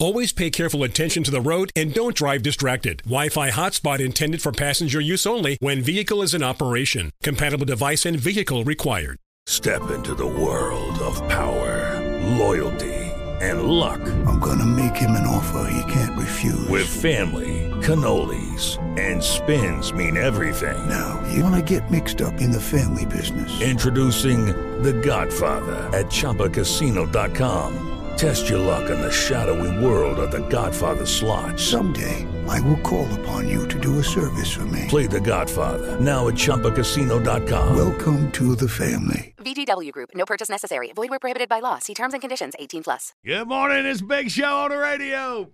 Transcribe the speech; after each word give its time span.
Always 0.00 0.32
pay 0.32 0.48
careful 0.48 0.82
attention 0.82 1.22
to 1.24 1.30
the 1.30 1.42
road 1.42 1.70
and 1.76 1.92
don't 1.92 2.16
drive 2.16 2.42
distracted. 2.42 3.02
Wi-Fi 3.04 3.50
hotspot 3.50 4.00
intended 4.00 4.40
for 4.40 4.50
passenger 4.50 4.98
use 4.98 5.26
only 5.26 5.58
when 5.60 5.82
vehicle 5.82 6.22
is 6.22 6.32
in 6.32 6.42
operation. 6.42 7.10
Compatible 7.22 7.66
device 7.66 8.06
and 8.06 8.18
vehicle 8.18 8.64
required. 8.64 9.18
Step 9.44 9.90
into 9.90 10.14
the 10.14 10.26
world 10.26 10.98
of 11.00 11.16
power, 11.28 12.00
loyalty, 12.38 12.94
and 13.42 13.64
luck. 13.64 14.00
I'm 14.26 14.40
gonna 14.40 14.64
make 14.64 14.96
him 14.96 15.10
an 15.10 15.26
offer 15.26 15.70
he 15.70 15.92
can't 15.92 16.18
refuse. 16.18 16.66
With 16.68 16.88
family, 16.88 17.68
cannolis, 17.82 18.78
and 18.98 19.22
spins 19.22 19.92
mean 19.92 20.16
everything. 20.16 20.88
Now, 20.88 21.22
you 21.30 21.44
wanna 21.44 21.62
get 21.62 21.90
mixed 21.90 22.22
up 22.22 22.40
in 22.40 22.50
the 22.50 22.60
family 22.60 23.04
business. 23.04 23.60
Introducing 23.60 24.46
The 24.82 24.94
Godfather 24.94 25.76
at 25.92 26.06
ChumbaCasino.com. 26.06 27.99
Test 28.20 28.50
your 28.50 28.58
luck 28.58 28.90
in 28.90 29.00
the 29.00 29.10
shadowy 29.10 29.82
world 29.82 30.18
of 30.18 30.30
The 30.30 30.46
Godfather 30.50 31.06
slot. 31.06 31.58
Someday, 31.58 32.26
I 32.46 32.60
will 32.60 32.76
call 32.80 33.08
upon 33.14 33.48
you 33.48 33.66
to 33.68 33.80
do 33.80 33.98
a 33.98 34.04
service 34.04 34.52
for 34.54 34.66
me. 34.66 34.84
Play 34.88 35.06
The 35.06 35.22
Godfather 35.22 35.98
now 35.98 36.28
at 36.28 36.34
ChumbaCasino.com. 36.34 37.74
Welcome 37.74 38.30
to 38.32 38.54
the 38.54 38.68
family. 38.68 39.34
VGW 39.38 39.90
Group. 39.92 40.10
No 40.14 40.26
purchase 40.26 40.50
necessary. 40.50 40.92
Void 40.92 41.08
where 41.08 41.18
prohibited 41.18 41.48
by 41.48 41.60
law. 41.60 41.78
See 41.78 41.94
terms 41.94 42.12
and 42.12 42.20
conditions. 42.20 42.52
18 42.58 42.82
plus. 42.82 43.14
Good 43.24 43.48
morning. 43.48 43.86
It's 43.86 44.02
Big 44.02 44.30
Show 44.30 44.54
on 44.64 44.70
the 44.70 44.76
radio. 44.76 45.48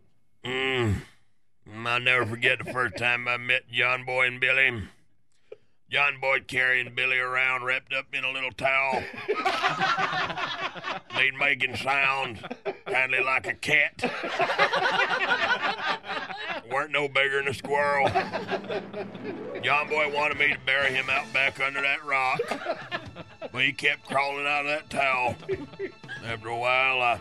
Mm. 0.44 0.94
I'll 1.84 2.00
never 2.00 2.26
forget 2.26 2.58
the 2.58 2.72
first 2.72 2.96
time 2.96 3.28
I 3.28 3.36
met 3.36 3.68
John 3.70 4.04
Boy 4.04 4.26
and 4.26 4.40
Billy. 4.40 4.82
John 5.88 6.18
Boy 6.20 6.40
carrying 6.40 6.92
Billy 6.96 7.18
around 7.18 7.64
wrapped 7.64 7.94
up 7.94 8.06
in 8.12 8.24
a 8.24 8.30
little 8.32 8.50
towel. 8.50 9.04
Made 11.14 11.34
making 11.38 11.76
sounds, 11.76 12.40
kindly 12.86 13.20
like 13.20 13.46
a 13.46 13.54
cat. 13.54 14.02
Weren't 16.70 16.90
no 16.90 17.06
bigger 17.06 17.38
than 17.38 17.48
a 17.48 17.54
squirrel. 17.54 18.08
John 19.62 19.88
Boy 19.88 20.12
wanted 20.12 20.38
me 20.38 20.52
to 20.52 20.58
bury 20.66 20.92
him 20.92 21.08
out 21.08 21.32
back 21.32 21.60
under 21.60 21.80
that 21.80 22.04
rock, 22.04 22.40
but 23.52 23.64
he 23.64 23.72
kept 23.72 24.06
crawling 24.06 24.46
out 24.46 24.66
of 24.66 24.72
that 24.72 24.90
towel. 24.90 25.36
After 26.24 26.48
a 26.48 26.58
while, 26.58 27.00
I 27.00 27.20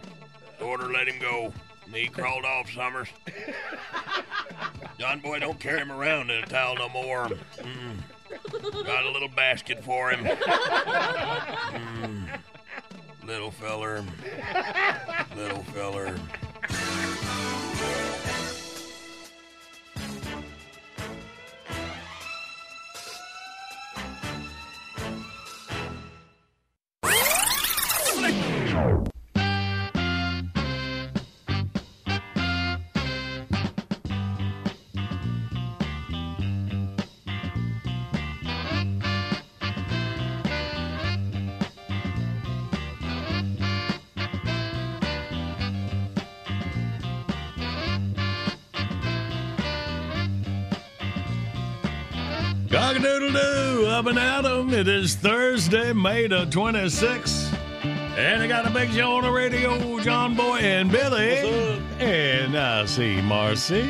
ordered 0.59 0.91
let 0.91 1.07
him 1.07 1.19
go. 1.19 1.53
And 1.85 1.93
he 1.93 2.07
crawled 2.07 2.45
off, 2.45 2.71
Summers. 2.71 3.09
John 4.97 5.19
Boy 5.19 5.37
don't 5.37 5.59
carry 5.59 5.81
him 5.81 5.91
around 5.91 6.31
in 6.31 6.43
a 6.43 6.47
towel 6.47 6.75
no 6.77 6.89
more. 6.89 7.27
Mm. 7.59 7.97
Got 8.85 9.05
a 9.05 9.11
little 9.11 9.29
basket 9.29 9.83
for 9.83 10.11
him. 10.11 10.25
Mm. 10.25 12.27
Little 13.25 13.51
feller. 13.51 14.03
Little 15.35 15.63
feller. 15.63 16.15
Cock-a-doodle 53.15 53.31
doo, 53.31 53.87
up 53.87 54.07
and 54.07 54.19
at 54.19 54.45
'em. 54.45 54.73
It 54.73 54.87
is 54.89 55.15
Thursday, 55.15 55.93
May 55.93 56.27
the 56.27 56.45
26th. 56.47 57.53
And 58.17 58.43
I 58.43 58.47
got 58.47 58.67
a 58.67 58.69
big 58.69 58.91
show 58.91 59.13
on 59.13 59.23
the 59.23 59.31
radio, 59.31 59.99
John 60.01 60.35
Boy 60.35 60.57
and 60.57 60.91
Billy. 60.91 61.39
And 61.99 62.57
I 62.57 62.85
see 62.85 63.21
Marcy. 63.21 63.89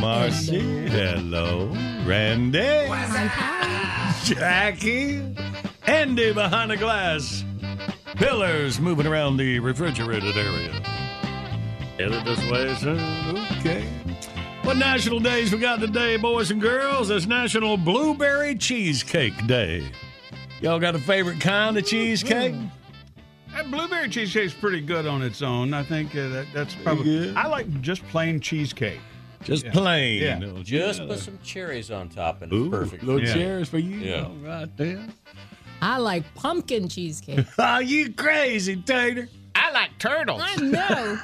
Marcy, 0.00 0.86
hello. 0.88 1.70
Randy. 2.06 2.88
Jackie. 4.24 5.22
Andy 5.86 6.32
behind 6.32 6.70
the 6.70 6.76
glass. 6.78 7.44
Pillars 8.16 8.80
moving 8.80 9.06
around 9.06 9.36
the 9.36 9.58
refrigerated 9.58 10.36
area. 10.36 10.72
Headed 11.98 12.24
this 12.24 12.40
way, 12.50 12.74
sir. 12.76 12.98
Okay. 13.58 13.84
What 14.66 14.78
national 14.78 15.20
days 15.20 15.52
we 15.52 15.60
got 15.60 15.78
today, 15.78 16.16
boys 16.16 16.50
and 16.50 16.60
girls? 16.60 17.08
It's 17.10 17.24
National 17.24 17.76
Blueberry 17.76 18.56
Cheesecake 18.56 19.46
Day. 19.46 19.88
Y'all 20.60 20.80
got 20.80 20.96
a 20.96 20.98
favorite 20.98 21.40
kind 21.40 21.78
of 21.78 21.86
cheesecake? 21.86 22.52
That 23.54 23.70
blueberry 23.70 24.08
cheesecake's 24.08 24.54
pretty 24.54 24.80
good 24.80 25.06
on 25.06 25.22
its 25.22 25.40
own. 25.40 25.72
I 25.72 25.84
think 25.84 26.16
uh, 26.16 26.28
that, 26.30 26.46
that's 26.52 26.74
probably. 26.74 27.04
good. 27.04 27.36
I 27.36 27.46
like 27.46 27.80
just 27.80 28.02
plain 28.08 28.40
cheesecake. 28.40 28.98
Just 29.44 29.68
plain. 29.68 30.20
Yeah. 30.20 30.40
don't? 30.40 30.64
Just 30.64 31.06
put 31.06 31.20
some 31.20 31.38
cherries 31.44 31.92
on 31.92 32.08
top 32.08 32.42
and 32.42 32.52
Ooh, 32.52 32.64
it's 32.64 32.70
perfect. 32.70 33.04
Little 33.04 33.24
Yeah. 33.24 33.34
chairs 33.34 33.68
for 33.68 33.78
you. 33.78 33.98
Yeah. 33.98 34.24
All 34.24 34.34
right 34.42 34.76
there. 34.76 35.06
I 35.80 35.98
like 35.98 36.24
pumpkin 36.34 36.88
cheesecake. 36.88 37.46
Oh, 37.58 37.78
you 37.78 38.12
crazy, 38.12 38.74
Tater. 38.74 39.28
I 39.58 39.70
like 39.72 39.98
turtles. 39.98 40.42
I 40.44 40.56
know. 40.56 41.18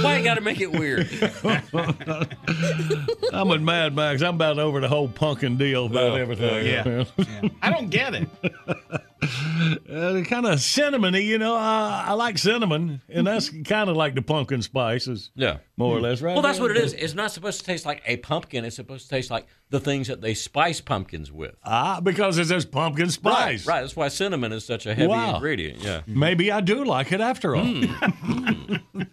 Why 0.02 0.18
you 0.18 0.24
got 0.24 0.34
to 0.34 0.40
make 0.40 0.60
it 0.60 0.72
weird? 0.72 1.08
I'm 3.32 3.48
with 3.48 3.62
Mad 3.62 3.94
Max. 3.94 4.22
I'm 4.22 4.34
about 4.34 4.58
over 4.58 4.80
the 4.80 4.88
whole 4.88 5.08
pumpkin 5.08 5.56
deal 5.56 5.86
about 5.86 6.14
Yeah, 6.14 6.18
everything. 6.20 6.66
yeah, 6.66 7.04
I 7.62 7.70
don't 7.70 7.90
get 7.90 8.14
it. 8.14 8.28
Uh, 9.22 10.22
kind 10.24 10.46
of 10.46 10.58
cinnamony, 10.58 11.24
you 11.24 11.38
know. 11.38 11.54
I, 11.54 12.06
I 12.08 12.12
like 12.14 12.38
cinnamon, 12.38 13.02
and 13.08 13.26
that's 13.26 13.50
kind 13.64 13.88
of 13.88 13.96
like 13.96 14.14
the 14.14 14.22
pumpkin 14.22 14.62
spices, 14.62 15.30
yeah. 15.34 15.58
more 15.76 15.96
or 15.96 16.00
less, 16.00 16.20
right? 16.22 16.32
Well, 16.32 16.42
that's 16.42 16.58
there? 16.58 16.68
what 16.68 16.76
it 16.76 16.82
is. 16.82 16.92
It's 16.94 17.14
not 17.14 17.30
supposed 17.30 17.60
to 17.60 17.66
taste 17.66 17.86
like 17.86 18.02
a 18.06 18.16
pumpkin. 18.16 18.64
It's 18.64 18.76
supposed 18.76 19.04
to 19.04 19.10
taste 19.10 19.30
like 19.30 19.46
the 19.70 19.80
things 19.80 20.08
that 20.08 20.20
they 20.20 20.34
spice 20.34 20.80
pumpkins 20.80 21.30
with. 21.32 21.54
Ah, 21.64 22.00
because 22.00 22.36
it 22.38 22.46
says 22.48 22.64
pumpkin 22.66 23.08
spice. 23.10 23.66
Right, 23.66 23.74
right. 23.74 23.80
That's 23.82 23.96
why 23.96 24.08
cinnamon 24.08 24.52
is 24.52 24.64
such 24.64 24.84
a 24.86 24.94
heavy 24.94 25.08
Wow. 25.08 25.36
ingredient. 25.36 25.78
Yeah. 25.82 25.98
Mm-hmm. 26.00 26.18
Maybe 26.18 26.52
I 26.52 26.60
do 26.60 26.84
like 26.84 27.12
it 27.12 27.20
after 27.20 27.56
all. 27.56 27.64
Mm. 27.64 28.82
Mm. 28.92 29.08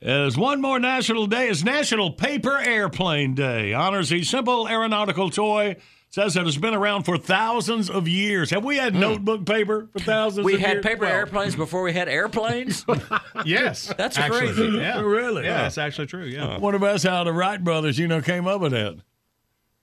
There's 0.00 0.36
one 0.36 0.60
more 0.60 0.78
national 0.78 1.26
day. 1.26 1.48
It's 1.48 1.64
National 1.64 2.10
Paper 2.10 2.58
Airplane 2.58 3.34
Day. 3.34 3.72
Honors 3.72 4.12
a 4.12 4.22
simple 4.22 4.68
aeronautical 4.68 5.30
toy. 5.30 5.76
Says 6.10 6.36
it 6.36 6.44
has 6.44 6.58
been 6.58 6.74
around 6.74 7.04
for 7.04 7.16
thousands 7.18 7.88
of 7.90 8.06
years. 8.06 8.50
Have 8.50 8.64
we 8.64 8.76
had 8.76 8.92
mm. 8.94 9.00
notebook 9.00 9.46
paper 9.46 9.88
for 9.92 9.98
thousands 9.98 10.44
We 10.44 10.54
of 10.54 10.60
had 10.60 10.72
years? 10.74 10.84
paper 10.84 11.06
airplanes 11.06 11.56
before 11.56 11.82
we 11.82 11.92
had 11.92 12.08
airplanes. 12.08 12.84
Yes, 13.44 13.92
That's 13.98 14.16
actually, 14.16 14.52
crazy. 14.52 14.78
Yeah, 14.78 15.00
Really? 15.00 15.44
Yeah, 15.44 15.62
that's 15.62 15.76
actually 15.76 16.06
true. 16.06 16.24
Yeah. 16.24 16.58
What 16.58 16.74
about 16.74 17.02
how 17.02 17.24
the 17.24 17.32
Wright 17.32 17.62
brothers, 17.62 17.98
you 17.98 18.06
know, 18.06 18.20
came 18.22 18.46
up 18.46 18.60
with 18.60 18.72
that? 18.72 18.96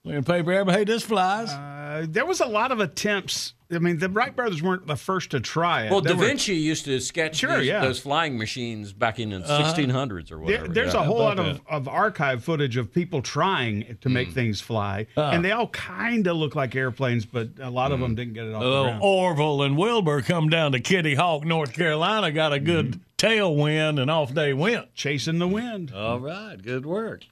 Like 0.04 0.24
paper 0.24 0.52
airplane. 0.52 0.78
Hey, 0.78 0.84
this 0.84 1.04
flies. 1.04 1.50
Uh, 1.50 2.06
there 2.08 2.26
was 2.26 2.40
a 2.40 2.46
lot 2.46 2.72
of 2.72 2.80
attempts 2.80 3.54
I 3.72 3.78
mean, 3.78 3.98
the 3.98 4.08
Wright 4.08 4.34
brothers 4.34 4.62
weren't 4.62 4.86
the 4.86 4.96
first 4.96 5.30
to 5.30 5.40
try 5.40 5.86
it. 5.86 5.90
Well, 5.90 6.00
There 6.00 6.14
Da 6.14 6.18
were- 6.20 6.26
Vinci 6.26 6.54
used 6.54 6.84
to 6.84 7.00
sketch 7.00 7.36
Sure, 7.36 7.58
these- 7.58 7.68
yeah. 7.68 7.80
those 7.80 7.98
flying 7.98 8.36
machines 8.38 8.92
back 8.92 9.18
in 9.18 9.30
the 9.30 9.38
uh-huh. 9.38 9.62
1600s 9.62 10.30
or 10.30 10.36
There- 10.36 10.44
whatever. 10.44 10.68
there's 10.68 10.94
yeah. 10.94 11.00
a 11.00 11.04
whole 11.04 11.18
lot 11.18 11.38
of, 11.38 11.60
of 11.68 11.88
archive 11.88 12.44
footage 12.44 12.76
of 12.76 12.92
people 12.92 13.22
trying 13.22 13.96
to 14.00 14.08
make 14.08 14.28
hmm. 14.28 14.34
things 14.34 14.60
fly, 14.60 15.06
uh-huh. 15.16 15.30
and 15.32 15.44
they 15.44 15.52
all 15.52 15.68
kind 15.68 16.26
of 16.26 16.36
look 16.36 16.54
like 16.54 16.74
airplanes, 16.76 17.24
but 17.24 17.50
a 17.60 17.70
lot 17.70 17.92
of 17.92 17.98
hmm. 17.98 18.02
them 18.02 18.14
didn't 18.14 18.34
get 18.34 18.46
it 18.46 18.54
off 18.54 18.62
the 18.62 18.68
Oh, 18.68 18.84
ground. 18.84 19.00
Orville 19.02 19.62
and 19.62 19.76
Wilbur 19.76 20.22
come 20.22 20.48
down 20.48 20.72
to 20.72 20.80
Kitty 20.80 21.14
Hawk, 21.14 21.44
North 21.44 21.72
Carolina, 21.72 22.30
got 22.30 22.52
a 22.52 22.58
good 22.58 22.94
hmm. 22.94 23.00
tailwind, 23.16 24.00
and 24.00 24.10
off 24.10 24.34
they 24.34 24.52
went. 24.52 24.94
Chasing 24.94 25.38
the 25.38 25.48
wind. 25.48 25.92
All 25.94 26.18
right, 26.20 26.60
good 26.60 26.84
work. 26.84 27.22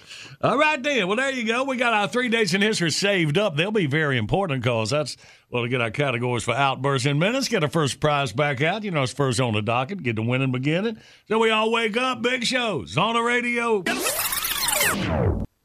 All 0.40 0.58
right, 0.58 0.82
then. 0.82 1.06
Well, 1.08 1.16
there 1.16 1.30
you 1.30 1.44
go. 1.44 1.64
We 1.64 1.76
got 1.76 1.92
our 1.92 2.08
three 2.08 2.28
days 2.28 2.54
in 2.54 2.62
history 2.62 2.90
saved 2.90 3.36
up. 3.36 3.56
They'll 3.56 3.70
be 3.70 3.86
very 3.86 4.16
important 4.16 4.62
because 4.62 4.90
that's 4.90 5.16
well 5.50 5.62
to 5.64 5.68
get 5.68 5.80
our 5.80 5.90
categories 5.90 6.44
for 6.44 6.54
outbursts 6.54 7.06
in 7.06 7.18
minutes. 7.18 7.48
Get 7.48 7.62
our 7.62 7.70
first 7.70 8.00
prize 8.00 8.32
back 8.32 8.62
out. 8.62 8.84
You 8.84 8.90
know, 8.90 9.02
it's 9.02 9.12
first 9.12 9.40
on 9.40 9.54
the 9.54 9.62
docket. 9.62 10.02
Get 10.02 10.16
the 10.16 10.22
winning 10.22 10.52
beginning. 10.52 10.98
So 11.28 11.38
we 11.38 11.50
all 11.50 11.70
wake 11.70 11.96
up. 11.96 12.22
Big 12.22 12.44
shows 12.44 12.96
on 12.96 13.14
the 13.14 13.22
radio. 13.22 13.82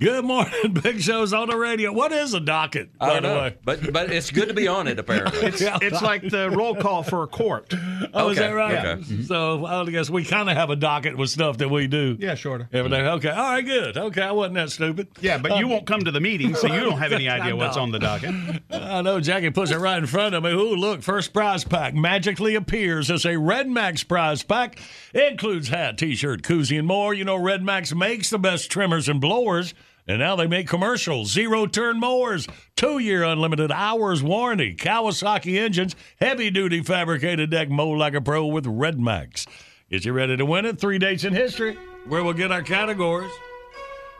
Good 0.01 0.25
morning, 0.25 0.73
Big 0.83 0.99
Show's 0.99 1.31
on 1.31 1.47
the 1.47 1.55
radio. 1.55 1.89
What 1.93 2.11
is 2.11 2.33
a 2.33 2.41
docket, 2.41 2.97
by 2.97 3.13
don't 3.13 3.23
the 3.23 3.29
know, 3.29 3.39
way? 3.43 3.57
but 3.63 3.93
but 3.93 4.11
it's 4.11 4.29
good 4.29 4.49
to 4.49 4.53
be 4.53 4.67
on 4.67 4.89
it. 4.89 4.99
Apparently, 4.99 5.39
It's, 5.47 5.61
it's 5.61 6.01
like 6.01 6.21
the 6.21 6.49
roll 6.49 6.75
call 6.75 7.01
for 7.01 7.23
a 7.23 7.27
court. 7.27 7.73
Oh, 8.13 8.27
is 8.27 8.37
that 8.37 8.49
right? 8.49 8.77
okay. 8.77 9.01
Mm-hmm. 9.01 9.13
Mm-hmm. 9.13 9.23
So 9.23 9.65
I 9.65 9.85
guess 9.89 10.09
we 10.09 10.25
kind 10.25 10.49
of 10.49 10.57
have 10.57 10.69
a 10.69 10.75
docket 10.75 11.17
with 11.17 11.29
stuff 11.29 11.59
that 11.59 11.69
we 11.69 11.87
do. 11.87 12.17
Yeah, 12.19 12.35
shorter. 12.35 12.67
Every 12.73 12.91
day. 12.91 13.07
Okay. 13.07 13.29
All 13.29 13.51
right, 13.53 13.61
good. 13.65 13.95
Okay. 13.97 14.21
I 14.21 14.33
wasn't 14.33 14.55
that 14.55 14.69
stupid. 14.71 15.07
Yeah, 15.21 15.37
but 15.37 15.59
you 15.59 15.69
won't 15.69 15.87
come 15.87 16.01
to 16.01 16.11
the 16.11 16.19
meeting, 16.19 16.55
so 16.55 16.67
you 16.67 16.81
don't 16.81 16.97
have 16.97 17.13
any 17.13 17.29
idea 17.29 17.55
what's 17.55 17.77
on 17.77 17.91
the 17.91 17.99
docket. 17.99 18.35
I 18.71 19.01
know 19.01 19.21
Jackie 19.21 19.51
puts 19.51 19.71
it 19.71 19.77
right 19.77 19.97
in 19.97 20.07
front 20.07 20.35
of 20.35 20.43
me. 20.43 20.51
Ooh, 20.51 20.75
look, 20.75 21.03
first 21.03 21.31
prize 21.31 21.63
pack 21.63 21.93
magically 21.93 22.55
appears 22.55 23.09
as 23.09 23.23
a 23.23 23.35
RedMax 23.35 24.05
prize 24.09 24.43
pack. 24.43 24.77
It 25.13 25.31
includes 25.31 25.69
hat, 25.69 25.97
t-shirt, 25.97 26.41
koozie, 26.41 26.77
and 26.77 26.85
more. 26.85 27.13
You 27.13 27.23
know, 27.23 27.37
RedMax 27.37 27.95
makes 27.95 28.29
the 28.29 28.37
best 28.39 28.69
trimmers 28.69 29.07
and 29.07 29.21
blowers, 29.21 29.73
and 30.07 30.19
now 30.19 30.35
they 30.35 30.47
make 30.47 30.67
commercials, 30.67 31.31
zero-turn 31.31 31.99
mowers, 31.99 32.47
two-year 32.75 33.23
unlimited 33.23 33.71
hours 33.71 34.21
warranty, 34.21 34.75
Kawasaki 34.75 35.57
engines, 35.57 35.95
heavy-duty 36.19 36.81
fabricated 36.81 37.49
deck, 37.49 37.69
mow 37.69 37.89
like 37.89 38.13
a 38.13 38.21
pro 38.21 38.45
with 38.45 38.65
RedMax. 38.65 39.47
Get 39.89 40.05
you 40.05 40.13
ready 40.13 40.37
to 40.37 40.45
win 40.45 40.65
it. 40.65 40.79
Three 40.79 40.99
dates 40.99 41.23
in 41.23 41.33
history 41.33 41.77
where 42.07 42.23
we'll 42.23 42.33
get 42.33 42.51
our 42.51 42.63
categories. 42.63 43.31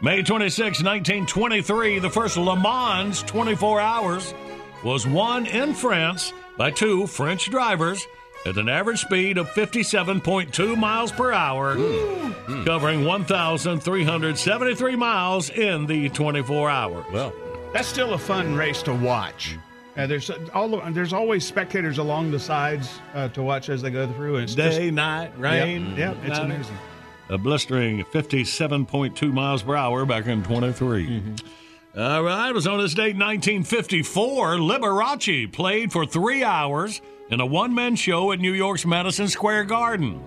May 0.01 0.21
26, 0.21 0.83
1923, 0.83 1.99
the 1.99 2.09
first 2.09 2.37
Le 2.37 2.55
Mans 2.55 3.23
24 3.23 3.79
hours 3.79 4.33
was 4.83 5.07
won 5.07 5.45
in 5.45 5.73
France 5.73 6.33
by 6.57 6.69
two 6.69 7.07
French 7.07 7.49
drivers 7.49 8.05
at 8.45 8.57
an 8.57 8.69
average 8.69 8.99
speed 9.01 9.37
of 9.37 9.49
57.2 9.49 10.77
miles 10.77 11.11
per 11.11 11.31
hour, 11.31 11.75
covering 12.65 13.03
1,373 13.05 14.95
miles 14.95 15.49
in 15.49 15.85
the 15.85 16.09
24 16.09 16.69
hours. 16.69 17.05
well, 17.11 17.33
That's 17.73 17.87
still 17.87 18.13
a 18.13 18.17
fun 18.19 18.55
race 18.55 18.81
to 18.83 18.93
watch. 18.93 19.57
Uh, 19.97 20.05
there's 20.05 20.29
all 20.53 20.67
the, 20.67 20.91
there's 20.91 21.13
always 21.13 21.45
spectators 21.45 21.97
along 21.99 22.29
the 22.29 22.39
sides 22.39 22.99
uh, 23.13 23.29
to 23.29 23.41
watch 23.41 23.69
as 23.69 23.81
they 23.81 23.89
go 23.89 24.05
through. 24.13 24.35
And 24.35 24.43
it's 24.43 24.53
just- 24.55 24.77
Day, 24.77 24.91
night, 24.91 25.31
rain. 25.39 25.95
yeah, 25.97 26.11
it's 26.21 26.29
night. 26.37 26.41
amazing. 26.45 26.77
A 27.29 27.37
blistering 27.39 28.03
57.2 28.03 29.33
miles 29.33 29.63
per 29.63 29.75
hour 29.75 30.05
back 30.05 30.27
in 30.27 30.43
23. 30.43 31.21
All 31.97 32.21
right, 32.23 32.49
it 32.49 32.53
was 32.53 32.67
on 32.67 32.79
this 32.79 32.93
date 32.93 33.15
1954. 33.15 34.57
Liberace 34.57 35.51
played 35.51 35.91
for 35.93 36.05
three 36.05 36.43
hours 36.43 37.01
in 37.29 37.39
a 37.39 37.45
one 37.45 37.73
man 37.73 37.95
show 37.95 38.31
at 38.31 38.39
New 38.39 38.53
York's 38.53 38.85
Madison 38.85 39.27
Square 39.27 39.65
Garden. 39.65 40.21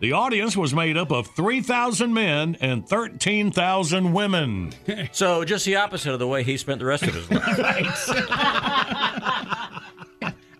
The 0.00 0.12
audience 0.12 0.56
was 0.56 0.74
made 0.74 0.96
up 0.98 1.10
of 1.12 1.28
3,000 1.28 2.12
men 2.12 2.56
and 2.60 2.86
13,000 2.86 4.12
women. 4.12 4.72
so 5.12 5.44
just 5.44 5.64
the 5.64 5.76
opposite 5.76 6.12
of 6.12 6.18
the 6.18 6.26
way 6.26 6.42
he 6.42 6.56
spent 6.56 6.80
the 6.80 6.84
rest 6.84 7.04
of 7.04 7.14
his 7.14 7.30
life. 7.30 8.08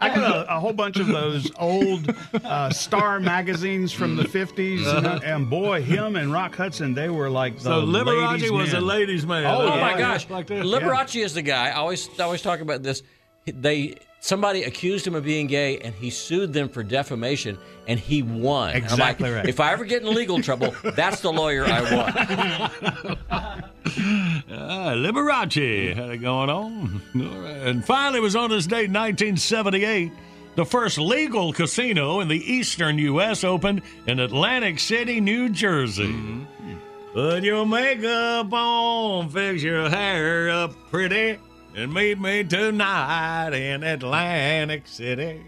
I 0.00 0.08
got 0.14 0.36
a, 0.48 0.56
a 0.56 0.60
whole 0.60 0.72
bunch 0.74 0.98
of 0.98 1.06
those 1.06 1.50
old 1.58 2.14
uh, 2.44 2.68
Star 2.70 3.20
magazines 3.20 3.90
from 3.92 4.16
the 4.16 4.24
50s, 4.24 4.86
and, 4.98 5.06
uh, 5.06 5.20
and 5.24 5.48
boy, 5.48 5.82
him 5.82 6.16
and 6.16 6.30
Rock 6.32 6.54
Hudson, 6.54 6.92
they 6.94 7.08
were 7.08 7.30
like 7.30 7.56
the 7.56 7.62
So 7.62 7.82
Liberace 7.86 8.32
ladies' 8.32 8.50
was 8.52 8.72
men. 8.72 8.82
a 8.82 8.84
ladies' 8.84 9.26
man. 9.26 9.46
Oh, 9.46 9.62
Oh 9.62 9.74
yeah. 9.74 9.80
my 9.80 9.98
gosh! 9.98 10.28
Like 10.28 10.46
this. 10.46 10.64
Liberace 10.66 11.22
is 11.22 11.32
the 11.34 11.40
guy. 11.42 11.68
I 11.68 11.72
always 11.74 12.08
I 12.18 12.24
always 12.24 12.42
talk 12.42 12.60
about 12.60 12.82
this. 12.82 13.02
They 13.46 13.94
somebody 14.24 14.62
accused 14.64 15.06
him 15.06 15.14
of 15.14 15.22
being 15.22 15.46
gay, 15.46 15.78
and 15.78 15.94
he 15.94 16.08
sued 16.08 16.50
them 16.52 16.66
for 16.66 16.82
defamation, 16.82 17.58
and 17.86 18.00
he 18.00 18.22
won. 18.22 18.70
I'm 18.70 18.74
like, 18.74 18.82
Exactly 18.82 19.30
right. 19.30 19.46
If 19.46 19.60
I 19.60 19.72
ever 19.72 19.84
get 19.84 20.00
in 20.02 20.14
legal 20.14 20.40
trouble, 20.40 20.74
that's 20.82 21.20
the 21.20 21.30
lawyer 21.30 21.66
I 21.66 21.94
want. 21.94 23.60
Ah, 24.50 24.92
Liberace 24.96 25.94
had 25.94 26.10
it 26.10 26.16
going 26.18 26.48
on. 26.48 27.00
And 27.14 27.84
finally, 27.84 28.18
it 28.18 28.22
was 28.22 28.34
on 28.34 28.50
this 28.50 28.66
date, 28.66 28.90
1978. 28.90 30.10
The 30.56 30.64
first 30.64 30.98
legal 30.98 31.52
casino 31.52 32.20
in 32.20 32.28
the 32.28 32.52
eastern 32.52 32.98
U.S. 32.98 33.44
opened 33.44 33.82
in 34.06 34.20
Atlantic 34.20 34.80
City, 34.80 35.20
New 35.20 35.48
Jersey. 35.50 36.12
Put 37.12 37.44
your 37.44 37.66
makeup 37.66 38.52
on, 38.52 39.28
fix 39.28 39.62
your 39.62 39.88
hair 39.90 40.48
up 40.50 40.72
pretty, 40.90 41.38
and 41.74 41.92
meet 41.92 42.18
me 42.20 42.44
tonight 42.44 43.52
in 43.52 43.82
Atlantic 43.82 44.86
City. 44.86 45.42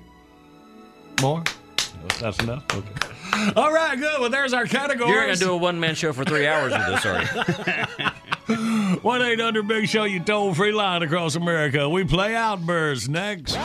More? 1.20 1.42
Oh, 1.48 2.06
That's 2.20 2.38
enough? 2.42 2.64
Okay. 2.74 3.52
All 3.56 3.72
right, 3.72 3.98
good. 3.98 4.20
Well, 4.20 4.30
there's 4.30 4.52
our 4.52 4.66
categories. 4.66 5.12
You're 5.12 5.26
gonna 5.26 5.36
do 5.36 5.52
a 5.52 5.56
one 5.56 5.78
man 5.80 5.94
show 5.94 6.12
for 6.12 6.24
three 6.24 6.46
hours 6.46 6.72
with 6.72 6.86
this, 6.86 7.06
are 7.06 7.22
you? 7.22 8.96
1 9.02 9.22
800 9.22 9.66
Big 9.66 9.88
Show, 9.88 10.04
you 10.04 10.20
toll 10.20 10.54
free 10.54 10.72
line 10.72 11.02
across 11.02 11.34
America. 11.34 11.88
We 11.88 12.04
play 12.04 12.34
Outbursts 12.36 13.08
next. 13.08 13.56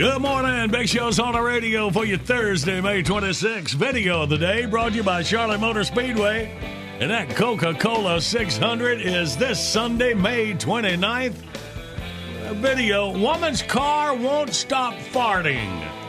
Good 0.00 0.22
morning. 0.22 0.70
Big 0.70 0.88
Show's 0.88 1.20
on 1.20 1.34
the 1.34 1.42
radio 1.42 1.90
for 1.90 2.06
you 2.06 2.16
Thursday, 2.16 2.80
May 2.80 3.02
26th. 3.02 3.74
Video 3.74 4.22
of 4.22 4.30
the 4.30 4.38
day 4.38 4.64
brought 4.64 4.92
to 4.92 4.94
you 4.96 5.02
by 5.02 5.22
Charlotte 5.22 5.60
Motor 5.60 5.84
Speedway. 5.84 6.50
And 7.00 7.10
that 7.10 7.28
Coca 7.36 7.74
Cola 7.74 8.18
600 8.18 9.02
is 9.02 9.36
this 9.36 9.62
Sunday, 9.62 10.14
May 10.14 10.54
29th. 10.54 11.34
A 12.46 12.54
video 12.54 13.12
Woman's 13.18 13.60
car 13.60 14.14
won't 14.14 14.54
stop 14.54 14.94
farting. 14.94 15.99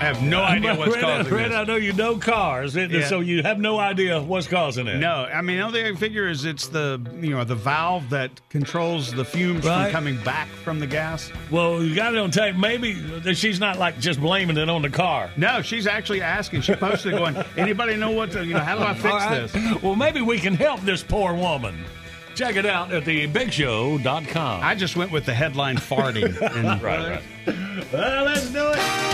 I 0.00 0.08
have 0.08 0.22
no 0.22 0.42
idea 0.42 0.74
what's 0.74 0.92
Red, 0.94 1.00
causing 1.02 1.32
Red, 1.34 1.52
I 1.52 1.64
know 1.64 1.76
you 1.76 1.92
know 1.92 2.18
cars, 2.18 2.74
Yeah. 2.76 3.06
so 3.06 3.20
you 3.20 3.42
have 3.42 3.58
no 3.58 3.78
idea 3.78 4.20
what's 4.20 4.46
causing 4.48 4.86
it. 4.88 4.98
No, 4.98 5.24
I 5.32 5.40
mean, 5.40 5.56
the 5.58 5.62
only 5.62 5.82
thing 5.82 5.94
I 5.94 5.98
figure 5.98 6.28
is 6.28 6.44
it's 6.44 6.66
the 6.66 7.00
you 7.20 7.30
know 7.30 7.44
the 7.44 7.54
valve 7.54 8.10
that 8.10 8.40
controls 8.50 9.12
the 9.12 9.24
fumes 9.24 9.64
Right. 9.64 9.84
from 9.84 9.92
coming 9.92 10.16
back 10.22 10.48
from 10.48 10.80
the 10.80 10.86
gas. 10.86 11.30
Well, 11.50 11.82
you 11.82 11.94
got 11.94 12.12
it 12.12 12.18
on 12.18 12.32
tape. 12.32 12.56
Maybe 12.56 12.96
she's 13.34 13.60
not 13.60 13.78
like 13.78 13.98
just 14.00 14.20
blaming 14.20 14.56
it 14.58 14.68
on 14.68 14.82
the 14.82 14.90
car. 14.90 15.30
No, 15.36 15.62
she's 15.62 15.86
actually 15.86 16.20
asking. 16.22 16.62
She 16.62 16.74
posted 16.74 17.12
going, 17.12 17.36
anybody 17.56 17.96
know 17.96 18.10
what? 18.10 18.32
To, 18.32 18.44
you 18.44 18.54
know, 18.54 18.60
how 18.60 18.76
do 18.76 18.82
I 18.82 18.94
fix 18.94 19.04
right. 19.14 19.48
this? 19.52 19.82
Well, 19.82 19.94
maybe 19.96 20.20
we 20.22 20.38
can 20.38 20.54
help 20.54 20.80
this 20.80 21.02
poor 21.04 21.32
woman. 21.34 21.76
Check 22.34 22.56
it 22.56 22.66
out 22.66 22.92
at 22.92 23.04
thebigshow.com. 23.04 24.60
I 24.62 24.74
just 24.74 24.96
went 24.96 25.12
with 25.12 25.24
the 25.24 25.34
headline 25.34 25.76
farting. 25.76 26.36
And, 26.56 26.82
right, 26.82 27.20
right. 27.46 27.86
Well, 27.92 28.24
let's 28.24 28.50
do 28.50 28.72
it. 28.72 29.13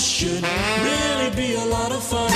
This 0.00 0.08
should 0.08 0.42
really 0.82 1.30
be 1.36 1.56
a 1.56 1.64
lot 1.66 1.92
of 1.92 2.02
fun. 2.02 2.32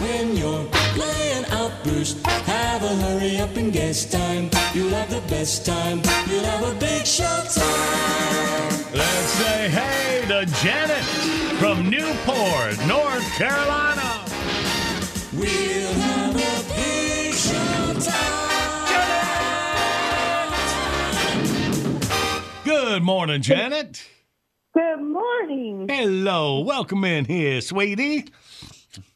When 0.00 0.34
you're 0.34 0.64
playing 0.96 1.44
Outburst, 1.50 2.26
have 2.26 2.82
a 2.82 2.88
hurry 2.88 3.36
up 3.36 3.54
and 3.54 3.70
guess 3.70 4.06
time. 4.10 4.48
You'll 4.72 4.94
have 4.94 5.10
the 5.10 5.20
best 5.28 5.66
time. 5.66 6.00
You'll 6.26 6.42
have 6.42 6.74
a 6.74 6.80
big 6.80 7.04
show 7.06 7.44
time. 7.52 8.94
Let's 8.94 9.30
say 9.42 9.68
hey 9.68 10.24
to 10.28 10.46
Janet 10.62 11.04
from 11.60 11.90
Newport, 11.90 12.78
North 12.86 13.30
Carolina. 13.36 14.24
We'll 15.34 15.92
have 15.92 16.34
a 16.34 16.62
big 16.74 17.34
show 17.34 17.92
time. 18.00 18.32
Good 22.64 23.02
morning, 23.02 23.42
Janet. 23.42 24.02
Good 24.74 25.02
morning. 25.02 25.86
Hello, 25.88 26.60
welcome 26.60 27.04
in 27.04 27.26
here, 27.26 27.60
sweetie. 27.60 28.24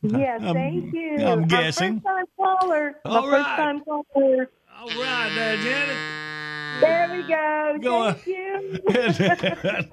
Yes, 0.02 0.42
Um, 0.42 0.54
thank 0.54 0.92
you. 0.94 1.16
I'm 1.24 1.40
Our 1.42 1.46
guessing. 1.46 2.00
First 2.00 2.04
time 2.06 2.24
caller. 2.38 3.00
All 3.04 3.22
My 3.22 3.32
right. 3.32 3.46
first 3.46 3.56
time 3.56 3.80
caller. 4.12 4.50
All 4.78 4.88
right, 4.88 5.32
there, 5.34 5.56
Janet. 5.56 5.96
There 6.80 7.10
we 7.10 7.22
go. 7.22 7.78
Go 7.80 8.12
thank 8.12 8.26
you. 8.26 9.88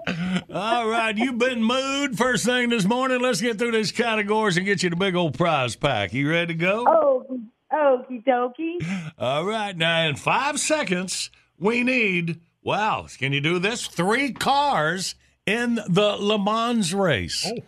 All 0.54 0.88
right, 0.90 1.18
you've 1.18 1.38
been 1.38 1.64
moved 1.64 2.18
first 2.18 2.46
thing 2.46 2.68
this 2.70 2.84
morning. 2.84 3.22
Let's 3.22 3.40
get 3.40 3.58
through 3.58 3.72
these 3.72 3.94
categories 3.94 4.58
and 4.58 4.66
get 4.66 4.84
you 4.84 4.90
the 4.90 4.98
big 4.98 5.16
old 5.16 5.38
prize 5.38 5.78
pack. 5.78 6.12
You 6.14 6.30
ready 6.30 6.48
to 6.48 6.60
go? 6.60 6.84
Oh, 6.86 7.40
okie 7.74 8.24
dokie. 8.26 9.12
All 9.18 9.46
right, 9.46 9.78
now 9.78 10.08
in 10.10 10.18
five 10.18 10.60
seconds, 10.60 11.32
we 11.58 11.84
need, 11.84 12.42
wow, 12.62 13.08
can 13.18 13.32
you 13.32 13.40
do 13.40 13.60
this? 13.60 13.88
Three 13.88 14.34
cars 14.34 15.16
in 15.46 15.76
the 15.88 16.16
Le 16.20 16.40
Mans 16.40 16.94
race. 16.94 17.46
Oh. 17.50 17.64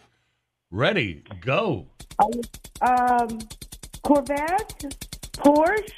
Ready, 0.71 1.23
go. 1.41 1.87
Um, 2.81 3.39
Corvette, 4.03 4.95
Porsche, 5.33 5.89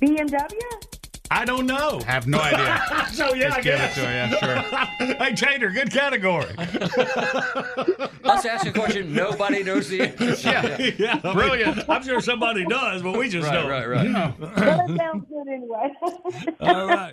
BMW. 0.00 0.95
I 1.30 1.44
don't 1.44 1.66
know. 1.66 2.00
Have 2.06 2.26
no 2.26 2.38
idea. 2.38 2.82
so, 3.12 3.34
yeah, 3.34 3.46
Just 3.48 3.58
I 3.58 3.60
give 3.62 3.80
it 3.80 3.94
to 3.94 4.00
her, 4.00 4.12
yeah, 4.12 4.28
sure. 4.38 5.14
hey, 5.24 5.34
Tater, 5.34 5.70
good 5.70 5.90
category. 5.92 6.52
Let's 8.22 8.44
ask 8.44 8.66
a 8.66 8.72
question 8.72 9.14
nobody 9.14 9.62
knows 9.62 9.88
the 9.88 10.02
answer. 10.02 10.48
yeah, 10.50 10.90
yeah. 10.98 11.20
I 11.24 11.32
Brilliant. 11.32 11.88
I'm 11.88 12.02
sure 12.02 12.20
somebody 12.20 12.64
does, 12.64 13.02
but 13.02 13.16
we 13.16 13.28
just 13.28 13.46
Right, 13.48 13.54
don't. 13.54 13.70
right, 13.70 13.86
right. 13.88 14.34
But 14.38 14.90
it 14.90 14.96
sounds 14.96 15.26
good 15.28 15.48
anyway. 15.48 15.92
All 16.60 16.86
right. 16.86 17.12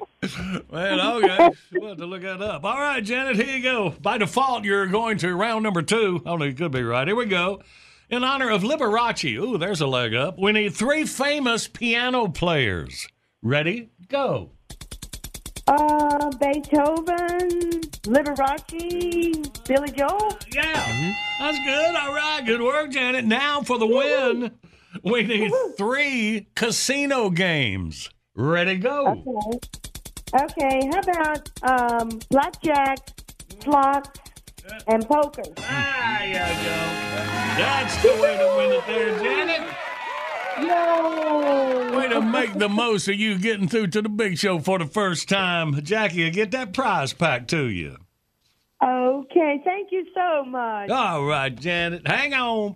Well, 0.70 1.18
okay. 1.24 1.50
We'll 1.74 1.90
have 1.90 1.98
to 1.98 2.06
look 2.06 2.22
that 2.22 2.42
up. 2.42 2.64
All 2.64 2.80
right, 2.80 3.04
Janet, 3.04 3.36
here 3.36 3.56
you 3.58 3.64
go. 3.64 3.90
By 4.02 4.18
default, 4.18 4.64
you're 4.64 4.88
going 4.88 5.18
to 5.20 5.34
round 5.36 5.64
number 5.64 5.82
two. 5.82 6.22
Only 6.26 6.50
it 6.50 6.58
could 6.58 6.72
be 6.72 6.84
right. 6.84 7.08
Here 7.08 7.16
we 7.16 7.26
go. 7.26 7.62
In 8.10 8.24
honor 8.24 8.50
of 8.50 8.62
Liberace. 8.64 9.34
Ooh, 9.40 9.58
there's 9.58 9.82
a 9.82 9.88
leg 9.88 10.14
up. 10.14 10.38
We 10.38 10.52
need 10.52 10.74
three 10.74 11.06
famous 11.06 11.68
piano 11.68 12.28
players. 12.28 13.08
Ready? 13.42 13.90
Go. 14.14 14.52
uh, 15.68 16.30
Beethoven, 16.40 17.82
Liberace, 18.06 19.66
Billy 19.68 19.92
Joel. 19.92 20.38
Yeah. 20.54 21.14
That's 21.40 21.58
good. 21.66 21.96
All 21.96 22.14
right. 22.14 22.44
Good 22.46 22.62
work, 22.62 22.92
Janet. 22.92 23.26
Now 23.26 23.64
for 23.64 23.80
the 23.80 23.88
win, 23.88 24.52
we 25.04 25.24
need 25.24 25.52
three 25.80 26.46
casino 26.56 27.32
games. 27.32 28.12
Ready? 28.36 28.76
Go. 28.76 29.08
Okay. 29.08 29.60
Okay. 30.44 30.90
How 30.92 31.00
about 31.00 31.50
um, 31.64 32.20
blackjack, 32.30 33.00
slots, 33.64 34.12
and 34.88 35.08
poker? 35.08 35.42
There 35.56 36.28
you 36.28 36.34
go. 36.36 36.78
That's 37.58 38.00
the 38.04 38.10
way 38.22 38.38
to 38.38 38.54
win 38.58 38.72
it 38.74 38.86
there, 38.86 39.20
Janet. 39.20 39.68
No. 40.60 41.92
Way 41.98 42.10
to 42.10 42.22
make 42.22 42.54
the 42.54 42.70
most 42.70 43.08
of 43.08 43.16
you 43.16 43.38
getting 43.38 43.68
through 43.68 43.88
to 43.88 44.02
the 44.02 44.10
big 44.10 44.38
show 44.38 44.60
for 44.60 44.80
the 44.80 44.86
first 44.86 45.30
time. 45.30 45.82
Jackie, 45.84 46.30
get 46.32 46.52
that 46.52 46.74
prize 46.74 47.14
pack 47.14 47.48
to 47.50 47.68
you. 47.68 47.98
Okay. 48.84 49.62
Thank 49.64 49.92
you 49.92 50.06
so 50.14 50.44
much. 50.46 50.90
All 50.90 51.24
right, 51.26 51.56
Janet. 51.56 52.08
Hang 52.08 52.34
on. 52.34 52.76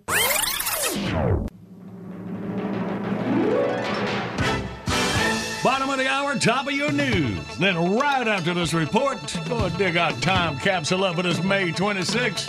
Bottom 5.62 5.90
of 5.90 5.98
the 5.98 6.08
hour, 6.08 6.36
top 6.36 6.66
of 6.66 6.72
your 6.72 6.92
news. 6.92 7.38
Then 7.58 7.98
right 7.98 8.26
after 8.26 8.54
this 8.54 8.72
report, 8.72 9.18
go 9.48 9.64
and 9.64 9.76
dig 9.76 9.96
out 9.96 10.20
time 10.22 10.56
capsule 10.58 11.04
up 11.04 11.16
with 11.16 11.26
us 11.26 11.42
May 11.42 11.72
26th. 11.72 12.46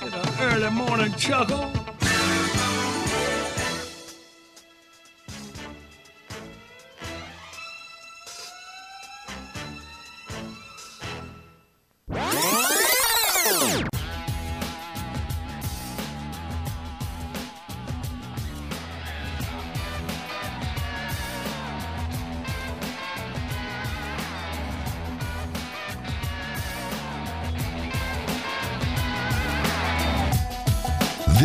Get 0.00 0.12
an 0.12 0.52
early 0.52 0.70
morning 0.70 1.14
chuckle. 1.14 1.79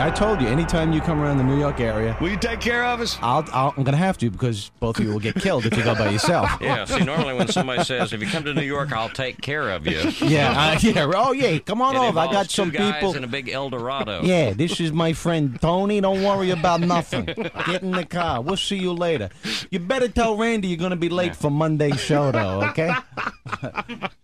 I 0.00 0.10
told 0.10 0.40
you, 0.40 0.46
anytime 0.46 0.92
you 0.92 1.00
come 1.00 1.20
around 1.20 1.38
the 1.38 1.44
New 1.44 1.58
York 1.58 1.80
area, 1.80 2.16
will 2.20 2.28
you 2.28 2.36
take 2.36 2.60
care 2.60 2.84
of 2.84 3.00
us? 3.00 3.18
I'll, 3.20 3.44
I'll, 3.52 3.74
I'm 3.76 3.82
going 3.82 3.92
to 3.92 3.96
have 3.96 4.16
to 4.18 4.30
because 4.30 4.70
both 4.78 4.98
of 4.98 5.04
you 5.04 5.10
will 5.12 5.18
get 5.18 5.34
killed 5.34 5.66
if 5.66 5.76
you 5.76 5.82
go 5.82 5.94
by 5.94 6.10
yourself. 6.10 6.48
Yeah, 6.68 6.84
see, 6.84 7.02
normally 7.04 7.34
when 7.34 7.48
somebody 7.48 7.82
says, 7.84 8.12
if 8.12 8.20
you 8.20 8.26
come 8.28 8.44
to 8.44 8.52
New 8.54 8.62
York, 8.62 8.92
I'll 8.92 9.08
take 9.08 9.40
care 9.40 9.70
of 9.70 9.86
you. 9.86 9.98
Yeah, 10.28 10.50
uh, 10.74 10.78
yeah. 10.82 11.10
Oh, 11.14 11.32
yeah. 11.32 11.58
Come 11.58 11.80
on 11.80 11.96
It 11.96 11.98
over. 12.00 12.18
I 12.18 12.30
got 12.30 12.44
two 12.48 12.54
some 12.54 12.70
guys 12.70 12.94
people. 12.94 13.14
and 13.16 13.24
a 13.24 13.28
big 13.28 13.48
El 13.48 13.70
Dorado. 13.70 14.22
Yeah, 14.28 14.52
this 14.52 14.78
is 14.80 14.92
my 14.92 15.12
friend 15.14 15.58
Tony. 15.60 16.00
Don't 16.00 16.22
worry 16.22 16.50
about 16.50 16.80
nothing. 16.80 17.24
Get 17.24 17.82
in 17.82 17.92
the 17.92 18.04
car. 18.04 18.42
We'll 18.42 18.56
see 18.56 18.76
you 18.76 18.92
later. 18.92 19.30
You 19.70 19.78
better 19.78 20.08
tell 20.08 20.36
Randy 20.36 20.68
you're 20.68 20.76
going 20.76 20.90
to 20.90 20.96
be 20.96 21.08
late 21.08 21.34
for 21.34 21.50
Monday's 21.50 22.00
show, 22.00 22.30
though. 22.30 22.62
Okay? 22.70 22.92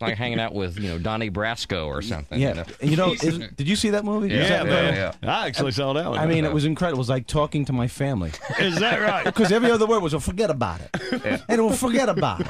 Like 0.01 0.17
hanging 0.17 0.41
out 0.41 0.55
with, 0.55 0.79
you 0.79 0.89
know, 0.91 0.99
Donnie 0.99 1.31
Brasco 1.31 1.87
or 1.87 2.03
something. 2.03 2.39
Yeah. 2.41 2.49
You 2.49 2.55
know? 2.55 2.65
You 2.83 2.97
know, 2.97 3.13
is, 3.15 3.39
did 3.57 3.67
you 3.69 3.77
see 3.77 3.91
that 3.91 4.05
movie? 4.05 4.29
Yeah, 4.29 4.43
Is 4.43 4.49
that 4.51 4.67
yeah, 4.67 4.85
right? 4.85 4.95
yeah. 4.95 5.13
I 5.23 5.47
actually 5.47 5.64
saw 5.71 5.93
that 5.95 6.09
one. 6.11 6.19
I 6.19 6.27
mean, 6.27 6.45
it 6.45 6.53
was 6.53 6.65
incredible. 6.65 6.99
It 6.99 7.01
was 7.01 7.09
like 7.09 7.27
talking 7.27 7.65
to 7.67 7.73
my 7.73 7.89
family. 7.89 8.31
Is 8.59 8.79
that 8.81 9.01
right? 9.01 9.25
Because 9.25 9.53
every 9.53 9.71
other 9.71 9.87
word 9.87 10.01
was, 10.01 10.15
"Oh, 10.15 10.21
forget 10.21 10.51
about 10.51 10.81
it." 10.81 11.43
Hey, 11.49 11.57
well, 11.59 11.71
forget 11.71 12.09
about 12.09 12.41
it. 12.41 12.49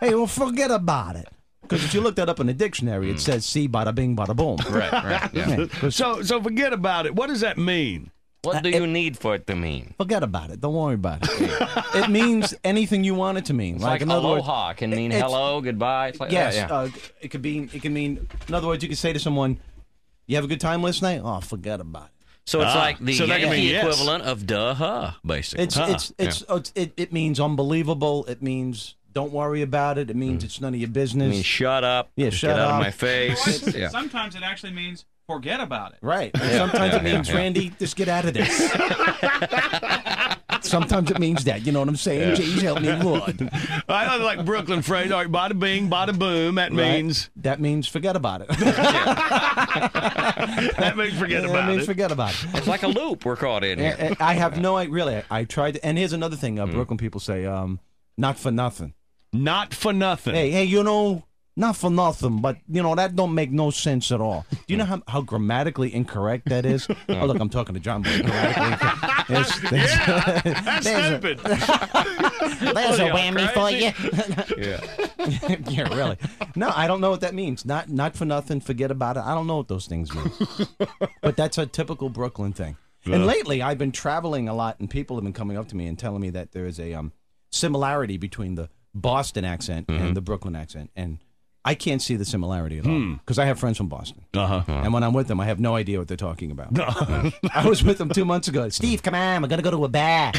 Hey, 0.00 0.14
well, 0.14 0.26
forget 0.26 0.70
about 0.70 1.16
it. 1.16 1.28
Because 1.62 1.84
if 1.84 1.94
you 1.94 2.00
look 2.00 2.16
that 2.16 2.28
up 2.28 2.40
in 2.40 2.46
the 2.46 2.52
dictionary, 2.54 3.10
it 3.10 3.20
says 3.20 3.46
"see, 3.46 3.68
bada 3.68 3.94
bing, 3.94 4.14
bada 4.16 4.36
boom." 4.36 4.56
Right, 4.70 4.92
right, 4.92 5.30
yeah. 5.32 5.66
So, 5.90 6.22
so 6.22 6.42
forget 6.42 6.72
about 6.72 7.06
it. 7.06 7.14
What 7.14 7.28
does 7.28 7.40
that 7.40 7.56
mean? 7.58 8.10
What 8.42 8.64
do 8.64 8.70
you 8.70 8.88
need 8.88 9.16
for 9.16 9.36
it 9.36 9.46
to 9.46 9.54
mean? 9.54 9.94
Forget 9.96 10.24
about 10.24 10.50
it. 10.50 10.60
Don't 10.60 10.74
worry 10.74 10.96
about 10.96 11.20
it. 11.22 11.30
it 11.94 12.10
means 12.10 12.52
anything 12.64 13.04
you 13.04 13.14
want 13.14 13.38
it 13.38 13.44
to 13.46 13.54
mean. 13.54 13.76
It's 13.76 13.84
like, 13.84 14.00
in 14.02 14.10
other 14.10 14.26
words, 14.26 14.44
can 14.76 14.90
mean 14.90 15.12
it's- 15.12 15.22
hello, 15.22 15.60
goodbye. 15.60 16.08
It's 16.08 16.18
like 16.18 16.32
Yes, 16.32 16.56
that, 16.56 16.68
yeah. 16.68 16.76
uh, 16.76 16.88
it 17.20 17.28
could 17.28 17.42
mean. 17.42 17.70
It 17.72 17.82
can 17.82 17.94
mean. 17.94 18.26
In 18.48 18.54
other 18.54 18.66
words, 18.66 18.82
you 18.82 18.88
could 18.88 18.98
say 18.98 19.12
to 19.12 19.20
someone, 19.20 19.60
"You 20.26 20.34
have 20.34 20.44
a 20.44 20.48
good 20.48 20.60
time 20.60 20.82
last 20.82 21.02
night." 21.02 21.20
Oh, 21.22 21.38
forget 21.40 21.80
about 21.80 22.06
it. 22.06 22.11
So 22.46 22.60
it's 22.60 22.70
Ah, 22.74 22.78
like 22.78 22.98
the 22.98 23.12
so 23.14 23.24
Yankee 23.24 23.62
yes. 23.62 23.84
equivalent 23.84 24.24
of 24.24 24.46
duh 24.46 24.74
huh, 24.74 25.10
basically. 25.24 25.64
It's 25.64 25.76
it's 25.76 26.12
it's, 26.18 26.44
oh, 26.48 26.56
it's 26.56 26.72
it, 26.74 26.92
it 26.96 27.12
means 27.12 27.38
unbelievable. 27.40 28.24
It 28.26 28.42
means 28.42 28.94
don't 29.12 29.32
worry 29.32 29.62
about 29.62 29.98
it. 29.98 30.10
It 30.10 30.16
means 30.16 30.42
it's 30.42 30.60
none 30.60 30.72
of 30.74 30.80
your 30.80 30.88
business. 30.88 31.28
I 31.28 31.30
mean, 31.30 31.42
shut 31.42 31.84
up. 31.84 32.10
Yeah, 32.16 32.26
Get 32.26 32.34
shut 32.34 32.58
out 32.58 32.72
of 32.76 32.80
my 32.80 32.90
face. 32.90 33.74
yeah. 33.76 33.88
Sometimes 33.88 34.34
it 34.34 34.42
actually 34.42 34.72
means 34.72 35.04
forget 35.26 35.60
about 35.60 35.92
it. 35.92 35.98
Right. 36.02 36.30
And 36.34 36.42
Yeah, 36.50 36.58
sometimes 36.58 36.92
yeah, 36.94 36.98
it 36.98 37.02
means, 37.04 37.28
yeah, 37.28 37.34
yeah. 37.34 37.40
Randy, 37.40 37.72
just 37.78 37.94
get 37.96 38.08
out 38.08 38.24
of 38.24 38.34
this. 38.34 38.72
sometimes 40.72 41.10
it 41.10 41.18
means 41.20 41.44
that. 41.44 41.64
You 41.64 41.70
know 41.72 41.78
what 41.80 41.88
I'm 41.88 41.96
saying? 41.96 42.30
Yeah. 42.30 42.34
Jeez, 42.34 42.62
help 42.62 42.80
me, 42.80 42.92
Lord. 43.04 43.48
I 43.88 44.16
like 44.16 44.44
Brooklyn 44.44 44.82
phrase. 44.82 45.12
All 45.12 45.18
right, 45.18 45.30
bada 45.30 45.56
bing, 45.58 45.88
bada 45.88 46.18
boom. 46.18 46.56
That 46.56 46.72
Right? 46.72 46.94
means 47.04 47.30
That 47.36 47.60
means 47.60 47.86
forget 47.86 48.16
about 48.16 48.40
it. 48.40 48.48
that 49.68 50.94
means 50.96 51.18
forget 51.18 51.42
that 51.42 51.50
about 51.50 51.58
it. 51.58 51.66
That 51.66 51.68
means 51.68 51.82
it. 51.82 51.86
forget 51.86 52.10
about 52.12 52.30
it. 52.32 52.46
It's 52.54 52.66
like 52.66 52.82
a 52.82 52.88
loop 52.88 53.24
we're 53.24 53.36
caught 53.36 53.62
in 53.64 53.78
here. 53.78 53.94
And- 53.98 54.08
and 54.12 54.16
I 54.20 54.34
have 54.34 54.58
no 54.60 54.76
idea. 54.76 54.92
Really, 54.92 55.22
I 55.30 55.44
tried. 55.44 55.74
To, 55.74 55.84
and 55.86 55.96
here's 55.98 56.12
another 56.12 56.36
thing. 56.36 56.56
Mm. 56.56 56.62
Uh, 56.62 56.66
Brooklyn 56.72 56.98
people 56.98 57.20
say, 57.20 57.44
um, 57.46 57.78
"Not 58.18 58.38
for 58.38 58.50
nothing." 58.50 58.94
Not 59.32 59.72
for 59.74 59.92
nothing. 59.92 60.34
Hey, 60.34 60.50
hey, 60.50 60.64
you 60.64 60.82
know, 60.82 61.22
Not 61.56 61.76
for 61.76 61.90
nothing, 61.90 62.40
but 62.40 62.56
you 62.66 62.82
know 62.82 62.94
that 62.94 63.14
don't 63.14 63.34
make 63.34 63.50
no 63.50 63.70
sense 63.70 64.10
at 64.10 64.20
all. 64.22 64.46
Do 64.50 64.56
you 64.68 64.76
know 64.78 64.86
how, 64.86 65.02
how 65.06 65.20
grammatically 65.20 65.94
incorrect 65.94 66.48
that 66.48 66.64
is? 66.66 66.88
oh, 67.10 67.26
look, 67.26 67.38
I'm 67.40 67.50
talking 67.50 67.74
to 67.74 67.80
John 67.80 68.02
Boy. 68.02 68.10
Grammatically 69.26 69.78
incorrect. 69.78 70.44
There's, 70.44 70.44
there's, 70.44 70.64
That's 70.64 70.84
there's 70.84 71.04
a- 71.04 71.18
stupid. 71.18 71.38
There's 72.62 72.98
a 72.98 73.10
whammy 73.10 73.52
for 73.52 73.70
you. 73.70 73.92
yeah. 74.62 75.56
yeah, 75.70 75.94
really. 75.94 76.16
No, 76.56 76.70
I 76.74 76.86
don't 76.86 77.00
know 77.00 77.10
what 77.10 77.20
that 77.22 77.34
means. 77.34 77.64
Not 77.64 77.88
not 77.88 78.16
for 78.16 78.24
nothing. 78.24 78.60
Forget 78.60 78.90
about 78.90 79.16
it. 79.16 79.20
I 79.20 79.34
don't 79.34 79.46
know 79.46 79.56
what 79.58 79.68
those 79.68 79.86
things 79.86 80.14
mean. 80.14 80.30
but 81.22 81.36
that's 81.36 81.58
a 81.58 81.66
typical 81.66 82.08
Brooklyn 82.08 82.52
thing. 82.52 82.76
Yeah. 83.04 83.16
And 83.16 83.26
lately, 83.26 83.62
I've 83.62 83.78
been 83.78 83.92
traveling 83.92 84.48
a 84.48 84.54
lot, 84.54 84.78
and 84.78 84.88
people 84.88 85.16
have 85.16 85.24
been 85.24 85.32
coming 85.32 85.56
up 85.56 85.68
to 85.68 85.76
me 85.76 85.86
and 85.86 85.98
telling 85.98 86.20
me 86.22 86.30
that 86.30 86.52
there 86.52 86.66
is 86.66 86.78
a 86.78 86.94
um, 86.94 87.12
similarity 87.50 88.16
between 88.16 88.54
the 88.54 88.68
Boston 88.94 89.44
accent 89.44 89.86
and 89.88 90.16
the 90.16 90.20
Brooklyn 90.20 90.54
accent, 90.54 90.90
and 90.94 91.18
I 91.64 91.74
can't 91.76 92.02
see 92.02 92.16
the 92.16 92.24
similarity 92.24 92.78
at 92.78 92.86
all 92.86 92.92
Hmm. 92.92 93.14
because 93.14 93.38
I 93.38 93.44
have 93.44 93.56
friends 93.58 93.76
from 93.76 93.86
Boston. 93.88 94.24
Uh-huh. 94.34 94.62
And 94.66 94.92
when 94.92 95.04
I'm 95.04 95.12
with 95.12 95.28
them, 95.28 95.38
I 95.40 95.44
have 95.46 95.60
no 95.60 95.76
idea 95.76 95.98
what 96.00 96.08
they're 96.08 96.16
talking 96.16 96.50
about. 96.50 96.76
I 97.54 97.64
was 97.68 97.84
with 97.84 97.98
them 97.98 98.08
two 98.08 98.24
months 98.24 98.48
ago. 98.48 98.68
Steve, 98.68 99.02
come 99.02 99.14
on, 99.14 99.42
we're 99.42 99.48
gonna 99.48 99.62
go 99.62 99.70
to 99.70 99.84
a 99.84 99.88
bar. 99.88 100.32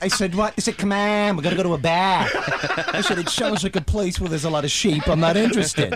I 0.00 0.08
said, 0.08 0.34
what? 0.34 0.56
They 0.56 0.62
said, 0.62 0.78
come 0.78 0.92
on, 0.92 1.36
we're 1.36 1.42
gonna 1.42 1.56
go 1.56 1.62
to 1.64 1.74
a 1.74 1.78
bar. 1.78 2.26
I 2.32 3.02
said, 3.04 3.18
it 3.18 3.28
sounds 3.28 3.62
like 3.62 3.76
a 3.76 3.80
place 3.80 4.18
where 4.20 4.28
there's 4.30 4.44
a 4.44 4.50
lot 4.50 4.64
of 4.64 4.70
sheep. 4.70 5.06
I'm 5.08 5.20
not 5.20 5.36
interested. 5.36 5.92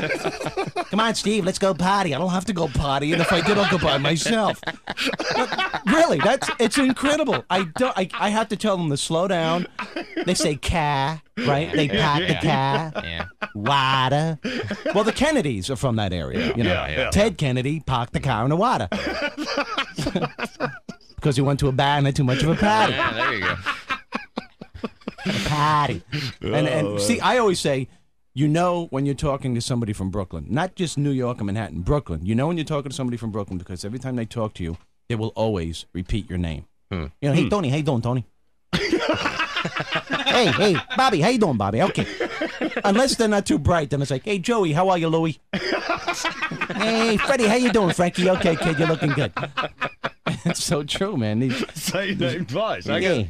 Come 0.93 1.01
on, 1.01 1.15
Steve, 1.15 1.47
let's 1.47 1.59
go 1.59 1.73
party. 1.73 2.15
I 2.15 2.19
don't 2.19 2.29
have 2.33 2.45
to 2.45 2.53
go 2.53 2.69
party, 2.69 3.13
and 3.15 3.23
if 3.23 3.33
I 3.33 3.41
did, 3.41 3.57
I'll 3.57 3.71
go 3.71 3.79
by 3.83 3.97
myself. 3.97 4.61
But 4.67 5.81
really, 5.87 6.19
that's 6.19 6.51
it's 6.61 6.77
incredible. 6.77 7.43
I 7.49 7.65
don't. 7.79 7.97
I, 7.97 8.11
I 8.13 8.29
have 8.29 8.51
to 8.51 8.59
tell 8.59 8.77
them 8.77 8.91
to 8.91 8.99
slow 8.99 9.27
down. 9.27 9.67
They 10.27 10.35
say 10.35 10.57
car, 10.57 11.23
right? 11.47 11.73
They 11.75 11.87
Yeah, 11.87 12.13
park 12.13 12.27
the 12.27 12.35
yeah. 12.47 12.91
car. 12.91 13.05
Yeah. 13.07 13.25
Water. 13.55 14.39
Well, 14.95 15.05
the 15.05 15.15
Kennedys 15.15 15.71
are 15.71 15.77
from 15.77 15.97
that 15.97 16.13
area. 16.13 16.49
You 16.55 16.63
know, 16.63 16.75
Yeah, 16.75 16.89
yeah. 16.91 17.11
Ted 17.11 17.39
Kennedy 17.39 17.81
parked 17.81 18.13
the 18.13 18.21
car 18.21 18.45
in 18.45 18.51
the 18.51 18.57
water 18.57 18.87
because 21.17 21.37
he 21.37 21.43
went 21.43 21.59
to 21.61 21.69
a 21.69 21.73
bar 21.73 21.97
and 21.97 22.05
had 22.07 22.17
too 22.17 22.25
much 22.25 22.43
of 22.43 22.51
a 22.51 22.55
party. 22.57 22.93
Yeah, 22.93 23.13
there 23.15 23.33
you 23.35 23.41
go. 23.41 23.57
A 25.25 25.49
party. 25.49 26.03
And, 26.43 26.69
Oh, 26.69 26.93
and 26.93 27.01
see, 27.01 27.19
I 27.19 27.39
always 27.39 27.61
say, 27.61 27.89
you 28.35 28.49
know, 28.49 28.87
when 28.91 29.05
you're 29.07 29.15
talking 29.15 29.55
to 29.55 29.61
somebody 29.61 29.93
from 29.93 30.11
Brooklyn, 30.11 30.47
not 30.49 30.75
just 30.75 30.97
New 30.97 31.11
York 31.11 31.41
or 31.41 31.45
Manhattan, 31.45 31.81
Brooklyn. 31.83 32.25
You 32.25 32.35
know 32.35 32.47
when 32.47 32.57
you're 32.57 32.65
talking 32.65 32.91
to 32.91 32.97
somebody 32.97 33.17
from 33.17 33.31
Brooklyn 33.31 33.59
because 33.59 33.85
every 33.85 33.99
time 33.99 34.17
they 34.17 34.25
talk 34.25 34.55
to 34.55 34.63
you, 34.63 34.79
they 35.09 35.15
will 35.15 35.33
always 35.37 35.87
repeat 35.93 36.29
your 36.31 36.39
name. 36.39 36.65
You 36.91 37.11
know, 37.23 37.33
hey 37.33 37.43
Hmm. 37.45 37.49
Tony, 37.49 37.69
how 37.71 37.77
you 37.77 37.83
doing, 37.83 38.03
Tony? 38.03 38.25
hey, 38.75 40.47
hey, 40.53 40.77
Bobby, 40.97 41.21
how 41.21 41.29
you 41.29 41.39
doing, 41.39 41.57
Bobby? 41.57 41.83
Okay. 41.83 42.07
Unless 42.85 43.17
they're 43.17 43.29
not 43.29 43.47
too 43.47 43.59
bright, 43.59 43.91
then 43.91 44.03
it's 44.03 44.11
like, 44.11 44.25
hey, 44.25 44.39
Joey, 44.39 44.73
how 44.73 44.89
are 44.89 44.99
you, 44.99 45.09
Louie? 45.09 45.39
hey, 45.53 47.17
Freddie, 47.17 47.47
how 47.47 47.55
you 47.57 47.73
doing, 47.73 47.93
Frankie? 47.95 48.29
Okay, 48.29 48.57
kid, 48.57 48.79
you're 48.79 48.89
looking 48.89 49.11
good. 49.13 49.33
it's 50.45 50.63
so 50.63 50.83
true, 50.83 51.17
man. 51.17 51.41
These, 51.41 51.65
Say 51.75 52.09
your 52.13 52.17
name 52.33 52.47
twice. 52.47 52.87
Yeah, 52.87 53.25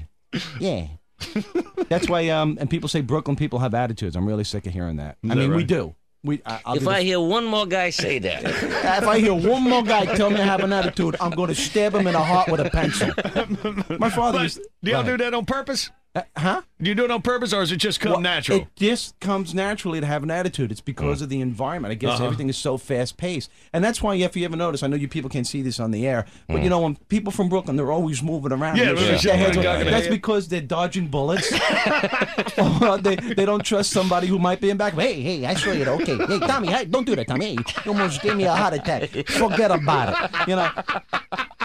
yeah. 0.58 0.86
That's 1.88 2.08
why, 2.08 2.28
um, 2.30 2.56
and 2.60 2.68
people 2.70 2.88
say 2.88 3.00
Brooklyn 3.00 3.36
people 3.36 3.58
have 3.60 3.74
attitudes. 3.74 4.16
I'm 4.16 4.26
really 4.26 4.44
sick 4.44 4.66
of 4.66 4.72
hearing 4.72 4.96
that. 4.96 5.18
Is 5.22 5.30
I 5.30 5.34
that 5.34 5.40
mean, 5.40 5.54
we 5.54 5.64
do. 5.64 5.94
We, 6.24 6.40
I, 6.46 6.60
I'll 6.64 6.74
if 6.74 6.80
be 6.80 6.84
the- 6.84 6.90
I 6.92 7.02
hear 7.02 7.20
one 7.20 7.44
more 7.44 7.66
guy 7.66 7.90
say 7.90 8.20
that, 8.20 8.44
if 8.44 9.04
I 9.08 9.18
hear 9.18 9.34
one 9.34 9.62
more 9.64 9.82
guy 9.82 10.04
tell 10.14 10.30
me 10.30 10.36
I 10.36 10.44
have 10.44 10.60
an 10.60 10.72
attitude, 10.72 11.16
I'm 11.20 11.30
going 11.32 11.48
to 11.48 11.54
stab 11.54 11.94
him 11.94 12.06
in 12.06 12.12
the 12.12 12.20
heart 12.20 12.48
with 12.48 12.60
a 12.60 12.70
pencil. 12.70 13.08
My 13.98 14.08
father 14.08 14.38
But 14.38 14.42
used. 14.44 14.60
do 14.84 14.90
y'all 14.92 15.02
do 15.02 15.16
that 15.16 15.34
on 15.34 15.44
purpose? 15.46 15.90
Uh, 16.14 16.20
huh? 16.36 16.60
Do 16.80 16.90
you 16.90 16.94
do 16.94 17.04
it 17.06 17.10
on 17.10 17.22
purpose, 17.22 17.54
or 17.54 17.62
is 17.62 17.72
it 17.72 17.78
just 17.78 17.98
come 17.98 18.12
Well, 18.12 18.20
natural? 18.20 18.58
It 18.58 18.68
just 18.76 19.18
comes 19.20 19.54
naturally 19.54 19.98
to 19.98 20.04
have 20.04 20.22
an 20.22 20.30
attitude. 20.30 20.70
It's 20.70 20.82
because 20.82 21.20
mm. 21.20 21.22
of 21.22 21.28
the 21.30 21.40
environment. 21.40 21.90
I 21.90 21.94
guess 21.94 22.16
Uh-huh. 22.16 22.24
everything 22.24 22.50
is 22.50 22.58
so 22.58 22.76
fast 22.76 23.16
paced, 23.16 23.50
and 23.72 23.82
that's 23.82 24.02
why 24.02 24.14
if 24.16 24.36
you 24.36 24.44
ever 24.44 24.56
notice, 24.56 24.82
I 24.82 24.88
know 24.88 24.96
you 24.96 25.08
people 25.08 25.30
can't 25.30 25.46
see 25.46 25.62
this 25.62 25.80
on 25.80 25.90
the 25.90 26.06
air, 26.06 26.26
but 26.48 26.58
you 26.58 26.66
mm. 26.66 26.70
know 26.70 26.80
when 26.80 26.96
people 27.08 27.32
from 27.32 27.48
Brooklyn, 27.48 27.76
they're 27.76 27.90
always 27.90 28.22
moving 28.22 28.52
around. 28.52 28.76
Yeah, 28.76 28.92
They 28.92 29.04
they're 29.04 29.18
shake 29.18 29.54
yeah, 29.54 29.78
yeah. 29.78 29.84
That's 29.84 30.08
because 30.08 30.48
they're 30.48 30.60
dodging 30.60 31.08
bullets. 31.08 31.48
they 33.00 33.16
they 33.16 33.46
don't 33.46 33.64
trust 33.64 33.90
somebody 33.90 34.26
who 34.26 34.38
might 34.38 34.60
be 34.60 34.68
in 34.68 34.76
back. 34.76 34.92
Hey, 34.92 35.22
hey, 35.22 35.46
I 35.46 35.54
saw 35.54 35.72
you. 35.72 35.86
Okay, 35.86 36.18
hey, 36.18 36.40
Tommy, 36.40 36.68
hey, 36.68 36.84
don't 36.84 37.06
do 37.06 37.16
that, 37.16 37.26
Tommy. 37.26 37.46
Hey, 37.46 37.52
you 37.86 37.92
almost 37.92 38.20
gave 38.20 38.36
me 38.36 38.44
a 38.44 38.52
heart 38.54 38.74
attack. 38.74 39.08
Forget 39.28 39.70
about 39.70 40.30
it. 40.34 40.48
You 40.48 40.56
know. 40.56 40.70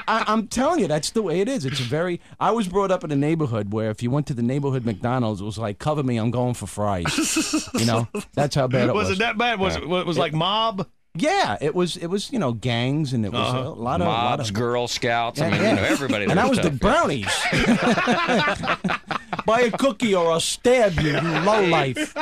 I, 0.08 0.24
I'm 0.28 0.48
telling 0.48 0.80
you, 0.80 0.88
that's 0.88 1.12
the 1.12 1.22
way 1.22 1.42
it 1.42 1.48
is. 1.50 1.66
It's 1.66 1.80
very. 1.80 2.22
I 2.40 2.52
was 2.52 2.68
brought 2.68 2.92
up 2.92 3.04
in 3.04 3.12
a 3.12 3.16
neighborhood 3.16 3.74
where 3.74 3.90
if 3.90 4.02
you 4.02 4.10
went 4.12 4.28
to 4.28 4.34
the 4.34 4.42
neighborhood 4.42 4.86
McDonald's, 4.86 5.42
it 5.42 5.46
was 5.46 5.58
like, 5.58 5.80
"Cover 5.80 6.04
me, 6.04 6.18
I'm 6.18 6.32
going 6.32 6.54
for 6.54 6.68
fries." 6.68 7.70
you 7.74 7.86
know, 7.86 8.08
that's 8.34 8.56
how 8.56 8.68
bad 8.68 8.90
it 8.90 8.94
was. 8.94 9.10
was 9.10 9.18
it 9.18 9.20
that 9.20 9.38
bad? 9.38 9.60
Was 9.60 9.76
it, 9.76 9.88
was 9.88 10.18
it 10.18 10.20
like 10.20 10.34
mob? 10.34 10.88
Yeah, 11.20 11.58
it 11.62 11.74
was. 11.74 11.98
It 11.98 12.08
was 12.08 12.32
you 12.32 12.38
know 12.40 12.54
gangs 12.54 13.12
and 13.14 13.26
it 13.26 13.32
was 13.32 13.42
Uh-huh. 13.50 13.70
a 13.70 13.70
lot 13.70 14.02
of 14.02 14.08
a 14.08 14.10
lot 14.10 14.38
mobs, 14.38 14.50
of 14.50 14.56
Girl 14.56 14.88
Scouts. 14.88 15.42
I 15.42 15.50
mean, 15.50 15.62
yeah. 15.62 15.70
you 15.72 15.76
know, 15.78 15.84
everybody. 15.84 16.26
And 16.26 16.38
that 16.38 16.48
was 16.48 16.60
was 16.60 16.66
the 16.68 16.72
brownies. 16.72 17.26
Buy 19.46 19.62
a 19.62 19.72
cookie 19.72 20.14
or 20.14 20.32
I'll 20.32 20.40
stab 20.40 20.94
you, 21.00 21.14
you 21.16 21.22
low 21.22 21.66
life. 21.66 22.14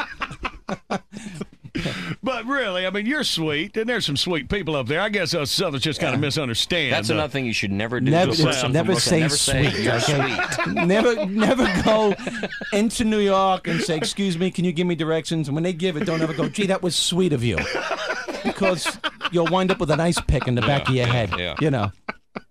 But 2.23 2.45
really, 2.45 2.87
I 2.87 2.89
mean, 2.89 3.05
you're 3.05 3.23
sweet, 3.23 3.77
and 3.77 3.87
there's 3.87 4.05
some 4.05 4.17
sweet 4.17 4.49
people 4.49 4.75
up 4.75 4.87
there. 4.87 4.99
I 4.99 5.09
guess 5.09 5.33
us 5.35 5.51
Southerners 5.51 5.83
just 5.83 5.99
kind 5.99 6.15
of 6.15 6.21
misunderstand. 6.21 6.91
That's 6.93 7.09
another 7.09 7.31
thing 7.31 7.45
you 7.45 7.53
should 7.53 7.71
never 7.71 7.99
do. 7.99 8.09
Never, 8.09 8.31
to 8.33 8.41
a 8.41 8.45
person 8.45 8.71
never 8.71 8.93
from 8.93 8.99
say 8.99 9.19
never 9.19 9.35
sweet. 9.35 9.71
Say 9.71 9.83
you're 9.83 9.93
okay? 9.95 10.37
sweet. 10.55 10.73
never, 10.87 11.25
never 11.27 11.83
go 11.83 12.15
into 12.73 13.03
New 13.05 13.19
York 13.19 13.67
and 13.67 13.79
say, 13.81 13.95
"Excuse 13.97 14.37
me, 14.37 14.49
can 14.49 14.65
you 14.65 14.71
give 14.71 14.87
me 14.87 14.95
directions?" 14.95 15.47
And 15.47 15.55
when 15.55 15.63
they 15.63 15.73
give 15.73 15.97
it, 15.97 16.05
don't 16.05 16.21
ever 16.21 16.33
go, 16.33 16.49
"Gee, 16.49 16.65
that 16.67 16.81
was 16.81 16.95
sweet 16.95 17.31
of 17.33 17.43
you," 17.43 17.57
because 18.43 18.97
you'll 19.31 19.47
wind 19.47 19.69
up 19.71 19.79
with 19.79 19.91
an 19.91 19.99
ice 19.99 20.19
pick 20.27 20.47
in 20.47 20.55
the 20.55 20.61
back 20.61 20.89
of 20.89 20.95
your 20.95 21.07
head. 21.07 21.29
yeah. 21.37 21.55
You 21.59 21.69
know. 21.71 21.91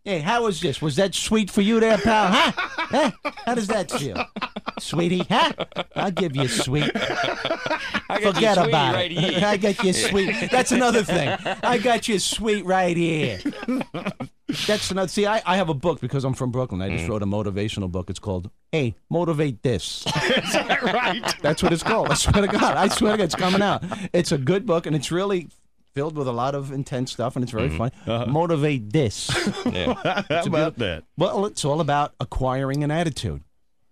Hey, 0.05 0.21
how 0.21 0.45
was 0.45 0.61
this? 0.61 0.83
Was 0.83 0.97
that 0.97 1.15
sweet 1.15 1.51
for 1.51 1.63
you 1.63 1.81
there, 1.81 1.97
pal? 1.99 2.29
Huh? 2.33 2.53
Huh? 2.57 3.11
How 3.47 3.55
does 3.55 3.69
that 3.69 3.91
feel? 3.91 4.25
Sweetie, 4.79 5.25
huh? 5.31 5.53
I'll 5.97 6.11
give 6.11 6.37
you 6.37 6.47
sweet. 6.49 6.91
I 6.95 8.21
Forget 8.23 8.57
you 8.57 8.63
sweet 8.63 8.69
about 8.69 8.95
right 8.95 9.11
it. 9.11 9.19
here. 9.19 9.47
I 9.47 9.57
got 9.57 9.83
you 9.83 9.93
sweet. 9.93 10.51
That's 10.51 10.73
another 10.73 11.03
thing. 11.03 11.29
I 11.63 11.79
got 11.79 12.07
you 12.09 12.19
sweet 12.19 12.65
right 12.67 12.97
here. 12.97 13.41
That's 14.67 14.91
another. 14.91 15.09
See, 15.09 15.27
I, 15.27 15.43
I 15.47 15.57
have 15.57 15.69
a 15.69 15.75
book 15.75 16.01
because 16.01 16.25
I'm 16.25 16.35
from 16.35 16.51
Brooklyn. 16.51 16.81
I 16.83 16.89
Mm. 16.91 16.99
just 16.99 17.09
wrote 17.09 17.23
a 17.23 17.27
motivational 17.27 17.91
book. 17.91 18.11
It's 18.11 18.19
called 18.19 18.51
"Hey, 18.73 18.95
Motivate 19.11 19.63
This." 19.63 20.05
Is 20.07 20.53
that 20.53 20.83
right? 20.83 21.35
That's 21.43 21.63
what 21.63 21.73
it's 21.73 21.83
called. 21.83 22.11
I 22.11 22.15
swear 22.15 22.47
to 22.47 22.49
God. 22.49 22.77
I 22.77 22.89
swear 22.89 23.13
to 23.13 23.19
God, 23.19 23.25
it's 23.25 23.35
coming 23.35 23.63
out. 23.63 23.83
It's 24.13 24.33
a 24.33 24.39
good 24.39 24.67
book, 24.67 24.87
and 24.87 24.95
it's 24.95 25.11
really 25.11 25.49
filled 25.95 26.17
with 26.17 26.27
a 26.27 26.33
lot 26.33 26.55
of 26.55 26.73
intense 26.73 27.13
stuff, 27.13 27.37
and 27.37 27.43
it's 27.43 27.53
very 27.53 27.71
funny. 27.71 27.93
Motivate 28.07 28.93
this. 28.93 29.31
Mm-hmm. 29.65 29.91
Uh-huh. 29.91 30.23
How 30.29 30.45
about 30.47 30.79
that? 30.79 31.05
Well, 31.17 31.47
it's 31.47 31.65
all 31.65 31.81
about 31.81 32.15
acquiring 32.21 32.85
an 32.85 32.91
attitude. 32.91 33.43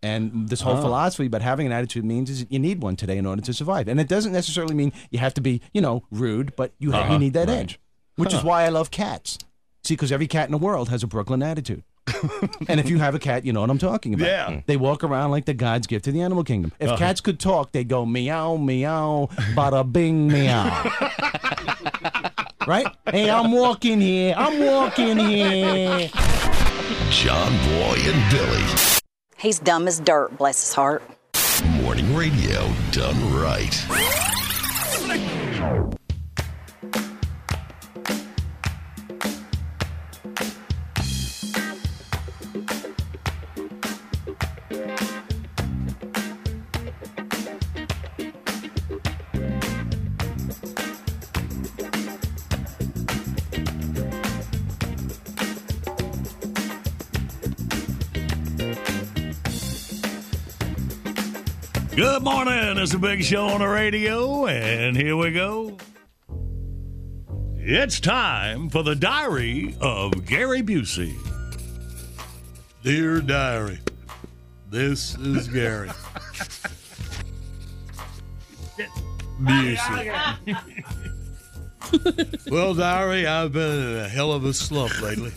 And 0.03 0.49
this 0.49 0.61
whole 0.61 0.77
Oh. 0.77 0.81
philosophy 0.83 1.27
about 1.27 1.43
having 1.43 1.67
an 1.67 1.73
attitude 1.73 2.05
means 2.05 2.29
is 2.29 2.41
that 2.41 2.53
you 2.53 2.59
need 2.59 2.83
one 2.83 2.97
today 2.97 3.17
in 3.19 3.25
order 3.27 3.41
to 3.43 3.53
survive. 3.55 3.89
And 3.89 4.01
it 4.01 4.09
doesn't 4.09 4.33
necessarily 4.33 4.75
mean 4.75 4.93
you 5.11 5.19
have 5.21 5.33
to 5.35 5.41
be, 5.41 5.61
you 5.73 5.81
know, 5.81 6.03
rude, 6.11 6.55
but 6.57 6.73
you 6.79 6.91
have, 6.91 7.05
Uh-huh. 7.05 7.13
you 7.15 7.19
need 7.21 7.33
that 7.35 7.49
Right. 7.49 7.59
edge, 7.59 7.81
which 8.17 8.35
is 8.35 8.43
why 8.43 8.65
I 8.65 8.69
love 8.69 8.91
cats. 8.91 9.39
See, 9.85 9.95
because 9.95 10.13
every 10.13 10.27
cat 10.27 10.47
in 10.47 10.53
the 10.53 10.59
world 10.59 10.89
has 10.89 11.03
a 11.03 11.07
Brooklyn 11.07 11.43
attitude. 11.43 11.83
And 12.69 12.79
if 12.81 12.89
you 12.91 12.99
have 12.99 13.15
a 13.15 13.19
cat, 13.19 13.45
you 13.45 13.53
know 13.53 13.61
what 13.61 13.71
I'm 13.71 13.79
talking 13.79 14.15
about. 14.15 14.27
Yeah. 14.27 14.61
They 14.67 14.77
walk 14.77 15.05
around 15.05 15.31
like 15.31 15.45
the 15.45 15.55
gods 15.55 15.87
give 15.87 16.03
to 16.03 16.13
the 16.13 16.21
animal 16.23 16.45
kingdom. 16.45 16.73
If 16.79 16.89
Uh-huh. 16.89 16.97
cats 16.99 17.21
could 17.21 17.39
talk, 17.41 17.73
they'd 17.73 17.89
go 17.89 18.05
meow, 18.07 18.57
meow, 18.57 19.29
bada 19.55 19.91
bing, 19.91 20.29
meow. 20.29 20.65
right? 22.67 22.87
Hey, 23.11 23.31
I'm 23.31 23.51
walking 23.53 24.01
here. 24.01 24.35
I'm 24.37 24.65
walking 24.65 25.19
here. 25.19 26.11
John 27.11 27.53
Boy 27.69 27.97
and 28.05 28.31
Billy. 28.33 28.65
He's 29.37 29.59
dumb 29.59 29.87
as 29.89 29.99
dirt, 30.01 30.37
bless 30.39 30.61
his 30.61 30.75
heart. 30.75 31.03
Morning 31.83 32.15
radio 32.15 32.71
done 32.93 33.35
right. 33.35 33.73
Good 61.95 62.23
morning. 62.23 62.79
It's 62.79 62.95
a 62.95 62.99
big 62.99 63.23
show 63.23 63.49
on 63.49 63.61
the 63.61 63.69
radio, 63.69 64.47
and 64.47 64.97
here 64.97 65.15
we 65.15 65.31
go. 65.31 65.77
It's 67.57 68.01
time 68.01 68.71
for 68.71 68.83
the 68.83 68.95
diary 68.95 69.77
of 69.79 70.25
Gary 70.25 70.63
Busey. 70.63 71.15
Dear 72.83 73.21
Diary, 73.21 73.79
this 74.71 75.19
is 75.19 75.49
Gary. 75.49 75.91
Busey. 79.43 80.15
well, 82.51 82.73
Diary, 82.73 83.27
I've 83.27 83.53
been 83.53 83.71
in 83.71 83.99
a 83.99 84.09
hell 84.09 84.33
of 84.33 84.47
a 84.47 84.55
slump 84.55 84.99
lately. 85.03 85.33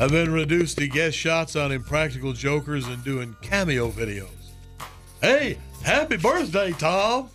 I've 0.00 0.10
been 0.10 0.32
reduced 0.32 0.78
to 0.78 0.88
guest 0.88 1.18
shots 1.18 1.56
on 1.56 1.72
Impractical 1.72 2.32
Jokers 2.32 2.86
and 2.86 3.04
doing 3.04 3.36
cameo 3.42 3.90
videos. 3.90 4.35
Hey, 5.26 5.58
happy 5.82 6.18
birthday, 6.18 6.70
Tom. 6.70 7.28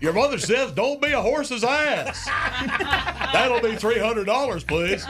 Your 0.00 0.12
mother 0.12 0.38
says 0.38 0.70
don't 0.70 1.02
be 1.02 1.10
a 1.10 1.20
horse's 1.20 1.64
ass. 1.64 2.24
That'll 3.32 3.60
be 3.60 3.74
$300, 3.74 4.68
please. 4.68 5.04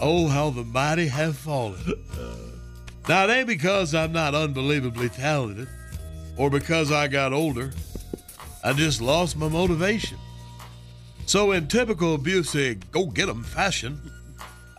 oh, 0.00 0.26
how 0.26 0.50
the 0.50 0.64
mighty 0.64 1.06
have 1.06 1.36
fallen. 1.36 1.78
Now, 3.08 3.28
it 3.28 3.30
ain't 3.30 3.46
because 3.46 3.94
I'm 3.94 4.10
not 4.10 4.34
unbelievably 4.34 5.10
talented 5.10 5.68
or 6.36 6.50
because 6.50 6.90
I 6.90 7.06
got 7.06 7.32
older. 7.32 7.70
I 8.64 8.72
just 8.72 9.00
lost 9.00 9.36
my 9.36 9.48
motivation. 9.48 10.18
So, 11.26 11.52
in 11.52 11.68
typical 11.68 12.18
Busey 12.18 12.82
go 12.90 13.06
get 13.06 13.28
'em 13.28 13.44
fashion, 13.44 14.00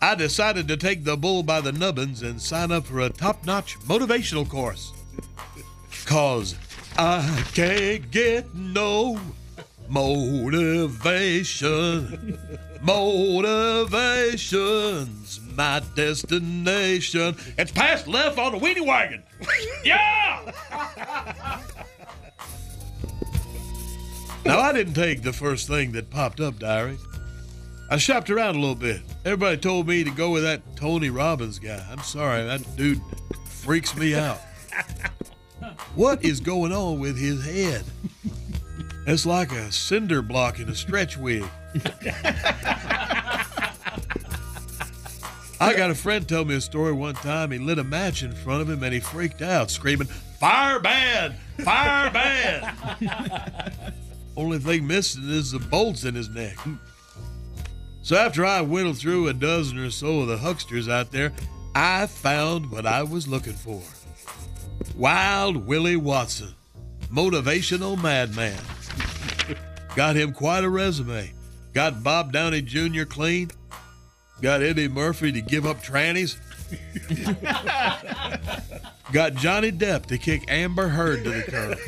I 0.01 0.15
decided 0.15 0.67
to 0.67 0.77
take 0.77 1.03
the 1.03 1.17
bull 1.17 1.43
by 1.43 1.61
the 1.61 1.71
nubbins 1.71 2.21
and 2.21 2.41
sign 2.41 2.71
up 2.71 2.85
for 2.85 3.01
a 3.01 3.09
top 3.09 3.45
notch 3.45 3.79
motivational 3.79 4.47
course. 4.47 4.93
Cause 6.05 6.55
I 6.97 7.43
can't 7.53 8.09
get 8.11 8.53
no 8.53 9.19
motivation. 9.89 11.17
Motivation's 12.81 15.39
my 15.55 15.81
destination. 15.95 17.35
It's 17.57 17.71
past 17.71 18.07
left 18.07 18.37
on 18.37 18.51
the 18.51 18.59
weenie 18.59 18.85
wagon. 18.85 19.23
yeah! 19.83 20.51
now, 24.45 24.59
I 24.59 24.71
didn't 24.71 24.93
take 24.93 25.23
the 25.23 25.33
first 25.33 25.67
thing 25.67 25.93
that 25.93 26.11
popped 26.11 26.39
up, 26.39 26.59
Diary. 26.59 26.99
I 27.89 27.97
shopped 27.97 28.29
around 28.29 28.55
a 28.55 28.59
little 28.59 28.75
bit. 28.75 29.01
Everybody 29.23 29.57
told 29.57 29.87
me 29.87 30.03
to 30.03 30.09
go 30.11 30.31
with 30.31 30.43
that 30.43 30.61
Tony 30.75 31.09
Robbins 31.09 31.59
guy. 31.59 31.85
I'm 31.91 31.99
sorry, 31.99 32.43
that 32.43 32.63
dude 32.75 33.01
freaks 33.47 33.95
me 33.95 34.15
out. 34.15 34.39
What 35.95 36.23
is 36.23 36.41
going 36.41 36.71
on 36.73 36.99
with 36.99 37.17
his 37.17 37.43
head? 37.43 37.83
It's 39.07 39.25
like 39.25 39.51
a 39.51 39.71
cinder 39.71 40.21
block 40.21 40.59
in 40.59 40.69
a 40.69 40.75
stretch 40.75 41.17
wig. 41.17 41.45
I 45.59 45.73
got 45.75 45.89
a 45.89 45.95
friend 45.95 46.27
tell 46.27 46.43
me 46.43 46.55
a 46.55 46.61
story 46.61 46.91
one 46.91 47.15
time. 47.15 47.51
He 47.51 47.59
lit 47.59 47.79
a 47.79 47.83
match 47.83 48.23
in 48.23 48.33
front 48.33 48.61
of 48.61 48.69
him 48.69 48.83
and 48.83 48.93
he 48.93 48.99
freaked 48.99 49.41
out, 49.41 49.71
screaming, 49.71 50.07
Fire 50.39 50.79
band! 50.79 51.35
Fire 51.63 52.11
band! 52.11 53.73
Only 54.37 54.59
thing 54.59 54.85
missing 54.85 55.29
is 55.29 55.51
the 55.51 55.59
bolts 55.59 56.03
in 56.03 56.13
his 56.13 56.29
neck. 56.29 56.57
So 58.05 58.15
after 58.15 58.45
I 58.45 58.61
whittled 58.61 58.99
through 58.99 59.29
a 59.29 59.33
dozen 59.33 59.79
or 59.79 59.89
so 59.89 60.19
of 60.19 60.27
the 60.27 60.37
hucksters 60.37 60.87
out 60.87 61.09
there, 61.09 61.33
I 61.73 62.05
found 62.05 62.69
what 62.69 62.85
I 62.85 63.01
was 63.01 63.27
looking 63.27 63.53
for. 63.53 63.81
Wild 64.95 65.65
Willie 65.65 65.95
Watson, 65.95 66.53
motivational 67.11 67.99
madman. 67.99 68.61
Got 69.95 70.17
him 70.17 70.33
quite 70.33 70.63
a 70.63 70.69
resume. 70.69 71.33
Got 71.73 72.03
Bob 72.03 72.31
Downey 72.31 72.61
Jr. 72.61 73.05
clean. 73.05 73.49
Got 74.39 74.61
Eddie 74.61 74.87
Murphy 74.87 75.31
to 75.31 75.41
give 75.41 75.65
up 75.65 75.81
trannies. 75.81 76.35
Got 79.13 79.33
Johnny 79.33 79.71
Depp 79.71 80.05
to 80.05 80.19
kick 80.19 80.43
Amber 80.47 80.89
Heard 80.89 81.23
to 81.23 81.31
the 81.31 81.41
curb. 81.41 81.79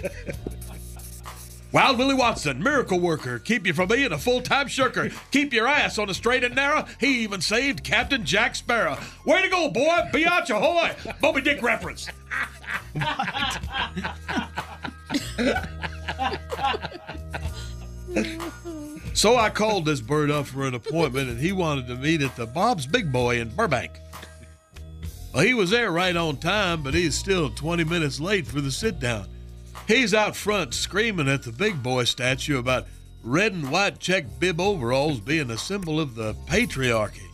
Wild 1.73 1.97
Willie 1.97 2.13
Watson, 2.13 2.63
miracle 2.63 2.99
worker, 2.99 3.39
keep 3.39 3.67
you 3.67 3.73
from 3.73 3.89
being 3.89 4.13
a 4.13 4.17
full 4.17 4.41
time 4.41 4.67
shirker. 4.67 5.09
Keep 5.31 5.51
your 5.51 5.67
ass 5.67 5.97
on 5.97 6.07
the 6.07 6.13
straight 6.13 6.45
and 6.45 6.55
narrow. 6.55 6.85
He 6.99 7.23
even 7.23 7.41
saved 7.41 7.83
Captain 7.83 8.25
Jack 8.25 8.55
Sparrow. 8.55 8.97
Way 9.25 9.41
to 9.41 9.49
go, 9.49 9.69
boy! 9.69 10.09
Biatch 10.13 10.49
ahoy! 10.49 10.95
Moby 11.21 11.41
Dick 11.41 11.61
reference. 11.61 12.07
so 19.13 19.35
I 19.35 19.49
called 19.49 19.83
this 19.85 19.99
bird 19.99 20.31
up 20.31 20.47
for 20.47 20.65
an 20.65 20.73
appointment, 20.73 21.29
and 21.29 21.39
he 21.39 21.51
wanted 21.51 21.87
to 21.87 21.95
meet 21.95 22.21
at 22.21 22.37
the 22.37 22.45
Bob's 22.45 22.87
Big 22.87 23.11
Boy 23.11 23.41
in 23.41 23.49
Burbank. 23.49 23.91
Well, 25.33 25.43
he 25.43 25.53
was 25.53 25.69
there 25.69 25.91
right 25.91 26.15
on 26.15 26.37
time, 26.37 26.81
but 26.81 26.93
he's 26.93 27.17
still 27.17 27.49
20 27.49 27.83
minutes 27.83 28.21
late 28.21 28.47
for 28.47 28.61
the 28.61 28.71
sit 28.71 29.01
down. 29.01 29.27
He's 29.87 30.13
out 30.13 30.35
front 30.35 30.73
screaming 30.73 31.29
at 31.29 31.43
the 31.43 31.51
big 31.53 31.81
boy 31.81 32.03
statue 32.03 32.59
about 32.59 32.87
red 33.23 33.53
and 33.53 33.71
white 33.71 33.99
check 33.99 34.25
bib 34.37 34.59
overalls 34.59 35.21
being 35.21 35.49
a 35.49 35.57
symbol 35.57 36.01
of 36.01 36.15
the 36.15 36.33
patriarchy. 36.45 37.27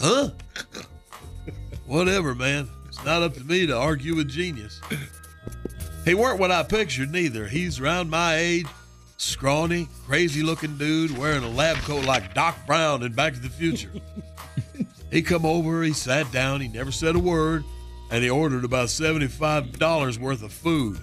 Huh? 0.00 0.30
Whatever, 1.86 2.34
man. 2.34 2.68
It's 2.88 3.04
not 3.04 3.22
up 3.22 3.34
to 3.34 3.44
me 3.44 3.66
to 3.66 3.76
argue 3.76 4.16
with 4.16 4.28
genius. 4.28 4.80
He 6.04 6.14
weren't 6.14 6.40
what 6.40 6.50
I 6.50 6.64
pictured 6.64 7.12
neither. 7.12 7.46
He's 7.46 7.78
around 7.78 8.10
my 8.10 8.34
age, 8.34 8.66
scrawny, 9.16 9.88
crazy 10.04 10.42
looking 10.42 10.76
dude 10.76 11.16
wearing 11.16 11.44
a 11.44 11.48
lab 11.48 11.76
coat 11.78 12.04
like 12.04 12.34
Doc 12.34 12.56
Brown 12.66 13.04
in 13.04 13.12
Back 13.12 13.34
to 13.34 13.40
the 13.40 13.48
Future. 13.48 13.92
he 15.12 15.22
come 15.22 15.46
over, 15.46 15.84
he 15.84 15.92
sat 15.92 16.30
down, 16.32 16.60
he 16.60 16.66
never 16.66 16.90
said 16.90 17.14
a 17.14 17.20
word, 17.20 17.62
and 18.10 18.24
he 18.24 18.30
ordered 18.30 18.64
about 18.64 18.88
$75 18.88 20.18
worth 20.18 20.42
of 20.42 20.52
food. 20.52 20.98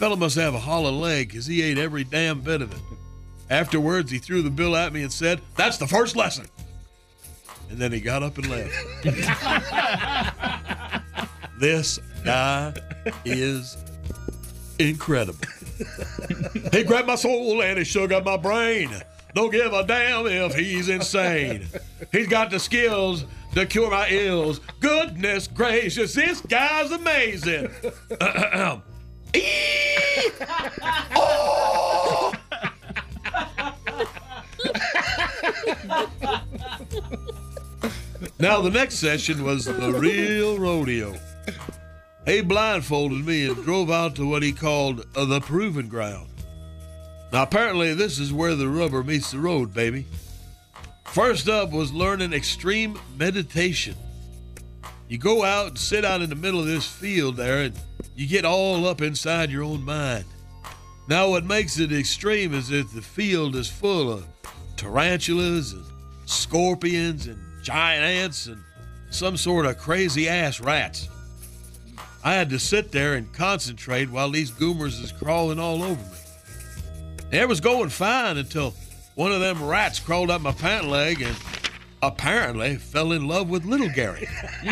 Fella 0.00 0.16
must 0.16 0.36
have 0.36 0.54
a 0.54 0.58
hollow 0.58 0.92
leg 0.92 1.28
because 1.28 1.44
he 1.44 1.60
ate 1.60 1.76
every 1.76 2.04
damn 2.04 2.40
bit 2.40 2.62
of 2.62 2.72
it. 2.72 2.80
Afterwards, 3.50 4.10
he 4.10 4.16
threw 4.16 4.40
the 4.40 4.48
bill 4.48 4.74
at 4.74 4.94
me 4.94 5.02
and 5.02 5.12
said, 5.12 5.42
That's 5.56 5.76
the 5.76 5.86
first 5.86 6.16
lesson. 6.16 6.46
And 7.68 7.78
then 7.78 7.92
he 7.92 8.00
got 8.00 8.22
up 8.22 8.38
and 8.38 8.48
left. 8.48 8.72
this 11.60 11.98
guy 12.24 12.72
is 13.26 13.76
incredible. 14.78 15.38
he 16.72 16.82
grabbed 16.82 17.06
my 17.06 17.16
soul 17.16 17.60
and 17.60 17.78
he 17.78 17.84
shook 17.84 18.10
up 18.10 18.24
my 18.24 18.38
brain. 18.38 18.88
Don't 19.34 19.52
give 19.52 19.74
a 19.74 19.84
damn 19.84 20.26
if 20.26 20.54
he's 20.54 20.88
insane. 20.88 21.66
He's 22.10 22.26
got 22.26 22.50
the 22.50 22.58
skills 22.58 23.26
to 23.54 23.66
cure 23.66 23.90
my 23.90 24.08
ills. 24.08 24.60
Goodness 24.80 25.46
gracious, 25.46 26.14
this 26.14 26.40
guy's 26.40 26.90
amazing. 26.90 27.68
now, 38.38 38.60
the 38.60 38.70
next 38.72 38.96
session 38.96 39.44
was 39.44 39.66
the 39.66 39.92
real 39.92 40.58
rodeo. 40.58 41.14
He 42.26 42.42
blindfolded 42.42 43.24
me 43.24 43.46
and 43.46 43.62
drove 43.64 43.90
out 43.90 44.16
to 44.16 44.28
what 44.28 44.42
he 44.42 44.52
called 44.52 45.06
uh, 45.16 45.24
the 45.24 45.40
proving 45.40 45.88
ground. 45.88 46.28
Now, 47.32 47.42
apparently, 47.44 47.94
this 47.94 48.18
is 48.18 48.32
where 48.32 48.54
the 48.54 48.68
rubber 48.68 49.04
meets 49.04 49.30
the 49.30 49.38
road, 49.38 49.72
baby. 49.72 50.06
First 51.04 51.48
up 51.48 51.70
was 51.70 51.92
learning 51.92 52.32
extreme 52.32 52.98
meditation. 53.16 53.94
You 55.08 55.18
go 55.18 55.44
out 55.44 55.68
and 55.68 55.78
sit 55.78 56.04
out 56.04 56.22
in 56.22 56.30
the 56.30 56.36
middle 56.36 56.60
of 56.60 56.66
this 56.66 56.86
field 56.86 57.36
there, 57.36 57.62
and 57.62 57.74
you 58.20 58.26
get 58.26 58.44
all 58.44 58.86
up 58.86 59.00
inside 59.00 59.50
your 59.50 59.62
own 59.62 59.82
mind. 59.82 60.26
Now, 61.08 61.30
what 61.30 61.46
makes 61.46 61.78
it 61.78 61.90
extreme 61.90 62.52
is 62.52 62.68
that 62.68 62.92
the 62.92 63.00
field 63.00 63.56
is 63.56 63.66
full 63.66 64.12
of 64.12 64.26
tarantulas 64.76 65.72
and 65.72 65.82
scorpions 66.26 67.28
and 67.28 67.38
giant 67.62 68.04
ants 68.04 68.46
and 68.46 68.62
some 69.08 69.38
sort 69.38 69.64
of 69.64 69.78
crazy 69.78 70.28
ass 70.28 70.60
rats. 70.60 71.08
I 72.22 72.34
had 72.34 72.50
to 72.50 72.58
sit 72.58 72.92
there 72.92 73.14
and 73.14 73.32
concentrate 73.32 74.10
while 74.10 74.28
these 74.28 74.50
goomers 74.50 75.02
is 75.02 75.12
crawling 75.12 75.58
all 75.58 75.82
over 75.82 76.02
me. 76.02 76.18
It 77.38 77.48
was 77.48 77.62
going 77.62 77.88
fine 77.88 78.36
until 78.36 78.74
one 79.14 79.32
of 79.32 79.40
them 79.40 79.64
rats 79.64 79.98
crawled 79.98 80.30
up 80.30 80.42
my 80.42 80.52
pant 80.52 80.88
leg 80.88 81.22
and 81.22 81.36
apparently 82.02 82.76
fell 82.76 83.12
in 83.12 83.26
love 83.26 83.48
with 83.48 83.64
little 83.64 83.88
Gary. 83.88 84.28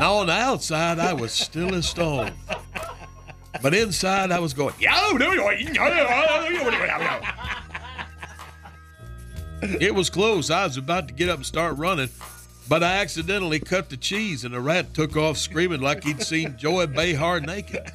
now 0.00 0.14
on 0.14 0.26
the 0.26 0.32
outside, 0.32 0.98
I 0.98 1.12
was 1.12 1.32
still 1.32 1.74
as 1.74 1.88
stone. 1.88 2.32
But 3.62 3.74
inside, 3.74 4.30
I 4.32 4.40
was 4.40 4.52
going, 4.52 4.74
It 9.80 9.94
was 9.94 10.10
close. 10.10 10.50
I 10.50 10.64
was 10.64 10.76
about 10.76 11.08
to 11.08 11.14
get 11.14 11.28
up 11.28 11.36
and 11.36 11.46
start 11.46 11.78
running, 11.78 12.10
but 12.68 12.82
I 12.82 12.96
accidentally 12.96 13.60
cut 13.60 13.88
the 13.88 13.96
cheese, 13.96 14.44
and 14.44 14.52
the 14.52 14.60
rat 14.60 14.92
took 14.92 15.16
off 15.16 15.38
screaming 15.38 15.80
like 15.80 16.04
he'd 16.04 16.22
seen 16.22 16.56
Joy 16.58 16.86
Behar 16.86 17.40
naked. 17.40 17.90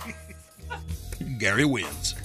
Gary 1.37 1.65
wins. 1.65 2.15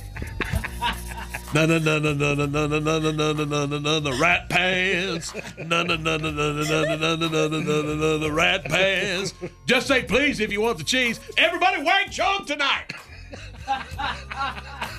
No, 1.55 1.67
no, 1.67 1.79
no, 1.79 2.01
no, 2.01 2.13
no, 2.13 2.35
no, 2.35 2.47
no, 2.47 2.67
no, 2.67 2.81
no, 2.81 2.99
no, 2.99 3.13
no, 3.13 3.33
no, 3.33 3.45
no, 3.45 3.67
no, 3.67 3.79
no, 3.79 4.01
the 4.01 4.13
rat 4.21 4.49
pants. 4.49 5.33
No, 5.57 5.85
no, 5.85 5.95
no, 5.95 6.17
no, 6.17 6.29
no, 6.29 6.53
no, 6.53 6.63
no, 6.65 6.85
no, 6.85 6.97
no, 6.97 7.17
no, 7.17 7.29
no, 7.29 7.61
no, 7.61 7.83
no, 7.83 7.95
no, 7.95 8.19
the 8.19 8.33
rat 8.33 8.65
pants. 8.65 9.35
Just 9.65 9.87
say 9.87 10.03
please 10.03 10.41
if 10.41 10.51
you 10.51 10.61
want 10.61 10.79
the 10.79 10.85
cheese. 10.85 11.21
Everybody 11.39 11.85
Wang 11.85 12.11
Chung 12.11 12.45
tonight. 12.45 12.93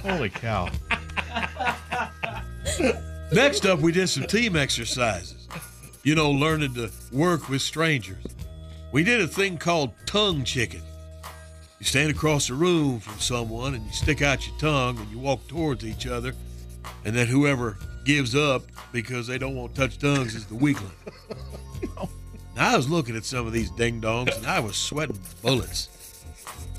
Holy 0.01 0.29
cow. 0.29 0.69
Next 3.33 3.65
up, 3.65 3.79
we 3.79 3.91
did 3.91 4.07
some 4.07 4.25
team 4.25 4.55
exercises. 4.55 5.49
You 6.03 6.15
know, 6.15 6.31
learning 6.31 6.73
to 6.75 6.89
work 7.11 7.49
with 7.49 7.63
strangers. 7.63 8.23
We 8.93 9.03
did 9.03 9.19
a 9.19 9.27
thing 9.27 9.57
called 9.57 9.91
tongue 10.05 10.45
chicken. 10.45 10.83
You 11.79 11.85
stand 11.85 12.11
across 12.11 12.47
the 12.47 12.53
room 12.53 13.01
from 13.01 13.19
someone 13.19 13.73
and 13.75 13.85
you 13.85 13.91
stick 13.91 14.21
out 14.21 14.47
your 14.47 14.57
tongue 14.57 14.97
and 14.97 15.11
you 15.11 15.19
walk 15.19 15.45
towards 15.47 15.83
each 15.83 16.07
other, 16.07 16.33
and 17.03 17.15
then 17.15 17.27
whoever 17.27 17.77
gives 18.05 18.35
up 18.35 18.63
because 18.91 19.27
they 19.27 19.37
don't 19.37 19.55
want 19.55 19.75
to 19.75 19.81
touch 19.81 19.97
tongues 19.97 20.35
is 20.35 20.45
the 20.45 20.55
weakling. 20.55 20.91
Now, 22.55 22.73
I 22.73 22.77
was 22.77 22.89
looking 22.89 23.17
at 23.17 23.25
some 23.25 23.45
of 23.45 23.51
these 23.51 23.69
ding 23.71 23.99
dongs 23.99 24.35
and 24.37 24.47
I 24.47 24.61
was 24.61 24.77
sweating 24.77 25.19
bullets, 25.41 26.23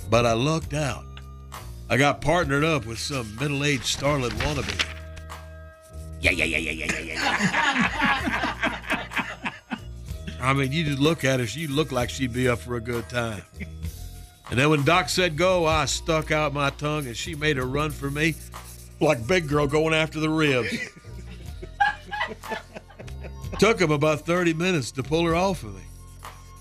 but 0.09 0.25
I 0.25 0.33
lucked 0.33 0.73
out. 0.73 1.05
I 1.90 1.99
got 1.99 2.23
partnered 2.23 2.64
up 2.64 2.87
with 2.87 2.99
some 2.99 3.37
middle 3.38 3.62
aged 3.62 3.99
starlet 3.99 4.31
wannabe. 4.31 4.87
Yeah, 6.23 6.31
yeah, 6.31 6.45
yeah, 6.45 6.57
yeah, 6.57 6.73
yeah, 6.73 6.99
yeah, 6.99 7.01
yeah. 7.01 8.77
I 10.40 10.53
mean, 10.55 10.73
you 10.73 10.85
just 10.85 10.99
look 10.99 11.25
at 11.25 11.40
her, 11.40 11.47
she 11.47 11.66
looked 11.66 11.92
like 11.92 12.09
she'd 12.09 12.33
be 12.33 12.49
up 12.49 12.61
for 12.61 12.77
a 12.77 12.81
good 12.81 13.07
time. 13.11 13.42
And 14.49 14.59
then 14.59 14.71
when 14.71 14.83
Doc 14.83 15.11
said 15.11 15.37
go, 15.37 15.66
I 15.66 15.85
stuck 15.85 16.31
out 16.31 16.55
my 16.55 16.71
tongue 16.71 17.07
and 17.07 17.16
she 17.16 17.35
made 17.35 17.59
a 17.59 17.66
run 17.66 17.90
for 17.90 18.11
me 18.11 18.35
like 19.00 19.26
big 19.26 19.48
girl 19.48 19.66
going 19.66 19.94
after 19.94 20.20
the 20.20 20.28
ribs. 20.28 20.76
Took 23.59 23.80
him 23.80 23.90
about 23.90 24.20
30 24.20 24.54
minutes 24.54 24.90
to 24.92 25.02
pull 25.02 25.24
her 25.24 25.35
off 25.35 25.62
of 25.62 25.74
me. 25.74 25.82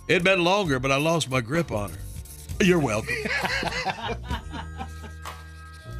It'd 0.07 0.23
been 0.23 0.43
longer, 0.43 0.79
but 0.79 0.91
I 0.91 0.97
lost 0.97 1.29
my 1.29 1.41
grip 1.41 1.71
on 1.71 1.89
her. 1.89 1.97
You're 2.61 2.79
welcome. 2.79 3.15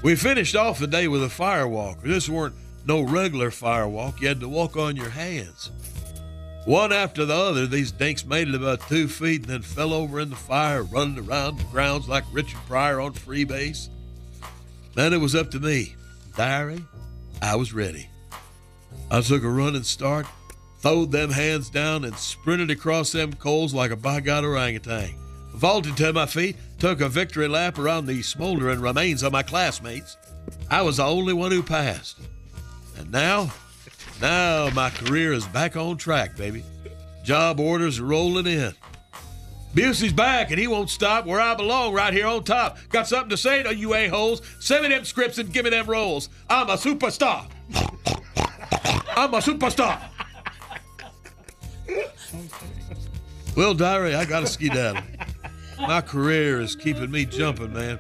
we 0.04 0.16
finished 0.16 0.56
off 0.56 0.80
the 0.80 0.88
day 0.88 1.08
with 1.08 1.24
a 1.24 1.30
fire 1.30 1.68
walk. 1.68 2.02
This 2.02 2.30
weren't 2.30 2.56
no 2.86 3.02
regular 3.02 3.52
fire 3.52 3.88
walk. 3.88 4.22
You 4.22 4.30
had 4.30 4.40
to 4.40 4.48
walk 4.48 4.78
on 4.78 4.96
your 4.96 5.10
hands. 5.10 5.72
One 6.66 6.94
after 6.94 7.26
the 7.26 7.36
other, 7.36 7.68
these 7.68 7.92
dinks 7.92 8.26
made 8.26 8.48
it 8.48 8.56
about 8.56 8.88
two 8.88 9.08
feet 9.08 9.42
and 9.42 9.50
then 9.50 9.62
fell 9.62 9.94
over 9.94 10.20
in 10.20 10.30
the 10.30 10.36
fire, 10.36 10.82
running 10.84 11.28
around 11.28 11.60
the 11.60 11.64
grounds 11.66 12.08
like 12.08 12.24
Richard 12.32 12.60
Pryor 12.68 13.00
on 13.02 13.14
freebase. 13.14 13.90
Then 14.96 15.14
it 15.14 15.20
was 15.20 15.36
up 15.36 15.52
to 15.52 15.60
me. 15.60 15.96
Diary, 16.36 16.84
I 17.42 17.56
was 17.56 17.74
ready. 17.74 18.10
I 19.10 19.22
took 19.22 19.44
a 19.44 19.50
running 19.50 19.84
start, 19.84 20.26
throwed 20.80 21.12
them 21.12 21.32
hands 21.32 21.70
down, 21.70 22.04
and 22.04 22.16
sprinted 22.18 22.72
across 22.72 23.12
them 23.12 23.34
coals 23.34 23.74
like 23.74 23.92
a 23.92 23.96
by 23.96 24.20
God 24.20 24.44
orangutan. 24.44 25.16
Vaulted 25.54 25.96
to 25.98 26.12
my 26.12 26.26
feet, 26.26 26.58
took 26.80 27.00
a 27.00 27.08
victory 27.08 27.48
lap 27.48 27.80
around 27.80 28.06
the 28.06 28.22
smoldering 28.22 28.82
remains 28.82 29.24
of 29.24 29.32
my 29.32 29.44
classmates. 29.44 30.18
I 30.70 30.82
was 30.82 30.98
the 30.98 31.06
only 31.06 31.34
one 31.34 31.52
who 31.52 31.64
passed. 31.64 32.20
And 32.98 33.10
now, 33.12 33.52
now 34.22 34.70
my 34.72 34.90
career 34.90 35.32
is 35.32 35.46
back 35.48 35.78
on 35.78 35.98
track, 35.98 36.36
baby. 36.36 36.64
Job 37.24 37.60
orders 37.60 38.02
rolling 38.02 38.48
in. 38.48 38.74
Busey's 39.76 40.14
back 40.14 40.52
and 40.52 40.60
he 40.60 40.68
won't 40.68 40.90
stop 40.90 41.26
where 41.26 41.42
I 41.42 41.54
belong 41.54 41.94
right 41.94 42.14
here 42.14 42.28
on 42.28 42.46
top. 42.46 42.78
Got 42.90 43.10
something 43.10 43.30
to 43.30 43.38
say 43.38 43.62
to 43.62 43.76
you 43.76 43.94
a-holes? 43.94 44.42
Send 44.62 44.84
me 44.84 44.90
them 44.90 45.04
scripts 45.04 45.38
and 45.38 45.52
give 45.52 45.66
me 45.66 45.70
them 45.70 45.86
roles. 45.86 46.30
I'm 46.50 46.70
a 46.70 46.78
superstar. 46.78 47.46
I'm 49.18 49.34
a 49.34 49.40
superstar. 49.40 50.02
Well, 53.58 53.74
Diary, 53.74 54.16
I 54.16 54.24
got 54.24 54.40
to 54.42 54.48
skedaddle. 54.48 55.04
My 55.80 56.00
career 56.00 56.62
is 56.62 56.76
keeping 56.76 57.12
me 57.12 57.26
jumping, 57.26 57.74
man. 57.74 58.00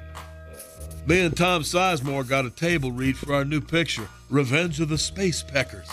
Me 1.05 1.19
and 1.21 1.35
Tom 1.35 1.61
Sizemore 1.61 2.27
got 2.27 2.45
a 2.45 2.49
table 2.49 2.91
read 2.91 3.17
for 3.17 3.33
our 3.33 3.45
new 3.45 3.61
picture, 3.61 4.07
Revenge 4.29 4.79
of 4.79 4.89
the 4.89 4.97
Space 4.97 5.43
Peckers. 5.43 5.89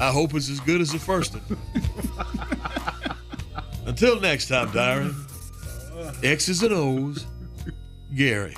I 0.00 0.10
hope 0.10 0.34
it's 0.34 0.48
as 0.48 0.60
good 0.60 0.80
as 0.80 0.92
the 0.92 0.98
first 0.98 1.34
one. 1.34 1.58
Until 3.92 4.18
next 4.20 4.48
time, 4.48 4.72
Diary. 4.72 5.10
X's 6.22 6.62
and 6.62 6.72
O's, 6.72 7.26
Gary. 8.14 8.56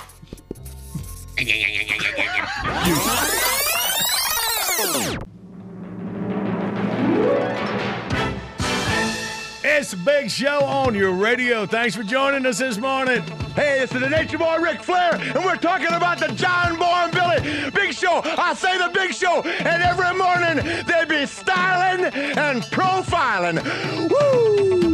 It's 9.65 9.95
big 10.05 10.31
show 10.31 10.61
on 10.61 10.95
your 10.95 11.11
radio. 11.11 11.67
Thanks 11.67 11.97
for 11.97 12.05
joining 12.05 12.47
us 12.47 12.59
this 12.59 12.79
morning. 12.79 13.21
Hey, 13.57 13.81
this 13.81 13.93
is 13.93 14.01
the 14.01 14.09
Nature 14.09 14.39
Boy 14.39 14.59
Ric 14.59 14.85
Flair, 14.85 15.17
and 15.17 15.45
we're 15.45 15.57
talking 15.57 15.89
about 15.89 16.21
the 16.21 16.29
John 16.29 16.79
Boy 16.79 16.85
and 16.85 17.13
Billy 17.13 17.71
Big 17.73 17.93
Show. 17.93 18.23
I 18.25 18.55
say 18.55 18.79
the 18.79 18.89
Big 18.95 19.13
Show, 19.13 19.43
and 19.43 19.83
every 19.83 20.17
morning 20.17 20.85
they 20.87 21.05
be 21.07 21.27
styling 21.27 22.05
and 22.05 22.63
profiling. 22.63 23.61
Woo! 24.09 24.94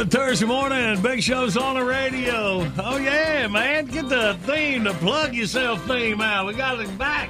Good 0.00 0.12
Thursday 0.12 0.46
morning. 0.46 1.02
Big 1.02 1.22
Show's 1.22 1.58
on 1.58 1.74
the 1.74 1.84
radio. 1.84 2.66
Oh, 2.78 2.96
yeah, 2.96 3.46
man. 3.48 3.84
Get 3.84 4.08
the 4.08 4.34
theme, 4.44 4.84
the 4.84 4.94
plug 4.94 5.34
yourself 5.34 5.86
theme 5.86 6.22
out. 6.22 6.46
We 6.46 6.54
got 6.54 6.80
it 6.80 6.96
back. 6.96 7.28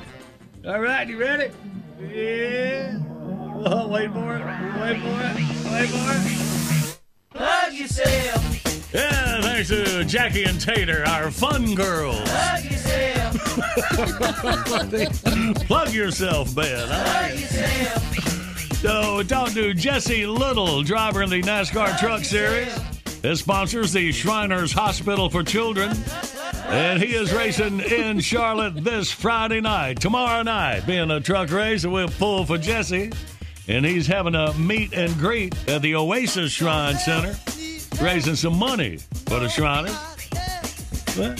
All 0.64 0.78
right, 0.78 1.08
you 1.08 1.18
ready? 1.18 1.50
Yeah. 1.98 2.96
Oh, 3.66 3.88
wait 3.88 4.12
for 4.12 4.36
it. 4.36 4.46
Wait 4.46 5.00
for 5.00 5.20
it. 5.20 5.34
Wait 5.72 5.88
for 5.88 6.12
it. 6.14 6.98
Plug 7.34 7.72
yourself. 7.72 8.94
Yeah, 8.94 9.40
thanks 9.40 9.68
to 9.70 10.04
Jackie 10.04 10.44
and 10.44 10.60
Tater, 10.60 11.04
our 11.08 11.32
fun 11.32 11.74
girls. 11.74 12.20
Plug 12.20 12.64
yourself. 12.66 13.34
Plug 15.66 15.92
yourself, 15.92 16.54
Ben. 16.54 16.86
Plug 16.86 17.32
yourself. 17.32 18.09
So, 18.80 19.22
talk 19.22 19.52
to 19.52 19.74
Jesse 19.74 20.24
Little, 20.24 20.82
driver 20.82 21.22
in 21.22 21.28
the 21.28 21.42
NASCAR 21.42 21.98
Truck 21.98 22.24
Series. 22.24 22.74
His 23.22 23.40
sponsors 23.40 23.92
the 23.92 24.10
Shriners 24.10 24.72
Hospital 24.72 25.28
for 25.28 25.42
Children. 25.42 25.94
And 26.64 26.98
he 26.98 27.14
is 27.14 27.30
racing 27.30 27.80
in 27.80 28.20
Charlotte 28.20 28.82
this 28.82 29.10
Friday 29.10 29.60
night. 29.60 30.00
Tomorrow 30.00 30.44
night, 30.44 30.86
being 30.86 31.10
a 31.10 31.20
truck 31.20 31.50
race, 31.50 31.84
we'll 31.84 32.08
pull 32.08 32.46
for 32.46 32.56
Jesse. 32.56 33.12
And 33.68 33.84
he's 33.84 34.06
having 34.06 34.34
a 34.34 34.54
meet 34.54 34.94
and 34.94 35.14
greet 35.18 35.54
at 35.68 35.82
the 35.82 35.94
Oasis 35.94 36.50
Shrine 36.50 36.96
Center, 36.96 37.36
raising 38.02 38.34
some 38.34 38.58
money 38.58 38.96
for 39.26 39.40
the 39.40 39.48
Shriners. 39.50 39.94
What? 41.18 41.38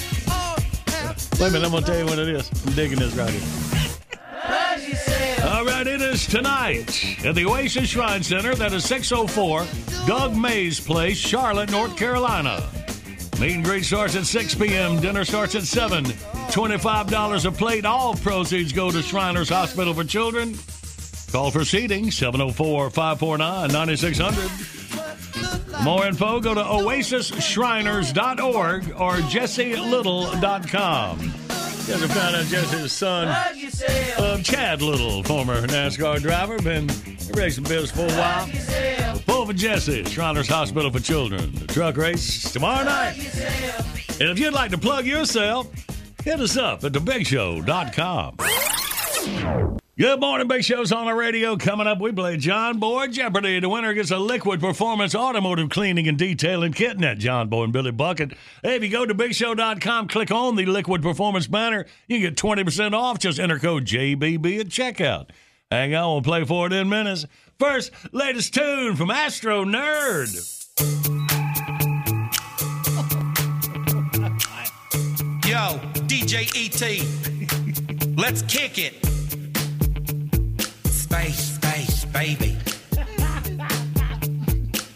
Wait 1.40 1.48
a 1.48 1.52
minute, 1.52 1.64
I'm 1.64 1.70
going 1.70 1.84
to 1.84 1.90
tell 1.90 1.98
you 1.98 2.04
what 2.04 2.18
it 2.18 2.28
is. 2.28 2.50
I'm 2.66 2.74
digging 2.74 2.98
this 2.98 3.14
right 3.14 3.30
here. 3.30 5.29
All 5.60 5.66
right, 5.66 5.86
it 5.86 6.00
is 6.00 6.26
tonight 6.26 7.22
at 7.22 7.34
the 7.34 7.44
Oasis 7.44 7.90
Shrine 7.90 8.22
Center. 8.22 8.54
That 8.54 8.72
is 8.72 8.82
604 8.86 9.66
Doug 10.06 10.34
Mayes 10.34 10.80
Place, 10.80 11.18
Charlotte, 11.18 11.70
North 11.70 11.98
Carolina. 11.98 12.66
Meet 13.38 13.56
and 13.56 13.62
greet 13.62 13.84
starts 13.84 14.16
at 14.16 14.24
6 14.24 14.54
p.m. 14.54 14.98
Dinner 15.02 15.22
starts 15.22 15.54
at 15.54 15.64
7. 15.64 16.04
$25 16.04 17.44
a 17.44 17.52
plate. 17.52 17.84
All 17.84 18.14
proceeds 18.14 18.72
go 18.72 18.90
to 18.90 19.02
Shriners 19.02 19.50
Hospital 19.50 19.92
for 19.92 20.04
Children. 20.04 20.56
Call 21.30 21.50
for 21.50 21.66
seating 21.66 22.10
704 22.10 22.88
549 22.88 23.70
9600. 23.70 25.84
More 25.84 26.06
info, 26.06 26.40
go 26.40 26.54
to 26.54 26.62
oasisshriners.org 26.62 28.92
or 28.92 29.16
jesselittle.com. 29.16 31.59
Guys 31.90 32.04
found 32.12 32.36
out 32.36 32.44
Jesse's 32.44 32.92
son, 32.92 33.26
uh, 33.26 34.38
Chad 34.42 34.80
Little, 34.80 35.24
former 35.24 35.66
NASCAR 35.66 36.20
driver, 36.20 36.56
been 36.62 36.86
racing 37.34 37.64
bills 37.64 37.90
for 37.90 38.02
a 38.02 38.12
while. 38.12 38.48
Yourself. 38.48 39.24
For 39.24 39.52
Jesse, 39.52 40.04
Shriners 40.04 40.46
Hospital 40.46 40.92
for 40.92 41.00
Children. 41.00 41.52
The 41.52 41.66
truck 41.66 41.96
race 41.96 42.52
tomorrow 42.52 42.84
night. 42.84 43.18
And 44.20 44.30
if 44.30 44.38
you'd 44.38 44.54
like 44.54 44.70
to 44.70 44.78
plug 44.78 45.04
yourself, 45.04 45.68
hit 46.22 46.38
us 46.38 46.56
up 46.56 46.84
at 46.84 46.92
thebigshow.com. 46.92 48.36
Good 50.00 50.18
morning, 50.18 50.48
Big 50.48 50.64
Show's 50.64 50.90
on 50.92 51.04
the 51.04 51.12
radio. 51.12 51.58
Coming 51.58 51.86
up, 51.86 52.00
we 52.00 52.10
play 52.10 52.38
John 52.38 52.78
Boy 52.78 53.08
Jeopardy. 53.08 53.60
The 53.60 53.68
winner 53.68 53.92
gets 53.92 54.10
a 54.10 54.16
Liquid 54.16 54.58
Performance 54.58 55.14
Automotive 55.14 55.68
Cleaning 55.68 56.08
and 56.08 56.16
Detailing 56.16 56.72
Kit 56.72 56.98
that 57.00 57.18
John 57.18 57.50
Boy 57.50 57.64
and 57.64 57.72
Billy 57.74 57.90
Bucket. 57.90 58.32
Hey, 58.62 58.76
if 58.76 58.82
you 58.82 58.88
go 58.88 59.04
to 59.04 59.14
BigShow.com, 59.14 60.08
click 60.08 60.30
on 60.30 60.56
the 60.56 60.64
Liquid 60.64 61.02
Performance 61.02 61.48
banner, 61.48 61.84
you 62.08 62.18
get 62.18 62.34
20% 62.34 62.94
off. 62.94 63.18
Just 63.18 63.38
enter 63.38 63.58
code 63.58 63.84
JBB 63.84 64.60
at 64.60 64.68
checkout. 64.68 65.28
Hang 65.70 65.94
on, 65.94 66.12
we'll 66.12 66.22
play 66.22 66.46
for 66.46 66.66
it 66.66 66.72
in 66.72 66.88
minutes. 66.88 67.26
First, 67.58 67.92
latest 68.10 68.54
tune 68.54 68.96
from 68.96 69.10
Astro 69.10 69.66
Nerd. 69.66 70.30
Yo, 75.46 75.78
DJ 76.06 76.48
ET, 76.56 76.80
let's 78.16 78.40
kick 78.40 78.78
it. 78.78 79.19
Space, 81.10 81.54
space, 81.56 82.04
baby. 82.04 82.56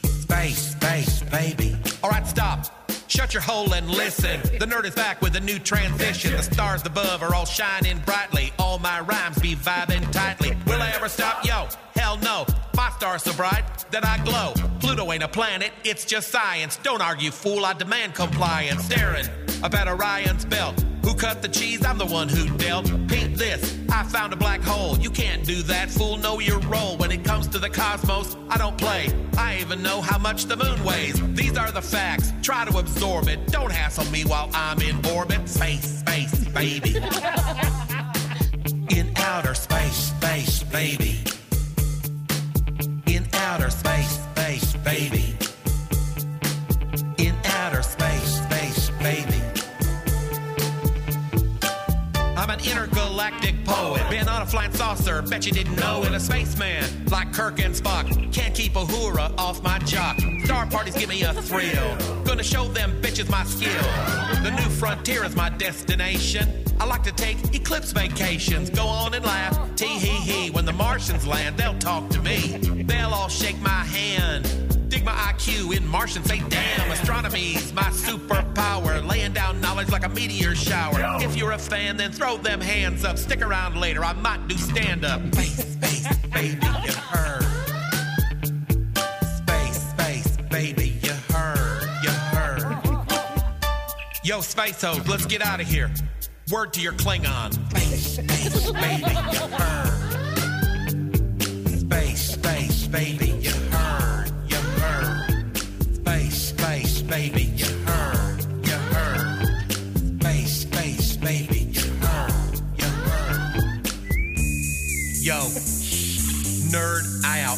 Space, 0.05 0.77
space, 0.77 1.23
baby. 1.25 1.77
All 2.05 2.11
right, 2.11 2.25
stop. 2.25 2.67
Shut 3.09 3.35
your 3.35 3.43
hole 3.43 3.75
and 3.75 3.91
listen. 3.91 4.41
The 4.61 4.65
nerd 4.65 4.85
is 4.85 4.95
back 4.95 5.21
with 5.21 5.35
a 5.35 5.41
new 5.41 5.59
transition. 5.59 6.31
The 6.37 6.43
stars 6.45 6.87
above 6.87 7.25
are 7.25 7.35
all 7.35 7.45
shining 7.45 7.99
brightly. 8.07 8.53
All 8.61 8.79
my 8.79 9.01
rhymes 9.01 9.39
be 9.41 9.57
vibing 9.57 10.09
tightly. 10.13 10.57
Will 10.69 10.81
I 10.81 10.93
ever 10.95 11.09
stop? 11.09 11.45
Yo, 11.45 11.67
hell 11.97 12.17
no. 12.19 12.47
My 12.77 12.91
star's 12.91 13.25
so 13.25 13.33
bright 13.33 13.65
that 13.91 14.07
I 14.07 14.25
glow. 14.25 14.53
Pluto 14.79 15.11
ain't 15.11 15.25
a 15.25 15.29
planet, 15.29 15.73
it's 15.83 16.05
just 16.05 16.29
science. 16.29 16.77
Don't 16.85 17.03
argue, 17.03 17.33
fool. 17.33 17.65
I 17.65 17.73
demand 17.73 18.15
compliance. 18.15 18.85
Staring 18.85 19.27
at 19.65 19.89
Orion's 19.89 20.45
belt. 20.45 20.85
Who 21.05 21.15
cut 21.15 21.43
the 21.43 21.49
cheese? 21.49 21.85
I'm 21.85 21.99
the 21.99 22.07
one 22.07 22.29
who 22.31 22.49
dealt. 22.57 22.87
Paint 23.09 23.37
this. 23.37 23.79
I 23.91 24.05
found 24.05 24.33
a 24.33 24.37
black 24.37 24.63
hole. 24.63 24.97
You 24.99 25.11
can't 25.11 25.45
do 25.45 25.63
that, 25.65 25.91
fool. 25.91 26.17
Know 26.17 26.41
your 26.41 26.61
role. 26.61 26.97
When 26.97 27.13
it 27.13 27.23
comes 27.25 27.47
to 27.49 27.59
the 27.59 27.69
cosmos, 27.69 28.37
I 28.49 28.57
don't 28.57 28.79
play. 28.79 29.13
I 29.37 29.59
even 29.61 29.83
know 29.83 30.01
how 30.01 30.17
much 30.17 30.47
the 30.47 30.57
moon 30.57 30.83
weighs. 30.83 31.21
These 31.35 31.59
are 31.59 31.71
the 31.71 31.83
facts. 31.83 32.33
Try 32.43 32.65
to 32.65 32.79
absorb 32.79 33.29
it. 33.29 33.47
Don't 33.49 33.71
hassle 33.71 34.11
me 34.11 34.25
while 34.25 34.49
I'm 34.55 34.81
in 34.81 35.05
orbit. 35.07 35.47
Space, 35.47 36.01
space, 36.01 36.45
baby. 36.49 36.97
In 38.89 39.13
outer 39.17 39.55
space, 39.55 40.15
space, 40.17 40.63
baby. 40.65 41.21
In 43.07 43.29
outer 43.35 43.69
space, 43.69 44.21
space, 44.33 44.75
baby. 44.77 45.34
Poet. 53.65 54.03
Been 54.11 54.29
on 54.29 54.43
a 54.43 54.47
flying 54.47 54.73
saucer, 54.73 55.23
bet 55.23 55.47
you 55.47 55.53
didn't 55.53 55.77
know 55.77 56.03
it. 56.05 56.13
A 56.13 56.21
spaceman, 56.21 56.85
like 57.11 57.33
Kirk 57.33 57.61
and 57.61 57.75
Spock. 57.75 58.33
Can't 58.33 58.55
keep 58.55 58.77
a 58.77 58.85
hoorah 58.85 59.33
off 59.39 59.63
my 59.63 59.79
jock. 59.81 60.19
Star 60.45 60.67
parties 60.67 60.95
give 60.95 61.09
me 61.09 61.23
a 61.23 61.33
thrill. 61.33 61.97
Gonna 62.25 62.43
show 62.43 62.65
them 62.69 63.01
bitches 63.01 63.31
my 63.31 63.45
skill. 63.45 63.83
The 64.43 64.51
new 64.51 64.71
frontier 64.71 65.25
is 65.25 65.35
my 65.35 65.51
destination. 65.51 66.65
I 66.81 66.87
like 66.87 67.03
to 67.05 67.13
take 67.13 67.55
eclipse 67.55 67.93
vacations. 67.93 68.71
Go 68.71 68.87
on 68.87 69.15
and 69.15 69.25
laugh, 69.25 69.59
tee 69.77 69.87
hee 69.87 70.33
hee. 70.33 70.51
When 70.51 70.65
the 70.65 70.73
Martians 70.73 71.27
land, 71.27 71.57
they'll 71.57 71.79
talk 71.79 72.11
to 72.11 72.21
me. 72.21 72.59
They'll 72.85 73.15
all 73.15 73.29
shake 73.29 73.61
my 73.61 73.71
hand. 73.71 74.74
Dig 74.95 75.05
my 75.05 75.11
IQ 75.13 75.77
in 75.77 75.85
Martian, 75.89 76.23
say 76.23 76.41
damn, 76.49 76.89
astronomy's 76.89 77.73
my 77.73 77.83
superpower. 77.83 79.05
Laying 79.05 79.33
down 79.33 79.61
knowledge 79.61 79.91
like 79.91 80.05
a 80.05 80.09
meteor 80.09 80.55
shower. 80.55 81.01
If 81.21 81.37
you're 81.37 81.51
a 81.51 81.59
fan, 81.59 81.97
then 81.97 82.13
throw 82.13 82.37
them 82.37 82.61
hands 82.61 83.05
up. 83.05 83.19
Stick 83.19 83.43
around 83.43 83.77
later, 83.77 84.05
I 84.05 84.13
might 84.13 84.47
do 84.47 84.57
stand 84.57 85.05
up. 85.05 85.21
Space, 85.35 85.73
space, 85.73 86.17
baby, 86.33 86.65
you 86.85 86.93
heard. 86.93 87.43
Space, 89.39 89.91
space, 89.91 90.37
baby, 90.49 90.97
you 91.03 91.13
heard, 91.35 91.89
you 92.05 92.11
heard. 92.11 92.77
Yo, 94.23 94.41
space 94.43 94.81
hoes, 94.81 95.09
let's 95.09 95.27
get 95.27 95.43
out 95.43 95.61
of 95.61 95.67
here. 95.67 95.91
Word 96.53 96.73
to 96.75 96.81
your 96.81 96.93
Klingon. 96.93 97.53
Space, 97.71 98.19
space, 98.19 98.71
baby, 98.71 99.11
you 99.33 99.41
heard. 99.59 100.21
Space, 101.81 102.35
space, 102.35 102.87
baby, 102.87 103.34
Yo, 115.25 115.41
nerd 116.69 117.25
out. 117.25 117.57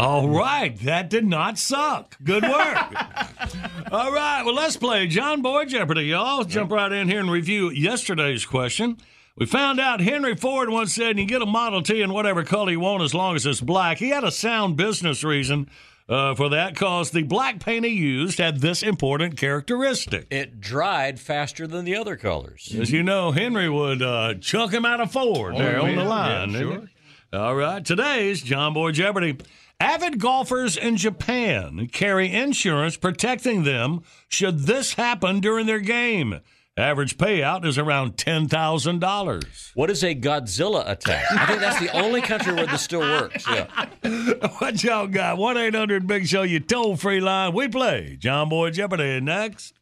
All 0.00 0.28
right, 0.28 0.76
that 0.80 1.08
did 1.08 1.24
not 1.24 1.56
suck. 1.56 2.16
Good 2.24 2.42
work. 2.42 2.52
All 3.92 4.12
right, 4.12 4.42
well, 4.44 4.54
let's 4.56 4.76
play 4.76 5.06
John 5.06 5.40
Boy 5.40 5.66
Jeopardy, 5.66 6.06
y'all. 6.06 6.42
Jump 6.42 6.72
right 6.72 6.90
in 6.90 7.08
here 7.08 7.20
and 7.20 7.30
review 7.30 7.70
yesterday's 7.70 8.44
question. 8.44 8.96
We 9.36 9.46
found 9.46 9.80
out 9.80 10.00
Henry 10.00 10.36
Ford 10.36 10.68
once 10.68 10.94
said 10.94 11.16
you 11.18 11.24
can 11.24 11.26
get 11.26 11.42
a 11.42 11.46
Model 11.46 11.82
T 11.82 12.02
in 12.02 12.12
whatever 12.12 12.44
color 12.44 12.70
you 12.72 12.80
want 12.80 13.02
as 13.02 13.14
long 13.14 13.34
as 13.34 13.46
it's 13.46 13.60
black. 13.60 13.98
He 13.98 14.10
had 14.10 14.24
a 14.24 14.30
sound 14.30 14.76
business 14.76 15.24
reason 15.24 15.70
uh, 16.08 16.34
for 16.34 16.50
that 16.50 16.74
because 16.74 17.12
the 17.12 17.22
black 17.22 17.58
paint 17.58 17.86
he 17.86 17.92
used 17.92 18.38
had 18.38 18.60
this 18.60 18.82
important 18.82 19.38
characteristic. 19.38 20.26
It 20.30 20.60
dried 20.60 21.18
faster 21.18 21.66
than 21.66 21.86
the 21.86 21.96
other 21.96 22.16
colors. 22.16 22.74
As 22.78 22.90
you 22.90 23.02
know, 23.02 23.30
Henry 23.32 23.70
would 23.70 24.02
uh, 24.02 24.34
chunk 24.34 24.72
him 24.72 24.84
out 24.84 25.00
of 25.00 25.10
Ford 25.10 25.54
Oh, 25.54 25.58
there 25.58 25.80
on 25.80 25.96
the 25.96 26.04
line. 26.04 26.50
yeah, 26.50 26.58
sure. 26.58 26.88
All 27.32 27.54
right, 27.54 27.82
today's 27.82 28.42
John 28.42 28.74
Boy 28.74 28.92
Jeopardy. 28.92 29.38
Avid 29.80 30.20
golfers 30.20 30.76
in 30.76 30.98
Japan 30.98 31.88
carry 31.90 32.30
insurance 32.30 32.98
protecting 32.98 33.64
them 33.64 34.02
should 34.28 34.60
this 34.60 34.92
happen 34.94 35.40
during 35.40 35.64
their 35.66 35.80
game. 35.80 36.40
Average 36.78 37.18
payout 37.18 37.66
is 37.66 37.76
around 37.76 38.16
$10,000. 38.16 39.72
What 39.74 39.90
is 39.90 40.02
a 40.02 40.14
Godzilla 40.14 40.88
attack? 40.88 41.26
I 41.30 41.44
think 41.44 41.60
that's 41.60 41.78
the 41.78 41.94
only 41.94 42.22
country 42.22 42.54
where 42.54 42.66
this 42.66 42.80
still 42.80 43.00
works. 43.00 43.44
Yeah. 43.46 43.66
what 44.58 44.82
y'all 44.82 45.06
got? 45.06 45.36
1 45.36 45.56
800 45.58 46.06
Big 46.06 46.26
Show, 46.26 46.44
you 46.44 46.60
toll 46.60 46.96
free 46.96 47.20
line. 47.20 47.52
We 47.52 47.68
play 47.68 48.16
John 48.18 48.48
Boy 48.48 48.70
Jeopardy 48.70 49.20
next. 49.20 49.74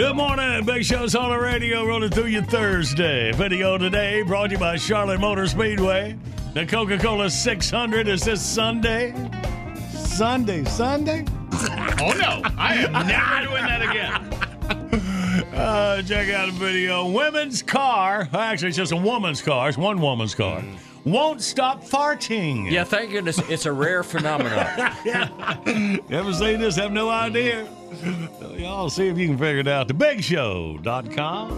Good 0.00 0.16
morning. 0.16 0.64
Big 0.64 0.82
Show's 0.82 1.14
on 1.14 1.28
the 1.28 1.38
radio 1.38 1.84
rolling 1.84 2.08
through 2.08 2.28
your 2.28 2.42
Thursday. 2.42 3.32
Video 3.32 3.76
today 3.76 4.22
brought 4.22 4.46
to 4.46 4.52
you 4.52 4.58
by 4.58 4.76
Charlotte 4.76 5.20
Motor 5.20 5.46
Speedway. 5.46 6.16
The 6.54 6.64
Coca 6.64 6.96
Cola 6.96 7.28
600 7.28 8.08
is 8.08 8.22
this 8.22 8.40
Sunday. 8.40 9.12
Sunday, 9.92 10.64
Sunday? 10.64 11.26
Oh 12.00 12.14
no, 12.18 12.40
I 12.56 12.76
am 12.76 12.92
never 13.06 13.46
doing 13.46 13.66
that 13.66 13.82
again. 13.82 14.36
Uh, 15.54 16.00
check 16.02 16.30
out 16.30 16.46
the 16.46 16.52
video. 16.52 17.06
Women's 17.10 17.62
car, 17.62 18.26
actually, 18.32 18.68
it's 18.68 18.78
just 18.78 18.92
a 18.92 18.96
woman's 18.96 19.42
car. 19.42 19.68
It's 19.68 19.76
one 19.76 20.00
woman's 20.00 20.34
car. 20.34 20.62
Won't 21.04 21.42
stop 21.42 21.84
farting. 21.84 22.70
Yeah, 22.70 22.84
thank 22.84 23.10
goodness 23.10 23.38
it's 23.50 23.66
a 23.66 23.72
rare 23.72 24.02
phenomenon. 24.02 24.66
yeah. 25.04 25.98
Ever 26.10 26.32
seen 26.32 26.60
this? 26.60 26.76
Have 26.76 26.92
no 26.92 27.10
idea. 27.10 27.68
Y'all 28.56 28.88
see 28.90 29.08
if 29.08 29.18
you 29.18 29.26
can 29.26 29.38
figure 29.38 29.60
it 29.60 29.68
out. 29.68 29.88
TheBigShow.com. 29.88 31.50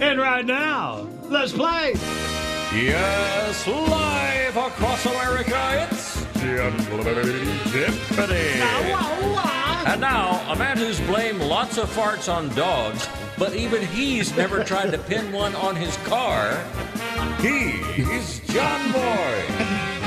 And 0.00 0.20
right 0.20 0.44
now, 0.44 1.08
let's 1.24 1.52
play. 1.52 1.92
Yes, 2.74 3.66
live 3.66 4.56
across 4.56 5.04
America, 5.06 5.88
it's 5.90 6.24
Jeopardy. 7.72 8.60
And 9.86 10.00
now, 10.00 10.52
a 10.52 10.56
man 10.56 10.76
who's 10.76 11.00
blamed 11.00 11.40
lots 11.40 11.78
of 11.78 11.88
farts 11.88 12.32
on 12.32 12.48
dogs, 12.54 13.08
but 13.38 13.54
even 13.54 13.82
he's 13.86 14.36
never 14.36 14.62
tried 14.62 14.90
to 14.90 14.98
pin 14.98 15.32
one 15.32 15.54
on 15.56 15.74
his 15.76 15.96
car. 15.98 16.52
He's 17.40 18.40
John 18.40 18.92
Boy. 18.92 19.44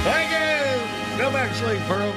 Thank 0.04 0.32
you. 0.32 1.18
Go 1.18 1.32
back 1.32 1.54
sleep, 1.56 1.80
Pearl. 1.88 2.14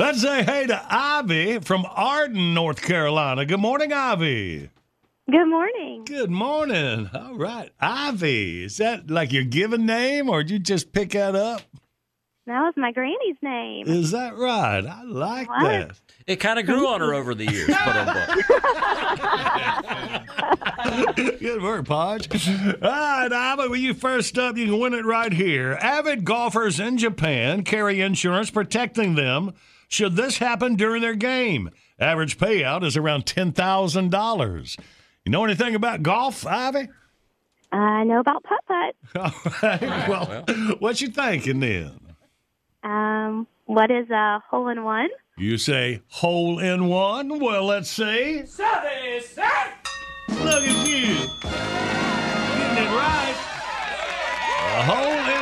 Let's 0.00 0.22
say 0.22 0.42
hey 0.44 0.64
to 0.66 0.82
Ivy 0.88 1.58
from 1.58 1.84
Arden, 1.84 2.54
North 2.54 2.80
Carolina. 2.80 3.44
Good 3.44 3.60
morning, 3.60 3.92
Ivy. 3.92 4.70
Good 5.30 5.44
morning. 5.46 6.04
Good 6.06 6.30
morning. 6.30 7.10
All 7.12 7.34
right. 7.34 7.70
Ivy, 7.78 8.64
is 8.64 8.78
that 8.78 9.10
like 9.10 9.30
your 9.30 9.44
given 9.44 9.84
name 9.84 10.30
or 10.30 10.42
did 10.42 10.50
you 10.52 10.58
just 10.58 10.94
pick 10.94 11.10
that 11.10 11.36
up? 11.36 11.60
That 12.46 12.62
was 12.62 12.72
my 12.78 12.92
granny's 12.92 13.36
name. 13.42 13.88
Is 13.88 14.12
that 14.12 14.38
right? 14.38 14.86
I 14.86 15.02
like 15.02 15.50
What? 15.50 15.60
that. 15.68 15.90
It 16.26 16.36
kind 16.36 16.58
of 16.58 16.64
grew 16.64 16.88
on 16.88 17.02
her 17.02 17.12
over 17.12 17.34
the 17.34 17.44
years. 17.52 17.68
But 17.68 18.16
Good 21.40 21.62
work, 21.62 21.84
Podge. 21.84 22.48
All 22.48 22.72
right, 22.80 23.30
Ivy, 23.30 23.68
when 23.68 23.82
you 23.82 23.92
first 23.92 24.38
up, 24.38 24.56
you 24.56 24.64
can 24.64 24.78
win 24.78 24.94
it 24.94 25.04
right 25.04 25.34
here. 25.34 25.72
Avid 25.74 26.24
golfers 26.24 26.80
in 26.80 26.96
Japan 26.96 27.64
carry 27.64 28.00
insurance 28.00 28.50
protecting 28.50 29.14
them 29.14 29.52
should 29.90 30.16
this 30.16 30.38
happen 30.38 30.76
during 30.76 31.02
their 31.02 31.14
game. 31.16 31.68
Average 31.98 32.38
payout 32.38 32.82
is 32.84 32.96
around 32.96 33.26
$10,000. 33.26 34.78
You 35.24 35.32
know 35.32 35.44
anything 35.44 35.74
about 35.74 36.02
golf, 36.02 36.46
Ivy? 36.46 36.88
I 37.72 38.04
know 38.04 38.20
about 38.20 38.42
putt 38.44 38.60
putt. 38.66 38.94
All 39.16 39.32
right. 39.62 40.08
Well, 40.08 40.44
what 40.78 41.00
you 41.00 41.08
thinking 41.08 41.58
then? 41.60 41.98
Um, 42.82 43.46
what 43.66 43.90
is 43.90 44.08
a 44.10 44.42
hole 44.48 44.68
in 44.68 44.82
one? 44.84 45.08
You 45.36 45.58
say 45.58 46.00
hole 46.08 46.58
in 46.58 46.86
one? 46.86 47.38
Well, 47.38 47.66
let's 47.66 47.90
see. 47.90 48.42
Look 48.42 48.60
at 48.60 49.84
you. 50.88 51.14
Getting 51.42 52.84
it 52.84 52.90
right. 52.90 53.36
A 54.76 54.82
hole 54.84 55.12
in 55.12 55.24
one. 55.34 55.39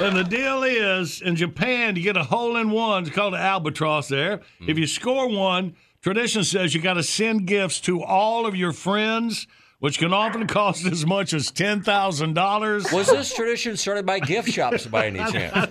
And 0.00 0.16
the 0.16 0.24
deal 0.24 0.62
is, 0.62 1.20
in 1.20 1.36
Japan, 1.36 1.94
you 1.94 2.02
get 2.02 2.16
a 2.16 2.24
hole 2.24 2.56
in 2.56 2.70
one. 2.70 3.02
It's 3.04 3.14
called 3.14 3.34
an 3.34 3.40
albatross 3.40 4.08
there. 4.08 4.40
If 4.60 4.78
you 4.78 4.86
score 4.86 5.28
one, 5.28 5.74
tradition 6.00 6.42
says 6.42 6.74
you 6.74 6.80
got 6.80 6.94
to 6.94 7.02
send 7.02 7.46
gifts 7.46 7.80
to 7.82 8.02
all 8.02 8.46
of 8.46 8.56
your 8.56 8.72
friends, 8.72 9.46
which 9.78 9.98
can 9.98 10.14
often 10.14 10.46
cost 10.48 10.86
as 10.86 11.04
much 11.04 11.34
as 11.34 11.50
$10,000. 11.52 12.92
was 12.94 13.08
this 13.10 13.34
tradition 13.34 13.76
started 13.76 14.06
by 14.06 14.20
gift 14.20 14.48
shops 14.48 14.86
by 14.86 15.08
any 15.08 15.18
chance? 15.30 15.70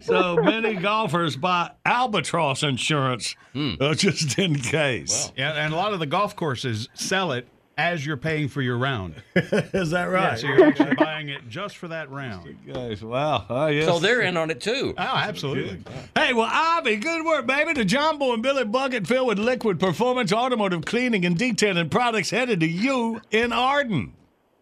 so 0.06 0.36
many 0.36 0.74
golfers 0.74 1.36
buy 1.36 1.72
albatross 1.84 2.62
insurance 2.62 3.34
uh, 3.80 3.94
just 3.94 4.38
in 4.38 4.54
case. 4.54 5.32
Yeah, 5.36 5.52
and 5.52 5.74
a 5.74 5.76
lot 5.76 5.92
of 5.92 5.98
the 5.98 6.06
golf 6.06 6.36
courses 6.36 6.88
sell 6.94 7.32
it 7.32 7.48
as 7.78 8.06
you're 8.06 8.16
paying 8.16 8.48
for 8.48 8.62
your 8.62 8.78
round. 8.78 9.14
Is 9.34 9.90
that 9.90 10.04
Yeah, 10.08 10.10
right? 10.10 10.38
so 10.38 10.46
you're 10.46 10.66
actually 10.66 10.94
buying 10.94 11.28
it 11.28 11.46
just 11.48 11.76
for 11.76 11.88
that 11.88 12.10
round. 12.10 12.56
Guys, 12.72 13.02
wow. 13.04 13.44
Oh, 13.50 13.66
yes. 13.66 13.84
So 13.86 13.98
they're 13.98 14.22
in 14.22 14.36
on 14.36 14.50
it 14.50 14.60
too. 14.60 14.94
Oh, 14.96 15.02
absolutely. 15.02 15.82
Hey, 16.14 16.32
well, 16.32 16.48
Ivy, 16.50 16.96
good 16.96 17.24
work, 17.24 17.46
baby. 17.46 17.74
The 17.74 17.84
John 17.84 18.18
Boy 18.18 18.34
and 18.34 18.42
Billy 18.42 18.64
Bucket 18.64 19.06
filled 19.06 19.28
with 19.28 19.38
liquid 19.38 19.78
performance 19.78 20.32
automotive 20.32 20.84
cleaning 20.86 21.24
and 21.26 21.36
detailing 21.36 21.90
products 21.90 22.30
headed 22.30 22.60
to 22.60 22.66
you 22.66 23.20
in 23.30 23.52
Arden. 23.52 24.14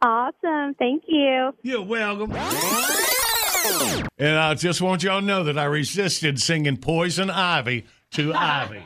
Awesome. 0.02 0.74
Thank 0.74 1.04
you. 1.06 1.54
You're 1.62 1.82
welcome. 1.82 2.32
And 4.18 4.36
I 4.38 4.54
just 4.54 4.80
want 4.82 5.02
y'all 5.02 5.20
to 5.20 5.26
know 5.26 5.44
that 5.44 5.56
I 5.58 5.64
resisted 5.64 6.40
singing 6.40 6.76
Poison 6.76 7.30
Ivy 7.30 7.86
to 8.12 8.34
Ivy. 8.34 8.82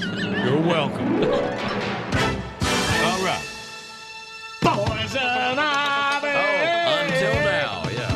You're 0.00 0.60
welcome. 0.60 1.20
Oh, 5.10 7.00
until 7.00 7.32
now, 7.34 7.88
yeah. 7.90 8.12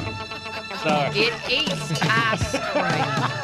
Sorry. 0.82 1.18
It 1.20 1.34
eats 1.49 2.03
ice 2.03 2.59
cream. 2.72 3.41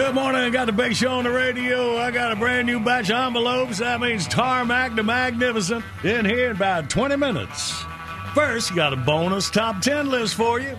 Good 0.00 0.14
morning. 0.14 0.40
I 0.40 0.48
got 0.48 0.64
the 0.64 0.72
big 0.72 0.96
show 0.96 1.10
on 1.10 1.24
the 1.24 1.30
radio. 1.30 1.98
I 1.98 2.10
got 2.10 2.32
a 2.32 2.36
brand 2.36 2.66
new 2.66 2.80
batch 2.80 3.10
of 3.10 3.16
envelopes. 3.18 3.80
That 3.80 4.00
means 4.00 4.26
Tarmac 4.26 4.96
the 4.96 5.02
Magnificent 5.02 5.84
in 6.02 6.24
here 6.24 6.48
in 6.48 6.56
about 6.56 6.88
20 6.88 7.16
minutes. 7.16 7.84
First, 8.34 8.70
you 8.70 8.76
got 8.76 8.94
a 8.94 8.96
bonus 8.96 9.50
top 9.50 9.82
10 9.82 10.08
list 10.08 10.36
for 10.36 10.58
you. 10.58 10.74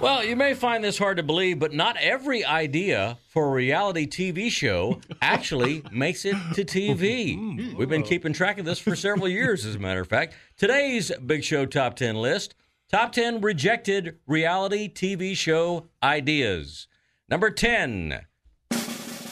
Well, 0.00 0.24
you 0.24 0.34
may 0.34 0.52
find 0.52 0.82
this 0.82 0.98
hard 0.98 1.18
to 1.18 1.22
believe, 1.22 1.60
but 1.60 1.74
not 1.74 1.96
every 1.98 2.44
idea 2.44 3.18
for 3.28 3.46
a 3.46 3.50
reality 3.52 4.04
TV 4.04 4.50
show 4.50 5.00
actually 5.22 5.84
makes 5.92 6.24
it 6.24 6.34
to 6.54 6.64
TV. 6.64 7.38
Mm-hmm. 7.38 7.76
We've 7.76 7.88
been 7.88 8.02
keeping 8.02 8.32
track 8.32 8.58
of 8.58 8.64
this 8.64 8.80
for 8.80 8.96
several 8.96 9.28
years, 9.28 9.64
as 9.64 9.76
a 9.76 9.78
matter 9.78 10.00
of 10.00 10.08
fact. 10.08 10.34
Today's 10.56 11.12
Big 11.24 11.44
Show 11.44 11.66
Top 11.66 11.94
10 11.94 12.16
list 12.16 12.56
Top 12.90 13.12
10 13.12 13.42
rejected 13.42 14.18
reality 14.26 14.92
TV 14.92 15.36
show 15.36 15.86
ideas. 16.02 16.88
Number 17.28 17.50
10, 17.50 18.26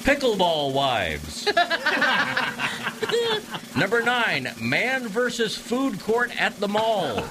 Pickleball 0.05 0.74
Wives. 0.74 1.46
Number 3.76 4.02
9, 4.02 4.50
Man 4.61 5.09
versus 5.09 5.57
Food 5.57 5.98
Court 6.00 6.30
at 6.38 6.61
the 6.61 6.68
Mall. 6.68 7.24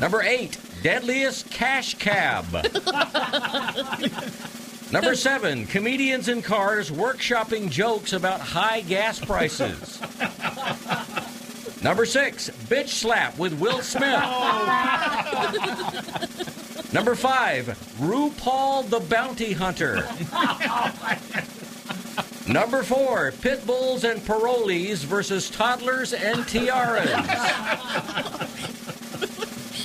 Number 0.00 0.22
8, 0.22 0.58
Deadliest 0.82 1.48
Cash 1.50 1.94
Cab. 1.94 2.44
Number 4.92 5.14
7, 5.14 5.66
Comedians 5.66 6.28
in 6.28 6.42
Cars 6.42 6.90
workshopping 6.90 7.70
jokes 7.70 8.12
about 8.12 8.40
high 8.40 8.80
gas 8.80 9.20
prices. 9.20 10.00
Number 11.84 12.04
6, 12.04 12.50
Bitch 12.68 12.88
Slap 12.88 13.38
with 13.38 13.52
Will 13.60 13.80
Smith. 13.80 14.20
Oh, 14.22 14.66
Number 16.92 17.14
5, 17.14 17.66
RuPaul 18.00 18.90
the 18.90 18.98
Bounty 19.00 19.52
Hunter. 19.52 20.08
Number 22.48 22.82
4, 22.82 23.32
Pit 23.40 23.64
Bulls 23.64 24.02
and 24.02 24.20
Parolees 24.22 25.04
versus 25.04 25.48
Toddlers 25.50 26.12
and 26.12 26.44
Tiaras. 26.48 27.06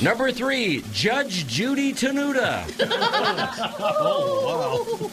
Number 0.02 0.32
3, 0.32 0.84
Judge 0.92 1.46
Judy 1.46 1.94
Tenuta. 1.94 2.66
Oh, 3.80 5.06
wow. 5.08 5.12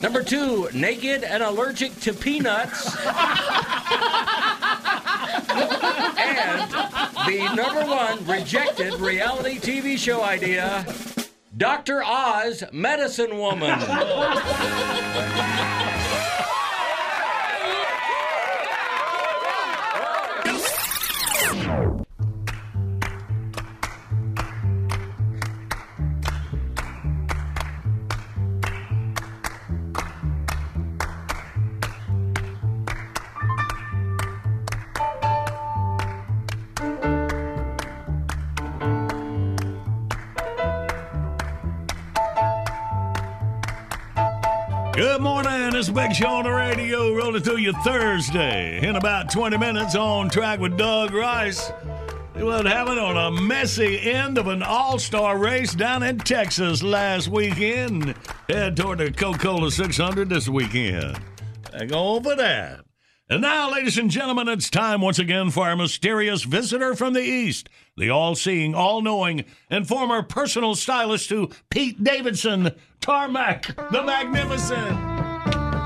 Number 0.00 0.22
2, 0.22 0.70
Naked 0.74 1.24
and 1.24 1.42
Allergic 1.42 1.98
to 2.00 2.12
Peanuts. 2.12 2.94
and 6.16 6.70
the 7.26 7.52
number 7.54 7.84
one 7.86 8.26
rejected 8.26 8.94
reality 8.94 9.58
TV 9.58 9.96
show 9.98 10.22
idea 10.22 10.84
Dr. 11.56 12.02
Oz, 12.02 12.64
Medicine 12.72 13.38
Woman. 13.38 13.78
Big 45.94 46.12
Show 46.12 46.26
on 46.26 46.42
the 46.42 46.50
radio, 46.50 47.14
rolling 47.14 47.40
through 47.40 47.58
you 47.58 47.72
Thursday. 47.84 48.84
In 48.84 48.96
about 48.96 49.30
20 49.30 49.56
minutes, 49.58 49.94
on 49.94 50.28
track 50.28 50.58
with 50.58 50.76
Doug 50.76 51.14
Rice. 51.14 51.70
What 52.34 52.66
happened 52.66 52.98
on 52.98 53.16
a 53.16 53.40
messy 53.40 54.00
end 54.00 54.36
of 54.36 54.48
an 54.48 54.64
all 54.64 54.98
star 54.98 55.38
race 55.38 55.72
down 55.72 56.02
in 56.02 56.18
Texas 56.18 56.82
last 56.82 57.28
weekend? 57.28 58.16
Head 58.48 58.76
toward 58.76 58.98
the 58.98 59.12
Coca 59.12 59.38
Cola 59.38 59.70
600 59.70 60.28
this 60.28 60.48
weekend. 60.48 61.16
Go 61.86 62.20
for 62.20 62.34
that. 62.34 62.84
And 63.30 63.40
now, 63.40 63.70
ladies 63.70 63.96
and 63.96 64.10
gentlemen, 64.10 64.48
it's 64.48 64.68
time 64.68 65.00
once 65.00 65.20
again 65.20 65.50
for 65.50 65.68
our 65.68 65.76
mysterious 65.76 66.42
visitor 66.42 66.96
from 66.96 67.12
the 67.12 67.22
East, 67.22 67.68
the 67.96 68.10
all 68.10 68.34
seeing, 68.34 68.74
all 68.74 69.00
knowing, 69.00 69.44
and 69.70 69.86
former 69.86 70.24
personal 70.24 70.74
stylist 70.74 71.28
to 71.28 71.50
Pete 71.70 72.02
Davidson, 72.02 72.72
Tarmac 73.00 73.76
the 73.92 74.02
Magnificent. 74.02 75.13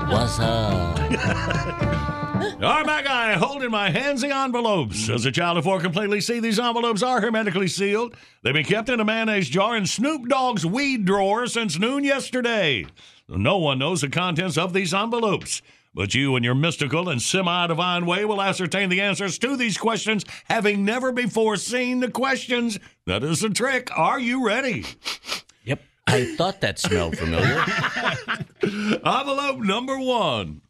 What's 0.09 0.39
up? 0.39 0.95
Tarmac, 2.59 3.05
I 3.05 3.33
hold 3.33 3.61
in 3.61 3.69
my 3.69 3.91
hands 3.91 4.21
the 4.21 4.35
envelopes. 4.35 5.07
As 5.07 5.25
a 5.27 5.31
child 5.31 5.59
of 5.59 5.65
four 5.65 5.79
can 5.79 5.91
plainly 5.91 6.19
see, 6.19 6.39
these 6.39 6.57
envelopes 6.59 7.03
are 7.03 7.21
hermetically 7.21 7.67
sealed. 7.67 8.15
They've 8.41 8.53
been 8.53 8.65
kept 8.65 8.89
in 8.89 8.99
a 8.99 9.05
mayonnaise 9.05 9.49
jar 9.49 9.77
in 9.77 9.85
Snoop 9.85 10.27
Dogg's 10.27 10.65
weed 10.65 11.05
drawer 11.05 11.45
since 11.45 11.77
noon 11.77 12.03
yesterday. 12.03 12.87
No 13.27 13.57
one 13.57 13.77
knows 13.77 14.01
the 14.01 14.09
contents 14.09 14.57
of 14.57 14.73
these 14.73 14.95
envelopes. 14.95 15.61
But 15.93 16.15
you, 16.15 16.35
in 16.35 16.43
your 16.43 16.55
mystical 16.55 17.07
and 17.07 17.21
semi 17.21 17.67
divine 17.67 18.07
way, 18.07 18.25
will 18.25 18.41
ascertain 18.41 18.89
the 18.89 19.01
answers 19.01 19.37
to 19.39 19.55
these 19.55 19.77
questions, 19.77 20.25
having 20.45 20.83
never 20.83 21.11
before 21.11 21.55
seen 21.55 21.99
the 21.99 22.09
questions. 22.09 22.79
That 23.05 23.23
is 23.23 23.41
the 23.41 23.49
trick. 23.51 23.89
Are 23.95 24.19
you 24.19 24.45
ready? 24.45 24.85
I 26.09 26.35
thought 26.35 26.61
that 26.61 26.79
smelled 26.79 27.17
familiar. 27.17 27.63
Envelope 28.63 29.59
number 29.59 29.99
one 29.99 30.61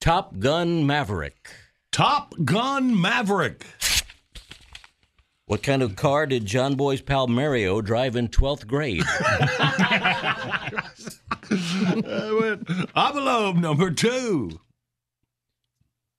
Top 0.00 0.38
Gun 0.38 0.86
Maverick. 0.86 1.50
Top 1.92 2.34
Gun 2.44 2.98
Maverick. 2.98 3.66
What 5.46 5.64
kind 5.64 5.82
of 5.82 5.96
car 5.96 6.26
did 6.26 6.46
John 6.46 6.76
Boy's 6.76 7.00
pal 7.00 7.26
Mario 7.26 7.80
drive 7.80 8.14
in 8.14 8.28
12th 8.28 8.68
grade? 8.68 9.02
Envelope 12.96 13.56
number 13.56 13.90
two 13.90 14.60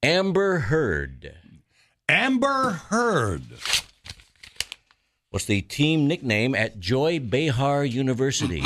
Amber 0.03 0.59
Heard. 0.59 1.35
Amber 2.09 2.71
Heard. 2.89 3.43
What's 5.31 5.45
the 5.45 5.61
team 5.61 6.07
nickname 6.07 6.53
at 6.55 6.81
Joy 6.81 7.19
Behar 7.19 7.85
University? 7.85 8.61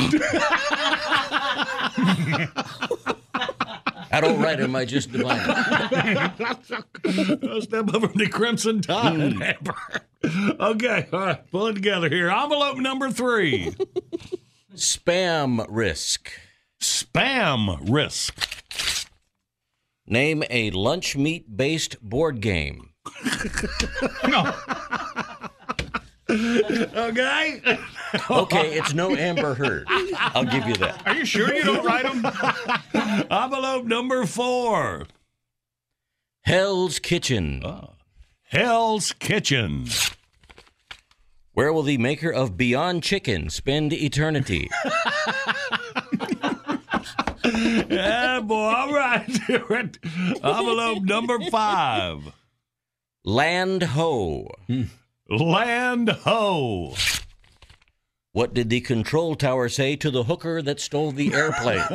I 4.11 4.20
don't 4.20 4.41
write 4.41 4.57
them, 4.57 4.76
I 4.76 4.86
just 4.86 5.11
divine 5.11 5.47
A 5.47 6.34
step 7.61 7.93
up 7.93 8.01
from 8.01 8.13
the 8.16 8.28
Crimson 8.32 8.82
Tide, 8.82 9.34
hmm. 9.34 9.43
Amber. 9.43 9.76
Okay, 10.59 11.07
all 11.13 11.20
right, 11.20 11.51
pull 11.51 11.68
it 11.68 11.76
together 11.76 12.09
here. 12.09 12.32
Envelope 12.32 12.78
number 12.78 13.11
three 13.11 13.76
Spam 14.74 15.63
risk. 15.70 16.32
Spam 16.82 17.78
risk. 17.88 19.07
Name 20.07 20.43
a 20.49 20.72
lunch 20.72 21.16
meat 21.16 21.55
based 21.55 22.01
board 22.01 22.41
game. 22.41 22.89
Okay. 26.30 27.61
Okay, 28.30 28.78
it's 28.78 28.93
no 28.93 29.13
Amber 29.13 29.55
Heard. 29.55 29.88
I'll 29.89 30.45
give 30.45 30.65
you 30.65 30.76
that. 30.76 31.01
Are 31.05 31.13
you 31.15 31.26
sure 31.26 31.53
you 31.53 31.63
don't 31.65 31.84
write 31.84 32.03
them? 32.05 32.26
Envelope 33.30 33.84
number 33.86 34.26
four 34.26 35.05
Hell's 36.45 36.97
Kitchen. 36.99 37.61
Oh. 37.65 37.89
Hell's 38.43 39.11
Kitchen. 39.11 39.88
Where 41.51 41.73
will 41.73 41.84
the 41.84 41.97
maker 41.97 42.32
of 42.32 42.55
Beyond 42.55 43.03
Chicken 43.03 43.49
spend 43.49 43.91
eternity? 43.91 44.69
Yeah, 47.43 48.39
boy. 48.39 48.55
All 48.55 48.93
right. 48.93 49.28
Envelope 50.41 51.03
number 51.03 51.39
five 51.51 52.32
Land 53.26 53.84
Ho. 53.84 54.47
Hmm. 54.67 54.84
Land 55.30 56.09
Ho. 56.09 56.93
What 58.32 58.53
did 58.53 58.69
the 58.69 58.82
control 58.82 59.36
tower 59.36 59.69
say 59.69 59.95
to 59.97 60.11
the 60.11 60.23
hooker 60.26 60.61
that 60.61 60.80
stole 60.80 61.11
the 61.11 61.34
airplane? 61.34 61.80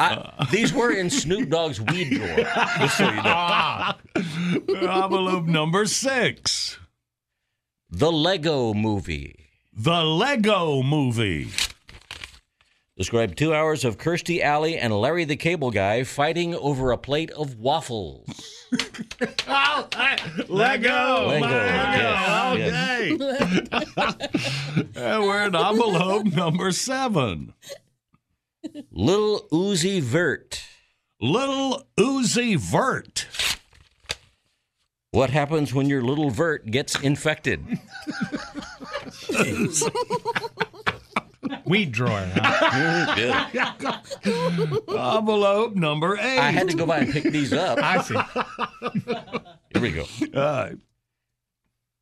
I- 0.00 0.46
these 0.50 0.72
were 0.72 0.92
in 0.92 1.10
Snoop 1.10 1.50
Dogg's 1.50 1.80
weed 1.80 2.10
drawer. 2.10 2.36
Just 2.78 2.98
so 2.98 3.04
you 3.08 3.16
know. 3.16 3.22
Ah, 3.24 3.98
envelope 4.16 5.44
number 5.46 5.86
six 5.86 6.78
The 7.90 8.10
Lego 8.10 8.74
Movie. 8.74 9.46
The 9.72 10.02
Lego 10.02 10.82
Movie. 10.82 11.48
Describe 12.98 13.36
two 13.36 13.54
hours 13.54 13.84
of 13.84 13.96
Kirstie 13.96 14.40
Alley 14.42 14.76
and 14.76 14.92
Larry 14.92 15.24
the 15.24 15.36
Cable 15.36 15.70
Guy 15.70 16.02
fighting 16.02 16.52
over 16.56 16.90
a 16.90 16.98
plate 16.98 17.30
of 17.30 17.56
waffles. 17.56 18.26
Lego. 20.48 21.28
Lego, 21.28 22.18
Okay. 22.54 23.10
and 24.96 25.22
we're 25.22 25.38
at 25.38 25.54
envelope 25.54 26.26
number 26.26 26.72
seven. 26.72 27.54
Little 28.90 29.46
Uzi 29.52 30.02
Vert. 30.02 30.64
Little 31.20 31.86
Uzi 31.96 32.58
Vert. 32.58 33.28
What 35.12 35.30
happens 35.30 35.72
when 35.72 35.88
your 35.88 36.02
little 36.02 36.30
Vert 36.30 36.66
gets 36.66 36.98
infected? 37.00 37.64
Weed 41.66 41.92
drawer. 41.92 42.26
huh? 42.34 43.98
Envelope 45.18 45.74
number 45.74 46.16
eight. 46.16 46.38
I 46.38 46.50
had 46.50 46.68
to 46.68 46.76
go 46.76 46.86
by 46.86 46.98
and 46.98 47.12
pick 47.12 47.24
these 47.24 47.52
up. 47.52 47.78
I 47.82 48.02
see. 48.02 48.16
Here 49.72 49.82
we 49.82 49.90
go. 49.92 50.04
Right. 50.32 50.76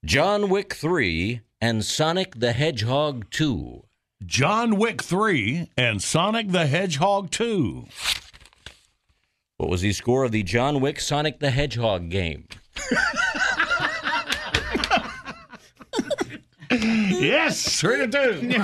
John 0.05 0.49
Wick 0.49 0.75
3 0.75 1.41
and 1.61 1.85
Sonic 1.85 2.39
the 2.39 2.53
Hedgehog 2.53 3.31
2. 3.31 3.83
John 4.25 4.77
Wick 4.77 5.03
3 5.03 5.71
and 5.77 6.03
Sonic 6.03 6.51
the 6.53 6.67
Hedgehog 6.67 7.31
2. 7.31 7.87
What 9.57 9.71
was 9.71 9.81
the 9.81 9.93
score 9.93 10.25
of 10.25 10.33
the 10.33 10.43
John 10.43 10.81
Wick 10.81 11.01
Sonic 11.01 11.41
the 11.41 11.51
Hedgehog 11.51 12.09
game? 12.09 12.47
Yes, 16.71 17.81
three 17.81 18.07
to 18.07 18.09
two. 18.09 18.55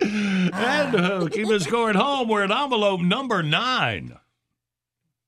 and 0.02 0.94
uh, 0.96 1.28
keep 1.28 1.48
the 1.48 1.60
score 1.60 1.90
at 1.90 1.96
home. 1.96 2.28
We're 2.28 2.44
at 2.44 2.50
envelope 2.50 3.00
number 3.00 3.42
nine. 3.42 4.18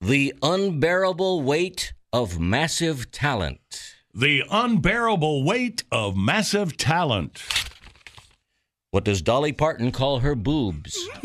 The 0.01 0.35
Unbearable 0.43 1.43
Weight 1.43 1.93
of 2.13 2.39
Massive 2.39 3.11
Talent. 3.11 3.95
The 4.15 4.45
unbearable 4.49 5.43
weight 5.45 5.83
of 5.91 6.17
massive 6.17 6.77
talent. 6.77 7.43
What 8.93 9.03
does 9.03 9.23
Dolly 9.23 9.53
Parton 9.53 9.91
call 9.91 10.21
her 10.21 10.37
boobs? 10.37 10.97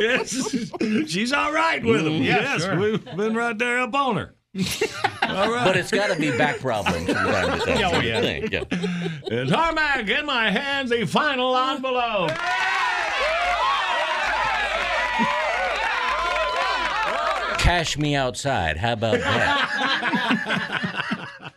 yes, 0.00 0.66
she's 1.06 1.32
all 1.32 1.52
right 1.52 1.84
with 1.84 2.02
them. 2.02 2.14
Yeah, 2.14 2.40
yes, 2.40 2.64
sure. 2.64 2.76
we've 2.76 3.04
been 3.16 3.36
right 3.36 3.56
there 3.56 3.78
up 3.78 3.94
on 3.94 4.16
her. 4.16 4.34
Right. 4.54 5.64
But 5.64 5.76
it's 5.76 5.90
got 5.90 6.12
to 6.12 6.18
be 6.18 6.36
back 6.36 6.58
problems 6.58 7.06
from 7.06 7.14
time 7.14 7.58
to 7.58 7.66
time. 7.66 7.78
Yeah, 7.78 7.90
oh, 7.92 8.00
yeah. 8.00 8.46
yeah. 8.50 8.64
And 9.30 9.50
Tarmac, 9.50 10.08
in 10.08 10.24
my 10.24 10.50
hands, 10.50 10.90
the 10.90 11.04
final 11.04 11.54
envelope. 11.56 12.30
Cash 17.58 17.98
me 17.98 18.16
outside. 18.16 18.78
How 18.78 18.94
about 18.94 19.18
that? 19.18 19.58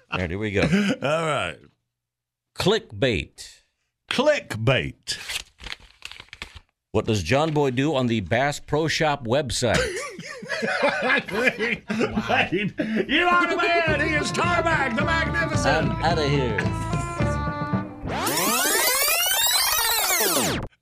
there, 0.17 0.27
here 0.27 0.37
we 0.37 0.51
go. 0.51 0.63
All 1.01 1.25
right. 1.25 1.57
Clickbait. 2.55 3.61
Clickbait. 4.09 5.17
What 6.91 7.05
does 7.05 7.23
John 7.23 7.53
Boy 7.53 7.71
do 7.71 7.95
on 7.95 8.07
the 8.07 8.19
Bass 8.19 8.59
Pro 8.59 8.89
Shop 8.89 9.25
website? 9.25 9.79
Wait, 10.61 11.83
you 13.09 13.27
are 13.27 13.47
the 13.47 13.57
man. 13.57 14.07
He 14.07 14.13
is 14.15 14.31
Tarmac, 14.31 14.95
the 14.95 15.03
magnificent. 15.03 15.89
I'm 15.89 16.03
out 16.03 16.19
of 16.19 16.29
here. 16.29 16.59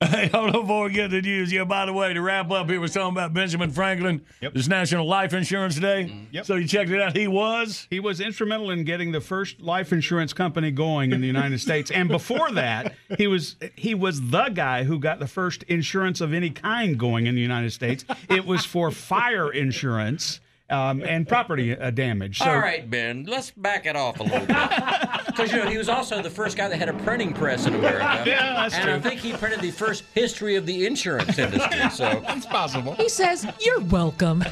Hey, 0.09 0.29
hold 0.29 0.55
on 0.55 0.61
before 0.61 0.85
we 0.85 0.91
get 0.91 1.09
to 1.09 1.21
the 1.21 1.21
news. 1.21 1.51
Yeah, 1.51 1.65
by 1.65 1.85
the 1.85 1.91
way, 1.91 2.13
to 2.13 2.21
wrap 2.21 2.49
up 2.51 2.69
here, 2.69 2.79
we're 2.79 2.87
talking 2.87 3.11
about 3.11 3.33
Benjamin 3.33 3.69
Franklin. 3.69 4.21
Yep. 4.39 4.55
It's 4.55 4.69
National 4.69 5.05
Life 5.05 5.33
Insurance 5.33 5.75
Day. 5.75 6.05
Mm-hmm. 6.05 6.23
Yep. 6.31 6.45
So 6.45 6.55
you 6.55 6.67
checked 6.69 6.89
it 6.89 7.01
out. 7.01 7.17
He 7.17 7.27
was. 7.27 7.85
He 7.89 7.99
was 7.99 8.21
instrumental 8.21 8.71
in 8.71 8.85
getting 8.85 9.11
the 9.11 9.19
first 9.19 9.59
life 9.59 9.91
insurance 9.91 10.31
company 10.31 10.71
going 10.71 11.11
in 11.11 11.19
the 11.19 11.27
United 11.27 11.59
States, 11.59 11.91
and 11.91 12.07
before 12.07 12.49
that, 12.51 12.93
he 13.17 13.27
was 13.27 13.57
he 13.75 13.93
was 13.93 14.29
the 14.29 14.47
guy 14.47 14.85
who 14.85 14.99
got 14.99 15.19
the 15.19 15.27
first 15.27 15.63
insurance 15.63 16.21
of 16.21 16.33
any 16.33 16.49
kind 16.49 16.97
going 16.97 17.27
in 17.27 17.35
the 17.35 17.41
United 17.41 17.71
States. 17.71 18.05
It 18.29 18.45
was 18.45 18.63
for 18.63 18.91
fire 18.91 19.51
insurance 19.51 20.39
um, 20.69 21.03
and 21.03 21.27
property 21.27 21.77
uh, 21.77 21.89
damage. 21.91 22.39
So, 22.39 22.45
All 22.45 22.59
right, 22.59 22.89
Ben, 22.89 23.25
let's 23.25 23.51
back 23.51 23.85
it 23.85 23.95
off 23.95 24.19
a 24.19 24.23
little 24.23 24.45
bit. 24.45 24.57
Because 25.39 25.53
you 25.53 25.63
know 25.63 25.69
he 25.69 25.77
was 25.77 25.87
also 25.87 26.21
the 26.21 26.29
first 26.29 26.57
guy 26.57 26.67
that 26.67 26.77
had 26.77 26.89
a 26.89 26.93
printing 26.93 27.31
press 27.31 27.65
in 27.65 27.73
America. 27.73 28.23
Yeah, 28.29 28.55
that's 28.55 28.75
and 28.75 28.83
true. 28.83 28.93
I 28.95 28.99
think 28.99 29.21
he 29.21 29.31
printed 29.31 29.61
the 29.61 29.71
first 29.71 30.03
history 30.13 30.55
of 30.55 30.65
the 30.65 30.85
insurance 30.85 31.39
industry. 31.39 31.89
So 31.91 32.21
it's 32.29 32.45
possible. 32.45 32.93
He 32.95 33.07
says, 33.07 33.47
You're 33.61 33.79
welcome. 33.79 34.43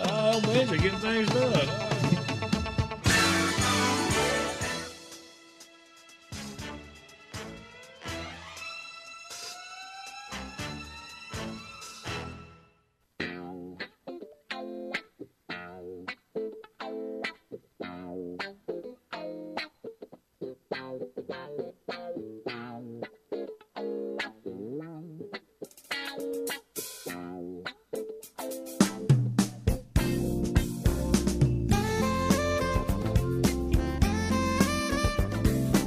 Oh, 0.00 0.40
man, 0.46 0.66
to 0.68 0.78
get 0.78 0.94
things 1.00 1.28
done. 1.28 1.93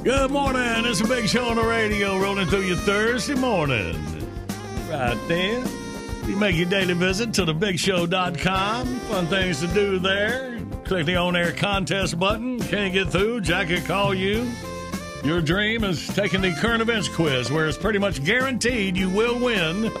Good 0.08 0.30
morning. 0.30 0.86
It's 0.86 1.02
a 1.02 1.06
big 1.06 1.28
show 1.28 1.50
on 1.50 1.56
the 1.56 1.62
radio 1.62 2.18
rolling 2.18 2.46
through 2.46 2.62
your 2.62 2.78
Thursday 2.78 3.34
morning. 3.34 3.94
Right 4.88 5.18
then. 5.28 5.68
You 6.26 6.34
make 6.34 6.56
your 6.56 6.64
daily 6.64 6.94
visit 6.94 7.34
to 7.34 7.44
thebigshow.com. 7.44 8.86
Fun 9.00 9.26
things 9.26 9.60
to 9.60 9.66
do 9.66 9.98
there. 9.98 10.62
Click 10.84 11.04
the 11.04 11.16
on 11.16 11.36
air 11.36 11.52
contest 11.52 12.18
button. 12.18 12.58
Can't 12.58 12.94
get 12.94 13.10
through. 13.10 13.42
Jack 13.42 13.68
will 13.68 13.82
call 13.82 14.14
you. 14.14 14.50
Your 15.24 15.42
dream 15.42 15.84
is 15.84 16.06
taking 16.06 16.40
the 16.40 16.54
current 16.54 16.80
events 16.80 17.10
quiz, 17.10 17.52
where 17.52 17.68
it's 17.68 17.76
pretty 17.76 17.98
much 17.98 18.24
guaranteed 18.24 18.96
you 18.96 19.10
will 19.10 19.38
win. 19.38 19.92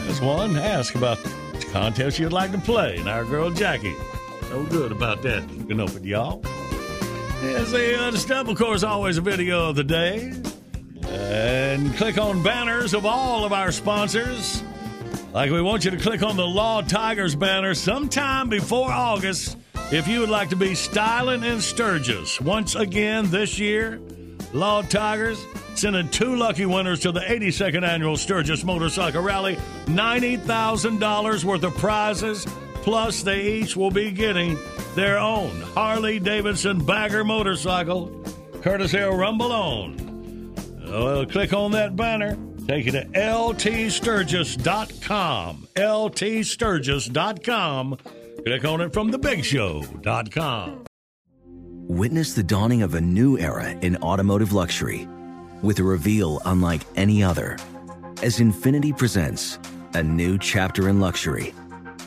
There's 0.00 0.20
one. 0.20 0.58
Ask 0.58 0.96
about 0.96 1.18
the 1.22 1.68
contest 1.70 2.18
you'd 2.18 2.32
like 2.32 2.50
to 2.50 2.58
play. 2.58 2.96
And 2.96 3.08
our 3.08 3.24
girl 3.24 3.50
Jackie, 3.50 3.94
so 4.48 4.64
good 4.64 4.90
about 4.90 5.22
that. 5.22 5.48
Looking 5.52 5.78
up 5.78 5.94
at 5.94 6.04
y'all. 6.04 6.42
Here's 7.46 7.70
the, 7.70 8.34
uh, 8.34 8.40
of 8.40 8.58
course, 8.58 8.82
always 8.82 9.18
a 9.18 9.20
video 9.20 9.68
of 9.68 9.76
the 9.76 9.84
day. 9.84 10.34
And 11.06 11.94
click 11.96 12.18
on 12.18 12.42
banners 12.42 12.92
of 12.92 13.06
all 13.06 13.44
of 13.44 13.52
our 13.52 13.70
sponsors. 13.70 14.64
Like 15.32 15.52
we 15.52 15.62
want 15.62 15.84
you 15.84 15.92
to 15.92 15.96
click 15.96 16.24
on 16.24 16.36
the 16.36 16.46
Law 16.46 16.80
Tigers 16.80 17.36
banner 17.36 17.72
sometime 17.72 18.48
before 18.48 18.90
August 18.90 19.58
if 19.92 20.08
you 20.08 20.18
would 20.20 20.28
like 20.28 20.48
to 20.48 20.56
be 20.56 20.74
styling 20.74 21.44
in 21.44 21.60
Sturgis. 21.60 22.40
Once 22.40 22.74
again 22.74 23.30
this 23.30 23.60
year, 23.60 24.00
Law 24.52 24.82
Tigers 24.82 25.38
sending 25.76 26.08
two 26.08 26.34
lucky 26.34 26.66
winners 26.66 26.98
to 27.00 27.12
the 27.12 27.20
82nd 27.20 27.86
annual 27.86 28.16
Sturgis 28.16 28.64
Motorcycle 28.64 29.22
Rally. 29.22 29.56
$90,000 29.86 31.44
worth 31.44 31.62
of 31.62 31.76
prizes, 31.76 32.44
plus 32.86 33.22
they 33.24 33.42
each 33.42 33.76
will 33.76 33.90
be 33.90 34.12
getting 34.12 34.56
their 34.94 35.18
own 35.18 35.50
Harley 35.74 36.20
Davidson 36.20 36.78
Bagger 36.78 37.24
motorcycle, 37.24 38.22
courtesy 38.62 39.00
of 39.00 39.14
Rumble 39.14 39.50
On. 39.50 40.54
Well, 40.86 41.26
click 41.26 41.52
on 41.52 41.72
that 41.72 41.96
banner. 41.96 42.38
Take 42.68 42.86
you 42.86 42.92
to 42.92 43.04
ltsturgis.com. 43.06 45.66
ltsturgis.com. 45.74 47.98
Click 48.44 48.64
on 48.64 48.80
it 48.80 48.92
from 48.92 49.10
thebigshow.com. 49.10 50.84
Witness 51.88 52.34
the 52.34 52.44
dawning 52.44 52.82
of 52.82 52.94
a 52.94 53.00
new 53.00 53.36
era 53.36 53.68
in 53.68 53.96
automotive 53.96 54.52
luxury 54.52 55.08
with 55.60 55.80
a 55.80 55.82
reveal 55.82 56.40
unlike 56.44 56.82
any 56.94 57.24
other 57.24 57.58
as 58.22 58.38
Infiniti 58.38 58.96
presents 58.96 59.58
a 59.94 60.04
new 60.04 60.38
chapter 60.38 60.88
in 60.88 61.00
luxury, 61.00 61.52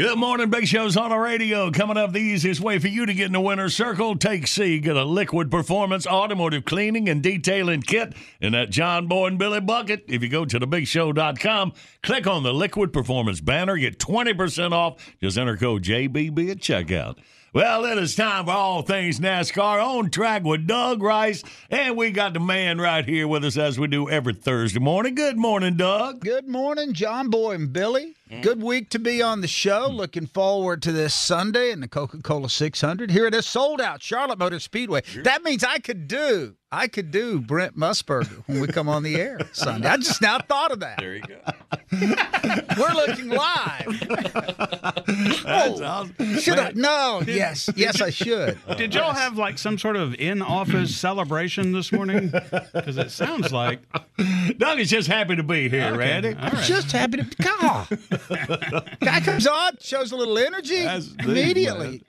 Good 0.00 0.18
morning, 0.18 0.48
Big 0.48 0.66
Show's 0.66 0.96
on 0.96 1.10
the 1.10 1.18
radio. 1.18 1.70
Coming 1.70 1.98
up, 1.98 2.12
the 2.12 2.20
easiest 2.20 2.62
way 2.62 2.78
for 2.78 2.88
you 2.88 3.04
to 3.04 3.12
get 3.12 3.26
in 3.26 3.34
the 3.34 3.40
winner's 3.42 3.76
circle. 3.76 4.16
Take 4.16 4.46
C, 4.46 4.80
get 4.80 4.96
a 4.96 5.04
liquid 5.04 5.50
performance 5.50 6.06
automotive 6.06 6.64
cleaning 6.64 7.06
and 7.06 7.22
detailing 7.22 7.82
kit 7.82 8.14
in 8.40 8.52
that 8.52 8.70
John 8.70 9.08
Boy 9.08 9.26
and 9.26 9.38
Billy 9.38 9.60
bucket. 9.60 10.04
If 10.08 10.22
you 10.22 10.30
go 10.30 10.46
to 10.46 10.58
thebigshow.com, 10.58 11.74
click 12.02 12.26
on 12.26 12.42
the 12.44 12.54
liquid 12.54 12.94
performance 12.94 13.42
banner, 13.42 13.76
get 13.76 13.98
20% 13.98 14.72
off. 14.72 15.14
Just 15.20 15.36
enter 15.36 15.58
code 15.58 15.82
JBB 15.82 16.50
at 16.50 16.60
checkout. 16.60 17.18
Well, 17.52 17.84
it 17.84 17.98
is 17.98 18.16
time 18.16 18.46
for 18.46 18.52
all 18.52 18.80
things 18.80 19.20
NASCAR 19.20 19.84
on 19.84 20.08
track 20.08 20.44
with 20.44 20.66
Doug 20.66 21.02
Rice. 21.02 21.42
And 21.68 21.94
we 21.94 22.10
got 22.10 22.32
the 22.32 22.40
man 22.40 22.80
right 22.80 23.04
here 23.04 23.28
with 23.28 23.44
us 23.44 23.58
as 23.58 23.78
we 23.78 23.86
do 23.86 24.08
every 24.08 24.32
Thursday 24.32 24.80
morning. 24.80 25.14
Good 25.14 25.36
morning, 25.36 25.76
Doug. 25.76 26.20
Good 26.20 26.48
morning, 26.48 26.94
John 26.94 27.28
Boy 27.28 27.52
and 27.52 27.70
Billy. 27.70 28.14
Mm. 28.30 28.42
Good 28.42 28.62
week 28.62 28.90
to 28.90 28.98
be 28.98 29.20
on 29.22 29.40
the 29.40 29.48
show. 29.48 29.88
Mm. 29.88 29.96
Looking 29.96 30.26
forward 30.26 30.82
to 30.82 30.92
this 30.92 31.14
Sunday 31.14 31.70
in 31.72 31.80
the 31.80 31.88
Coca 31.88 32.18
Cola 32.18 32.48
600. 32.48 33.10
Here 33.10 33.26
it 33.26 33.34
is, 33.34 33.46
sold 33.46 33.80
out 33.80 34.02
Charlotte 34.02 34.38
Motor 34.38 34.60
Speedway. 34.60 35.02
That 35.24 35.42
means 35.42 35.64
I 35.64 35.78
could 35.78 36.06
do, 36.06 36.54
I 36.70 36.86
could 36.86 37.10
do 37.10 37.40
Brent 37.40 37.76
Musburger 37.76 38.42
when 38.46 38.60
we 38.60 38.68
come 38.68 38.88
on 38.88 39.02
the 39.02 39.16
air 39.16 39.40
Sunday. 39.52 39.88
I 39.88 39.96
just 39.96 40.22
now 40.22 40.38
thought 40.38 40.70
of 40.70 40.80
that. 40.80 40.98
There 40.98 41.16
you 41.16 41.22
go. 41.22 41.40
We're 42.78 42.94
looking 42.94 43.28
live. 43.30 44.00
That's 45.06 45.44
Oh, 45.44 45.82
awesome. 45.84 46.38
Should 46.38 46.58
I? 46.58 46.64
Man, 46.72 46.72
No. 46.76 47.22
Yes. 47.26 47.68
Yes, 47.74 48.00
I 48.00 48.10
should. 48.10 48.58
Did 48.76 48.94
y'all 48.94 49.12
have 49.12 49.36
like 49.36 49.58
some 49.58 49.76
sort 49.78 49.96
of 49.96 50.14
in-office 50.14 50.94
celebration 50.94 51.72
this 51.72 51.90
morning? 51.92 52.28
Because 52.72 52.96
it 52.96 53.10
sounds 53.10 53.52
like 53.52 53.80
Doug 54.58 54.78
is 54.78 54.88
just 54.90 55.08
happy 55.08 55.34
to 55.36 55.42
be 55.42 55.68
here, 55.68 55.86
Okay, 55.88 55.96
Randy. 55.96 56.28
all 56.34 56.50
right. 56.50 56.64
Just 56.64 56.92
happy 56.92 57.16
to 57.18 57.24
be. 57.24 57.34
God. 57.42 57.88
Guy 59.00 59.20
comes 59.20 59.46
on, 59.46 59.72
shows 59.80 60.12
a 60.12 60.16
little 60.16 60.38
energy 60.38 60.82
That's 60.82 61.12
immediately. 61.20 62.02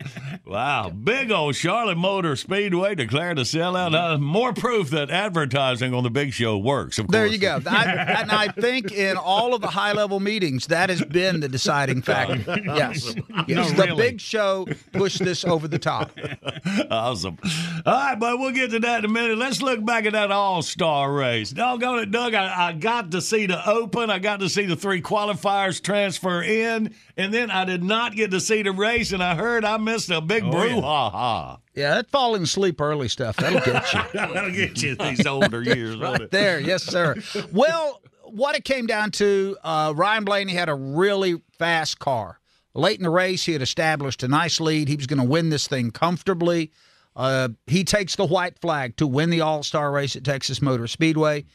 Wow. 0.45 0.89
Big 0.89 1.32
old 1.32 1.55
Charlotte 1.55 1.97
Motor 1.97 2.36
Speedway 2.36 2.95
declared 2.95 3.39
a 3.39 3.43
sellout. 3.43 3.93
Uh, 3.95 4.18
more 4.18 4.53
proof 4.53 4.89
that 4.89 5.09
advertising 5.09 5.93
on 5.93 6.03
the 6.03 6.09
big 6.09 6.34
show 6.34 6.57
works, 6.57 6.99
of 6.99 7.07
course. 7.07 7.14
There 7.14 7.26
you 7.26 7.38
go. 7.38 7.62
I, 7.68 7.86
and 8.22 8.32
I 8.32 8.47
think 8.49 8.91
in 8.91 9.18
all 9.18 9.53
of 9.53 9.62
the 9.62 9.68
high 9.68 9.93
level 9.93 10.20
meetings, 10.20 10.68
that 10.68 10.89
has 10.89 11.01
been 11.03 11.39
the 11.39 11.49
deciding 11.49 12.01
factor. 12.01 12.59
Yes. 12.64 13.16
yes. 13.47 13.72
No, 13.72 13.86
the 13.86 13.95
big 13.95 14.20
show 14.20 14.68
pushed 14.93 15.20
this 15.20 15.45
over 15.45 15.68
the 15.68 15.80
top. 15.80 16.12
awesome. 16.91 17.38
All 17.86 17.93
right, 17.93 18.20
but 18.20 18.39
we'll 18.39 18.51
get 18.51 18.72
to 18.72 18.80
that 18.80 18.99
in 18.99 19.05
a 19.05 19.14
minute. 19.14 19.38
Let's 19.38 19.62
look 19.62 19.84
back 19.86 20.05
at 20.05 20.14
that 20.14 20.32
All 20.32 20.62
Star 20.62 21.12
race. 21.12 21.51
Doggone 21.51 21.99
it, 21.99 22.12
Doug. 22.12 22.34
I, 22.34 22.68
I 22.68 22.74
got 22.74 23.12
to 23.12 23.22
see 23.22 23.45
the 23.45 23.70
Open. 23.70 24.09
I 24.09 24.20
got 24.20 24.39
to 24.41 24.49
see 24.49 24.66
the 24.66 24.76
three 24.76 25.01
qualifiers 25.01 25.82
transfer 26.02 26.41
in, 26.41 26.93
and 27.18 27.34
then 27.34 27.52
I 27.52 27.66
did 27.66 27.84
not 27.84 28.16
get 28.16 28.32
to 28.32 28.39
see 28.39 28.64
the 28.64 28.72
race. 28.72 29.12
And 29.12 29.22
I 29.24 29.36
heard 29.36 29.64
I 29.64 29.78
missed 29.78 30.10
a 30.10 30.20
big 30.22 30.43
Oh, 30.43 30.49
brouhaha. 30.52 31.60
Yeah, 31.76 31.95
that 31.95 32.10
falling 32.10 32.43
asleep 32.43 32.82
early 32.82 33.08
stuff, 33.08 33.38
that'll 33.38 33.60
get 33.62 33.93
you. 33.93 34.02
That'll 34.14 34.52
get 34.52 34.82
you 34.82 34.95
these 34.95 35.26
older 35.26 35.62
years. 35.64 35.97
right 35.97 36.30
there. 36.32 36.60
Yes, 36.60 36.84
sir. 36.84 37.16
Well, 37.52 38.02
what 38.24 38.56
it 38.56 38.66
came 38.66 38.88
down 38.88 39.12
to, 39.12 39.58
uh, 39.64 39.93
Ryan 39.95 40.26
Blaney 40.26 40.54
had 40.54 40.70
a 40.70 40.76
really 40.76 41.41
fast 41.58 41.99
car. 41.99 42.39
Late 42.74 42.97
in 42.97 43.04
the 43.04 43.10
race, 43.10 43.45
he 43.45 43.54
had 43.54 43.62
established 43.62 44.24
a 44.24 44.28
nice 44.28 44.60
lead. 44.60 44.88
He 44.88 44.95
was 44.95 45.08
going 45.08 45.20
to 45.22 45.26
win 45.26 45.49
this 45.49 45.68
thing 45.68 45.91
comfortably. 45.91 46.72
Uh, 47.16 47.49
he 47.68 47.84
takes 47.84 48.16
the 48.16 48.26
white 48.26 48.58
flag 48.60 48.95
to 48.97 49.06
win 49.08 49.30
the 49.30 49.41
All 49.41 49.64
Star 49.64 49.91
race 49.91 50.16
at 50.16 50.24
Texas 50.24 50.62
Motor 50.62 50.88
Speedway. 50.88 51.45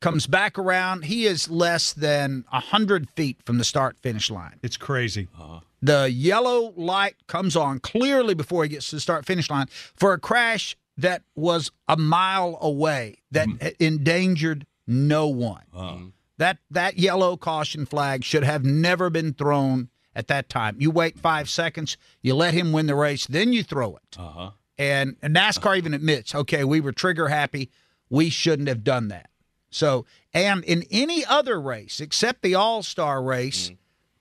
Comes 0.00 0.26
back 0.26 0.58
around. 0.58 1.06
He 1.06 1.24
is 1.24 1.48
less 1.48 1.92
than 1.92 2.44
100 2.50 3.10
feet 3.10 3.38
from 3.44 3.58
the 3.58 3.64
start 3.64 3.96
finish 3.98 4.30
line. 4.30 4.58
it's 4.62 4.76
crazy. 4.76 5.28
Uh-huh. 5.38 5.60
The 5.80 6.10
yellow 6.10 6.72
light 6.76 7.14
comes 7.26 7.56
on 7.56 7.80
clearly 7.80 8.34
before 8.34 8.64
he 8.64 8.68
gets 8.68 8.90
to 8.90 8.96
the 8.96 9.00
start 9.00 9.24
finish 9.24 9.48
line 9.48 9.66
for 9.94 10.12
a 10.12 10.18
crash 10.18 10.76
that 10.96 11.22
was 11.34 11.70
a 11.88 11.96
mile 11.96 12.58
away 12.60 13.16
that 13.30 13.48
mm-hmm. 13.48 13.68
endangered 13.82 14.66
no 14.86 15.28
one. 15.28 15.62
Uh-huh. 15.74 15.94
Mm-hmm. 15.94 16.06
That 16.38 16.58
that 16.70 16.98
yellow 16.98 17.36
caution 17.36 17.86
flag 17.86 18.22
should 18.24 18.44
have 18.44 18.64
never 18.64 19.08
been 19.08 19.32
thrown 19.32 19.88
at 20.14 20.28
that 20.28 20.48
time. 20.48 20.76
You 20.78 20.90
wait 20.90 21.18
5 21.18 21.48
seconds, 21.48 21.96
you 22.22 22.34
let 22.34 22.54
him 22.54 22.72
win 22.72 22.86
the 22.86 22.94
race, 22.94 23.26
then 23.26 23.52
you 23.52 23.62
throw 23.62 23.96
it. 23.96 24.18
Uh-huh. 24.18 24.50
And, 24.78 25.16
and 25.22 25.34
NASCAR 25.34 25.76
even 25.76 25.94
admits, 25.94 26.34
okay, 26.34 26.64
we 26.64 26.80
were 26.80 26.92
trigger 26.92 27.28
happy. 27.28 27.70
We 28.10 28.30
shouldn't 28.30 28.68
have 28.68 28.84
done 28.84 29.08
that. 29.08 29.30
So, 29.76 30.06
and 30.32 30.64
in 30.64 30.84
any 30.90 31.22
other 31.24 31.60
race 31.60 32.00
except 32.00 32.40
the 32.40 32.54
All 32.54 32.82
Star 32.82 33.22
race, 33.22 33.72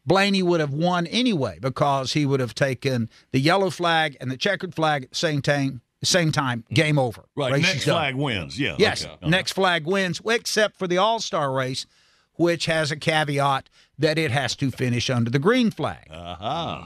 Blaney 0.05 0.43
would 0.43 0.59
have 0.59 0.73
won 0.73 1.07
anyway 1.07 1.59
because 1.61 2.11
he 2.11 2.25
would 2.25 2.41
have 2.41 2.53
taken 2.53 3.09
the 3.31 3.39
yellow 3.39 3.69
flag 3.69 4.17
and 4.19 4.29
the 4.29 4.35
checkered 4.35 4.75
flag 4.75 5.03
at 5.03 5.09
the 5.11 5.15
same 5.15 5.41
time. 5.41 5.81
Same 6.03 6.31
time, 6.31 6.65
game 6.71 6.99
over. 6.99 7.23
Right. 7.35 7.53
Race 7.53 7.63
next 7.63 7.77
is 7.77 7.85
done. 7.85 7.95
flag 7.95 8.15
wins. 8.15 8.59
Yeah. 8.59 8.75
Yes, 8.77 9.05
okay. 9.05 9.13
Uh-huh. 9.13 9.29
next 9.29 9.53
flag 9.53 9.87
wins, 9.87 10.21
except 10.25 10.77
for 10.77 10.87
the 10.87 10.97
All 10.97 11.19
Star 11.19 11.51
race, 11.51 11.87
which 12.33 12.65
has 12.67 12.91
a 12.91 12.95
caveat 12.97 13.69
that 13.97 14.19
it 14.19 14.29
has 14.29 14.55
to 14.57 14.69
finish 14.69 15.09
under 15.09 15.31
the 15.31 15.39
green 15.39 15.71
flag. 15.71 16.05
Uh-huh. 16.11 16.83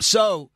So 0.00 0.50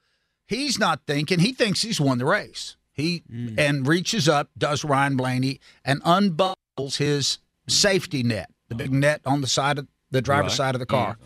he's 0.45 0.79
not 0.79 1.01
thinking. 1.07 1.39
He 1.39 1.53
thinks 1.53 1.81
he's 1.81 2.01
won 2.01 2.19
the 2.19 2.27
race. 2.27 2.77
He 2.93 3.23
and 3.57 3.87
reaches 3.87 4.29
up, 4.29 4.51
does 4.59 4.85
Ryan 4.85 5.17
Blaney, 5.17 5.61
and 5.83 6.03
unbuckles 6.05 6.97
his 6.97 7.39
safety 7.69 8.23
net, 8.23 8.51
the 8.69 8.75
big 8.75 8.89
uh-huh. 8.89 8.99
net 8.99 9.21
on 9.25 9.41
the 9.41 9.47
side 9.47 9.79
of 9.79 9.87
the 10.11 10.23
driver's 10.23 10.53
Right. 10.53 10.57
side 10.57 10.75
of 10.75 10.79
the 10.79 10.87
car. 10.87 11.19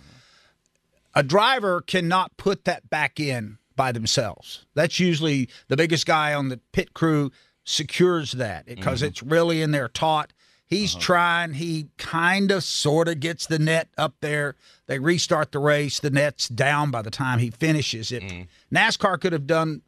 A 1.14 1.22
driver 1.22 1.80
cannot 1.80 2.37
put 2.37 2.64
that 2.64 2.91
back 2.91 3.18
in 3.18 3.59
by 3.74 3.93
themselves. 3.93 4.66
That's 4.74 5.01
usually 5.01 5.49
the 5.68 5.76
biggest 5.76 6.07
guy 6.07 6.34
on 6.34 6.49
the 6.49 6.59
pit 6.72 6.95
crew 6.95 7.30
secures 7.64 8.32
that 8.32 8.66
because 8.66 9.01
mm-hmm. 9.01 9.09
it's 9.09 9.22
really 9.22 9.62
in 9.62 9.70
there 9.70 9.89
taut. 9.89 10.32
He's 10.66 10.95
uh-huh. 10.95 11.03
trying. 11.03 11.53
He 11.55 11.89
kind 11.97 12.51
of 12.51 12.64
sort 12.64 13.09
of 13.09 13.20
gets 13.20 13.47
the 13.47 13.59
net 13.59 13.89
up 13.97 14.14
there. 14.20 14.57
They 14.87 14.99
restart 14.99 15.53
the 15.53 15.59
race. 15.59 16.01
The 16.01 16.11
net's 16.11 16.49
down 16.49 16.91
by 16.91 17.03
the 17.03 17.11
time 17.11 17.39
he 17.39 17.51
finishes 17.51 18.11
it. 18.11 18.22
Mm. 18.22 18.49
NASCAR 18.72 19.20
could 19.20 19.32
have 19.32 19.47
done 19.47 19.82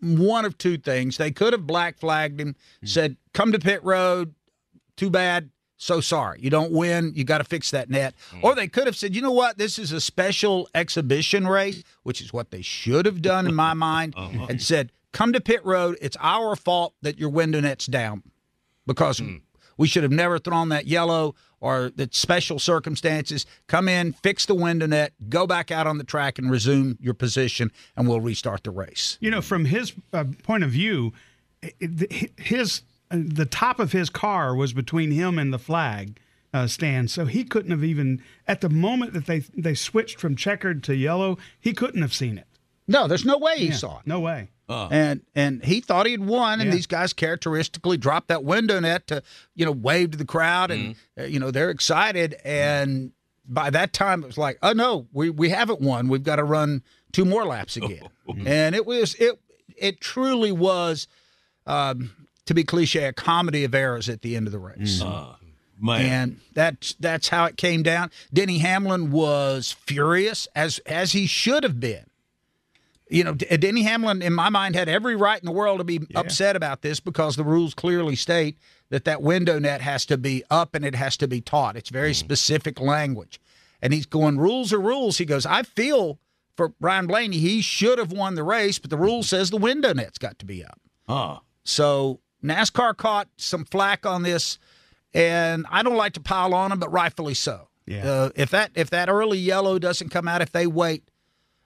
one 0.00 0.44
of 0.46 0.56
two 0.56 0.78
things. 0.78 1.18
They 1.18 1.30
could 1.30 1.52
have 1.52 1.66
black 1.66 1.98
flagged 1.98 2.40
him, 2.40 2.56
mm. 2.82 2.88
said, 2.88 3.16
"Come 3.34 3.52
to 3.52 3.58
pit 3.58 3.84
road. 3.84 4.34
Too 4.96 5.10
bad. 5.10 5.50
So 5.80 6.02
sorry. 6.02 6.40
You 6.42 6.50
don't 6.50 6.72
win. 6.72 7.12
You 7.16 7.24
got 7.24 7.38
to 7.38 7.44
fix 7.44 7.70
that 7.70 7.88
net." 7.88 8.14
Mm. 8.32 8.44
Or 8.44 8.54
they 8.54 8.68
could 8.68 8.86
have 8.86 8.94
said, 8.96 9.16
"You 9.16 9.22
know 9.22 9.32
what? 9.32 9.56
This 9.56 9.78
is 9.78 9.92
a 9.92 10.00
special 10.00 10.68
exhibition 10.74 11.48
race, 11.48 11.82
which 12.02 12.20
is 12.20 12.34
what 12.34 12.50
they 12.50 12.60
should 12.60 13.06
have 13.06 13.22
done 13.22 13.46
in 13.46 13.54
my 13.54 13.72
mind, 13.72 14.12
uh-huh. 14.16 14.46
and 14.50 14.60
said, 14.60 14.92
"Come 15.12 15.32
to 15.32 15.40
pit 15.40 15.64
road. 15.64 15.96
It's 16.02 16.18
our 16.20 16.54
fault 16.54 16.94
that 17.00 17.18
your 17.18 17.30
window 17.30 17.60
net's 17.60 17.86
down 17.86 18.22
because 18.86 19.20
hmm. 19.20 19.36
we 19.78 19.88
should 19.88 20.02
have 20.02 20.12
never 20.12 20.38
thrown 20.38 20.68
that 20.68 20.86
yellow 20.86 21.34
or 21.60 21.90
the 21.96 22.10
special 22.12 22.58
circumstances. 22.58 23.46
Come 23.66 23.88
in, 23.88 24.12
fix 24.12 24.44
the 24.44 24.54
window 24.54 24.86
net, 24.86 25.14
go 25.30 25.46
back 25.46 25.70
out 25.70 25.86
on 25.86 25.96
the 25.96 26.04
track 26.04 26.38
and 26.38 26.50
resume 26.50 26.98
your 27.00 27.14
position, 27.14 27.70
and 27.96 28.06
we'll 28.06 28.20
restart 28.20 28.64
the 28.64 28.70
race." 28.70 29.16
You 29.18 29.30
know, 29.30 29.40
from 29.40 29.64
his 29.64 29.94
uh, 30.12 30.24
point 30.42 30.62
of 30.62 30.70
view, 30.70 31.14
i- 31.64 31.72
i- 31.82 32.28
his 32.36 32.82
the 33.10 33.46
top 33.46 33.78
of 33.80 33.92
his 33.92 34.08
car 34.10 34.54
was 34.54 34.72
between 34.72 35.10
him 35.10 35.38
and 35.38 35.52
the 35.52 35.58
flag 35.58 36.18
uh, 36.54 36.66
stand, 36.66 37.10
so 37.10 37.26
he 37.26 37.44
couldn't 37.44 37.70
have 37.70 37.84
even 37.84 38.22
at 38.46 38.60
the 38.60 38.68
moment 38.68 39.12
that 39.12 39.26
they 39.26 39.40
they 39.56 39.74
switched 39.74 40.18
from 40.18 40.36
checkered 40.36 40.82
to 40.84 40.94
yellow, 40.94 41.38
he 41.60 41.72
couldn't 41.72 42.02
have 42.02 42.14
seen 42.14 42.38
it. 42.38 42.46
No, 42.88 43.06
there's 43.06 43.24
no 43.24 43.38
way 43.38 43.58
he 43.58 43.66
Yeah, 43.68 43.74
saw 43.74 43.98
it. 44.00 44.06
No 44.06 44.20
way. 44.20 44.50
And 44.68 45.22
and 45.34 45.64
he 45.64 45.80
thought 45.80 46.06
he 46.06 46.12
had 46.12 46.24
won, 46.24 46.60
and 46.60 46.68
Yeah. 46.68 46.74
these 46.76 46.86
guys 46.86 47.12
characteristically 47.12 47.96
dropped 47.96 48.28
that 48.28 48.44
window 48.44 48.78
net 48.78 49.08
to 49.08 49.22
you 49.56 49.64
know 49.64 49.72
wave 49.72 50.12
to 50.12 50.18
the 50.18 50.24
crowd, 50.24 50.70
and 50.70 50.94
uh, 51.18 51.24
you 51.24 51.40
know 51.40 51.50
they're 51.50 51.70
excited. 51.70 52.36
And 52.44 53.10
by 53.44 53.70
that 53.70 53.92
time, 53.92 54.22
it 54.22 54.26
was 54.26 54.38
like, 54.38 54.58
oh 54.62 54.72
no, 54.72 55.08
we 55.12 55.28
we 55.30 55.48
haven't 55.50 55.80
won. 55.80 56.06
We've 56.08 56.22
got 56.22 56.36
to 56.36 56.44
run 56.44 56.82
two 57.12 57.24
more 57.24 57.44
laps 57.44 57.76
again. 57.76 58.02
and 58.46 58.76
it 58.76 58.86
was 58.86 59.14
it 59.16 59.40
it 59.76 60.00
truly 60.00 60.52
was, 60.52 61.08
um, 61.66 62.10
to 62.50 62.54
be 62.54 62.64
cliche, 62.64 63.04
a 63.04 63.12
comedy 63.12 63.62
of 63.62 63.76
errors 63.76 64.08
at 64.08 64.22
the 64.22 64.34
end 64.34 64.48
of 64.48 64.52
the 64.52 64.58
race. 64.58 65.00
Mm. 65.00 65.06
Uh, 65.06 65.34
man. 65.80 66.00
And 66.04 66.40
that's 66.52 66.94
that's 66.98 67.28
how 67.28 67.44
it 67.44 67.56
came 67.56 67.84
down. 67.84 68.10
Denny 68.34 68.58
Hamlin 68.58 69.12
was 69.12 69.70
furious 69.70 70.48
as 70.56 70.80
as 70.80 71.12
he 71.12 71.26
should 71.26 71.62
have 71.62 71.78
been. 71.78 72.06
You 73.08 73.22
know, 73.22 73.36
uh, 73.50 73.56
Denny 73.56 73.82
Hamlin, 73.82 74.20
in 74.20 74.32
my 74.32 74.50
mind, 74.50 74.74
had 74.74 74.88
every 74.88 75.14
right 75.14 75.40
in 75.40 75.46
the 75.46 75.52
world 75.52 75.78
to 75.78 75.84
be 75.84 76.00
upset 76.16 76.56
about 76.56 76.82
this 76.82 76.98
because 76.98 77.36
the 77.36 77.44
rules 77.44 77.72
clearly 77.72 78.16
state 78.16 78.58
that 78.88 79.04
that 79.04 79.22
window 79.22 79.60
net 79.60 79.80
has 79.80 80.04
to 80.06 80.18
be 80.18 80.42
up 80.50 80.74
and 80.74 80.84
it 80.84 80.96
has 80.96 81.16
to 81.18 81.28
be 81.28 81.40
taut. 81.40 81.76
It's 81.76 81.90
very 81.90 82.12
mm. 82.12 82.16
specific 82.16 82.80
language. 82.80 83.40
And 83.80 83.92
he's 83.92 84.06
going, 84.06 84.38
rules 84.38 84.72
are 84.72 84.80
rules. 84.80 85.18
He 85.18 85.24
goes, 85.24 85.46
I 85.46 85.62
feel 85.62 86.18
for 86.56 86.72
Ryan 86.80 87.06
Blaney, 87.06 87.38
he 87.38 87.62
should 87.62 87.98
have 87.98 88.12
won 88.12 88.34
the 88.34 88.44
race, 88.44 88.78
but 88.78 88.90
the 88.90 88.96
rule 88.96 89.22
says 89.22 89.50
the 89.50 89.56
window 89.56 89.92
net's 89.92 90.18
got 90.18 90.38
to 90.40 90.44
be 90.44 90.64
up. 90.64 90.80
Huh. 91.08 91.38
So 91.64 92.20
NASCAR 92.44 92.96
caught 92.96 93.28
some 93.36 93.64
flack 93.64 94.06
on 94.06 94.22
this, 94.22 94.58
and 95.14 95.66
I 95.70 95.82
don't 95.82 95.96
like 95.96 96.12
to 96.14 96.20
pile 96.20 96.54
on 96.54 96.70
them, 96.70 96.78
but 96.78 96.90
rightfully 96.92 97.34
so. 97.34 97.68
Yeah. 97.86 98.08
Uh, 98.08 98.30
if 98.36 98.50
that 98.50 98.70
if 98.74 98.90
that 98.90 99.08
early 99.08 99.38
yellow 99.38 99.78
doesn't 99.78 100.10
come 100.10 100.28
out, 100.28 100.42
if 100.42 100.52
they 100.52 100.66
wait, 100.66 101.02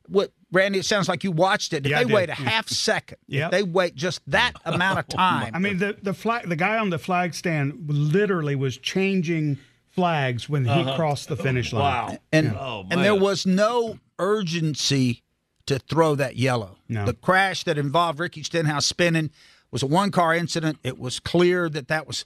what 0.08 0.32
Randy? 0.52 0.78
It 0.78 0.84
sounds 0.84 1.08
like 1.08 1.22
you 1.24 1.32
watched 1.32 1.72
it. 1.72 1.84
If 1.84 1.90
Yeah, 1.90 2.02
they 2.04 2.12
wait 2.12 2.30
a 2.30 2.34
half 2.34 2.68
second, 2.70 3.18
Yep. 3.28 3.44
if 3.46 3.50
they 3.50 3.62
wait 3.62 3.94
just 3.94 4.20
that 4.28 4.52
amount 4.64 4.98
of 5.00 5.08
time, 5.08 5.50
I 5.54 5.58
mean, 5.58 5.78
the 5.78 5.96
the 6.02 6.14
flag, 6.14 6.48
the 6.48 6.56
guy 6.56 6.78
on 6.78 6.90
the 6.90 6.98
flag 6.98 7.34
stand 7.34 7.74
literally 7.88 8.56
was 8.56 8.78
changing 8.78 9.58
flags 9.90 10.48
when 10.48 10.64
he 10.64 10.70
Uh-huh. 10.70 10.96
crossed 10.96 11.28
the 11.28 11.36
finish 11.36 11.72
line. 11.72 11.82
Wow. 12.12 12.18
and 12.32 12.52
Oh, 12.56 12.86
and 12.90 13.04
there 13.04 13.14
was 13.14 13.44
no 13.46 13.98
urgency 14.18 15.22
to 15.66 15.78
throw 15.78 16.14
that 16.14 16.36
yellow. 16.36 16.78
No. 16.88 17.06
The 17.06 17.14
crash 17.14 17.64
that 17.64 17.78
involved 17.78 18.18
Ricky 18.18 18.42
Stenhouse 18.42 18.84
spinning 18.86 19.30
was 19.74 19.82
a 19.82 19.86
one 19.86 20.10
car 20.10 20.34
incident. 20.34 20.78
It 20.82 20.98
was 20.98 21.20
clear 21.20 21.68
that 21.68 21.88
that 21.88 22.06
was 22.06 22.24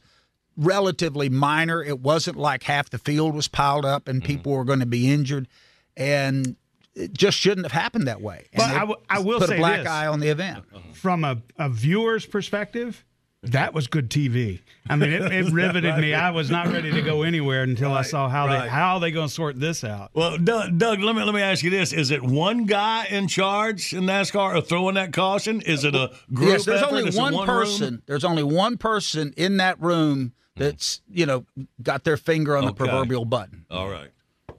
relatively 0.56 1.28
minor. 1.28 1.82
It 1.82 1.98
wasn't 1.98 2.36
like 2.36 2.62
half 2.64 2.90
the 2.90 2.98
field 2.98 3.34
was 3.34 3.48
piled 3.48 3.84
up 3.84 4.06
and 4.06 4.20
mm-hmm. 4.22 4.26
people 4.26 4.52
were 4.52 4.64
going 4.64 4.80
to 4.80 4.86
be 4.86 5.10
injured. 5.10 5.48
and 5.96 6.54
it 6.94 7.12
just 7.14 7.38
shouldn't 7.38 7.64
have 7.64 7.72
happened 7.72 8.08
that 8.08 8.20
way. 8.20 8.46
And 8.52 8.58
But 8.60 8.68
they 8.70 8.74
I, 8.74 8.80
w- 8.80 9.00
I 9.08 9.18
will 9.20 9.38
put 9.38 9.50
say 9.50 9.54
a 9.54 9.58
black 9.58 9.80
this. 9.80 9.88
eye 9.88 10.08
on 10.08 10.18
the 10.18 10.28
event. 10.28 10.64
from 10.94 11.22
a, 11.22 11.40
a 11.56 11.68
viewer's 11.68 12.26
perspective, 12.26 13.04
that 13.44 13.72
was 13.72 13.86
good 13.86 14.10
TV. 14.10 14.60
I 14.88 14.96
mean, 14.96 15.12
it, 15.12 15.32
it 15.32 15.46
riveted 15.52 15.96
me. 15.98 16.12
I 16.12 16.30
was 16.30 16.50
not 16.50 16.66
ready 16.66 16.90
to 16.90 17.02
go 17.02 17.22
anywhere 17.22 17.62
until 17.62 17.92
I 17.92 18.02
saw 18.02 18.28
how 18.28 18.46
right. 18.46 18.62
they 18.62 18.68
how 18.68 18.98
they 18.98 19.10
going 19.12 19.28
to 19.28 19.32
sort 19.34 19.60
this 19.60 19.84
out. 19.84 20.10
Well, 20.12 20.38
Doug, 20.38 20.78
Doug, 20.78 21.00
let 21.00 21.14
me 21.14 21.22
let 21.22 21.34
me 21.34 21.40
ask 21.40 21.62
you 21.62 21.70
this: 21.70 21.92
Is 21.92 22.10
it 22.10 22.22
one 22.22 22.66
guy 22.66 23.06
in 23.06 23.28
charge 23.28 23.92
in 23.92 24.04
NASCAR 24.04 24.56
of 24.56 24.68
throwing 24.68 24.96
that 24.96 25.12
caution? 25.12 25.60
Is 25.60 25.84
it 25.84 25.94
a 25.94 26.10
group 26.32 26.50
yes, 26.50 26.64
there's 26.64 26.82
effort? 26.82 26.94
only 26.94 27.08
Is 27.08 27.16
it 27.16 27.20
one, 27.20 27.34
room? 27.34 27.46
person. 27.46 28.02
There's 28.06 28.24
only 28.24 28.42
one 28.42 28.76
person 28.76 29.32
in 29.36 29.58
that 29.58 29.80
room 29.80 30.32
mm-hmm. 30.56 30.64
that's 30.64 31.00
you 31.08 31.26
know 31.26 31.44
got 31.80 32.02
their 32.04 32.16
finger 32.16 32.56
on 32.56 32.64
the 32.64 32.72
proverbial 32.72 33.24
button. 33.24 33.66
All 33.70 33.88
right. 33.88 34.10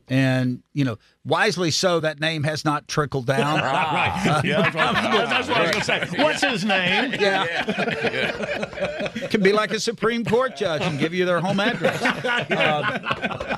And 0.10 0.64
you 0.74 0.84
know, 0.86 0.98
wisely 1.24 1.70
so, 1.72 2.00
that 2.00 2.20
name 2.20 2.44
has 2.44 2.66
not 2.66 2.88
trickled 2.88 3.28
down. 3.28 3.60
right. 3.62 4.42
Yeah, 4.44 4.70
that's 4.70 4.76
what, 4.76 5.30
that's 5.30 5.48
what 5.48 5.58
I 5.58 5.62
was 5.62 5.72
going 5.72 6.08
to 6.08 6.16
say. 6.16 6.24
What's 6.24 6.42
his 6.42 6.66
name? 6.66 7.14
Yeah. 7.20 9.08
Can 9.30 9.42
be 9.44 9.52
like 9.54 9.72
a 9.72 9.80
Supreme 9.80 10.26
Court 10.26 10.56
judge 10.56 10.82
and 10.82 10.98
give 11.00 11.14
you 11.14 11.26
their 11.26 11.40
home 11.42 11.60
address. 11.60 12.02
Uh, 12.02 13.58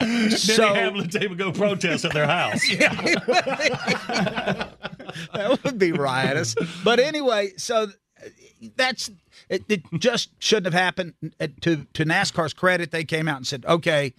Denny 0.00 0.30
so- 0.30 0.74
Hamlin's 0.74 1.14
able 1.16 1.36
to 1.36 1.44
go 1.44 1.52
protest 1.52 2.04
at 2.04 2.12
their 2.12 2.26
house. 2.26 2.60
that 5.34 5.60
would 5.64 5.78
be 5.78 5.92
riotous. 5.92 6.54
But 6.84 6.98
anyway, 7.00 7.52
so 7.56 7.84
uh, 7.84 8.28
that's 8.76 9.10
it, 9.48 9.64
it 9.68 9.82
just 9.98 10.30
shouldn't 10.42 10.66
have 10.72 10.80
happened. 10.82 11.14
Uh, 11.40 11.48
To 11.62 11.86
to 11.94 12.04
NASCAR's 12.04 12.52
credit, 12.54 12.90
they 12.90 13.04
came 13.04 13.28
out 13.28 13.36
and 13.38 13.46
said, 13.46 13.64
"Okay, 13.66 14.14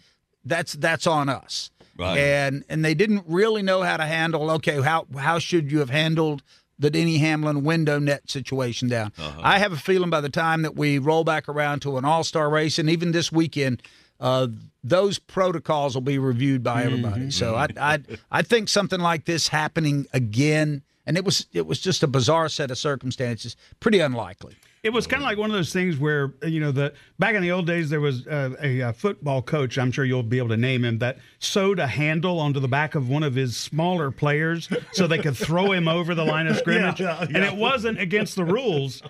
that's 0.48 0.74
that's 0.74 1.08
on 1.08 1.30
us." 1.30 1.72
Right. 1.98 2.18
And 2.18 2.64
and 2.70 2.86
they 2.86 2.94
didn't 2.94 3.24
really 3.28 3.62
know 3.62 3.82
how 3.82 3.98
to 3.98 4.06
handle. 4.06 4.52
Okay, 4.52 4.82
how 4.82 5.08
how 5.18 5.40
should 5.40 5.72
you 5.72 5.80
have 5.80 5.90
handled 5.90 6.44
the 6.80 6.92
Denny 6.92 7.18
Hamlin 7.18 7.64
window 7.64 7.98
net 7.98 8.30
situation 8.30 8.88
down? 8.88 9.12
Uh-huh. 9.18 9.42
I 9.44 9.60
have 9.60 9.72
a 9.72 9.78
feeling 9.78 10.10
by 10.10 10.22
the 10.22 10.30
time 10.30 10.62
that 10.62 10.76
we 10.76 11.00
roll 11.00 11.24
back 11.24 11.50
around 11.50 11.80
to 11.82 11.98
an 11.98 12.06
All 12.06 12.24
Star 12.24 12.50
race, 12.50 12.80
and 12.80 12.90
even 12.90 13.12
this 13.12 13.32
weekend. 13.32 13.82
Uh, 14.20 14.48
those 14.84 15.20
protocols 15.20 15.94
will 15.94 16.02
be 16.02 16.18
reviewed 16.18 16.64
by 16.64 16.82
mm-hmm. 16.82 16.88
everybody. 16.88 17.30
So 17.30 17.54
mm-hmm. 17.54 17.78
I, 17.78 17.94
I 17.94 18.00
I 18.32 18.42
think 18.42 18.68
something 18.68 19.00
like 19.00 19.26
this 19.26 19.50
happening 19.50 20.08
again, 20.12 20.82
and 21.06 21.18
it 21.18 21.24
was 21.24 21.46
it 21.54 21.68
was 21.68 21.80
just 21.80 22.02
a 22.02 22.08
bizarre 22.08 22.50
set 22.50 22.72
of 22.72 22.80
circumstances, 22.80 23.56
pretty 23.80 24.00
unlikely. 24.00 24.56
It 24.84 24.92
was 24.92 25.08
kind 25.08 25.22
of 25.22 25.28
like 25.28 25.38
one 25.38 25.50
of 25.50 25.56
those 25.56 25.74
things 25.74 25.98
where 25.98 26.34
you 26.44 26.60
know 26.60 26.72
the 26.72 26.94
back 27.20 27.36
in 27.36 27.42
the 27.42 27.52
old 27.52 27.68
days 27.68 27.90
there 27.90 28.00
was 28.02 28.26
uh, 28.28 28.56
a, 28.62 28.80
a 28.82 28.94
football 28.94 29.42
coach. 29.42 29.78
I'm 29.78 29.92
sure 29.92 30.06
you'll 30.06 30.24
be 30.24 30.38
able 30.38 30.50
to 30.50 30.58
name 30.58 30.86
him 30.86 31.00
that 31.00 31.18
sewed 31.40 31.80
a 31.80 31.88
handle 31.88 32.40
onto 32.40 32.60
the 32.60 32.68
back 32.68 32.96
of 32.96 33.10
one 33.10 33.24
of 33.24 33.36
his 33.36 33.58
smaller 33.58 34.12
players 34.12 34.70
so 34.94 35.08
they 35.08 35.18
could 35.18 35.36
throw 35.36 35.72
him 35.72 35.88
over 35.88 36.14
the 36.16 36.26
line 36.26 36.48
of 36.48 36.58
scrimmage, 36.60 37.00
Yeah, 37.02 37.22
and 37.22 37.32
yeah. 37.36 37.48
it 37.52 37.56
wasn't 37.56 38.00
against 38.00 38.36
the 38.36 38.46
rules. 38.46 39.02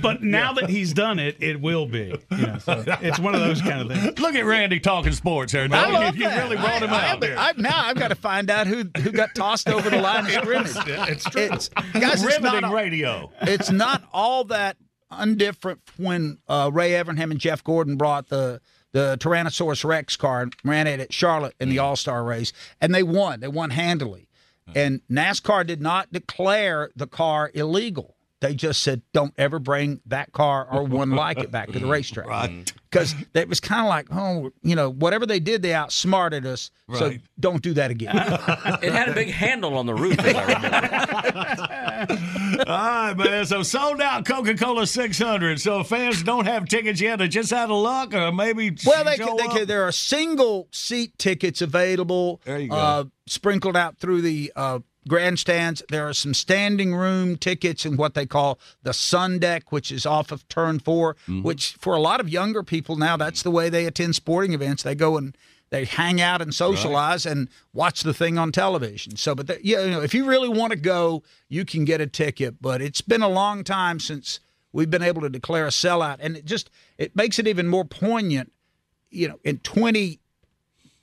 But 0.00 0.22
now 0.22 0.52
that 0.52 0.70
he's 0.70 0.92
done 0.92 1.18
it, 1.18 1.36
it 1.40 1.60
will 1.60 1.86
be. 1.86 2.14
You 2.30 2.46
know, 2.46 2.58
so 2.58 2.84
it's 3.00 3.18
one 3.18 3.34
of 3.34 3.40
those 3.40 3.60
kind 3.60 3.80
of 3.82 3.88
things. 3.88 4.18
Look 4.20 4.34
at 4.36 4.44
Randy 4.44 4.78
talking 4.80 5.12
sports 5.12 5.50
here. 5.52 5.62
I 5.64 5.66
Doug. 5.66 5.92
love 5.92 6.16
you 6.16 6.24
that. 6.24 6.42
really 6.44 6.56
brought 6.56 6.82
him 6.82 6.90
I, 6.90 7.08
out 7.08 7.16
I, 7.16 7.20
there. 7.26 7.38
I, 7.38 7.52
now 7.56 7.84
I've 7.84 7.96
got 7.96 8.08
to 8.08 8.14
find 8.14 8.48
out 8.50 8.66
who 8.68 8.84
who 9.00 9.10
got 9.10 9.34
tossed 9.34 9.68
over 9.68 9.90
the 9.90 10.00
line 10.00 10.26
of 10.26 10.30
scrimmage. 10.32 10.70
It's 11.08 11.24
true. 11.24 11.48
It's, 11.52 11.68
guys, 11.68 12.22
it's 12.22 12.24
Riveting 12.24 12.60
not, 12.62 12.72
radio. 12.72 13.32
it's 13.42 13.70
not 13.70 14.04
all 14.12 14.44
that 14.44 14.76
undifferent 15.18 15.80
when 15.96 16.38
uh, 16.48 16.70
Ray 16.72 16.90
Evernham 16.90 17.30
and 17.30 17.40
Jeff 17.40 17.62
Gordon 17.62 17.96
brought 17.96 18.28
the 18.28 18.60
the 18.92 19.16
Tyrannosaurus 19.18 19.84
Rex 19.84 20.16
car 20.16 20.42
and 20.42 20.54
ran 20.64 20.86
it 20.86 21.00
at 21.00 21.12
Charlotte 21.14 21.54
in 21.58 21.70
the 21.70 21.78
All 21.78 21.96
Star 21.96 22.22
race, 22.24 22.52
and 22.80 22.94
they 22.94 23.02
won. 23.02 23.40
They 23.40 23.48
won 23.48 23.70
handily, 23.70 24.28
and 24.74 25.00
NASCAR 25.10 25.66
did 25.66 25.80
not 25.80 26.12
declare 26.12 26.90
the 26.94 27.06
car 27.06 27.50
illegal. 27.54 28.16
They 28.42 28.54
just 28.56 28.82
said, 28.82 29.02
"Don't 29.12 29.32
ever 29.38 29.60
bring 29.60 30.00
that 30.06 30.32
car 30.32 30.66
or 30.68 30.82
one 30.82 31.10
like 31.12 31.38
it 31.38 31.52
back 31.52 31.70
to 31.70 31.78
the 31.78 31.86
racetrack." 31.86 32.26
Right. 32.26 32.72
Because 32.90 33.14
it 33.34 33.48
was 33.48 33.60
kind 33.60 33.82
of 33.82 33.88
like, 33.88 34.08
oh, 34.10 34.50
you 34.62 34.74
know, 34.74 34.90
whatever 34.90 35.26
they 35.26 35.38
did, 35.38 35.62
they 35.62 35.72
outsmarted 35.72 36.44
us. 36.44 36.72
Right. 36.88 36.98
So 36.98 37.12
don't 37.38 37.62
do 37.62 37.72
that 37.74 37.90
again. 37.92 38.16
It 38.82 38.92
had 38.92 39.08
a 39.08 39.14
big 39.14 39.30
handle 39.30 39.78
on 39.78 39.86
the 39.86 39.94
roof, 39.94 40.18
as 40.18 40.34
I 40.34 42.08
remember. 42.08 42.64
All 42.68 42.76
right, 42.76 43.16
man. 43.16 43.46
So 43.46 43.62
sold 43.62 44.00
out 44.00 44.26
Coca 44.26 44.56
Cola 44.56 44.86
600. 44.86 45.60
So 45.60 45.84
fans 45.84 46.22
don't 46.24 46.46
have 46.46 46.66
tickets 46.66 47.00
yet, 47.00 47.20
they 47.20 47.28
just 47.28 47.52
out 47.52 47.70
of 47.70 47.76
luck, 47.76 48.12
or 48.12 48.32
maybe 48.32 48.76
Well, 48.84 49.04
they 49.04 49.16
show 49.16 49.26
can, 49.28 49.36
they 49.36 49.58
can, 49.58 49.66
there 49.66 49.84
are 49.84 49.92
single 49.92 50.68
seat 50.72 51.16
tickets 51.16 51.62
available. 51.62 52.40
There 52.44 52.58
you 52.58 52.68
go. 52.68 52.76
Uh, 52.76 53.04
sprinkled 53.26 53.76
out 53.76 53.98
through 53.98 54.22
the 54.22 54.52
uh, 54.56 54.80
grandstands. 55.08 55.82
There 55.88 56.08
are 56.08 56.12
some 56.14 56.34
standing 56.34 56.94
room 56.94 57.36
tickets 57.36 57.84
in 57.84 57.96
what 57.96 58.14
they 58.14 58.26
call 58.26 58.58
the 58.82 58.92
Sun 58.92 59.40
Deck, 59.40 59.72
which 59.72 59.90
is 59.90 60.06
off 60.06 60.30
of 60.32 60.46
Turn 60.48 60.78
4 60.78 61.14
Mm-hmm. 61.14 61.42
which 61.42 61.72
for 61.74 61.94
a 61.94 62.00
lot 62.00 62.20
of 62.20 62.28
younger 62.28 62.62
people 62.62 62.96
now, 62.96 63.16
that's 63.16 63.42
the 63.42 63.50
way 63.50 63.68
they 63.68 63.86
attend 63.86 64.14
sporting 64.14 64.52
events. 64.52 64.82
They 64.82 64.94
go 64.94 65.16
and 65.16 65.36
they 65.70 65.84
hang 65.84 66.20
out 66.20 66.42
and 66.42 66.54
socialize 66.54 67.24
and 67.26 67.48
watch 67.72 68.02
the 68.02 68.12
thing 68.14 68.36
on 68.38 68.52
television. 68.52 69.16
So, 69.16 69.34
but 69.34 69.46
the, 69.46 69.58
yeah, 69.62 69.84
you 69.84 69.90
know, 69.90 70.02
if 70.02 70.12
you 70.14 70.24
really 70.26 70.48
want 70.48 70.70
to 70.72 70.78
go, 70.78 71.22
you 71.48 71.64
can 71.64 71.84
get 71.84 72.00
a 72.00 72.06
ticket. 72.06 72.60
But 72.60 72.82
it's 72.82 73.00
been 73.00 73.22
a 73.22 73.28
long 73.28 73.64
time 73.64 73.98
since 73.98 74.38
we've 74.72 74.90
been 74.90 75.02
able 75.02 75.22
to 75.22 75.30
declare 75.30 75.66
a 75.66 75.70
sellout, 75.70 76.18
and 76.20 76.36
it 76.36 76.44
just 76.44 76.68
it 76.98 77.16
makes 77.16 77.38
it 77.38 77.46
even 77.48 77.68
more 77.68 77.84
poignant. 77.84 78.52
You 79.10 79.28
know, 79.28 79.38
in 79.44 79.58
twenty 79.58 80.20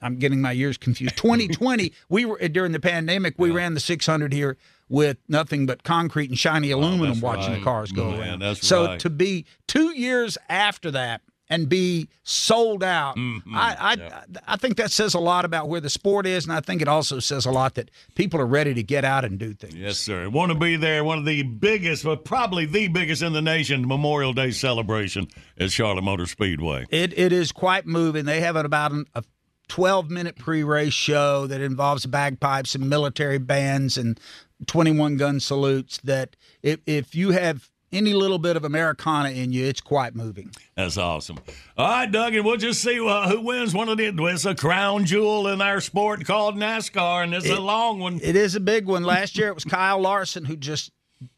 I'm 0.01 0.17
getting 0.17 0.41
my 0.41 0.51
years 0.51 0.77
confused. 0.77 1.17
2020, 1.17 1.91
we 2.09 2.25
were 2.25 2.37
during 2.47 2.71
the 2.71 2.79
pandemic. 2.79 3.35
We 3.37 3.51
ran 3.51 3.73
the 3.73 3.79
600 3.79 4.33
here 4.33 4.57
with 4.87 5.17
nothing 5.27 5.65
but 5.65 5.83
concrete 5.83 6.29
and 6.29 6.39
shiny 6.39 6.71
aluminum, 6.71 7.17
Oh, 7.21 7.25
watching 7.25 7.51
right. 7.51 7.59
the 7.59 7.63
cars 7.63 7.91
go 7.91 8.11
Man, 8.11 8.41
around. 8.41 8.57
so 8.57 8.85
right. 8.85 8.99
to 8.99 9.09
be 9.09 9.45
two 9.67 9.89
years 9.95 10.37
after 10.49 10.89
that 10.91 11.21
and 11.51 11.67
be 11.67 12.07
sold 12.23 12.83
out, 12.83 13.15
Mm-hmm. 13.17 13.55
I 13.55 13.75
I, 13.79 14.23
I 14.47 14.55
think 14.57 14.77
that 14.77 14.91
says 14.91 15.15
a 15.15 15.19
lot 15.19 15.45
about 15.45 15.67
where 15.67 15.81
the 15.81 15.89
sport 15.89 16.27
is, 16.27 16.43
and 16.45 16.53
I 16.53 16.59
think 16.59 16.79
it 16.81 16.87
also 16.87 17.19
says 17.19 17.45
a 17.47 17.51
lot 17.51 17.73
that 17.75 17.89
people 18.13 18.39
are 18.39 18.45
ready 18.45 18.73
to 18.75 18.83
get 18.83 19.03
out 19.03 19.25
and 19.25 19.37
do 19.39 19.53
things. 19.55 19.73
Yes, 19.75 19.97
sir. 19.97 20.29
Want 20.29 20.51
to 20.51 20.57
be 20.57 20.75
there. 20.75 21.03
One 21.03 21.17
of 21.17 21.25
the 21.25 21.41
biggest, 21.43 22.03
but 22.03 22.23
probably 22.23 22.65
the 22.65 22.87
biggest 22.87 23.23
in 23.23 23.33
the 23.33 23.41
nation, 23.41 23.87
Memorial 23.87 24.31
Day 24.33 24.51
celebration 24.51 25.27
at 25.59 25.71
Charlotte 25.71 26.03
Motor 26.03 26.27
Speedway. 26.27 26.85
It 26.91 27.17
it 27.17 27.31
is 27.33 27.51
quite 27.51 27.87
moving. 27.87 28.25
They 28.25 28.41
have 28.41 28.55
it 28.55 28.65
about 28.65 28.91
an, 28.91 29.05
a 29.15 29.23
12 29.69 30.09
minute 30.09 30.37
pre 30.37 30.63
race 30.63 30.93
show 30.93 31.47
that 31.47 31.61
involves 31.61 32.05
bagpipes 32.05 32.75
and 32.75 32.89
military 32.89 33.37
bands 33.37 33.97
and 33.97 34.19
21 34.67 35.17
gun 35.17 35.39
salutes. 35.39 35.99
That 36.03 36.35
if 36.61 36.79
if 36.85 37.15
you 37.15 37.31
have 37.31 37.69
any 37.91 38.13
little 38.13 38.37
bit 38.37 38.55
of 38.55 38.63
Americana 38.63 39.29
in 39.29 39.51
you, 39.51 39.65
it's 39.65 39.81
quite 39.81 40.15
moving. 40.15 40.51
That's 40.75 40.97
awesome. 40.97 41.39
All 41.77 41.87
right, 41.87 42.11
Doug, 42.11 42.35
and 42.35 42.45
we'll 42.45 42.57
just 42.57 42.81
see 42.81 42.99
uh, 42.99 43.29
who 43.29 43.41
wins 43.41 43.73
one 43.73 43.89
of 43.89 43.97
the. 43.97 44.13
It's 44.27 44.45
a 44.45 44.55
crown 44.55 45.05
jewel 45.05 45.47
in 45.47 45.61
our 45.61 45.81
sport 45.81 46.25
called 46.25 46.55
NASCAR, 46.55 47.23
and 47.23 47.33
it's 47.33 47.49
a 47.49 47.59
long 47.59 47.99
one. 47.99 48.19
It 48.21 48.35
is 48.35 48.55
a 48.55 48.59
big 48.59 48.85
one. 48.85 49.03
Last 49.03 49.37
year 49.37 49.47
it 49.47 49.55
was 49.55 49.65
Kyle 49.65 49.99
Larson 49.99 50.45
who 50.45 50.55
just 50.55 50.91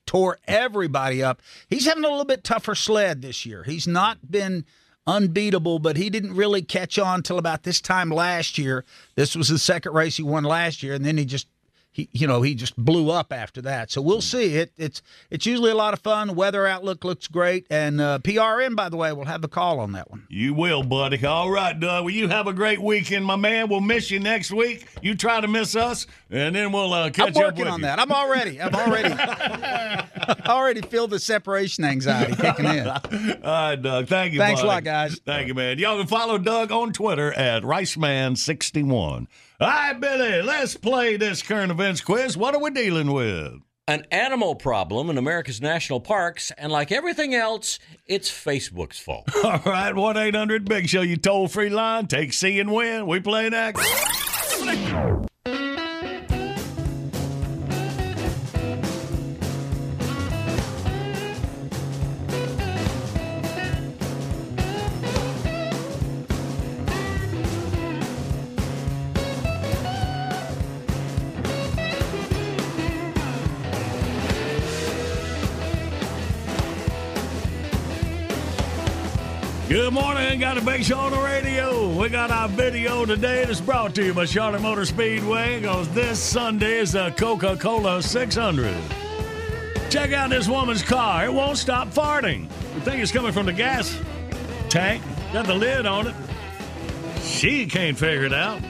tore 0.05 0.37
everybody 0.47 1.23
up. 1.23 1.41
He's 1.69 1.85
having 1.85 2.03
a 2.03 2.09
little 2.09 2.25
bit 2.25 2.43
tougher 2.43 2.75
sled 2.75 3.21
this 3.21 3.45
year. 3.45 3.63
He's 3.63 3.87
not 3.87 4.29
been 4.29 4.65
unbeatable, 5.07 5.79
but 5.79 5.97
he 5.97 6.09
didn't 6.09 6.35
really 6.35 6.61
catch 6.61 6.99
on 6.99 7.23
till 7.23 7.37
about 7.37 7.63
this 7.63 7.81
time 7.81 8.09
last 8.09 8.57
year. 8.57 8.85
This 9.15 9.35
was 9.35 9.49
the 9.49 9.59
second 9.59 9.93
race 9.93 10.17
he 10.17 10.23
won 10.23 10.43
last 10.43 10.83
year, 10.83 10.93
and 10.93 11.05
then 11.05 11.17
he 11.17 11.25
just 11.25 11.47
he 11.91 12.07
you 12.13 12.25
know 12.25 12.41
he 12.41 12.55
just 12.55 12.75
blew 12.77 13.09
up 13.11 13.33
after 13.33 13.61
that. 13.63 13.91
So 13.91 14.01
we'll 14.01 14.21
see. 14.21 14.55
It 14.55 14.71
it's 14.77 15.01
it's 15.29 15.45
usually 15.45 15.71
a 15.71 15.75
lot 15.75 15.93
of 15.93 15.99
fun. 15.99 16.35
Weather 16.35 16.65
outlook 16.65 17.03
looks 17.03 17.27
great, 17.27 17.67
and 17.69 17.99
uh, 17.99 18.19
PRN 18.19 18.75
by 18.75 18.89
the 18.89 18.97
way 18.97 19.11
we'll 19.13 19.25
have 19.25 19.41
the 19.41 19.47
call 19.49 19.79
on 19.79 19.91
that 19.91 20.09
one. 20.09 20.25
You 20.29 20.53
will, 20.53 20.83
buddy. 20.83 21.23
All 21.25 21.51
right, 21.51 21.77
Doug. 21.77 22.05
Well, 22.05 22.13
you 22.13 22.29
have 22.29 22.47
a 22.47 22.53
great 22.53 22.81
weekend, 22.81 23.25
my 23.25 23.35
man. 23.35 23.67
We'll 23.69 23.81
miss 23.81 24.09
you 24.09 24.19
next 24.19 24.51
week. 24.51 24.87
You 25.01 25.15
try 25.15 25.41
to 25.41 25.47
miss 25.47 25.75
us, 25.75 26.07
and 26.29 26.55
then 26.55 26.71
we'll 26.71 26.93
uh, 26.93 27.09
catch 27.09 27.35
I'm 27.35 27.43
up 27.43 27.43
working 27.43 27.65
with 27.65 27.73
on 27.73 27.79
you. 27.81 27.85
that. 27.87 27.99
I'm 27.99 28.11
already. 28.11 28.61
I'm 28.61 28.73
already. 28.73 29.13
I 29.13 30.07
already 30.47 30.81
feel 30.81 31.07
the 31.07 31.19
separation 31.19 31.83
anxiety 31.83 32.35
kicking 32.35 32.65
in. 32.65 32.87
All 32.87 33.01
right, 33.43 33.75
Doug. 33.75 34.07
Thank 34.07 34.33
you. 34.33 34.39
Thanks 34.39 34.61
a 34.61 34.65
lot, 34.65 34.83
guys. 34.83 35.19
Thank 35.25 35.47
you, 35.47 35.53
man. 35.53 35.77
Y'all 35.77 35.97
can 35.97 36.07
follow 36.07 36.37
Doug 36.37 36.71
on 36.71 36.93
Twitter 36.93 37.33
at 37.33 37.63
Riceman61. 37.63 39.27
All 39.61 39.67
right, 39.67 39.93
Billy, 39.93 40.41
let's 40.41 40.75
play 40.75 41.17
this 41.17 41.43
current 41.43 41.71
events 41.71 42.01
quiz. 42.01 42.35
What 42.35 42.55
are 42.55 42.59
we 42.59 42.71
dealing 42.71 43.11
with? 43.11 43.59
An 43.87 44.07
animal 44.09 44.55
problem 44.55 45.07
in 45.11 45.19
America's 45.19 45.61
national 45.61 45.99
parks, 45.99 46.51
and 46.57 46.71
like 46.71 46.91
everything 46.91 47.35
else, 47.35 47.77
it's 48.07 48.31
Facebook's 48.31 48.97
fault. 48.97 49.27
All 49.43 49.61
right, 49.63 49.93
1 49.95 50.17
800 50.17 50.65
Big 50.67 50.89
Show, 50.89 51.01
you 51.01 51.15
toll 51.15 51.47
free 51.47 51.69
line. 51.69 52.07
Take 52.07 52.33
C 52.33 52.59
and 52.59 52.73
win. 52.73 53.05
We 53.05 53.19
play 53.19 53.49
next. 53.49 53.87
Good 79.71 79.93
morning. 79.93 80.37
Got 80.41 80.57
a 80.57 80.61
big 80.61 80.83
show 80.83 80.99
on 80.99 81.11
the 81.13 81.21
radio. 81.21 81.97
We 81.97 82.09
got 82.09 82.29
our 82.29 82.49
video 82.49 83.05
today 83.05 83.45
that's 83.45 83.61
brought 83.61 83.95
to 83.95 84.03
you 84.03 84.13
by 84.13 84.25
Charlotte 84.25 84.61
Motor 84.61 84.83
Speedway 84.83 85.61
because 85.61 85.87
this 85.93 86.19
Sunday 86.19 86.79
is 86.79 86.91
the 86.91 87.11
Coca 87.11 87.55
Cola 87.55 88.03
600. 88.03 88.75
Check 89.89 90.11
out 90.11 90.29
this 90.29 90.49
woman's 90.49 90.83
car. 90.83 91.23
It 91.23 91.33
won't 91.33 91.57
stop 91.57 91.87
farting. 91.87 92.49
You 92.75 92.81
think 92.81 93.01
it's 93.01 93.13
coming 93.13 93.31
from 93.31 93.45
the 93.45 93.53
gas 93.53 93.97
tank? 94.67 95.01
Got 95.31 95.45
the 95.45 95.55
lid 95.55 95.85
on 95.85 96.07
it. 96.07 96.15
She 97.21 97.65
can't 97.65 97.97
figure 97.97 98.25
it 98.25 98.33
out. 98.33 98.61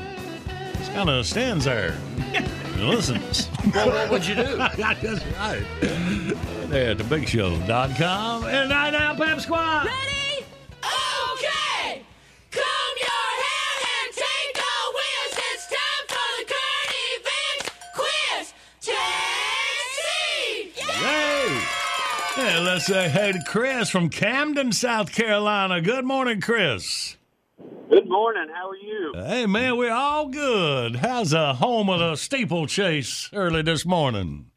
Just 0.78 0.94
kind 0.94 1.10
of 1.10 1.26
stands 1.26 1.66
there. 1.66 1.98
and 2.36 2.90
listens. 2.90 3.50
Well, 3.74 3.90
what 3.90 4.12
would 4.12 4.28
you 4.28 4.36
do? 4.36 4.56
That's 4.78 4.78
right. 5.04 5.66
There 6.70 6.92
at 6.92 6.98
thebigshow.com. 7.00 8.44
And 8.46 8.72
I 8.72 8.92
now, 8.92 9.16
Pep 9.16 9.40
Squad. 9.40 9.86
Ready? 9.86 10.21
Hey, 22.62 22.68
let's 22.68 22.90
uh, 22.92 22.94
say 22.94 23.10
hey 23.10 23.32
to 23.32 23.42
Chris 23.44 23.90
from 23.90 24.10
Camden, 24.10 24.72
South 24.72 25.12
Carolina. 25.12 25.82
Good 25.82 26.06
morning, 26.06 26.42
Chris. 26.42 27.18
Good 27.90 28.08
morning. 28.08 28.50
How 28.54 28.70
are 28.70 28.76
you? 28.76 29.14
Hey, 29.16 29.48
man, 29.48 29.78
we're 29.78 29.92
all 29.92 30.28
good. 30.28 30.98
How's 30.98 31.32
the 31.32 31.56
home 31.56 31.90
of 31.90 31.98
the 31.98 32.16
steeplechase 32.16 33.32
early 33.34 33.64
this 33.64 33.84
morning? 33.84 34.52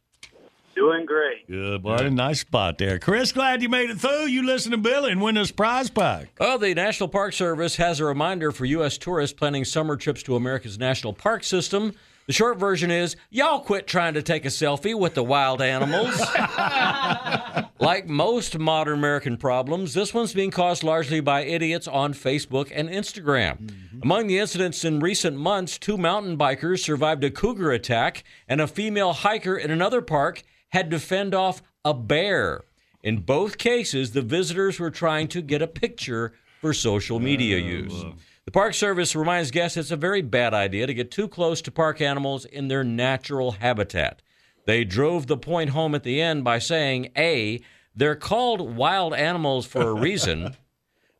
Doing 0.74 1.06
great. 1.06 1.48
Good, 1.48 1.82
buddy. 1.82 2.10
Nice 2.10 2.40
spot 2.40 2.76
there. 2.76 2.98
Chris, 2.98 3.32
glad 3.32 3.62
you 3.62 3.70
made 3.70 3.88
it 3.88 3.98
through. 3.98 4.26
You 4.26 4.44
listen 4.44 4.72
to 4.72 4.76
Billy 4.76 5.10
and 5.10 5.22
win 5.22 5.36
this 5.36 5.50
prize 5.50 5.88
pack. 5.88 6.28
Well, 6.38 6.58
the 6.58 6.74
National 6.74 7.08
Park 7.08 7.32
Service 7.32 7.76
has 7.76 8.00
a 8.00 8.04
reminder 8.04 8.52
for 8.52 8.66
U.S. 8.66 8.98
tourists 8.98 9.34
planning 9.34 9.64
summer 9.64 9.96
trips 9.96 10.22
to 10.24 10.36
America's 10.36 10.78
national 10.78 11.14
park 11.14 11.42
system. 11.42 11.94
The 12.26 12.32
short 12.32 12.58
version 12.58 12.90
is 12.90 13.16
y'all 13.28 13.60
quit 13.60 13.86
trying 13.86 14.14
to 14.14 14.22
take 14.22 14.46
a 14.46 14.48
selfie 14.48 14.98
with 14.98 15.14
the 15.14 15.22
wild 15.22 15.60
animals. 15.60 16.18
like 17.78 18.08
most 18.08 18.58
modern 18.58 18.98
American 18.98 19.36
problems, 19.36 19.92
this 19.92 20.14
one's 20.14 20.32
being 20.32 20.50
caused 20.50 20.82
largely 20.82 21.20
by 21.20 21.42
idiots 21.44 21.86
on 21.86 22.14
Facebook 22.14 22.72
and 22.74 22.88
Instagram. 22.88 23.58
Mm-hmm. 23.58 24.00
Among 24.02 24.26
the 24.26 24.38
incidents 24.38 24.84
in 24.84 25.00
recent 25.00 25.36
months, 25.36 25.76
two 25.78 25.98
mountain 25.98 26.38
bikers 26.38 26.80
survived 26.80 27.24
a 27.24 27.30
cougar 27.30 27.72
attack, 27.72 28.24
and 28.48 28.60
a 28.60 28.66
female 28.66 29.12
hiker 29.12 29.56
in 29.56 29.70
another 29.70 30.00
park 30.00 30.42
had 30.70 30.90
to 30.90 30.98
fend 30.98 31.34
off 31.34 31.62
a 31.84 31.92
bear. 31.92 32.62
In 33.02 33.18
both 33.18 33.58
cases, 33.58 34.12
the 34.12 34.22
visitors 34.22 34.80
were 34.80 34.90
trying 34.90 35.28
to 35.28 35.42
get 35.42 35.60
a 35.60 35.66
picture 35.66 36.32
for 36.62 36.72
social 36.72 37.20
media 37.20 37.56
oh, 37.56 37.68
use. 37.68 38.04
The 38.44 38.50
Park 38.50 38.74
Service 38.74 39.16
reminds 39.16 39.50
guests 39.50 39.78
it's 39.78 39.90
a 39.90 39.96
very 39.96 40.20
bad 40.20 40.52
idea 40.52 40.86
to 40.86 40.92
get 40.92 41.10
too 41.10 41.28
close 41.28 41.62
to 41.62 41.70
park 41.70 42.02
animals 42.02 42.44
in 42.44 42.68
their 42.68 42.84
natural 42.84 43.52
habitat. 43.52 44.20
They 44.66 44.84
drove 44.84 45.26
the 45.26 45.38
point 45.38 45.70
home 45.70 45.94
at 45.94 46.02
the 46.02 46.20
end 46.20 46.44
by 46.44 46.58
saying 46.58 47.10
A, 47.16 47.62
they're 47.96 48.16
called 48.16 48.76
wild 48.76 49.14
animals 49.14 49.64
for 49.64 49.88
a 49.88 49.94
reason. 50.00 50.56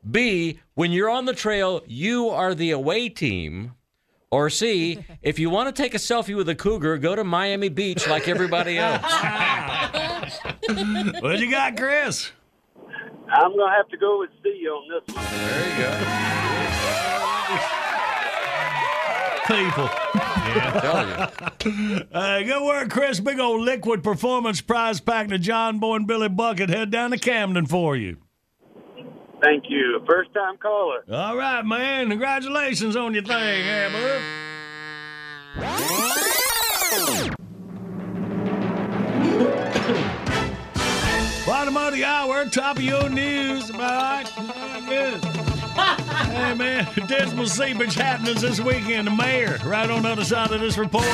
B, 0.09 0.61
when 0.75 0.93
you're 0.93 1.09
on 1.09 1.25
the 1.25 1.33
trail, 1.33 1.81
you 1.87 2.29
are 2.29 2.55
the 2.55 2.73
away 2.73 3.09
team. 3.09 3.73
Or 4.31 4.51
C, 4.51 5.03
if 5.23 5.39
you 5.39 5.49
want 5.49 5.75
to 5.75 5.83
take 5.83 5.95
a 5.95 5.99
selfie 5.99 6.37
with 6.37 6.51
a 6.51 6.55
cougar, 6.55 6.99
go 6.99 7.17
to 7.17 7.25
Miami 7.25 7.71
Beach 7.71 8.07
like 8.07 8.29
everybody 8.29 8.77
else. 8.77 9.03
what 11.23 11.39
you 11.39 11.51
got, 11.51 11.79
Chris? 11.79 12.33
I'm 13.29 13.57
going 13.57 13.71
to 13.71 13.77
have 13.77 13.89
to 13.89 13.97
go 13.97 14.21
with 14.21 14.31
C 14.43 14.67
on 14.69 14.89
this 14.89 15.15
one. 15.15 15.25
There 15.25 15.69
you 15.71 15.83
go. 15.83 15.91
People. 19.47 19.91
Yeah, 20.55 21.31
Hey, 22.13 22.45
good 22.45 22.65
work, 22.65 22.89
Chris. 22.91 23.21
Big 23.21 23.39
old 23.39 23.61
liquid 23.61 24.03
performance 24.03 24.61
prize 24.63 25.01
pack 25.01 25.29
to 25.29 25.39
John 25.39 25.79
Boy 25.79 25.97
and 25.97 26.07
Billy 26.07 26.29
Bucket. 26.31 26.71
Head 26.71 26.91
down 26.91 27.11
to 27.11 27.19
Camden 27.19 27.67
for 27.67 27.95
you. 27.97 28.17
Thank 29.43 29.65
you. 29.69 30.01
First 30.09 30.33
time 30.33 30.57
caller. 30.57 31.05
All 31.13 31.37
right, 31.37 31.63
man. 31.63 32.09
Congratulations 32.09 32.97
on 32.97 33.13
your 33.13 33.23
thing, 33.25 33.67
yeah, 33.67 34.21
bud. 35.57 37.35
Bottom 41.55 41.77
of 41.77 41.93
the 41.93 42.05
hour, 42.05 42.47
top 42.47 42.79
of 42.79 42.83
your 42.83 43.09
news. 43.09 43.71
Good. 43.71 43.79
hey, 45.25 46.55
man, 46.55 46.89
dismal 47.07 47.47
seepage 47.47 47.95
happenings 47.95 48.41
this 48.41 48.59
weekend. 48.59 49.07
The 49.07 49.13
mayor, 49.13 49.61
right 49.65 49.89
on 49.89 50.03
the 50.03 50.09
other 50.09 50.25
side 50.25 50.51
of 50.51 50.61
this 50.61 50.77
report. 50.77 51.05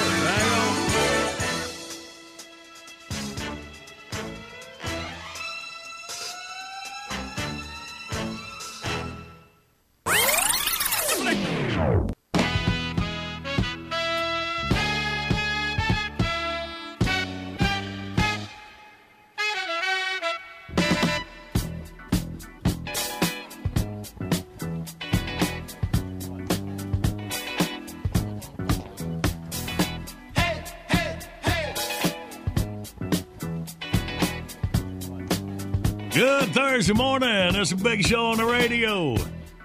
Good 36.20 36.52
Thursday 36.52 36.92
morning. 36.92 37.54
It's 37.54 37.72
a 37.72 37.76
big 37.76 38.06
show 38.06 38.26
on 38.26 38.36
the 38.36 38.44
radio. 38.44 39.16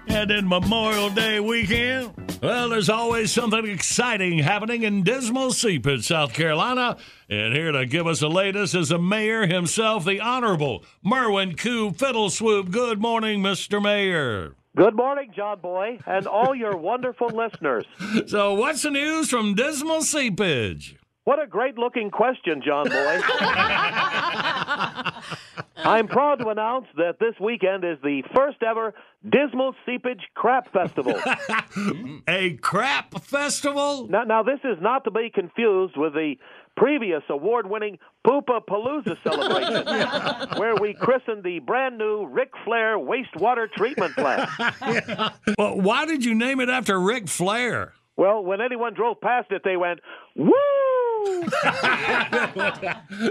And 0.08 0.30
in 0.30 0.48
Memorial 0.48 1.10
Day 1.10 1.38
weekend. 1.38 2.14
Well, 2.42 2.70
there's 2.70 2.88
always 2.88 3.30
something 3.30 3.66
exciting 3.66 4.38
happening 4.38 4.82
in 4.82 5.02
dismal 5.02 5.52
Seepage, 5.52 6.06
South 6.06 6.32
Carolina. 6.32 6.96
And 7.28 7.52
here 7.52 7.72
to 7.72 7.84
give 7.84 8.06
us 8.06 8.20
the 8.20 8.30
latest 8.30 8.74
is 8.74 8.88
the 8.88 8.98
mayor 8.98 9.46
himself, 9.46 10.06
the 10.06 10.18
Honorable 10.18 10.82
Merwin 11.04 11.56
Koo 11.56 11.90
Fiddle 11.92 12.30
Swoop. 12.30 12.70
Good 12.70 13.02
morning, 13.02 13.42
Mr. 13.42 13.82
Mayor. 13.82 14.54
Good 14.74 14.96
morning, 14.96 15.32
John 15.36 15.60
Boy, 15.60 15.98
and 16.06 16.26
all 16.26 16.54
your 16.54 16.74
wonderful 16.78 17.28
listeners. 17.28 17.84
So, 18.28 18.54
what's 18.54 18.80
the 18.80 18.90
news 18.90 19.28
from 19.28 19.52
dismal 19.52 20.00
Seepage? 20.00 20.96
What 21.24 21.38
a 21.38 21.46
great 21.46 21.76
looking 21.76 22.10
question, 22.10 22.62
John 22.64 22.88
Boy. 22.88 23.20
I'm 25.76 26.08
proud 26.08 26.36
to 26.36 26.48
announce 26.48 26.86
that 26.96 27.18
this 27.20 27.34
weekend 27.40 27.84
is 27.84 27.98
the 28.02 28.22
first 28.34 28.62
ever 28.62 28.94
Dismal 29.28 29.74
Seepage 29.84 30.22
Crap 30.34 30.72
Festival. 30.72 31.14
a 32.28 32.54
crap 32.56 33.20
festival? 33.22 34.08
Now, 34.08 34.22
now, 34.22 34.42
this 34.42 34.60
is 34.64 34.78
not 34.80 35.04
to 35.04 35.10
be 35.10 35.30
confused 35.32 35.96
with 35.96 36.14
the 36.14 36.36
previous 36.76 37.22
award 37.28 37.68
winning 37.68 37.98
Poopa 38.26 38.60
Palooza 38.68 39.16
celebration, 39.22 40.58
where 40.58 40.76
we 40.76 40.94
christened 40.94 41.42
the 41.42 41.58
brand 41.60 41.98
new 41.98 42.26
Ric 42.26 42.50
Flair 42.64 42.98
wastewater 42.98 43.70
treatment 43.70 44.14
plant. 44.14 44.48
Well, 45.58 45.80
why 45.80 46.06
did 46.06 46.24
you 46.24 46.34
name 46.34 46.60
it 46.60 46.68
after 46.68 47.00
Ric 47.00 47.28
Flair? 47.28 47.94
Well, 48.16 48.42
when 48.42 48.60
anyone 48.60 48.94
drove 48.94 49.20
past 49.20 49.50
it, 49.50 49.62
they 49.64 49.76
went, 49.76 50.00
Woo! 50.34 50.52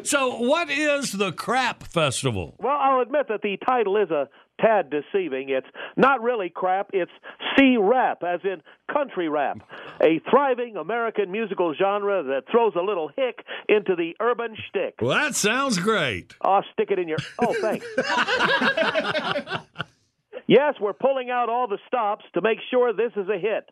so, 0.03 0.38
what 0.38 0.69
is 0.69 1.13
the 1.13 1.31
Crap 1.31 1.83
Festival? 1.83 2.55
Well, 2.59 2.77
I'll 2.79 3.01
admit 3.01 3.27
that 3.29 3.41
the 3.41 3.57
title 3.65 3.97
is 3.97 4.11
a 4.11 4.27
tad 4.59 4.89
deceiving. 4.89 5.49
It's 5.49 5.67
not 5.97 6.21
really 6.21 6.49
crap, 6.49 6.89
it's 6.93 7.11
C 7.57 7.77
rap, 7.79 8.23
as 8.23 8.41
in 8.43 8.61
country 8.91 9.29
rap, 9.29 9.59
a 10.01 10.19
thriving 10.29 10.77
American 10.77 11.31
musical 11.31 11.73
genre 11.73 12.23
that 12.23 12.43
throws 12.51 12.73
a 12.75 12.81
little 12.81 13.09
hick 13.15 13.39
into 13.67 13.95
the 13.95 14.15
urban 14.21 14.55
shtick. 14.69 14.95
Well, 15.01 15.17
that 15.17 15.36
sounds 15.36 15.77
great. 15.77 16.36
Oh, 16.41 16.61
stick 16.73 16.91
it 16.91 16.99
in 16.99 17.07
your. 17.07 17.17
Oh, 17.39 17.53
thanks. 17.61 17.86
Yes, 20.48 20.76
we're 20.80 20.93
pulling 20.93 21.30
out 21.32 21.50
all 21.50 21.68
the 21.68 21.80
stops 21.88 22.26
to 22.34 22.41
make 22.41 22.60
sure 22.70 22.93
this 22.93 23.12
is 23.16 23.28
a 23.30 23.38
hit. 23.38 23.70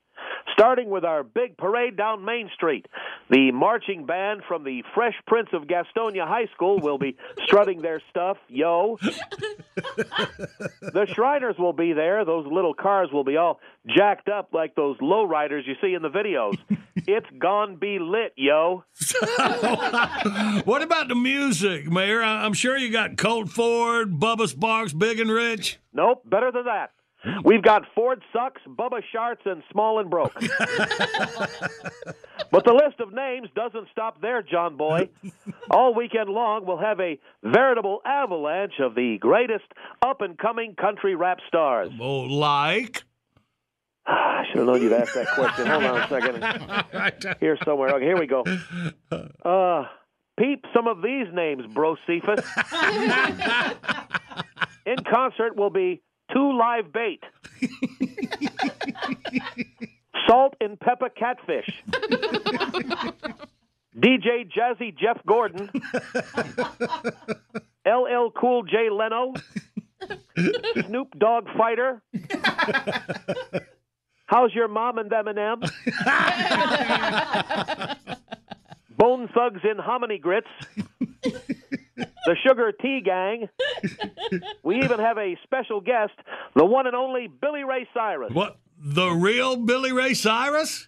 Starting 0.53 0.89
with 0.89 1.03
our 1.03 1.23
big 1.23 1.57
parade 1.57 1.97
down 1.97 2.23
Main 2.23 2.49
Street. 2.53 2.85
The 3.29 3.51
marching 3.51 4.05
band 4.05 4.41
from 4.47 4.63
the 4.63 4.83
Fresh 4.93 5.15
Prince 5.27 5.49
of 5.53 5.63
Gastonia 5.63 6.27
High 6.27 6.47
School 6.53 6.79
will 6.79 6.97
be 6.97 7.17
strutting 7.45 7.81
their 7.81 8.01
stuff, 8.09 8.37
yo. 8.47 8.97
the 9.75 11.07
Shriners 11.13 11.55
will 11.57 11.73
be 11.73 11.93
there. 11.93 12.25
Those 12.25 12.45
little 12.51 12.73
cars 12.73 13.09
will 13.11 13.23
be 13.23 13.37
all 13.37 13.59
jacked 13.87 14.29
up 14.29 14.49
like 14.53 14.75
those 14.75 14.97
lowriders 14.97 15.65
you 15.65 15.75
see 15.81 15.93
in 15.93 16.01
the 16.01 16.09
videos. 16.09 16.57
it's 16.95 17.27
gone 17.39 17.77
be 17.77 17.99
lit, 17.99 18.33
yo. 18.35 18.83
what 20.65 20.81
about 20.81 21.07
the 21.07 21.15
music, 21.15 21.87
Mayor? 21.87 22.21
I'm 22.21 22.53
sure 22.53 22.77
you 22.77 22.91
got 22.91 23.17
Colt 23.17 23.49
Ford, 23.49 24.13
Bubba 24.19 24.47
Sparxxx, 24.47 24.97
Big 24.97 25.19
and 25.19 25.31
Rich. 25.31 25.79
Nope, 25.93 26.23
better 26.25 26.51
than 26.51 26.62
that. 26.63 26.91
We've 27.45 27.61
got 27.61 27.83
Ford 27.95 28.21
Sucks, 28.33 28.61
Bubba 28.67 29.01
Sharts, 29.15 29.45
and 29.45 29.63
Small 29.71 29.99
and 29.99 30.09
Broke. 30.09 30.33
but 32.51 32.65
the 32.65 32.73
list 32.73 32.99
of 32.99 33.13
names 33.13 33.47
doesn't 33.55 33.87
stop 33.91 34.19
there, 34.21 34.41
John 34.41 34.75
Boy. 34.75 35.07
All 35.71 35.93
weekend 35.93 36.29
long, 36.29 36.65
we'll 36.65 36.79
have 36.79 36.99
a 36.99 37.17
veritable 37.41 38.01
avalanche 38.05 38.73
of 38.81 38.95
the 38.95 39.17
greatest 39.19 39.63
up 40.01 40.19
and 40.21 40.37
coming 40.37 40.75
country 40.75 41.15
rap 41.15 41.39
stars. 41.47 41.91
Oh, 41.99 42.21
like? 42.21 43.03
I 44.05 44.43
should 44.49 44.57
have 44.57 44.67
known 44.67 44.81
you'd 44.81 44.91
ask 44.91 45.13
that 45.13 45.27
question. 45.27 45.65
Hold 45.65 45.83
on 45.85 46.01
a 46.01 46.07
second. 46.09 47.37
Here 47.39 47.57
somewhere. 47.63 47.95
Okay, 47.95 48.05
here 48.05 48.19
we 48.19 48.27
go. 48.27 48.43
Uh, 49.45 49.85
peep 50.37 50.65
some 50.73 50.87
of 50.87 51.01
these 51.01 51.27
names, 51.33 51.63
Bro 51.73 51.95
Cephas. 52.05 52.45
In 54.85 54.97
concert 55.09 55.55
will 55.55 55.69
be 55.69 56.01
Two 56.33 56.57
Live 56.57 56.91
Bait, 56.91 57.23
Salt 60.27 60.55
and 60.59 60.79
Pepper 60.79 61.09
Catfish, 61.09 61.83
DJ 63.95 64.49
Jazzy 64.51 64.97
Jeff 64.97 65.19
Gordon, 65.27 65.69
LL 67.85 68.31
Cool 68.35 68.63
J 68.63 68.89
Leno, 68.89 69.33
Snoop 70.87 71.09
Dogg 71.19 71.47
Fighter. 71.55 72.01
How's 74.25 74.53
your 74.55 74.67
mom 74.67 74.97
and 74.97 75.11
them 75.11 75.27
and 75.27 75.37
them? 75.37 75.61
Bone 78.97 79.27
Thugs 79.27 79.61
in 79.63 79.77
Hominy 79.77 80.17
Grits. 80.17 80.47
The 82.25 82.35
Sugar 82.45 82.71
Tea 82.71 83.01
Gang. 83.03 83.49
We 84.63 84.77
even 84.77 84.99
have 84.99 85.17
a 85.17 85.37
special 85.43 85.81
guest, 85.81 86.13
the 86.55 86.65
one 86.65 86.87
and 86.87 86.95
only 86.95 87.27
Billy 87.27 87.63
Ray 87.63 87.87
Cyrus. 87.93 88.31
What? 88.31 88.57
The 88.79 89.09
real 89.09 89.57
Billy 89.57 89.91
Ray 89.91 90.13
Cyrus? 90.13 90.87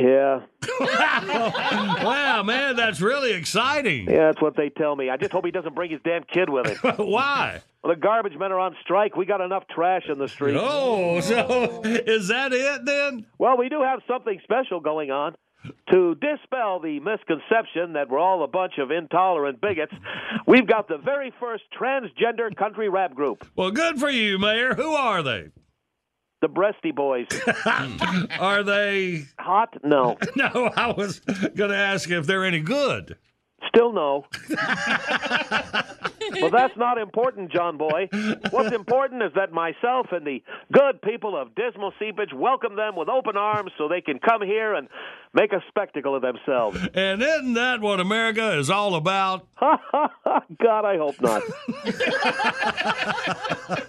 Yeah. 0.00 0.40
wow, 0.80 2.42
man, 2.44 2.76
that's 2.76 3.00
really 3.00 3.32
exciting. 3.32 4.06
Yeah, 4.10 4.26
that's 4.26 4.42
what 4.42 4.56
they 4.56 4.68
tell 4.68 4.96
me. 4.96 5.10
I 5.10 5.16
just 5.16 5.32
hope 5.32 5.44
he 5.44 5.52
doesn't 5.52 5.74
bring 5.74 5.90
his 5.90 6.00
damn 6.04 6.24
kid 6.24 6.50
with 6.50 6.66
him. 6.66 6.92
Why? 6.96 7.62
Well, 7.82 7.94
the 7.94 8.00
garbage 8.00 8.36
men 8.36 8.50
are 8.50 8.58
on 8.58 8.74
strike. 8.82 9.16
We 9.16 9.26
got 9.26 9.40
enough 9.40 9.64
trash 9.68 10.02
in 10.08 10.18
the 10.18 10.28
street. 10.28 10.56
Oh, 10.58 11.20
so 11.20 11.82
is 11.84 12.28
that 12.28 12.52
it 12.52 12.84
then? 12.84 13.26
Well, 13.38 13.56
we 13.56 13.68
do 13.68 13.82
have 13.82 14.00
something 14.08 14.40
special 14.42 14.80
going 14.80 15.10
on. 15.10 15.36
To 15.90 16.14
dispel 16.16 16.80
the 16.80 17.00
misconception 17.00 17.94
that 17.94 18.08
we're 18.10 18.18
all 18.18 18.42
a 18.44 18.48
bunch 18.48 18.74
of 18.78 18.90
intolerant 18.90 19.60
bigots, 19.60 19.92
we've 20.46 20.66
got 20.66 20.88
the 20.88 20.98
very 20.98 21.32
first 21.40 21.64
transgender 21.78 22.54
country 22.56 22.88
rap 22.88 23.14
group, 23.14 23.46
Well, 23.56 23.70
good 23.70 23.98
for 23.98 24.10
you, 24.10 24.38
Mayor. 24.38 24.74
Who 24.74 24.92
are 24.92 25.22
they? 25.22 25.50
the 26.42 26.48
Breasty 26.50 26.94
Boys. 26.94 27.26
Are 28.38 28.62
they 28.62 29.24
Hot? 29.38 29.78
No. 29.82 30.18
No, 30.36 30.70
I 30.76 30.92
was 30.92 31.20
going 31.20 31.70
to 31.70 31.76
ask 31.76 32.10
if 32.10 32.26
they're 32.26 32.44
any 32.44 32.60
good. 32.60 33.16
Still 33.68 33.92
no. 33.92 34.26
well, 36.40 36.50
that's 36.50 36.76
not 36.76 36.98
important, 36.98 37.52
John 37.52 37.76
Boy. 37.76 38.08
What's 38.50 38.74
important 38.74 39.22
is 39.22 39.32
that 39.34 39.52
myself 39.52 40.08
and 40.12 40.26
the 40.26 40.42
good 40.72 41.00
people 41.02 41.36
of 41.36 41.54
Dismal 41.54 41.92
Seepage 41.98 42.32
welcome 42.34 42.76
them 42.76 42.96
with 42.96 43.08
open 43.08 43.36
arms 43.36 43.72
so 43.78 43.88
they 43.88 44.00
can 44.00 44.18
come 44.18 44.42
here 44.42 44.74
and 44.74 44.88
make 45.34 45.52
a 45.52 45.62
spectacle 45.68 46.14
of 46.14 46.22
themselves. 46.22 46.78
And 46.94 47.22
isn't 47.22 47.54
that 47.54 47.80
what 47.80 48.00
America 48.00 48.56
is 48.56 48.70
all 48.70 48.94
about? 48.94 49.46
God, 49.60 50.84
I 50.84 50.96
hope 50.96 51.20
not. 51.20 51.42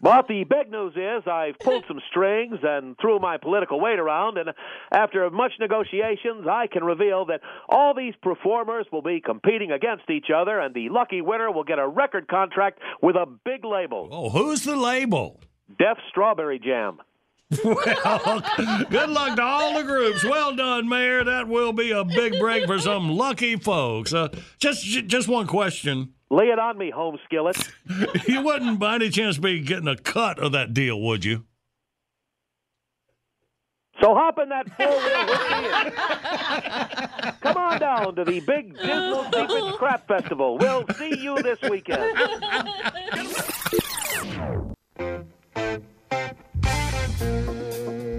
but 0.00 0.26
the 0.28 0.44
big 0.44 0.70
news 0.70 0.94
is 0.96 1.26
I've 1.26 1.58
pulled 1.58 1.84
some 1.86 2.00
strings 2.08 2.58
and 2.62 2.96
threw 3.00 3.18
my 3.20 3.36
political 3.36 3.80
weight 3.80 3.98
around, 3.98 4.38
and 4.38 4.50
after 4.90 5.28
much 5.30 5.52
negotiations, 5.60 6.46
I 6.50 6.66
can 6.66 6.82
reveal 6.84 7.26
that 7.26 7.40
all 7.68 7.94
these 7.94 8.14
performers 8.20 8.86
will 8.90 9.02
be 9.02 9.17
competing 9.20 9.70
against 9.72 10.08
each 10.10 10.26
other, 10.34 10.58
and 10.60 10.74
the 10.74 10.88
lucky 10.90 11.20
winner 11.20 11.50
will 11.50 11.64
get 11.64 11.78
a 11.78 11.86
record 11.86 12.28
contract 12.28 12.78
with 13.02 13.16
a 13.16 13.26
big 13.44 13.64
label. 13.64 14.08
Oh, 14.10 14.30
who's 14.30 14.64
the 14.64 14.76
label? 14.76 15.40
Def 15.78 15.98
Strawberry 16.08 16.58
Jam. 16.58 16.98
Well, 17.64 18.42
good 18.90 19.08
luck 19.08 19.36
to 19.36 19.42
all 19.42 19.72
the 19.78 19.82
groups. 19.82 20.22
Well 20.22 20.54
done, 20.54 20.86
Mayor. 20.86 21.24
That 21.24 21.48
will 21.48 21.72
be 21.72 21.92
a 21.92 22.04
big 22.04 22.38
break 22.38 22.66
for 22.66 22.78
some 22.78 23.08
lucky 23.16 23.56
folks. 23.56 24.12
Uh, 24.12 24.28
just, 24.58 24.84
just 24.84 25.28
one 25.28 25.46
question. 25.46 26.12
Lay 26.30 26.46
it 26.48 26.58
on 26.58 26.76
me, 26.76 26.90
home 26.90 27.18
skillet. 27.24 27.56
You 28.28 28.42
wouldn't, 28.42 28.78
by 28.78 28.96
any 28.96 29.08
chance, 29.08 29.38
be 29.38 29.60
getting 29.60 29.88
a 29.88 29.96
cut 29.96 30.38
of 30.38 30.52
that 30.52 30.74
deal, 30.74 31.00
would 31.00 31.24
you? 31.24 31.44
So 34.00 34.14
hop 34.14 34.38
in 34.38 34.48
that 34.50 34.68
four 34.76 34.86
wheel 34.86 35.26
with 35.26 35.40
me 35.50 37.38
come 37.40 37.56
on 37.56 37.80
down 37.80 38.14
to 38.16 38.24
the 38.24 38.40
big 38.40 38.76
Dismal 38.76 39.24
Seepage 39.24 39.74
Crap 39.74 40.06
Festival. 40.06 40.58
We'll 40.58 40.86
see 40.96 41.18
you 41.18 41.42
this 41.42 41.60
weekend. 41.62 42.16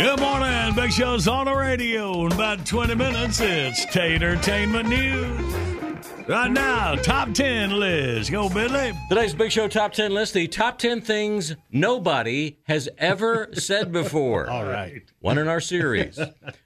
Good 0.01 0.19
morning. 0.19 0.75
Big 0.75 0.93
Show's 0.93 1.29
on 1.29 1.45
the 1.45 1.55
radio. 1.55 2.25
In 2.25 2.33
about 2.33 2.65
20 2.65 2.95
minutes, 2.95 3.39
it's 3.39 3.85
Tatertainment 3.85 4.89
News. 4.89 6.27
Right 6.27 6.51
now, 6.51 6.95
top 6.95 7.35
10 7.35 7.79
list. 7.79 8.31
Go, 8.31 8.49
Billy. 8.49 8.95
Today's 9.11 9.35
Big 9.35 9.53
Show 9.53 9.69
Top 9.69 9.93
10 9.93 10.15
list 10.15 10.33
the 10.33 10.49
top 10.49 10.79
10 10.79 11.03
things 11.03 11.55
nobody 11.71 12.57
has 12.65 12.89
ever 12.97 13.51
said 13.53 13.93
before. 13.93 14.49
All 14.51 14.65
right. 14.65 15.03
One 15.19 15.37
in 15.37 15.49
our 15.49 15.61
series. 15.61 16.19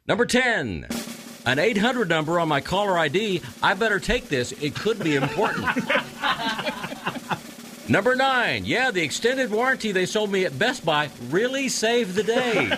Number 0.06 0.26
10, 0.26 0.86
an 1.44 1.58
800 1.58 2.08
number 2.08 2.38
on 2.38 2.46
my 2.46 2.60
caller 2.60 2.96
ID. 2.96 3.42
I 3.64 3.74
better 3.74 3.98
take 3.98 4.28
this. 4.28 4.52
It 4.52 4.76
could 4.76 5.02
be 5.02 5.16
important. 5.16 5.66
Number 7.88 8.16
9, 8.16 8.64
yeah, 8.64 8.90
the 8.90 9.02
extended 9.02 9.50
warranty 9.50 9.92
they 9.92 10.06
sold 10.06 10.32
me 10.32 10.46
at 10.46 10.58
Best 10.58 10.84
Buy 10.84 11.10
really 11.28 11.68
saved 11.68 12.14
the 12.14 12.22
day. 12.22 12.70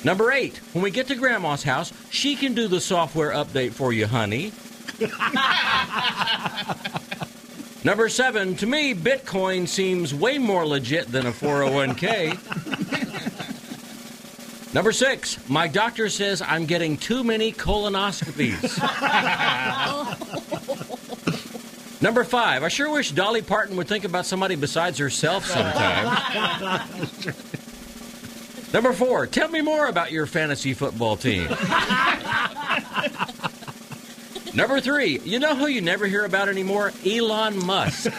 Number 0.04 0.30
8, 0.30 0.56
when 0.72 0.84
we 0.84 0.92
get 0.92 1.08
to 1.08 1.16
Grandma's 1.16 1.64
house, 1.64 1.92
she 2.10 2.36
can 2.36 2.54
do 2.54 2.68
the 2.68 2.80
software 2.80 3.32
update 3.32 3.72
for 3.72 3.92
you, 3.92 4.06
honey. 4.06 4.52
Number 7.84 8.08
seven, 8.08 8.56
to 8.56 8.66
me, 8.66 8.94
Bitcoin 8.94 9.68
seems 9.68 10.14
way 10.14 10.38
more 10.38 10.66
legit 10.66 11.10
than 11.12 11.26
a 11.26 11.30
401k. 11.30 12.34
Number 14.74 14.90
six, 14.92 15.48
my 15.48 15.68
doctor 15.68 16.08
says 16.08 16.42
I'm 16.42 16.66
getting 16.66 16.96
too 16.96 17.22
many 17.24 17.52
colonoscopies. 17.52 18.62
Number 22.00 22.24
five, 22.24 22.62
I 22.62 22.68
sure 22.68 22.90
wish 22.90 23.10
Dolly 23.12 23.40
Parton 23.42 23.76
would 23.76 23.88
think 23.88 24.04
about 24.04 24.26
somebody 24.26 24.54
besides 24.54 24.98
herself 24.98 25.46
sometime. 25.46 26.04
Number 28.72 28.92
four, 28.92 29.26
tell 29.26 29.48
me 29.48 29.62
more 29.62 29.86
about 29.86 30.12
your 30.12 30.26
fantasy 30.26 30.74
football 30.74 31.16
team. 31.16 31.48
Number 34.54 34.80
three, 34.80 35.20
you 35.20 35.38
know 35.38 35.54
who 35.54 35.66
you 35.66 35.80
never 35.80 36.06
hear 36.06 36.24
about 36.24 36.48
anymore? 36.48 36.92
Elon 37.04 37.64
Musk. 37.64 38.12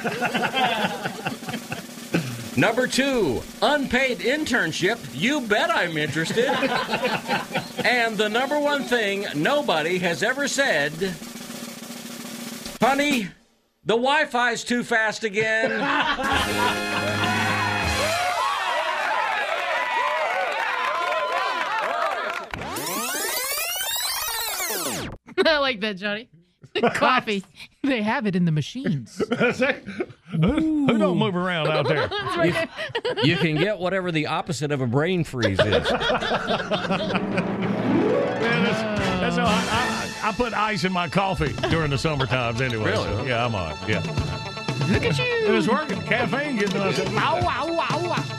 Number 2.58 2.88
two, 2.88 3.44
unpaid 3.62 4.20
internship. 4.20 4.98
You 5.14 5.42
bet 5.42 5.70
I'm 5.70 5.96
interested. 5.98 6.48
and 7.86 8.18
the 8.18 8.30
number 8.30 8.60
one 8.60 8.84
thing 8.84 9.28
nobody 9.36 10.00
has 10.00 10.24
ever 10.24 10.48
said 10.48 11.14
Honey, 12.80 13.28
the 13.88 13.94
Wi 13.94 14.26
Fi's 14.26 14.64
too 14.66 14.84
fast 14.84 15.24
again. 15.24 15.72
I 25.46 25.60
like 25.60 25.80
that, 25.82 25.96
Johnny. 25.96 26.30
Coffee. 26.94 27.44
They 27.84 28.02
have 28.02 28.28
it 28.28 28.36
in 28.36 28.44
the 28.44 28.52
machines. 28.52 29.18
Who 30.32 30.98
don't 30.98 31.18
move 31.18 31.38
around 31.38 31.70
out 31.70 31.88
there? 31.88 32.10
That's 32.10 32.38
right. 32.38 32.70
You 33.24 33.38
can 33.38 33.56
get 33.56 33.80
whatever 33.80 34.12
the 34.12 34.28
opposite 34.28 34.74
of 34.74 34.82
a 34.82 34.88
brain 34.88 35.24
freeze 35.24 35.60
is. 35.60 35.66
Man, 35.66 35.82
that's, 38.64 38.82
that's 39.22 39.38
how 39.38 39.46
I, 39.46 39.68
I, 39.72 39.97
I 40.28 40.34
put 40.34 40.54
ice 40.54 40.84
in 40.84 40.92
my 40.92 41.08
coffee 41.08 41.54
during 41.70 41.90
the 41.90 41.98
summer 41.98 42.26
times 42.26 42.60
anyway. 42.60 42.92
Really? 42.92 43.06
so, 43.06 43.24
yeah, 43.24 43.46
I'm 43.46 43.56
on. 43.56 43.78
Yeah. 43.88 44.00
Look 44.92 45.06
at 45.06 45.18
you. 45.18 45.24
It 45.24 45.52
was 45.52 45.70
working. 45.70 46.02
Caffeine 46.02 46.58
getting 46.58 46.82
us. 46.82 47.00
Ow, 47.00 47.38
ow, 47.38 47.80
ow, 47.80 48.12
ow. 48.12 48.37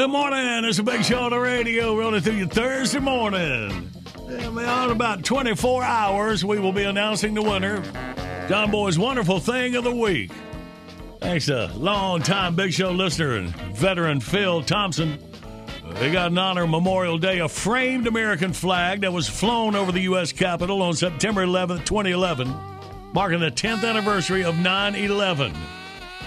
Good 0.00 0.08
morning. 0.08 0.64
It's 0.64 0.78
a 0.78 0.82
big 0.82 1.04
show 1.04 1.24
on 1.24 1.30
the 1.30 1.38
radio 1.38 1.94
rolling 1.94 2.22
through 2.22 2.36
you 2.36 2.46
Thursday 2.46 3.00
morning. 3.00 3.90
In 4.30 4.58
about 4.58 5.22
24 5.24 5.82
hours, 5.84 6.42
we 6.42 6.58
will 6.58 6.72
be 6.72 6.84
announcing 6.84 7.34
the 7.34 7.42
winner. 7.42 7.82
John 8.48 8.70
Boy's 8.70 8.98
wonderful 8.98 9.40
thing 9.40 9.76
of 9.76 9.84
the 9.84 9.94
week. 9.94 10.32
Thanks 11.20 11.44
to 11.46 11.66
long-time 11.74 12.56
Big 12.56 12.72
Show 12.72 12.92
listener 12.92 13.36
and 13.36 13.54
veteran 13.76 14.20
Phil 14.20 14.62
Thompson. 14.62 15.18
They 15.96 16.10
got 16.10 16.30
an 16.30 16.38
honor 16.38 16.66
Memorial 16.66 17.18
Day, 17.18 17.40
a 17.40 17.48
framed 17.50 18.06
American 18.06 18.54
flag 18.54 19.02
that 19.02 19.12
was 19.12 19.28
flown 19.28 19.76
over 19.76 19.92
the 19.92 20.00
U.S. 20.00 20.32
Capitol 20.32 20.80
on 20.80 20.94
September 20.94 21.44
11th, 21.44 21.84
2011, 21.84 22.48
marking 23.12 23.40
the 23.40 23.50
10th 23.50 23.86
anniversary 23.86 24.44
of 24.44 24.58
9 24.58 24.94
11 24.94 25.54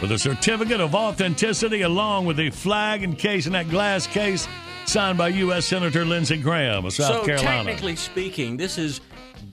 with 0.01 0.11
a 0.11 0.17
certificate 0.17 0.81
of 0.81 0.95
authenticity 0.95 1.81
along 1.81 2.25
with 2.25 2.37
the 2.37 2.49
flag 2.49 3.03
encased 3.03 3.47
in 3.47 3.53
that 3.53 3.69
glass 3.69 4.07
case 4.07 4.47
signed 4.85 5.17
by 5.17 5.29
U.S. 5.29 5.65
Senator 5.65 6.05
Lindsey 6.05 6.37
Graham 6.37 6.85
of 6.85 6.93
South 6.93 7.21
so 7.21 7.25
Carolina. 7.25 7.63
technically 7.63 7.95
speaking, 7.95 8.57
this 8.57 8.77
is 8.77 9.01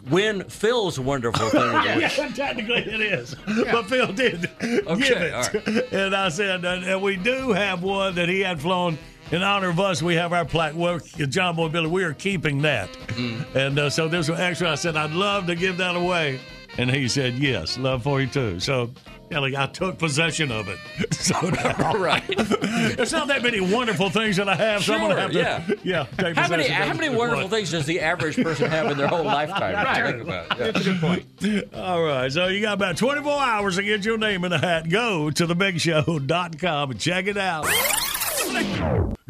when 0.09 0.45
Phil's 0.45 0.99
wonderful 0.99 1.49
thing. 1.51 1.61
yeah, 2.01 2.09
technically 2.35 2.81
it 2.81 3.01
is. 3.01 3.37
But 3.47 3.85
Phil 3.85 4.13
did 4.13 4.51
give 4.61 5.19
it. 5.19 5.33
all 5.33 5.99
And 5.99 6.15
I 6.15 6.29
said, 6.29 6.65
and 6.65 7.03
we 7.03 7.17
do 7.17 7.53
have 7.53 7.83
one 7.83 8.15
that 8.15 8.29
he 8.29 8.41
had 8.41 8.61
flown 8.61 8.99
in 9.31 9.43
honor 9.43 9.69
of 9.69 9.81
us. 9.81 10.03
We 10.03 10.15
have 10.17 10.33
our 10.33 10.45
plaque. 10.45 10.75
Well, 10.75 10.99
John 10.99 11.57
Boy 11.57 11.69
Billy, 11.69 11.89
we 11.89 12.05
are 12.05 12.15
keeping 12.15 12.63
that. 12.63 12.91
Mm. 13.09 13.55
And 13.55 13.79
uh, 13.79 13.91
so 13.91 14.09
this 14.09 14.29
was 14.29 14.41
extra. 14.41 14.73
I 14.73 14.75
said, 14.75 14.97
I'd 14.97 15.13
love 15.13 15.47
to 15.47 15.55
give 15.55 15.77
that 15.79 15.97
away. 15.97 16.41
And 16.79 16.91
he 16.91 17.09
said, 17.09 17.35
yes, 17.35 17.79
love 17.79 18.03
for 18.03 18.21
you 18.21 18.27
too. 18.27 18.61
So, 18.61 18.91
Kelly, 19.31 19.57
I 19.57 19.67
took 19.67 19.97
possession 19.99 20.51
of 20.51 20.69
it. 20.69 20.79
So 21.21 21.39
now, 21.51 21.93
right. 21.97 22.27
There's 22.97 23.13
not 23.13 23.29
that 23.29 23.43
many 23.43 23.61
wonderful 23.61 24.09
things 24.09 24.37
that 24.37 24.49
I 24.49 24.55
have, 24.55 24.83
so 24.83 24.95
I'm 24.95 25.17
have 25.17 25.31
to, 25.31 25.39
yeah. 25.39 25.67
yeah, 25.85 26.07
take 26.17 26.35
How 26.35 26.49
many 26.49 26.67
how 26.67 26.95
many 26.95 27.15
wonderful 27.15 27.49
things 27.49 27.71
does 27.71 27.85
the 27.85 28.01
average 28.01 28.37
person 28.37 28.71
have 28.71 28.91
in 28.91 28.97
their 28.97 29.07
whole 29.07 29.23
lifetime? 29.23 29.75
Right. 29.75 30.13
Think 30.13 30.23
about. 30.23 30.59
Yeah. 30.59 30.71
That's 30.71 30.81
a 30.81 30.85
good 30.85 31.01
point. 31.01 31.75
All 31.75 32.03
right, 32.03 32.33
so 32.33 32.47
you 32.49 32.63
got 32.63 32.73
about 32.73 32.97
24 32.97 33.33
hours 33.33 33.77
to 33.77 33.83
get 33.83 34.05
your 34.05 34.17
name 34.17 34.45
in 34.45 34.51
the 34.51 34.59
hat. 34.59 34.89
Go 34.89 35.31
to 35.31 35.47
thebigshow.com 35.47 36.91
and 36.91 36.99
check 36.99 37.27
it 37.27 37.37
out. 37.37 37.67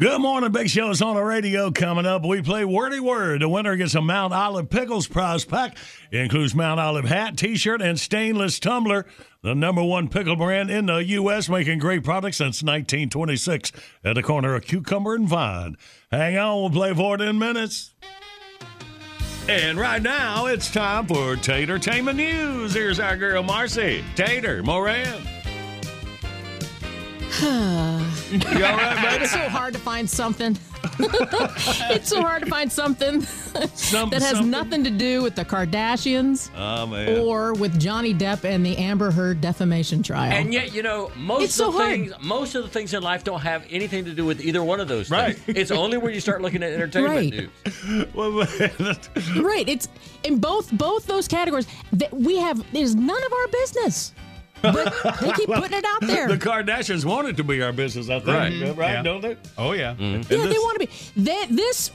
Good 0.01 0.19
morning, 0.19 0.51
Big 0.51 0.67
Show's 0.67 0.99
on 1.01 1.15
the 1.15 1.23
radio. 1.23 1.69
Coming 1.69 2.07
up, 2.07 2.25
we 2.25 2.41
play 2.41 2.65
Wordy 2.65 2.99
Word. 2.99 3.43
The 3.43 3.49
winner 3.49 3.75
gets 3.75 3.93
a 3.93 4.01
Mount 4.01 4.33
Olive 4.33 4.67
Pickles 4.67 5.05
prize 5.05 5.45
pack. 5.45 5.77
It 6.09 6.21
includes 6.21 6.55
Mount 6.55 6.79
Olive 6.79 7.05
hat, 7.05 7.37
T-shirt, 7.37 7.83
and 7.83 7.99
stainless 7.99 8.59
tumbler. 8.59 9.05
The 9.43 9.53
number 9.53 9.83
one 9.83 10.09
pickle 10.09 10.35
brand 10.35 10.71
in 10.71 10.87
the 10.87 11.03
U.S., 11.03 11.49
making 11.49 11.77
great 11.77 12.03
products 12.03 12.37
since 12.37 12.63
1926 12.63 13.71
at 14.03 14.15
the 14.15 14.23
corner 14.23 14.55
of 14.55 14.65
Cucumber 14.65 15.13
and 15.13 15.27
Vine. 15.27 15.77
Hang 16.09 16.35
on, 16.35 16.61
we'll 16.61 16.69
play 16.71 16.93
for 16.95 17.13
it 17.13 17.21
in 17.21 17.37
minutes. 17.37 17.93
And 19.47 19.79
right 19.79 20.01
now, 20.01 20.47
it's 20.47 20.71
time 20.71 21.05
for 21.05 21.35
Tatertainment 21.35 22.15
News. 22.15 22.73
Here's 22.73 22.99
our 22.99 23.17
girl 23.17 23.43
Marcy. 23.43 24.03
Tater, 24.15 24.63
Moran. 24.63 25.21
You 27.39 27.47
all 28.65 28.75
right, 28.77 29.01
baby? 29.11 29.23
It's 29.23 29.31
so 29.31 29.39
hard 29.49 29.73
to 29.73 29.79
find 29.79 30.09
something. 30.09 30.57
it's 30.99 32.09
so 32.09 32.21
hard 32.21 32.43
to 32.43 32.49
find 32.49 32.71
something 32.71 33.21
Some- 33.21 34.09
that 34.09 34.21
has 34.21 34.31
something? 34.31 34.49
nothing 34.49 34.83
to 34.83 34.89
do 34.89 35.21
with 35.21 35.35
the 35.35 35.45
Kardashians 35.45 36.49
Oh, 36.57 36.87
man. 36.87 37.19
or 37.19 37.53
with 37.53 37.79
Johnny 37.79 38.13
Depp 38.13 38.43
and 38.43 38.65
the 38.65 38.75
Amber 38.77 39.11
Heard 39.11 39.41
defamation 39.41 40.01
trial. 40.03 40.31
And 40.33 40.51
yet, 40.53 40.73
you 40.73 40.81
know, 40.83 41.11
most 41.15 41.43
It's 41.43 41.53
of 41.59 41.65
so 41.67 41.71
the 41.71 41.77
hard. 41.77 41.89
things 41.91 42.13
most 42.21 42.55
of 42.55 42.63
the 42.63 42.69
things 42.69 42.93
in 42.93 43.03
life 43.03 43.23
don't 43.23 43.41
have 43.41 43.65
anything 43.69 44.05
to 44.05 44.13
do 44.13 44.25
with 44.25 44.41
either 44.43 44.63
one 44.63 44.79
of 44.79 44.87
those 44.87 45.07
things. 45.09 45.37
Right. 45.47 45.57
It's 45.57 45.71
only 45.71 45.97
when 45.97 46.13
you 46.13 46.19
start 46.19 46.41
looking 46.41 46.63
at 46.63 46.73
entertainment 46.73 47.15
Right. 47.15 47.31
news. 47.31 47.47
Right, 49.41 49.67
it's 49.69 49.87
in 50.23 50.39
both 50.39 50.71
both 50.71 51.05
those 51.05 51.27
categories 51.27 51.67
that 51.93 52.13
we 52.13 52.37
have. 52.37 52.59
It 52.59 52.81
is 52.81 52.95
none 52.95 53.23
of 53.23 53.33
our 53.33 53.47
business, 53.49 54.13
but 54.61 54.93
they 55.21 55.31
keep 55.33 55.47
putting 55.53 55.77
it 55.77 55.85
out 55.85 56.01
there. 56.01 56.27
The 56.27 56.37
Kardashians 56.37 57.05
want 57.05 57.27
it 57.27 57.37
to 57.37 57.43
be 57.43 57.61
our 57.61 57.71
business, 57.73 58.09
I 58.09 58.19
think. 58.19 58.27
Right. 58.27 58.77
Right, 58.77 58.91
Yeah. 58.93 59.01
don't 59.03 59.21
they? 59.21 59.37
Oh, 59.57 59.73
yeah. 59.73 59.91
And 59.99 60.23
yeah, 60.29 60.37
this- 60.37 60.53
they 60.53 60.59
want 60.59 60.79
to 60.81 60.87
be. 60.87 61.21
That 61.23 61.47
this 61.49 61.91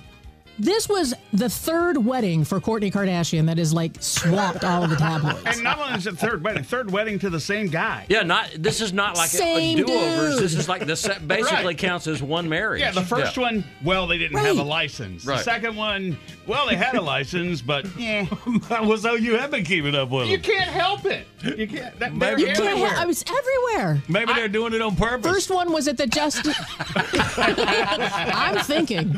this 0.59 0.89
was 0.89 1.13
the 1.35 1.51
third 1.51 2.03
wedding 2.03 2.43
for 2.43 2.61
Kourtney 2.63 2.91
Kardashian 2.91 3.45
that 3.45 3.59
is 3.59 3.75
like 3.75 3.95
swapped 4.01 4.65
all 4.65 4.85
of 4.85 4.89
the 4.89 4.97
tabloids. 4.97 5.43
And 5.45 5.63
not 5.63 5.79
only 5.79 5.99
is 5.99 6.07
it 6.07 6.17
third 6.17 6.43
wedding, 6.43 6.65
third 6.65 6.91
wedding 6.91 7.19
to 7.19 7.29
the 7.29 7.39
same 7.39 7.67
guy. 7.69 8.07
Yeah, 8.09 8.23
not 8.23 8.49
this 8.57 8.81
is 8.81 8.95
not 8.95 9.19
like 9.19 9.35
a, 9.35 9.43
a 9.43 9.75
do-overs. 9.75 10.35
dude. 10.37 10.43
This 10.45 10.55
is 10.55 10.67
like 10.67 10.87
the 10.87 10.97
set 10.97 11.29
basically 11.29 11.65
Right. 11.67 11.77
counts 11.79 12.07
as 12.07 12.23
one 12.23 12.49
marriage. 12.49 12.81
Yeah, 12.81 12.93
the 12.93 13.03
first 13.03 13.37
one, 13.37 13.65
well, 13.85 14.07
they 14.07 14.17
didn't 14.17 14.39
have 14.39 14.57
a 14.59 14.63
license. 14.63 15.25
The 15.25 15.37
second 15.43 15.77
one, 15.77 16.17
well, 16.47 16.67
they 16.67 16.77
had 16.77 16.95
a 16.95 17.01
license, 17.01 17.61
but 17.63 17.87
yeah, 17.99 18.27
well, 18.71 18.97
so 18.99 19.15
you 19.15 19.37
have 19.37 19.51
been 19.51 19.65
keeping 19.65 19.95
up 19.95 20.11
with 20.11 20.23
them. 20.25 20.31
you 20.31 20.39
can't 20.39 20.71
help 20.71 21.05
it. 21.05 21.27
You 21.43 21.67
can't. 21.67 21.99
That, 21.99 22.15
Maybe 22.15 22.43
you 22.43 22.49
can't. 22.49 22.79
Ha- 22.79 23.03
I 23.03 23.07
was 23.07 23.25
everywhere. 23.29 24.03
Maybe 24.09 24.33
they're 24.35 24.49
doing 24.49 24.73
it 24.73 24.83
on 24.83 24.97
purpose. 24.97 25.31
First 25.31 25.51
one 25.51 25.73
was 25.73 25.87
at 25.89 25.97
the 25.97 26.07
Justice. 26.07 26.57
I'm 27.37 28.59
thinking. 28.65 29.15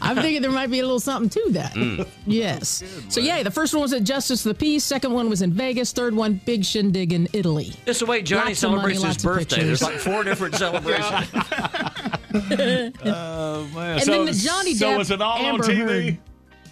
I'm 0.00 0.16
thinking 0.16 0.42
there 0.42 0.50
might 0.50 0.70
be 0.70 0.80
a 0.80 0.82
little 0.82 1.00
something 1.00 1.28
to 1.30 1.52
that. 1.52 1.74
Mm. 1.74 2.06
Yes. 2.26 2.82
So 3.08 3.20
yeah, 3.20 3.42
the 3.42 3.50
first 3.50 3.74
one 3.74 3.82
was 3.82 3.92
at 3.92 4.04
Justice 4.04 4.44
of 4.46 4.50
the 4.50 4.58
Peace. 4.58 4.84
Second 4.84 5.12
one 5.12 5.28
was 5.28 5.42
in 5.42 5.52
Vegas. 5.52 5.92
Third 5.92 6.14
one, 6.14 6.40
big 6.44 6.64
shindig 6.64 7.12
in 7.12 7.28
Italy. 7.32 7.72
It's 7.86 7.98
the 8.00 8.06
way 8.06 8.22
Johnny 8.22 8.50
Lots 8.50 8.62
of 8.62 8.70
money, 8.72 8.94
celebrates 8.94 9.02
his 9.16 9.24
lots 9.24 9.24
birthday. 9.24 9.64
There's 9.64 9.82
like 9.82 9.98
four 9.98 10.24
different 10.24 10.54
celebrations. 10.54 11.28
Oh, 13.04 13.66
man. 13.74 13.92
And 13.94 14.02
so, 14.02 14.10
then 14.12 14.26
the 14.26 14.32
Johnny 14.32 14.74
So 14.74 14.86
Depp, 14.90 14.98
was 14.98 15.10
it 15.10 15.20
all 15.20 15.38
Amber 15.38 15.64
on 15.64 15.70
TV? 15.70 16.04
Heard. 16.06 16.18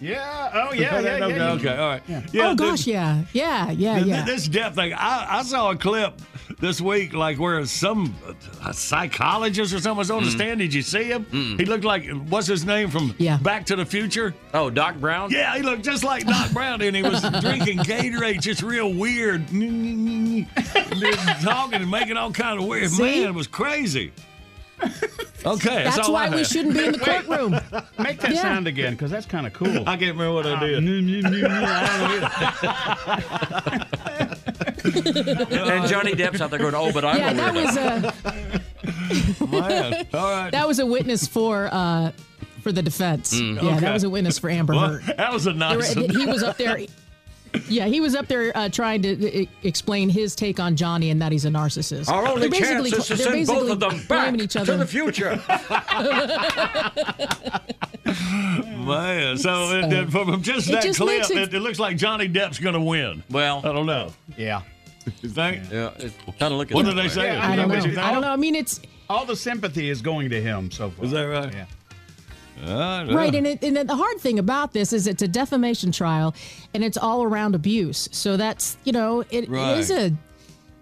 Yeah. 0.01 0.51
Oh, 0.53 0.75
yeah. 0.75 1.01
Yeah. 1.01 1.25
okay, 1.25 1.37
yeah, 1.37 1.53
okay, 1.53 1.77
all 1.77 1.89
right. 1.89 2.03
Yeah, 2.09 2.49
oh 2.49 2.55
this- 2.55 2.59
gosh, 2.69 2.87
yeah, 2.87 3.25
yeah, 3.33 3.71
yeah, 3.71 3.95
Th- 3.95 4.07
yeah. 4.07 4.25
This 4.25 4.49
death 4.49 4.75
thing, 4.75 4.93
I, 4.93 5.39
I 5.39 5.43
saw 5.45 5.71
a 5.71 5.77
clip 5.77 6.21
this 6.59 6.81
week, 6.81 7.15
like 7.15 7.39
where 7.39 7.65
some 7.65 8.15
uh, 8.63 8.73
psychologist 8.73 9.73
or 9.73 9.79
someone 9.81 9.99
was 9.99 10.11
on 10.11 10.25
the 10.25 10.31
stand. 10.31 10.59
Did 10.59 10.75
you 10.75 10.83
see 10.83 11.05
him? 11.05 11.25
He 11.31 11.65
looked 11.65 11.85
like 11.85 12.07
what's 12.29 12.49
his 12.49 12.67
name 12.67 12.91
from 12.91 13.15
Yeah. 13.19 13.39
Back 13.39 13.65
to 13.67 13.77
the 13.77 13.87
Future? 13.87 14.35
oh, 14.53 14.69
Doc 14.69 14.97
Brown. 14.97 15.31
Yeah, 15.31 15.57
he 15.57 15.63
looked 15.63 15.85
just 15.85 16.05
like 16.05 16.27
Doc 16.27 16.51
Brown, 16.53 16.83
and 16.83 16.95
he 16.95 17.03
was 17.03 17.23
drinking 17.41 17.79
Gatorade, 17.79 18.41
just 18.43 18.63
real 18.63 18.93
weird, 18.93 19.47
talking 21.43 21.81
and 21.81 21.91
making 21.91 22.17
all 22.17 22.33
kind 22.33 22.61
of 22.61 22.67
weird. 22.67 22.91
See? 22.91 23.03
Man, 23.03 23.29
it 23.29 23.35
was 23.35 23.47
crazy. 23.47 24.13
Okay, 25.47 25.85
that's, 25.85 25.97
That's 25.97 26.09
all 26.09 26.15
why 26.15 26.29
I 26.29 26.35
we 26.35 26.43
shouldn't 26.43 26.73
be 26.73 26.87
in 26.87 26.93
the 26.93 26.99
courtroom. 26.99 27.51
Make 27.99 28.19
that 28.21 28.33
Yeah. 28.33 28.41
sound 28.41 28.67
again, 28.67 28.95
because 28.95 29.11
that's 29.11 29.27
kind 29.27 29.47
of 29.47 29.53
cool. 29.53 29.81
I 29.87 29.99
can't 29.99 30.17
remember 30.17 30.33
what 30.33 30.47
I 30.47 30.59
did. 30.59 30.83
And 34.85 35.89
Johnny 35.89 36.13
Depp's 36.15 36.41
out 36.41 36.51
there 36.51 36.59
going, 36.59 36.75
"Oh, 36.75 36.93
but 36.93 37.05
I'm 37.05 37.19
yeah, 37.19 37.31
a 37.31 37.35
that 37.35 37.55
was 37.55 37.77
a 37.77 38.15
Man, 39.47 40.07
all 40.15 40.31
right. 40.31 40.51
that 40.53 40.67
was 40.69 40.79
a 40.79 40.87
witness 40.87 41.27
for 41.27 41.69
uh 41.73 42.13
for 42.63 42.73
the 42.73 42.83
defense. 42.83 43.33
Yeah, 43.35 43.41
Mm. 43.41 43.59
Okay. 43.59 43.81
that 43.81 43.93
was 43.93 44.05
a 44.05 44.11
witness 44.11 44.39
for 44.39 44.49
Amber 44.51 44.75
Well, 44.75 44.89
Heard. 44.95 45.17
that 45.19 45.33
was 45.33 45.47
a 45.47 45.53
They 45.53 45.59
nice. 45.59 45.95
were- 45.97 46.03
he 46.03 46.27
was 46.27 46.43
up 46.43 46.57
there. 46.57 46.79
Yeah, 47.69 47.87
he 47.87 48.01
was 48.01 48.15
up 48.15 48.27
there 48.27 48.57
uh, 48.57 48.69
trying 48.69 49.03
to 49.03 49.43
uh, 49.43 49.47
explain 49.63 50.09
his 50.09 50.35
take 50.35 50.59
on 50.61 50.77
Johnny 50.77 51.11
and 51.11 51.21
that 51.23 51.33
he's 51.33 51.45
a 51.45 51.51
narcissist. 51.51 52.09
Our 52.11 52.27
only 52.27 52.49
They're 52.49 52.61
chance 52.61 52.83
basically- 52.83 52.99
is 52.99 53.07
to 53.07 53.15
they're 53.17 53.45
send 53.45 53.47
both 53.47 53.71
of 53.71 53.81
them 53.81 53.97
back 54.07 54.09
blaming 54.09 54.41
each 54.41 54.53
to 54.55 54.61
other. 54.63 54.77
the 54.77 54.87
future. 54.87 55.41
Man, 58.05 59.39
so 59.39 59.71
it, 59.79 59.93
it- 59.93 60.11
from 60.11 60.43
just 60.43 60.71
that 60.71 60.83
just 60.83 60.99
clip, 61.01 61.23
it- 61.31 61.37
it, 61.37 61.55
it 61.55 61.61
looks 61.61 61.79
like 61.79 61.97
Johnny 61.97 62.29
Depp's 62.29 62.59
going 62.59 62.75
to 62.75 62.81
win. 62.81 63.23
well, 63.31 63.59
I 63.65 63.73
don't 63.73 63.87
know. 63.87 64.13
yeah. 64.37 64.63
You 65.23 65.29
think? 65.29 65.71
yeah, 65.71 65.91
it's 65.99 66.15
kind 66.39 66.53
of 66.53 66.59
looking. 66.59 66.75
What 66.77 66.85
that 66.87 66.93
did 66.93 66.99
they 66.99 67.03
way. 67.03 67.09
say? 67.09 67.31
I 67.37 67.57
don't 67.57 67.69
know. 67.69 67.75
I 68.03 68.11
don't 68.13 68.23
know. 68.23 68.31
I 68.33 68.37
mean, 68.37 68.55
it's 68.55 68.81
all 69.11 69.27
the 69.27 69.37
sympathy 69.37 69.91
is 69.91 70.01
going 70.01 70.31
to 70.31 70.41
him 70.41 70.71
so 70.71 70.89
far. 70.91 71.05
Is 71.05 71.11
that 71.11 71.23
right? 71.25 71.53
Yeah. 71.53 71.67
Right, 72.63 73.35
and, 73.35 73.47
it, 73.47 73.63
and 73.63 73.77
the 73.77 73.97
hard 73.97 74.19
thing 74.21 74.39
about 74.39 74.73
this 74.73 74.93
is 74.93 75.07
it's 75.07 75.23
a 75.23 75.29
defamation 75.29 75.93
trial, 75.93 76.35
and 76.73 76.85
it's 76.85 76.97
all 76.97 77.23
around 77.23 77.55
abuse. 77.55 78.09
So 78.13 78.37
that's 78.37 78.77
you 78.85 78.93
know 78.93 79.25
it, 79.31 79.49
Right. 79.49 79.73
it 79.73 79.79
is 79.79 79.91
a 79.91 80.13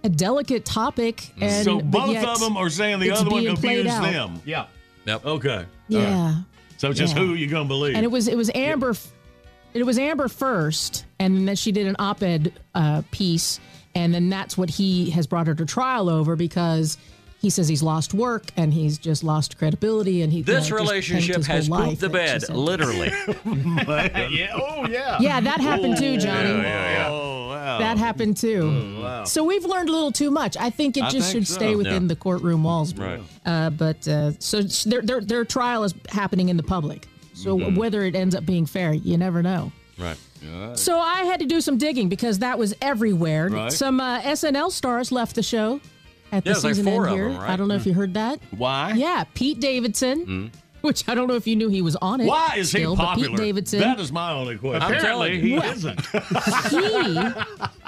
a 0.05 0.09
delicate 0.09 0.65
topic, 0.65 1.33
and 1.41 1.65
so 1.65 1.81
both 1.81 2.17
of 2.17 2.41
them 2.41 2.57
are 2.57 2.69
saying 2.71 2.99
the 3.01 3.11
other 3.13 3.31
one 3.31 3.45
being 3.45 3.57
played 3.57 3.81
abused 3.87 4.03
them. 4.03 4.43
Yeah. 4.45 4.67
Yep. 5.07 5.25
Okay. 5.27 5.65
Yeah. 5.89 6.37
So 6.77 6.93
just 6.93 7.15
Yeah. 7.17 7.23
who 7.23 7.35
you 7.35 7.47
gonna 7.47 7.65
believe? 7.69 7.95
And 7.95 8.05
it 8.05 8.11
was 8.11 8.29
it 8.29 8.37
was 8.37 8.51
Amber, 8.55 8.91
f 8.91 9.07
it 9.75 9.85
was 9.85 9.99
Amber 9.99 10.29
first, 10.29 11.05
and 11.19 11.47
then 11.49 11.57
she 11.57 11.73
did 11.73 11.87
an 11.87 11.97
op-ed 11.99 12.53
uh, 12.75 13.03
piece, 13.11 13.61
and 13.95 14.13
then 14.13 14.29
that's 14.29 14.59
what 14.59 14.69
he 14.71 15.11
has 15.11 15.27
brought 15.27 15.47
her 15.47 15.55
to 15.55 15.65
trial 15.65 16.09
over 16.11 16.37
because 16.37 16.99
he 17.43 17.51
says 17.51 17.67
he's 17.69 17.83
lost 17.83 18.15
work 18.15 18.45
and 18.57 18.73
he's 18.73 18.97
just 18.99 19.23
lost 19.25 19.59
credibility, 19.59 20.23
and 20.23 20.33
he 20.33 20.41
This 20.43 20.69
you 20.71 20.77
know, 20.77 20.79
just 20.79 20.89
relationship 20.91 21.35
tanked 21.35 21.49
has 21.49 21.67
whole 21.69 21.85
pooped 21.89 22.01
the 22.01 22.09
bed, 22.09 22.49
literally. 22.49 23.09
yeah. 23.47 24.51
Oh 24.55 24.87
yeah. 24.89 25.19
Yeah, 25.21 25.41
that 25.41 25.61
happened 25.61 25.99
too, 25.99 26.17
Johnny. 26.19 26.51
Yeah, 26.51 26.63
yeah, 26.63 26.93
yeah. 26.93 27.09
Oh 27.11 27.49
wow. 27.49 27.79
That 27.81 27.99
happened 27.99 28.37
too. 28.37 29.01
wow. 29.03 29.25
So 29.25 29.45
we've 29.45 29.65
learned 29.65 29.89
a 29.89 29.93
little 29.93 30.13
too 30.13 30.31
much. 30.31 30.57
I 30.57 30.71
think 30.71 30.97
it 30.97 31.03
just 31.11 31.33
think 31.33 31.47
should 31.47 31.49
stay 31.55 31.75
within 31.75 32.03
Yeah. 32.03 32.09
the 32.09 32.17
courtroom 32.17 32.63
walls. 32.65 32.95
Right. 32.95 33.21
Uh, 33.45 33.71
but 33.71 34.07
uh, 34.09 34.33
so 34.39 34.63
their, 34.89 35.03
their 35.03 35.21
their 35.21 35.45
trial 35.45 35.85
is 35.85 35.95
happening 36.09 36.49
in 36.49 36.57
the 36.57 36.63
public. 36.63 37.09
So 37.35 37.59
Mm-hmm. 37.59 37.77
whether 37.77 38.03
it 38.05 38.15
ends 38.15 38.35
up 38.37 38.47
being 38.47 38.67
fair, 38.67 38.93
you 38.95 39.19
never 39.19 39.43
know. 39.43 39.73
Right. 39.99 40.17
So 40.77 40.99
I 40.99 41.23
had 41.23 41.39
to 41.41 41.47
do 41.47 41.61
some 41.61 41.77
digging 41.79 42.09
because 42.09 42.41
that 42.41 42.59
was 42.59 42.75
everywhere. 42.83 43.49
Right. 43.49 43.73
Some 43.73 44.01
uh, 44.01 44.21
SNL 44.23 44.71
stars 44.73 45.13
left 45.13 45.35
the 45.37 45.43
show 45.43 45.81
at 46.33 46.45
the 46.45 46.51
Yeah, 46.51 46.57
it 46.57 46.65
was 46.65 46.79
like 46.79 46.85
four 46.85 47.05
end 47.07 47.13
of 47.13 47.15
here. 47.15 47.29
them, 47.29 47.39
right? 47.41 47.51
I 47.51 47.57
don't 47.57 47.69
know 47.69 47.75
if 47.77 47.87
you 47.87 47.93
heard 47.95 48.15
that. 48.15 48.41
Why? 48.57 48.93
Yeah, 48.97 49.25
Pete 49.35 49.61
Davidson, 49.61 50.51
which 50.81 51.09
I 51.09 51.15
don't 51.15 51.29
know 51.29 51.35
if 51.37 51.47
you 51.47 51.55
knew 51.55 51.69
he 51.69 51.83
was 51.83 51.95
on 51.97 52.21
it. 52.21 52.25
Mm. 52.25 52.29
Why 52.29 52.55
is 52.57 52.71
still, 52.71 52.93
he 52.95 52.97
but 52.97 53.05
popular? 53.05 53.29
Pete 53.31 53.37
Davidson. 53.39 53.81
That 53.81 54.01
is 54.01 54.11
my 54.11 54.33
only 54.33 54.57
question. 54.59 54.83
I'm 54.83 54.95
Apparently 54.95 55.29
telling 55.29 55.41
he 55.41 55.51
you. 55.53 55.61
Well- 55.61 55.73
isn't. 55.73 56.01
he 56.71 57.33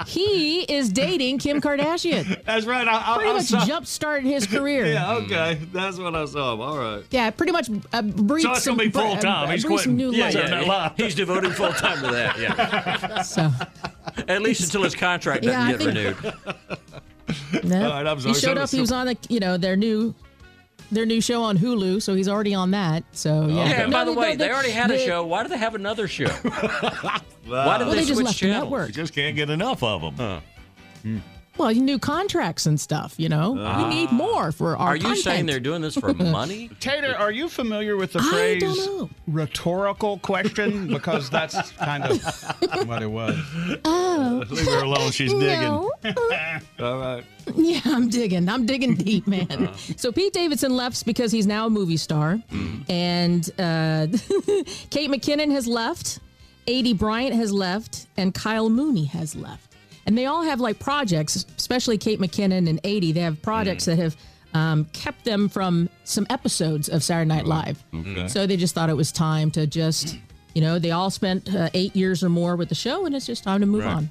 he 0.07 0.61
is 0.63 0.89
dating 0.89 1.39
Kim 1.39 1.59
Kardashian. 1.59 2.43
That's 2.45 2.65
right. 2.65 2.87
I, 2.87 3.13
I, 3.13 3.15
Pretty 3.15 3.29
I 3.31 3.33
much 3.33 3.45
saw- 3.45 3.65
jump 3.65 3.87
started 3.87 4.27
his 4.27 4.45
career. 4.47 4.85
Yeah. 4.95 5.15
Okay. 5.15 5.59
That's 5.73 5.97
what 5.97 6.15
I 6.15 6.25
saw. 6.25 6.55
All 6.61 6.77
right. 6.77 7.03
Yeah, 7.11 7.31
pretty 7.31 7.51
much 7.51 7.69
uh, 7.91 8.01
breathed 8.03 8.43
So 8.43 8.51
it's 8.53 8.65
gonna 8.65 8.77
be 8.77 8.89
full 8.91 9.17
time. 9.17 9.49
uh, 9.49 9.51
He's 9.51 9.63
breathed 9.65 9.83
quitting. 9.83 9.97
new 9.97 10.11
Yeah, 10.13 10.25
life. 10.25 10.35
yeah. 10.35 10.63
Turn. 10.63 10.91
He's 10.97 11.15
devoted 11.15 11.55
full 11.55 11.73
time 11.73 12.01
to 12.05 12.11
that. 12.11 12.39
Yeah. 12.39 13.21
So 13.23 13.51
At 14.27 14.41
least 14.43 14.61
until 14.65 14.83
his 14.83 14.95
contract 14.95 15.43
doesn't 15.43 15.59
Yeah, 15.59 15.71
get 15.71 15.79
think- 15.79 16.23
renewed. 16.23 16.79
No. 17.63 17.83
All 17.83 17.89
right, 17.91 18.07
I'm 18.07 18.17
he 18.19 18.33
showed 18.33 18.57
So- 18.57 18.63
up. 18.63 18.69
He 18.69 18.79
was 18.79 18.91
on 18.91 19.07
the 19.07 19.17
you 19.29 19.39
know 19.39 19.57
their 19.57 19.75
new 19.75 20.13
their 20.91 21.05
new 21.05 21.21
show 21.21 21.41
on 21.43 21.57
Hulu, 21.57 22.01
so 22.01 22.13
he's 22.15 22.27
already 22.27 22.53
on 22.53 22.71
that. 22.71 23.03
So 23.11 23.31
oh, 23.43 23.47
yeah. 23.47 23.55
Yeah, 23.55 23.81
and 23.83 23.91
No, 23.91 23.97
by 23.97 24.05
the 24.05 24.13
way, 24.13 24.31
no, 24.31 24.45
they 24.45 24.51
already 24.51 24.71
had 24.71 24.91
a 24.91 24.99
show. 24.99 25.25
Why 25.25 25.43
do 25.43 25.49
they 25.49 25.57
have 25.57 25.75
another 25.75 26.07
show? 26.07 26.27
Why 26.29 27.19
did 27.43 27.49
Well, 27.49 27.79
they, 27.79 27.85
they 27.95 27.95
just 28.01 28.13
switch 28.13 28.25
left 28.25 28.39
the 28.39 28.47
network. 28.47 28.87
You 28.89 28.93
just 28.93 29.13
can't 29.13 29.35
get 29.35 29.49
enough 29.49 29.81
of 29.83 30.15
them. 30.17 30.41
Hmm. 31.01 31.17
Well, 31.57 31.73
new 31.73 31.99
contracts 31.99 32.65
and 32.65 32.79
stuff. 32.79 33.15
You 33.17 33.29
know, 33.29 33.53
we 33.53 33.61
ah. 33.61 33.89
need 33.89 34.11
more 34.11 34.51
for 34.51 34.75
our. 34.77 34.89
Are 34.89 34.95
you 34.95 35.15
saying 35.15 35.45
they're 35.45 35.59
doing 35.59 35.81
this 35.81 35.95
for 35.95 36.13
money? 36.13 36.69
Tater, 36.79 37.15
are 37.15 37.31
you 37.31 37.47
familiar 37.47 37.95
with 37.95 38.13
the 38.13 38.19
I 38.19 38.29
phrase 38.29 38.61
don't 38.61 38.77
know. 38.77 39.09
rhetorical 39.27 40.19
question? 40.19 40.93
Because 41.05 41.29
that's 41.29 41.71
kind 41.73 42.03
of 42.03 42.87
what 42.87 43.01
it 43.03 43.07
was. 43.07 43.37
Oh, 43.83 44.43
Leave 44.49 44.65
her 44.65 44.83
alone. 44.83 45.11
She's 45.11 45.31
digging. 45.31 45.59
no. 45.59 45.91
All 46.79 46.97
right. 46.99 47.23
Yeah, 47.53 47.81
I'm 47.85 48.09
digging. 48.09 48.47
I'm 48.49 48.65
digging 48.65 48.95
deep, 48.95 49.27
man. 49.27 49.47
Uh-huh. 49.51 49.73
So 49.97 50.11
Pete 50.11 50.33
Davidson 50.33 50.75
left 50.75 51.05
because 51.05 51.31
he's 51.31 51.45
now 51.45 51.67
a 51.67 51.69
movie 51.69 51.97
star, 51.97 52.39
mm. 52.51 52.89
and 52.89 53.49
uh, 53.59 54.07
Kate 54.89 55.11
McKinnon 55.11 55.51
has 55.51 55.67
left, 55.67 56.19
Aidy 56.67 56.97
Bryant 56.97 57.35
has 57.35 57.51
left, 57.51 58.07
and 58.17 58.33
Kyle 58.33 58.69
Mooney 58.69 59.05
has 59.05 59.35
left. 59.35 59.74
And 60.05 60.17
they 60.17 60.25
all 60.27 60.43
have 60.43 60.59
like 60.59 60.79
projects, 60.79 61.45
especially 61.57 61.97
Kate 61.97 62.19
McKinnon 62.19 62.69
and 62.69 62.81
Aidy. 62.83 63.13
They 63.13 63.21
have 63.21 63.41
projects 63.41 63.85
that 63.85 63.97
have 63.97 64.15
um, 64.53 64.85
kept 64.93 65.25
them 65.25 65.49
from 65.49 65.89
some 66.03 66.25
episodes 66.29 66.87
of 66.89 67.03
Saturday 67.03 67.27
Night 67.27 67.45
Live. 67.45 67.83
Okay. 67.93 68.27
So 68.27 68.45
they 68.47 68.55
just 68.57 68.75
thought 68.75 68.89
it 68.89 68.95
was 68.95 69.11
time 69.11 69.51
to 69.51 69.65
just, 69.67 70.17
you 70.53 70.61
know, 70.61 70.77
they 70.79 70.91
all 70.91 71.09
spent 71.09 71.53
uh, 71.53 71.69
eight 71.73 71.95
years 71.95 72.23
or 72.23 72.29
more 72.29 72.55
with 72.55 72.69
the 72.69 72.75
show, 72.75 73.05
and 73.05 73.15
it's 73.15 73.25
just 73.25 73.43
time 73.43 73.61
to 73.61 73.65
move 73.65 73.83
Right. 73.83 73.95
on. 73.95 74.09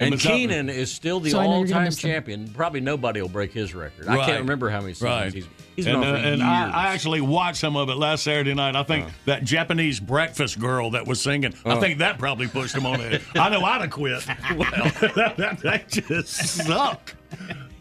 And 0.00 0.12
what's? 0.12 0.22
Kenan 0.24 0.68
is 0.70 0.90
still 0.90 1.20
the 1.20 1.30
So 1.30 1.38
I 1.38 1.44
know 1.46 1.58
you're 1.58 1.66
gonna 1.66 1.74
all-time 1.74 1.84
miss 1.84 2.00
them. 2.02 2.10
champion. 2.10 2.48
Probably 2.48 2.80
nobody 2.80 3.20
will 3.20 3.28
break 3.28 3.52
his 3.52 3.74
record. 3.74 4.08
I 4.08 4.24
can't 4.24 4.40
remember 4.40 4.70
how 4.70 4.80
many 4.80 4.94
seasons 4.94 5.10
Right. 5.10 5.32
he's 5.34 5.46
he's 5.76 5.84
been 5.84 5.96
and 5.96 6.04
on 6.04 6.10
for 6.14 6.16
uh, 6.16 6.22
and 6.22 6.38
years. 6.38 6.48
I, 6.48 6.70
I 6.70 6.86
actually 6.88 7.20
watched 7.20 7.58
some 7.58 7.76
of 7.76 7.88
it 7.90 7.96
last 7.96 8.24
Saturday 8.24 8.54
night. 8.54 8.74
I 8.76 8.82
think 8.82 9.06
that 9.26 9.44
Japanese 9.44 10.00
breakfast 10.00 10.58
girl 10.58 10.90
that 10.92 11.06
was 11.06 11.20
singing, 11.20 11.54
I 11.66 11.78
think 11.78 11.98
that 11.98 12.18
probably 12.18 12.48
pushed 12.48 12.74
him 12.74 12.86
on 12.86 12.98
the 12.98 13.08
head. 13.10 13.22
I 13.34 13.50
know 13.50 13.62
I'd 13.62 13.82
have 13.82 13.90
quit. 13.90 14.26
well, 14.56 14.70
that, 15.14 15.34
that, 15.36 15.58
that 15.60 15.88
just 15.88 16.30
sucked. 16.64 17.14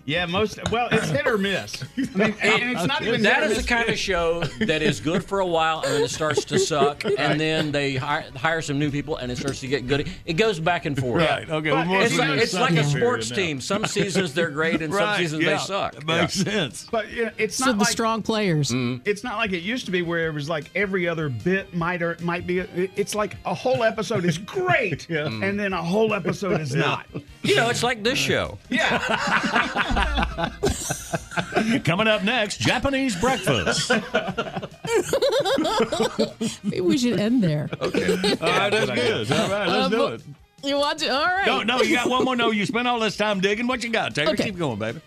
Yeah, 0.10 0.26
most. 0.26 0.60
Well, 0.72 0.88
it's 0.92 1.10
hit 1.10 1.28
or 1.28 1.38
miss. 1.38 1.84
I 1.84 1.88
mean, 1.98 2.36
and 2.42 2.72
it's 2.78 2.88
not 2.88 3.04
even 3.04 3.22
that 3.22 3.44
hit 3.44 3.52
or 3.52 3.54
is 3.54 3.62
the 3.62 3.68
kind 3.68 3.90
of 3.90 3.98
show 4.00 4.42
that 4.62 4.82
is 4.82 5.00
good 5.00 5.24
for 5.24 5.40
a 5.40 5.46
while 5.46 5.82
and 5.82 5.94
then 5.94 6.02
it 6.02 6.10
starts 6.10 6.46
to 6.46 6.58
suck 6.58 7.06
and 7.06 7.40
then 7.40 7.72
they 7.72 7.96
hire, 7.96 8.26
hire 8.36 8.64
some 8.64 8.80
new 8.80 8.90
people 8.90 9.18
and 9.18 9.32
it 9.32 9.38
starts 9.38 9.60
to 9.60 9.68
get 9.68 9.86
good. 9.86 10.10
It 10.26 10.34
goes 10.34 10.60
back 10.60 10.88
and 10.88 11.00
forth. 11.00 11.22
Right. 11.22 11.48
Okay. 11.48 11.72
Well, 11.72 12.02
It's 12.02 12.18
like, 12.18 12.30
it 12.32 12.42
is 12.42 12.56
like 12.56 12.72
a 12.72 12.84
sports 12.86 13.30
period 13.30 13.30
now. 13.30 13.36
team. 13.36 13.62
Some 13.62 13.86
seasons 13.86 14.34
they're 14.34 14.50
great 14.50 14.82
and 14.82 14.92
some 14.92 15.16
seasons 15.16 15.44
yeah. 15.44 15.52
they 15.52 15.58
suck. 15.60 15.96
It 15.96 16.08
makes 16.08 16.34
sense. 16.34 16.88
But 16.90 17.14
yeah, 17.14 17.30
it's 17.38 17.56
So 17.56 17.66
not 17.68 17.74
the 17.74 17.84
like 17.84 17.90
strong 17.92 18.24
players. 18.24 18.72
Mm-hmm. 18.72 19.08
it's 19.08 19.24
not 19.24 19.38
like 19.38 19.54
it 19.54 19.62
used 19.62 19.86
to 19.86 19.92
be 19.92 20.02
where 20.02 20.26
it 20.28 20.34
was 20.34 20.50
like 20.50 20.72
every 20.74 21.08
other 21.08 21.30
bit 21.30 21.76
might 21.76 22.02
or 22.02 22.18
might 22.22 22.48
be. 22.48 22.60
It's 22.96 23.14
like 23.14 23.36
a 23.46 23.54
whole 23.54 23.84
episode 23.84 24.26
is 24.26 24.40
great, 24.40 25.08
and 25.12 25.60
then 25.60 25.74
a 25.74 25.84
whole 25.84 26.16
episode 26.16 26.60
is 26.62 26.74
not. 26.74 27.06
You 27.44 27.56
know, 27.56 27.70
it's 27.70 27.84
like 27.84 28.04
this 28.04 28.18
show. 28.18 28.58
Coming 31.84 32.08
up 32.08 32.24
next, 32.24 32.60
Japanese 32.60 33.16
breakfast. 33.20 33.90
Maybe 36.64 36.82
we 36.82 36.98
should 36.98 37.20
end 37.20 37.44
there. 37.44 37.70
Okay. 37.82 38.14
All 38.42 38.48
right, 38.48 38.70
that's 38.70 38.92
good. 38.92 39.32
All 39.32 39.50
right, 39.50 39.68
let's 39.68 39.86
Uh, 39.86 39.90
do 39.90 40.08
it. 40.08 40.22
You 40.64 40.78
want 40.78 41.00
to? 41.00 41.08
All 41.10 41.24
right. 41.26 41.46
No, 41.46 41.64
no, 41.64 41.82
you 41.82 41.96
got 41.96 42.10
one 42.10 42.26
more. 42.26 42.36
No, 42.36 42.52
you 42.52 42.66
spent 42.66 42.86
all 42.88 43.00
this 43.00 43.16
time 43.16 43.40
digging. 43.40 43.66
What 43.66 43.82
you 43.82 43.90
got, 43.90 44.14
Taylor? 44.14 44.34
Okay. 44.34 44.44
Keep 44.46 44.58
going, 44.58 44.78
baby. 44.78 45.00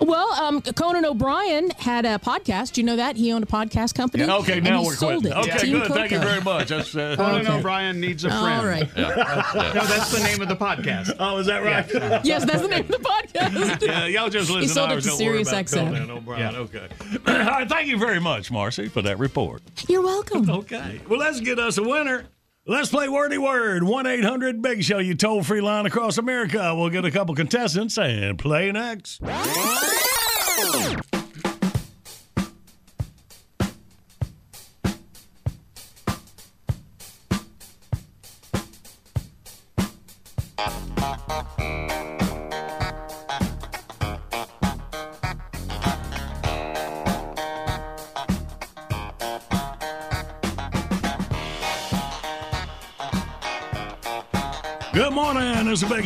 Well, 0.00 0.32
um, 0.32 0.60
Conan 0.62 1.04
O'Brien 1.04 1.70
had 1.70 2.04
a 2.04 2.18
podcast. 2.18 2.72
Do 2.72 2.80
you 2.80 2.86
know 2.86 2.96
that 2.96 3.16
he 3.16 3.32
owned 3.32 3.44
a 3.44 3.46
podcast 3.46 3.94
company? 3.94 4.24
Yeah, 4.24 4.36
okay, 4.38 4.58
now 4.60 4.82
we're 4.82 4.94
sold 4.94 5.22
quitting. 5.22 5.38
it 5.38 5.48
Okay, 5.48 5.58
Team 5.58 5.78
good. 5.78 5.92
Thank 5.92 6.10
you 6.10 6.18
very 6.18 6.40
much. 6.40 6.68
That's, 6.68 6.94
uh, 6.96 7.14
Conan 7.16 7.46
Okay. 7.46 7.52
O'Brien 7.58 8.00
needs 8.00 8.24
a 8.24 8.30
friend. 8.30 8.42
All 8.44 8.66
right. 8.66 8.88
No, 8.96 9.84
that's 9.84 10.10
the 10.12 10.18
name 10.20 10.40
of 10.42 10.48
the 10.48 10.56
podcast. 10.56 11.14
Oh, 11.20 11.38
is 11.38 11.46
that 11.46 11.62
right? 11.62 11.88
Yes, 12.24 12.44
that's 12.44 12.62
the 12.62 12.68
name 12.68 12.80
of 12.80 12.88
the 12.88 12.98
podcast. 12.98 13.82
Yeah, 13.86 14.06
y'all 14.06 14.28
just 14.28 14.48
listen 14.50 14.62
He 14.62 14.68
sold 14.68 14.90
to 14.90 14.96
it 14.96 15.02
to 15.02 15.08
Don't 15.08 15.18
worry 15.26 15.42
about 15.42 15.66
SiriusXM. 15.66 15.86
Conan 15.88 16.10
O'Brien. 16.10 16.54
Okay. 16.56 16.88
All 17.26 17.34
right, 17.34 17.68
thank 17.68 17.86
you 17.88 17.98
very 17.98 18.20
much, 18.20 18.50
Marcy, 18.50 18.88
for 18.88 19.02
that 19.02 19.18
report. 19.18 19.62
You're 19.88 20.02
welcome. 20.02 20.48
Okay. 20.50 21.00
Well, 21.08 21.18
let's 21.20 21.40
get 21.40 21.58
us 21.58 21.78
a 21.78 21.82
winner. 21.82 22.24
Let's 22.64 22.90
play 22.90 23.08
Wordy 23.08 23.38
Word. 23.38 23.82
1 23.82 24.06
800 24.06 24.62
Big 24.62 24.84
Show, 24.84 24.98
you 24.98 25.16
toll 25.16 25.42
free 25.42 25.60
line 25.60 25.84
across 25.84 26.16
America. 26.16 26.72
We'll 26.76 26.90
get 26.90 27.04
a 27.04 27.10
couple 27.10 27.34
contestants 27.34 27.98
and 27.98 28.38
play 28.38 28.70
next. 28.70 29.20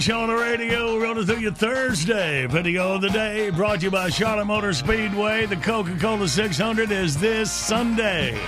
Show 0.06 0.20
on 0.20 0.28
the 0.28 0.36
radio. 0.36 0.94
We're 0.94 1.00
going 1.00 1.16
to 1.16 1.24
do 1.24 1.40
you 1.40 1.50
Thursday. 1.50 2.46
Video 2.46 2.94
of 2.94 3.00
the 3.00 3.08
day 3.08 3.50
brought 3.50 3.80
to 3.80 3.86
you 3.86 3.90
by 3.90 4.08
Charlotte 4.08 4.44
Motor 4.44 4.72
Speedway. 4.72 5.46
The 5.46 5.56
Coca 5.56 5.96
Cola 5.98 6.28
600 6.28 6.92
is 6.92 7.16
this 7.16 7.50
Sunday. 7.50 8.38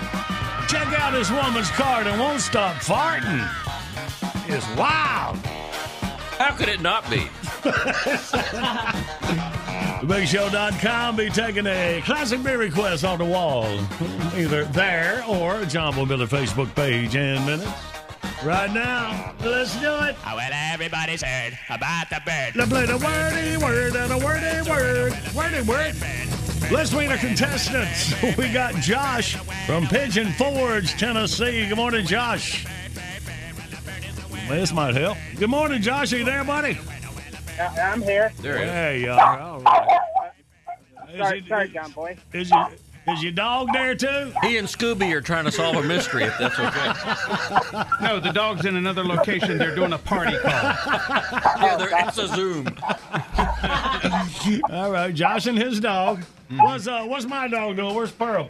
Check 0.69 0.87
out 1.01 1.15
this 1.15 1.33
woman's 1.33 1.69
card 1.71 2.07
and 2.07 2.21
won't 2.21 2.41
stop 2.43 2.77
farting. 2.77 3.45
It's 4.47 4.65
wild. 4.77 5.39
How 6.39 6.55
could 6.55 6.69
it 6.69 6.81
not 6.81 7.11
be? 7.11 7.27
TheBigShow.com 9.99 11.17
be 11.17 11.29
taking 11.29 11.67
a 11.67 12.01
classic 12.05 12.41
beer 12.45 12.59
request 12.59 13.05
on 13.05 13.19
the 13.19 13.25
wall, 13.25 13.65
either 14.37 14.65
there 14.67 15.25
or 15.27 15.65
John 15.65 15.97
Boy 15.97 16.05
Miller 16.05 16.29
Facebook 16.29 16.73
page 16.77 17.17
in 17.17 17.45
minutes. 17.45 17.98
Right 18.45 18.73
now, 18.73 19.35
let's 19.41 19.75
do 19.81 19.93
it. 20.05 20.17
Oh, 20.25 20.37
well, 20.37 20.51
everybody's 20.53 21.23
heard 21.23 21.59
about 21.71 22.09
the 22.09 22.21
bird. 22.25 22.55
Let's 22.55 22.71
play 22.71 22.87
the 22.87 22.97
wordy 22.97 23.57
word 23.57 23.97
and 23.97 24.13
a 24.13 24.19
wordy 24.25 24.71
word. 24.71 25.13
Wordy 25.35 25.61
word. 25.63 25.97
Let's 26.71 26.93
meet 26.93 27.09
our 27.09 27.17
contestants. 27.17 28.15
We 28.37 28.53
got 28.53 28.77
Josh 28.77 29.35
from 29.67 29.89
Pigeon 29.89 30.33
Forge, 30.35 30.93
Tennessee. 30.93 31.67
Good 31.67 31.77
morning, 31.77 32.07
Josh. 32.07 32.65
This 34.49 34.73
might 34.73 34.95
help. 34.95 35.19
Good 35.37 35.51
morning, 35.51 35.83
Josh. 35.83 36.13
Are 36.13 36.19
you 36.19 36.25
there, 36.25 36.45
buddy? 36.45 36.79
I'm 37.59 38.03
here. 38.03 38.33
There 38.41 38.97
you 38.97 39.11
are. 39.11 39.41
All 39.41 39.61
right. 39.63 40.01
Sorry, 41.17 41.45
sorry, 41.49 41.69
John 41.71 41.91
Boy. 41.91 42.17
Is 42.33 42.51
your, 42.51 42.69
is 43.11 43.23
your 43.23 43.33
dog 43.33 43.69
there 43.73 43.95
too? 43.95 44.33
He 44.43 44.57
and 44.59 44.69
Scooby 44.69 45.13
are 45.13 45.21
trying 45.21 45.45
to 45.45 45.53
solve 45.53 45.77
a 45.77 45.83
mystery, 45.83 46.25
if 46.25 46.39
that's 46.39 46.59
okay. 46.59 46.93
No, 48.03 48.21
the 48.21 48.33
dog's 48.33 48.65
in 48.65 48.77
another 48.77 49.05
location. 49.05 49.59
They're 49.59 49.75
doing 49.75 49.93
a 49.93 49.99
party 49.99 50.37
call. 50.39 50.53
yeah, 50.53 51.77
there, 51.77 51.91
it's 51.93 52.19
a 52.19 52.29
Zoom. 52.29 52.67
All 54.71 54.91
right, 54.91 55.13
Josh 55.15 55.47
and 55.47 55.59
his 55.59 55.81
dog. 55.81 56.23
What's 56.51 56.87
uh, 56.87 57.05
what's 57.05 57.27
my 57.27 57.49
dog 57.49 57.77
doing? 57.77 57.95
Where's 57.95 58.11
Pearl? 58.13 58.49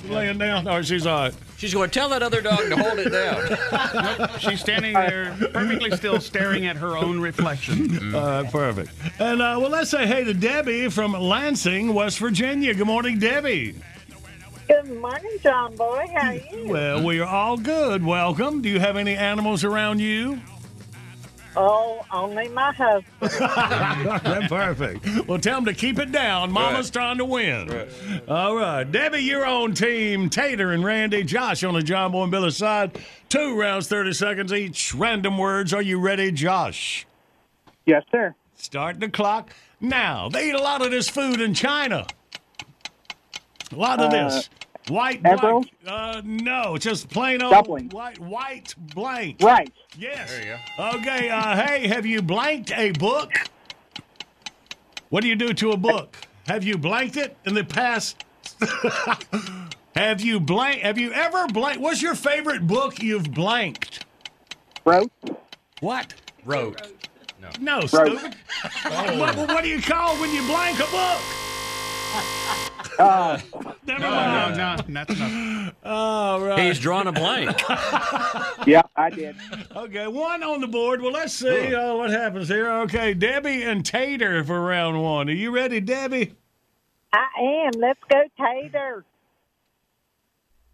She's 0.00 0.10
laying 0.10 0.38
down? 0.38 0.68
Oh, 0.68 0.80
she's 0.82 1.06
all 1.06 1.22
right. 1.24 1.34
She's 1.56 1.74
going 1.74 1.90
to 1.90 1.94
tell 1.98 2.08
that 2.10 2.22
other 2.22 2.40
dog 2.40 2.68
to 2.68 2.76
hold 2.76 3.00
it 3.00 3.10
down. 3.10 4.18
Nope, 4.18 4.30
she's 4.38 4.60
standing 4.60 4.92
there 4.92 5.34
perfectly 5.52 5.90
still, 5.96 6.20
staring 6.20 6.66
at 6.66 6.76
her 6.76 6.96
own 6.96 7.20
reflection. 7.20 8.14
All 8.14 8.20
right, 8.20 8.50
perfect. 8.50 8.92
And 9.18 9.42
uh, 9.42 9.58
well, 9.60 9.70
let's 9.70 9.90
say 9.90 10.06
hey 10.06 10.22
to 10.22 10.34
Debbie 10.34 10.88
from 10.88 11.14
Lansing, 11.14 11.92
West 11.94 12.20
Virginia. 12.20 12.74
Good 12.74 12.86
morning, 12.86 13.18
Debbie. 13.18 13.74
Good 14.68 14.90
morning, 15.00 15.30
John 15.42 15.74
Boy. 15.76 16.06
How 16.14 16.28
are 16.28 16.34
you? 16.34 16.68
Well, 16.68 17.02
we 17.04 17.20
are 17.20 17.26
all 17.26 17.56
good. 17.56 18.04
Welcome. 18.04 18.60
Do 18.60 18.68
you 18.68 18.78
have 18.80 18.96
any 18.96 19.16
animals 19.16 19.64
around 19.64 19.98
you? 20.00 20.40
Oh, 21.56 22.04
only 22.12 22.48
my 22.48 22.72
husband. 22.72 23.20
Perfect. 24.48 25.26
Well, 25.26 25.38
tell 25.38 25.56
them 25.56 25.64
to 25.64 25.72
keep 25.72 25.98
it 25.98 26.12
down. 26.12 26.52
Mama's 26.52 26.90
trying 26.90 27.16
to 27.18 27.24
win. 27.24 27.88
All 28.28 28.54
right. 28.56 28.84
Debbie, 28.84 29.20
you're 29.20 29.46
on 29.46 29.72
team 29.72 30.28
Tater 30.28 30.70
and 30.72 30.84
Randy. 30.84 31.24
Josh 31.24 31.64
on 31.64 31.74
the 31.74 31.82
John 31.82 32.12
Boy 32.12 32.24
and 32.24 32.30
Billy 32.30 32.50
side. 32.50 32.98
Two 33.30 33.58
rounds, 33.58 33.88
30 33.88 34.12
seconds 34.12 34.52
each. 34.52 34.94
Random 34.94 35.38
words. 35.38 35.72
Are 35.72 35.82
you 35.82 35.98
ready, 35.98 36.30
Josh? 36.30 37.06
Yes, 37.86 38.04
sir. 38.12 38.34
Start 38.54 39.00
the 39.00 39.08
clock 39.08 39.50
now. 39.80 40.28
They 40.28 40.50
eat 40.50 40.54
a 40.54 40.60
lot 40.62 40.82
of 40.84 40.90
this 40.90 41.08
food 41.08 41.40
in 41.40 41.54
China. 41.54 42.06
A 43.72 43.76
lot 43.76 43.98
of 44.00 44.12
Uh, 44.12 44.28
this. 44.28 44.50
White 44.88 45.24
egg 45.24 45.40
blank. 45.40 45.70
Uh, 45.86 46.22
no, 46.24 46.76
just 46.78 47.08
plain 47.08 47.42
old 47.42 47.52
Dumpling. 47.52 47.88
white 47.90 48.18
white 48.18 48.74
blank. 48.94 49.36
Right. 49.42 49.72
Yes. 49.98 50.30
There 50.30 50.40
you 50.40 50.58
go. 50.76 50.98
Okay, 50.98 51.28
uh, 51.28 51.56
hey, 51.56 51.86
have 51.88 52.06
you 52.06 52.22
blanked 52.22 52.72
a 52.72 52.92
book? 52.92 53.32
What 55.10 55.22
do 55.22 55.28
you 55.28 55.36
do 55.36 55.52
to 55.54 55.72
a 55.72 55.76
book? 55.76 56.16
Have 56.46 56.64
you 56.64 56.78
blanked 56.78 57.16
it 57.16 57.36
in 57.44 57.54
the 57.54 57.64
past? 57.64 58.24
have 59.94 60.20
you 60.20 60.40
blank? 60.40 60.82
Have 60.82 60.98
you 60.98 61.12
ever 61.12 61.46
blanked? 61.48 61.80
What's 61.80 62.02
your 62.02 62.14
favorite 62.14 62.66
book 62.66 63.02
you've 63.02 63.30
blanked? 63.32 64.06
Wrote. 64.84 65.10
What? 65.80 66.14
Wrote. 66.44 66.80
No, 67.60 67.76
Wrote. 67.80 67.88
stupid. 67.88 68.34
what, 69.18 69.36
what 69.36 69.64
do 69.64 69.68
you 69.70 69.80
call 69.80 70.16
when 70.16 70.32
you 70.32 70.42
blank 70.46 70.78
a 70.78 70.86
book? 70.90 71.20
Uh, 72.98 73.38
Never 73.86 74.00
No, 74.00 74.10
mind. 74.10 74.56
no, 74.56 74.76
no, 74.76 74.82
that's 74.88 75.10
enough. 75.20 75.74
All 75.84 76.40
right. 76.40 76.58
He's 76.66 76.78
drawn 76.78 77.06
a 77.06 77.12
blank. 77.12 77.60
yeah, 78.66 78.82
I 78.96 79.10
did. 79.10 79.36
Okay, 79.74 80.06
one 80.08 80.42
on 80.42 80.60
the 80.60 80.66
board. 80.66 81.00
Well, 81.00 81.12
let's 81.12 81.32
see 81.32 81.74
uh, 81.74 81.94
what 81.94 82.10
happens 82.10 82.48
here. 82.48 82.70
Okay, 82.82 83.14
Debbie 83.14 83.62
and 83.62 83.84
Tater 83.86 84.42
for 84.44 84.60
round 84.60 85.02
one. 85.02 85.28
Are 85.28 85.32
you 85.32 85.50
ready, 85.54 85.80
Debbie? 85.80 86.34
I 87.12 87.26
am. 87.66 87.70
Let's 87.80 88.00
go, 88.12 88.22
Tater. 88.38 89.04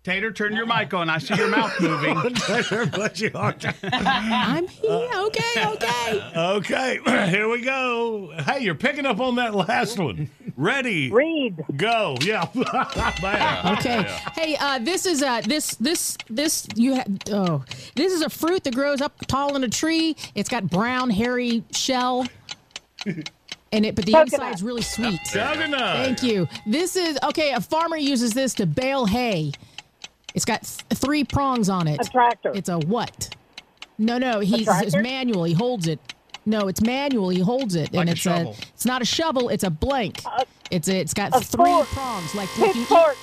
Tater, 0.05 0.31
turn 0.32 0.55
your 0.55 0.66
mic 0.66 0.93
on. 0.93 1.09
I 1.09 1.16
see 1.16 1.35
your 1.35 1.48
mouth 1.48 1.81
moving. 1.81 2.35
Tater, 2.35 2.85
bless 2.85 3.18
your 3.22 3.31
heart. 3.31 3.64
I'm 3.85 4.68
here. 4.68 5.09
Okay, 5.14 5.64
okay. 5.66 6.31
Okay, 6.36 6.98
here 7.31 7.48
we 7.48 7.62
go. 7.62 8.31
Hey, 8.44 8.60
you're 8.60 8.74
picking 8.74 9.06
up 9.06 9.18
on 9.18 9.36
that 9.36 9.55
last 9.55 9.98
one. 9.98 10.28
Ready? 10.59 11.10
Read. 11.10 11.56
Go. 11.78 12.16
Yeah. 12.20 12.47
Man. 13.22 13.78
Okay. 13.78 14.02
Hey, 14.35 14.56
uh, 14.60 14.78
this 14.78 15.06
is 15.06 15.22
uh, 15.22 15.40
this 15.40 15.74
this 15.76 16.18
this 16.28 16.68
you 16.76 16.97
ha- 16.97 17.05
oh 17.32 17.64
this 17.94 18.12
is 18.12 18.20
a 18.20 18.28
fruit 18.28 18.62
that 18.64 18.74
grows 18.74 19.01
up 19.01 19.18
tall 19.26 19.56
in 19.56 19.64
a 19.64 19.70
tree. 19.70 20.16
It's 20.35 20.51
got 20.51 20.68
brown 20.68 21.09
hairy 21.09 21.64
shell, 21.72 22.26
and 23.06 23.86
it 23.86 23.94
but 23.94 24.05
the 24.05 24.12
Coconut. 24.12 24.32
inside's 24.35 24.62
really 24.62 24.82
sweet. 24.82 25.18
Coconut. 25.32 25.97
Thank 26.05 26.22
you. 26.22 26.47
This 26.66 26.94
is 26.94 27.18
okay. 27.24 27.52
A 27.52 27.60
farmer 27.62 27.97
uses 27.97 28.35
this 28.35 28.52
to 28.55 28.66
bale 28.66 29.06
hay. 29.06 29.51
It's 30.35 30.44
got 30.44 30.65
three 30.66 31.24
prongs 31.24 31.69
on 31.69 31.86
it. 31.89 32.05
A 32.06 32.11
tractor. 32.11 32.52
It's 32.55 32.69
a 32.69 32.78
what? 32.78 33.35
No, 33.98 34.19
no. 34.19 34.40
He's 34.40 34.66
it's 34.69 34.97
manual. 34.97 35.44
He 35.44 35.55
holds 35.55 35.86
it. 35.86 36.01
No, 36.47 36.69
it's 36.69 36.82
manual. 36.82 37.31
He 37.31 37.40
holds 37.40 37.74
it, 37.74 37.93
Like 37.94 38.01
and 38.02 38.09
a 38.11 38.12
it's 38.12 38.20
shovel. 38.20 38.56
it's 38.74 38.85
not 38.85 39.01
a 39.01 39.05
shovel. 39.06 39.48
It's 39.48 39.65
a 39.65 39.70
blank. 39.70 40.20
Uh, 40.27 40.44
it's 40.70 40.89
a, 40.89 40.97
it's 40.98 41.15
got 41.15 41.35
a 41.35 41.40
three 41.40 41.65
fork. 41.65 41.86
prongs 41.89 42.35
like 42.35 42.48
like 42.59 42.74
you 42.74 42.82
eat- 42.82 42.89
Pitchfork. 42.89 43.16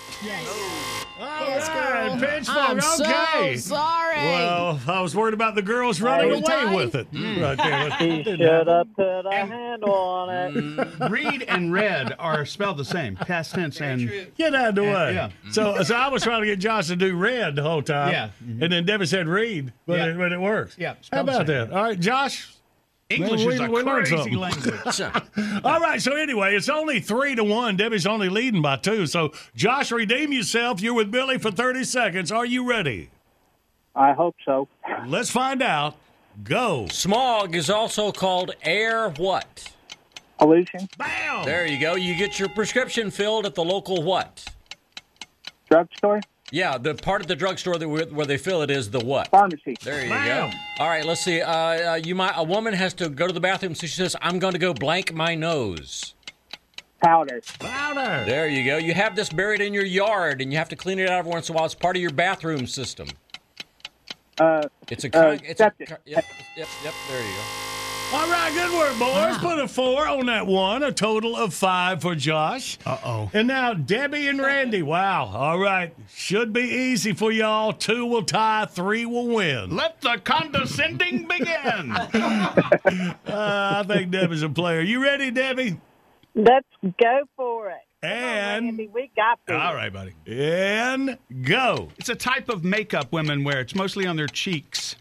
All 1.22 1.27
Yes, 1.48 1.68
right, 1.69 2.19
pitchfork. 2.19 2.57
I'm 2.57 2.81
so 2.81 3.03
okay. 3.06 3.57
sorry. 3.57 4.15
Well, 4.18 4.80
I 4.88 5.02
was 5.02 5.15
worried 5.15 5.34
about 5.35 5.53
the 5.56 5.61
girls 5.61 6.02
running 6.02 6.31
away 6.31 6.41
tied? 6.41 6.76
with 6.76 6.95
it. 6.95 7.07
Right 7.14 7.57
there. 7.57 7.89
He 7.98 8.23
Didn't 8.23 8.39
should 8.39 8.68
have 8.68 8.95
put 8.95 9.26
a 9.27 9.31
handle 9.45 9.93
on 9.93 10.30
it. 10.57 10.88
Read 11.11 11.43
and 11.43 11.72
red 11.72 12.15
are 12.18 12.43
spelled 12.45 12.77
the 12.77 12.85
same, 12.85 13.15
past 13.15 13.53
tense 13.53 13.80
and 13.81 14.11
Get 14.38 14.56
out 14.56 14.69
of 14.69 14.76
the 14.76 14.84
way. 14.84 15.14
yeah. 15.14 15.30
So, 15.52 15.84
so 15.84 15.95
I 15.95 16.07
was 16.07 16.23
trying 16.23 16.41
to 16.41 16.48
get 16.48 16.60
Josh 16.60 16.88
to 16.88 16.95
do 16.95 17.15
red 17.15 17.56
the 17.56 17.64
whole 17.64 17.84
time. 17.84 18.11
Yeah. 18.11 18.30
And 18.60 18.72
then 18.72 18.85
Debbie 18.85 19.06
said 19.06 19.27
read, 19.27 19.73
but, 19.85 19.98
Yeah. 19.98 20.06
it, 20.07 20.18
but 20.18 20.31
it 20.31 20.41
works. 20.41 20.76
Yeah, 20.80 20.95
How 21.11 21.22
about 21.22 21.45
that? 21.48 21.72
All 21.72 21.84
right, 21.84 21.99
Josh. 21.99 22.49
English 23.15 23.45
Well, 23.45 23.53
is 23.53 23.59
we- 23.59 23.65
a 23.65 23.69
we 23.69 23.81
learned 23.83 24.07
crazy 24.07 24.35
language. 24.35 25.01
All 25.63 25.79
right. 25.79 26.01
So 26.01 26.15
anyway, 26.15 26.55
it's 26.55 26.69
only 26.69 26.99
three 26.99 27.35
to 27.35 27.43
one. 27.43 27.75
Debbie's 27.77 28.05
only 28.07 28.29
leading 28.29 28.61
by 28.61 28.77
two. 28.77 29.05
So 29.05 29.31
Josh, 29.55 29.91
redeem 29.91 30.31
yourself. 30.33 30.81
You're 30.81 30.93
with 30.93 31.11
Billy 31.11 31.38
for 31.38 31.51
30 31.51 31.83
seconds. 31.83 32.31
Are 32.31 32.45
you 32.45 32.67
ready? 32.67 33.09
I 33.95 34.13
hope 34.13 34.35
so. 34.45 34.67
Let's 35.05 35.29
find 35.29 35.61
out. 35.61 35.95
Go. 36.43 36.88
Smog 36.89 37.55
is 37.55 37.69
also 37.69 38.11
called 38.11 38.51
air 38.63 39.09
what? 39.17 39.69
Pollution. 40.39 40.88
Bam. 40.97 41.43
There 41.43 41.67
you 41.67 41.79
go. 41.79 41.95
You 41.95 42.15
get 42.15 42.39
your 42.39 42.49
prescription 42.49 43.11
filled 43.11 43.45
at 43.45 43.53
the 43.53 43.63
local 43.63 44.01
what? 44.01 44.45
Drugstore. 45.69 46.21
Yeah, 46.51 46.77
the 46.77 46.93
part 46.95 47.21
of 47.21 47.27
the 47.27 47.35
drugstore 47.35 47.77
that 47.77 47.87
where, 47.87 48.05
where 48.07 48.25
they 48.25 48.37
fill 48.37 48.61
it 48.61 48.69
is 48.69 48.91
the 48.91 48.99
what? 48.99 49.29
Pharmacy. 49.29 49.77
There 49.81 50.03
you 50.03 50.09
Bam. 50.09 50.51
go. 50.51 50.57
All 50.79 50.89
right, 50.89 51.05
let's 51.05 51.21
see. 51.23 51.41
Uh, 51.41 51.51
uh, 51.93 51.95
you 51.95 52.13
might 52.13 52.33
a 52.35 52.43
woman 52.43 52.73
has 52.73 52.93
to 52.95 53.07
go 53.09 53.25
to 53.25 53.33
the 53.33 53.39
bathroom, 53.39 53.73
so 53.73 53.87
she 53.87 53.93
says, 53.95 54.15
"I'm 54.21 54.37
going 54.37 54.53
to 54.53 54.59
go 54.59 54.73
blank 54.73 55.13
my 55.13 55.33
nose." 55.33 56.13
Powder. 57.01 57.41
Powder. 57.59 58.25
There 58.25 58.47
you 58.49 58.63
go. 58.65 58.77
You 58.77 58.93
have 58.93 59.15
this 59.15 59.29
buried 59.29 59.61
in 59.61 59.73
your 59.73 59.85
yard, 59.85 60.41
and 60.41 60.51
you 60.51 60.57
have 60.59 60.69
to 60.69 60.75
clean 60.75 60.99
it 60.99 61.09
out 61.09 61.19
every 61.19 61.31
once 61.31 61.49
in 61.49 61.55
a 61.55 61.57
while. 61.57 61.65
It's 61.65 61.73
part 61.73 61.95
of 61.95 62.01
your 62.01 62.11
bathroom 62.11 62.67
system. 62.67 63.07
Uh, 64.39 64.63
It's 64.89 65.05
a. 65.05 65.17
Uh, 65.17 65.37
it's 65.43 65.61
a. 65.61 65.63
septic. 65.63 65.87
con- 65.87 65.97
Yep, 66.05 66.25
yep, 66.57 66.67
yep. 66.83 66.93
There 67.09 67.21
you 67.21 67.33
go. 67.33 67.80
All 68.13 68.29
right. 68.29 68.51
Good 68.53 68.71
work, 68.77 68.99
boys. 68.99 69.38
Put 69.38 69.57
a 69.59 69.67
four 69.69 70.05
on 70.05 70.25
that 70.25 70.45
one. 70.45 70.83
A 70.83 70.91
total 70.91 71.35
of 71.38 71.53
five 71.53 72.01
for 72.01 72.13
Josh. 72.13 72.77
Uh 72.85 72.97
oh. 73.05 73.31
And 73.33 73.47
now 73.47 73.73
Debbie 73.73 74.27
and 74.27 74.41
Randy. 74.41 74.81
Wow. 74.81 75.31
All 75.33 75.57
right. 75.57 75.95
Should 76.13 76.51
be 76.51 76.61
easy 76.61 77.13
for 77.13 77.31
y'all. 77.31 77.71
Two 77.71 78.05
will 78.05 78.23
tie. 78.23 78.65
Three 78.65 79.05
will 79.05 79.27
win. 79.27 79.75
Let 79.77 80.01
the 80.01 80.19
condescending 80.23 81.25
begin. 81.29 81.91
Uh, 81.93 83.13
I 83.25 83.83
think 83.88 84.11
Debbie's 84.11 84.43
a 84.43 84.49
player. 84.49 84.81
You 84.81 85.01
ready, 85.01 85.31
Debbie? 85.31 85.79
Let's 86.35 86.67
go 86.81 87.21
for 87.38 87.69
it. 87.69 87.77
And 88.03 88.65
Randy, 88.65 88.88
we 88.88 89.09
got 89.15 89.39
this. 89.47 89.55
all 89.55 89.73
right, 89.75 89.93
buddy. 89.93 90.13
And 90.27 91.17
go. 91.43 91.88
it's 91.97 92.09
a 92.09 92.15
type 92.15 92.49
of 92.49 92.65
makeup 92.65 93.13
women 93.13 93.45
wear. 93.45 93.61
It's 93.61 93.75
mostly 93.75 94.05
on 94.05 94.17
their 94.17 94.27
cheeks. 94.27 94.95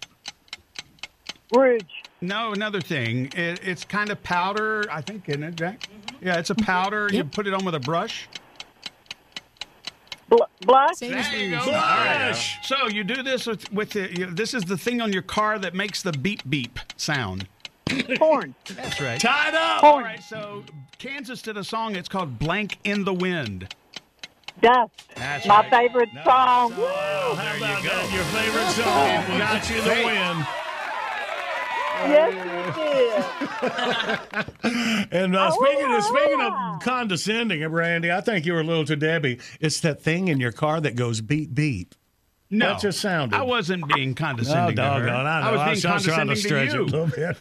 Rouge. 1.53 1.82
No, 2.21 2.53
another 2.53 2.81
thing. 2.81 3.27
It, 3.35 3.61
it's 3.63 3.85
kind 3.85 4.11
of 4.11 4.23
powder, 4.23 4.85
I 4.91 5.01
think, 5.01 5.29
isn't 5.29 5.43
it, 5.43 5.57
Jack? 5.57 5.89
Yeah, 6.21 6.39
it's 6.39 6.51
a 6.51 6.55
powder. 6.55 7.09
You 7.11 7.25
put 7.25 7.47
it 7.47 7.55
on 7.55 7.65
with 7.65 7.75
a 7.75 7.81
brush. 7.81 8.29
Bl- 10.29 10.37
blush. 10.61 10.99
There 10.99 11.37
you 11.37 11.51
go. 11.51 11.65
Blush. 11.65 12.59
So 12.67 12.89
you 12.89 13.05
do 13.05 13.23
this 13.23 13.47
with, 13.47 13.73
with 13.73 13.91
the, 13.91 14.17
you, 14.17 14.27
this 14.27 14.55
is 14.55 14.65
the 14.65 14.77
thing 14.79 15.01
on 15.01 15.13
your 15.13 15.23
car 15.23 15.59
that 15.59 15.75
makes 15.75 16.03
the 16.03 16.13
beep 16.13 16.49
beep 16.49 16.79
sound. 16.97 17.49
Corn. 18.19 18.55
That's 18.75 19.01
right. 19.01 19.21
Tied 19.21 19.55
up. 19.55 19.83
All 19.83 20.01
right, 20.01 20.23
so 20.23 20.63
Kansas 20.99 21.43
did 21.43 21.57
a 21.57 21.65
song. 21.65 21.97
It's 21.97 22.09
called 22.09 22.39
"Blank 22.39 22.79
in 22.85 23.05
the 23.05 23.13
Wind." 23.15 23.75
Dust. 24.63 24.93
That's 25.17 25.47
My 25.47 25.61
right. 25.61 25.71
favorite 25.71 26.11
song. 26.25 26.75
Oh, 26.77 27.35
how 27.35 27.57
about 27.57 27.83
that? 27.83 28.13
Your 28.13 28.25
favorite 28.25 28.71
song 28.71 29.39
got 29.39 29.69
you 29.71 29.81
the 29.83 30.05
win. 30.05 30.47
Yes, 32.09 32.77
did. 32.77 34.47
And 35.12 35.36
uh, 35.36 35.51
speaking 35.51 35.93
of, 35.93 36.05
speaking 36.05 36.40
of 36.40 36.81
condescending, 36.82 37.66
Randy, 37.66 38.12
I 38.12 38.20
think 38.20 38.47
you 38.47 38.52
were 38.52 38.60
a 38.60 38.64
little 38.64 38.85
to 38.86 38.97
Debbie. 38.97 39.40
It's 39.60 39.81
that 39.81 40.01
thing 40.02 40.28
in 40.28 40.39
your 40.40 40.52
car 40.52 40.81
that 40.81 40.94
goes 40.97 41.20
beep 41.20 41.55
beep. 41.55 41.94
No, 42.52 42.66
that 42.70 42.81
just 42.81 43.01
sounded. 43.01 43.36
I 43.36 43.43
wasn't 43.43 43.86
being 43.94 44.12
condescending. 44.14 44.77
Oh, 44.78 44.82
to 44.82 45.01
her. 45.01 45.06
doggone, 45.06 45.27
I 45.27 45.40
know. 45.40 45.47
I 45.47 45.52
was 45.52 45.60
I 45.60 45.64
being 45.64 45.70
was 45.70 45.82
trying 45.82 46.01
to 46.02 46.10
condescending 46.10 46.36
stretch 46.36 46.68
it 46.68 46.74
a 46.74 46.78
you. 46.78 46.85
little 46.85 47.06
bit. 47.06 47.36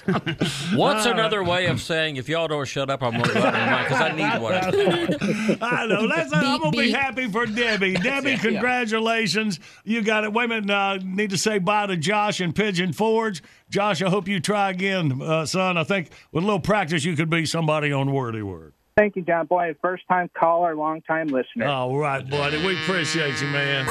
What's 0.77 1.05
All 1.07 1.13
another 1.13 1.43
way 1.43 1.65
of 1.65 1.81
saying 1.81 2.17
if 2.17 2.29
y'all 2.29 2.47
don't 2.47 2.67
shut 2.67 2.91
up, 2.91 3.01
I'm 3.01 3.13
going 3.13 3.23
to 3.23 3.33
go 3.33 3.39
out 3.39 3.55
and 3.55 3.87
because 3.87 4.01
I 4.01 4.11
need 4.11 4.41
one. 4.41 5.57
I 5.63 5.85
know. 5.87 6.01
Let's, 6.01 6.31
I'm 6.31 6.59
gonna 6.59 6.71
be 6.77 6.91
happy 6.91 7.27
for 7.27 7.47
Debbie. 7.47 7.93
Debbie, 8.03 8.31
Yeah. 8.31 8.37
congratulations. 8.37 9.59
You 9.83 10.03
got 10.03 10.25
it. 10.25 10.33
Wait 10.33 10.45
a 10.45 10.47
minute. 10.47 10.69
Uh, 10.69 10.97
need 11.03 11.31
to 11.31 11.37
say 11.37 11.57
bye 11.57 11.87
to 11.87 11.97
Josh 11.97 12.39
and 12.39 12.55
Pigeon 12.55 12.93
Forge. 12.93 13.41
Josh, 13.71 14.03
I 14.03 14.09
hope 14.09 14.27
you 14.27 14.39
try 14.39 14.69
again, 14.69 15.21
uh, 15.23 15.45
son. 15.45 15.77
I 15.77 15.83
think 15.85 16.11
with 16.31 16.43
a 16.43 16.45
little 16.45 16.59
practice, 16.59 17.03
you 17.03 17.15
could 17.15 17.29
be 17.31 17.45
somebody 17.47 17.91
on 17.91 18.11
Wordy 18.11 18.43
Word. 18.43 18.73
Thank 18.95 19.15
you, 19.15 19.21
John 19.23 19.47
Boy. 19.47 19.73
First 19.81 20.03
time 20.07 20.29
caller, 20.37 20.75
long 20.75 21.01
time 21.01 21.27
listener. 21.29 21.65
All 21.67 21.97
right, 21.97 22.27
buddy. 22.29 22.63
We 22.63 22.75
appreciate 22.83 23.41
you, 23.41 23.47
man. 23.47 23.87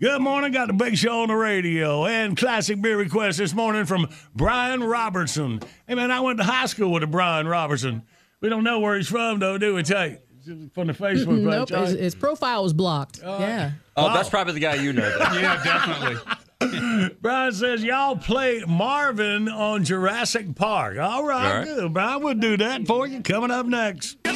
Good 0.00 0.20
morning. 0.20 0.52
Got 0.52 0.68
the 0.68 0.74
big 0.74 0.96
show 0.96 1.22
on 1.22 1.28
the 1.28 1.34
radio 1.34 2.06
and 2.06 2.36
classic 2.36 2.80
beer 2.80 2.96
request 2.96 3.38
this 3.38 3.54
morning 3.54 3.84
from 3.86 4.08
Brian 4.34 4.82
Robertson. 4.82 5.60
Hey, 5.86 5.94
man, 5.94 6.10
I 6.10 6.20
went 6.20 6.38
to 6.38 6.44
high 6.44 6.66
school 6.66 6.92
with 6.92 7.02
a 7.02 7.06
Brian 7.06 7.46
Robertson. 7.48 8.02
We 8.40 8.48
don't 8.48 8.64
know 8.64 8.80
where 8.80 8.96
he's 8.96 9.08
from, 9.08 9.38
though, 9.38 9.58
do 9.58 9.74
we, 9.74 9.82
Tate? 9.82 10.18
From 10.72 10.86
the 10.86 10.92
Facebook 10.92 11.36
page. 11.36 11.44
nope, 11.44 11.68
his, 11.70 11.98
his 11.98 12.14
profile 12.14 12.62
was 12.62 12.72
blocked. 12.72 13.20
yeah. 13.22 13.72
Oh, 13.96 14.12
that's 14.14 14.28
probably 14.28 14.52
the 14.54 14.60
guy 14.60 14.74
you 14.74 14.92
know. 14.92 15.08
Yeah, 15.34 15.62
definitely. 15.64 17.16
Brian 17.20 17.52
says 17.52 17.82
y'all 17.84 18.16
played 18.16 18.66
Marvin 18.66 19.48
on 19.48 19.84
Jurassic 19.84 20.54
Park. 20.54 20.98
All 20.98 21.24
right, 21.24 21.46
All 21.50 21.56
right. 21.58 21.64
good. 21.64 21.92
Brian, 21.92 22.22
we'll 22.22 22.34
do 22.34 22.56
that 22.58 22.86
for 22.86 23.06
you. 23.06 23.20
Coming 23.22 23.50
up 23.50 23.66
next. 23.66 24.16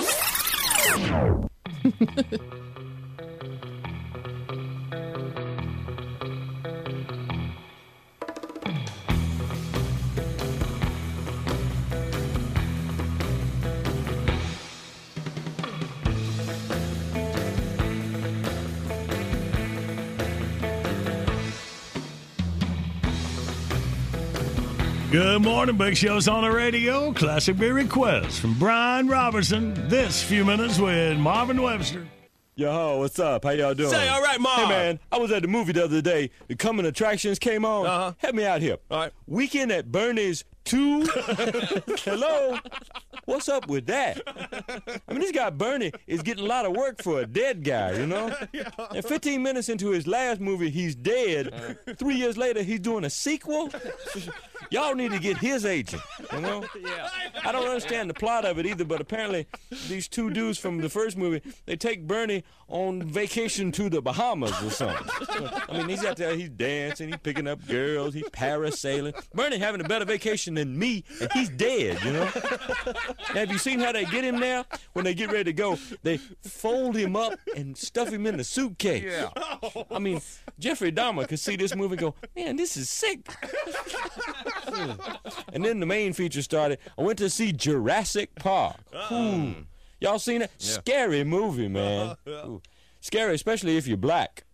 Good 25.10 25.42
morning, 25.42 25.76
Big 25.76 25.96
Show's 25.96 26.28
on 26.28 26.44
the 26.44 26.52
radio. 26.52 27.12
Classic 27.12 27.56
beer 27.56 27.74
request 27.74 28.40
from 28.40 28.54
Brian 28.54 29.08
Robertson. 29.08 29.74
This 29.88 30.22
few 30.22 30.44
minutes 30.44 30.78
with 30.78 31.18
Marvin 31.18 31.60
Webster. 31.60 32.06
Yo, 32.54 32.98
what's 32.98 33.18
up? 33.18 33.42
How 33.42 33.50
y'all 33.50 33.74
doing? 33.74 33.90
Say, 33.90 34.06
all 34.08 34.22
right, 34.22 34.40
Marv. 34.40 34.60
Hey, 34.60 34.68
man, 34.68 35.00
I 35.10 35.18
was 35.18 35.32
at 35.32 35.42
the 35.42 35.48
movie 35.48 35.72
the 35.72 35.82
other 35.82 36.00
day. 36.00 36.30
The 36.46 36.54
coming 36.54 36.86
attractions 36.86 37.40
came 37.40 37.64
on. 37.64 37.86
Uh-huh. 37.86 38.12
Help 38.18 38.34
me 38.36 38.44
out 38.44 38.62
here. 38.62 38.76
All 38.88 39.00
right. 39.00 39.12
Weekend 39.26 39.72
at 39.72 39.90
Bernie's 39.90 40.44
2. 40.70 41.02
Hello? 42.04 42.56
What's 43.24 43.48
up 43.48 43.66
with 43.66 43.86
that? 43.86 44.22
I 45.08 45.12
mean, 45.12 45.20
this 45.20 45.32
guy 45.32 45.50
Bernie 45.50 45.90
is 46.06 46.22
getting 46.22 46.44
a 46.44 46.46
lot 46.46 46.64
of 46.64 46.76
work 46.76 47.02
for 47.02 47.20
a 47.20 47.26
dead 47.26 47.64
guy, 47.64 47.98
you 47.98 48.06
know? 48.06 48.32
And 48.94 49.04
15 49.04 49.42
minutes 49.42 49.68
into 49.68 49.88
his 49.88 50.06
last 50.06 50.40
movie, 50.40 50.70
he's 50.70 50.94
dead. 50.94 51.76
Three 51.96 52.14
years 52.14 52.36
later, 52.36 52.62
he's 52.62 52.78
doing 52.78 53.04
a 53.04 53.10
sequel? 53.10 53.68
Y'all 54.70 54.94
need 54.94 55.10
to 55.10 55.18
get 55.18 55.38
his 55.38 55.66
agent, 55.66 56.02
you 56.32 56.40
know? 56.40 56.64
I 57.44 57.50
don't 57.50 57.66
understand 57.66 58.08
the 58.08 58.14
plot 58.14 58.44
of 58.44 58.60
it 58.60 58.66
either, 58.66 58.84
but 58.84 59.00
apparently 59.00 59.48
these 59.88 60.06
two 60.06 60.30
dudes 60.30 60.56
from 60.56 60.78
the 60.78 60.88
first 60.88 61.16
movie, 61.16 61.42
they 61.66 61.74
take 61.74 62.06
Bernie 62.06 62.44
on 62.68 63.02
vacation 63.02 63.72
to 63.72 63.90
the 63.90 64.00
Bahamas 64.00 64.52
or 64.62 64.70
something. 64.70 65.04
I 65.68 65.78
mean, 65.78 65.88
he's 65.88 66.04
out 66.04 66.16
there, 66.16 66.36
he's 66.36 66.50
dancing, 66.50 67.08
he's 67.08 67.18
picking 67.18 67.48
up 67.48 67.66
girls, 67.66 68.14
he's 68.14 68.28
parasailing. 68.28 69.20
Bernie 69.34 69.58
having 69.58 69.80
a 69.80 69.84
better 69.88 70.04
vacation 70.04 70.54
than 70.60 70.78
me, 70.78 71.04
and 71.20 71.32
he's 71.32 71.48
dead, 71.48 72.02
you 72.04 72.12
know? 72.12 72.28
Now, 73.34 73.40
have 73.40 73.52
you 73.52 73.58
seen 73.58 73.78
how 73.78 73.92
they 73.92 74.04
get 74.06 74.24
him 74.24 74.40
now? 74.40 74.64
When 74.92 75.04
they 75.04 75.14
get 75.14 75.30
ready 75.30 75.44
to 75.44 75.52
go, 75.52 75.78
they 76.02 76.16
fold 76.16 76.96
him 76.96 77.14
up 77.14 77.38
and 77.56 77.76
stuff 77.76 78.10
him 78.10 78.26
in 78.26 78.36
the 78.38 78.44
suitcase. 78.44 79.04
Yeah. 79.04 79.28
I 79.90 79.98
mean, 80.00 80.20
Jeffrey 80.58 80.90
Dahmer 80.90 81.28
could 81.28 81.38
see 81.38 81.54
this 81.56 81.76
movie 81.76 81.92
and 81.92 82.00
go, 82.00 82.14
man, 82.34 82.56
this 82.56 82.76
is 82.76 82.90
sick. 82.90 83.28
and 85.52 85.64
then 85.64 85.78
the 85.78 85.86
main 85.86 86.12
feature 86.12 86.42
started. 86.42 86.78
I 86.98 87.02
went 87.02 87.18
to 87.18 87.30
see 87.30 87.52
Jurassic 87.52 88.34
Park. 88.34 88.76
Uh-uh. 88.92 89.14
Ooh. 89.14 89.54
Y'all 90.00 90.18
seen 90.18 90.42
it? 90.42 90.50
Yeah. 90.58 90.72
Scary 90.72 91.24
movie, 91.24 91.68
man. 91.68 92.16
Ooh. 92.28 92.62
Scary, 93.00 93.34
especially 93.34 93.76
if 93.76 93.86
you're 93.86 93.96
black. 93.96 94.44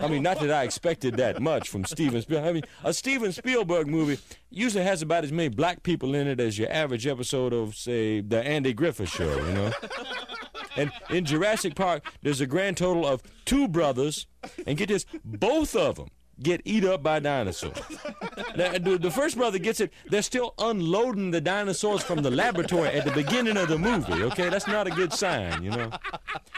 I 0.00 0.08
mean, 0.08 0.22
not 0.22 0.40
that 0.40 0.50
I 0.50 0.64
expected 0.64 1.16
that 1.16 1.40
much 1.40 1.68
from 1.68 1.84
Steven 1.84 2.20
Spielberg. 2.22 2.48
I 2.48 2.52
mean, 2.52 2.64
a 2.82 2.92
Steven 2.92 3.32
Spielberg 3.32 3.86
movie 3.86 4.18
usually 4.50 4.84
has 4.84 5.02
about 5.02 5.24
as 5.24 5.32
many 5.32 5.48
black 5.48 5.82
people 5.82 6.14
in 6.14 6.26
it 6.26 6.40
as 6.40 6.58
your 6.58 6.70
average 6.70 7.06
episode 7.06 7.52
of, 7.52 7.76
say, 7.76 8.20
the 8.20 8.42
Andy 8.42 8.72
Griffith 8.72 9.10
Show, 9.10 9.34
you 9.46 9.52
know? 9.52 9.72
And 10.76 10.90
in 11.10 11.24
Jurassic 11.24 11.76
Park, 11.76 12.04
there's 12.22 12.40
a 12.40 12.46
grand 12.46 12.76
total 12.76 13.06
of 13.06 13.22
two 13.44 13.68
brothers, 13.68 14.26
and 14.66 14.76
get 14.76 14.88
this, 14.88 15.06
both 15.24 15.76
of 15.76 15.96
them 15.96 16.08
get 16.42 16.60
eat 16.64 16.84
up 16.84 17.02
by 17.02 17.20
dinosaurs. 17.20 17.78
Now, 18.56 18.78
the, 18.78 18.98
the 18.98 19.10
first 19.10 19.36
brother 19.36 19.58
gets 19.58 19.80
it. 19.80 19.92
They're 20.08 20.22
still 20.22 20.54
unloading 20.58 21.32
the 21.32 21.40
dinosaurs 21.40 22.04
from 22.04 22.22
the 22.22 22.30
laboratory 22.30 22.88
at 22.88 23.04
the 23.04 23.10
beginning 23.10 23.56
of 23.56 23.68
the 23.68 23.78
movie. 23.78 24.22
Okay, 24.24 24.48
that's 24.48 24.68
not 24.68 24.86
a 24.86 24.90
good 24.90 25.12
sign, 25.12 25.62
you 25.64 25.70
know. 25.70 25.90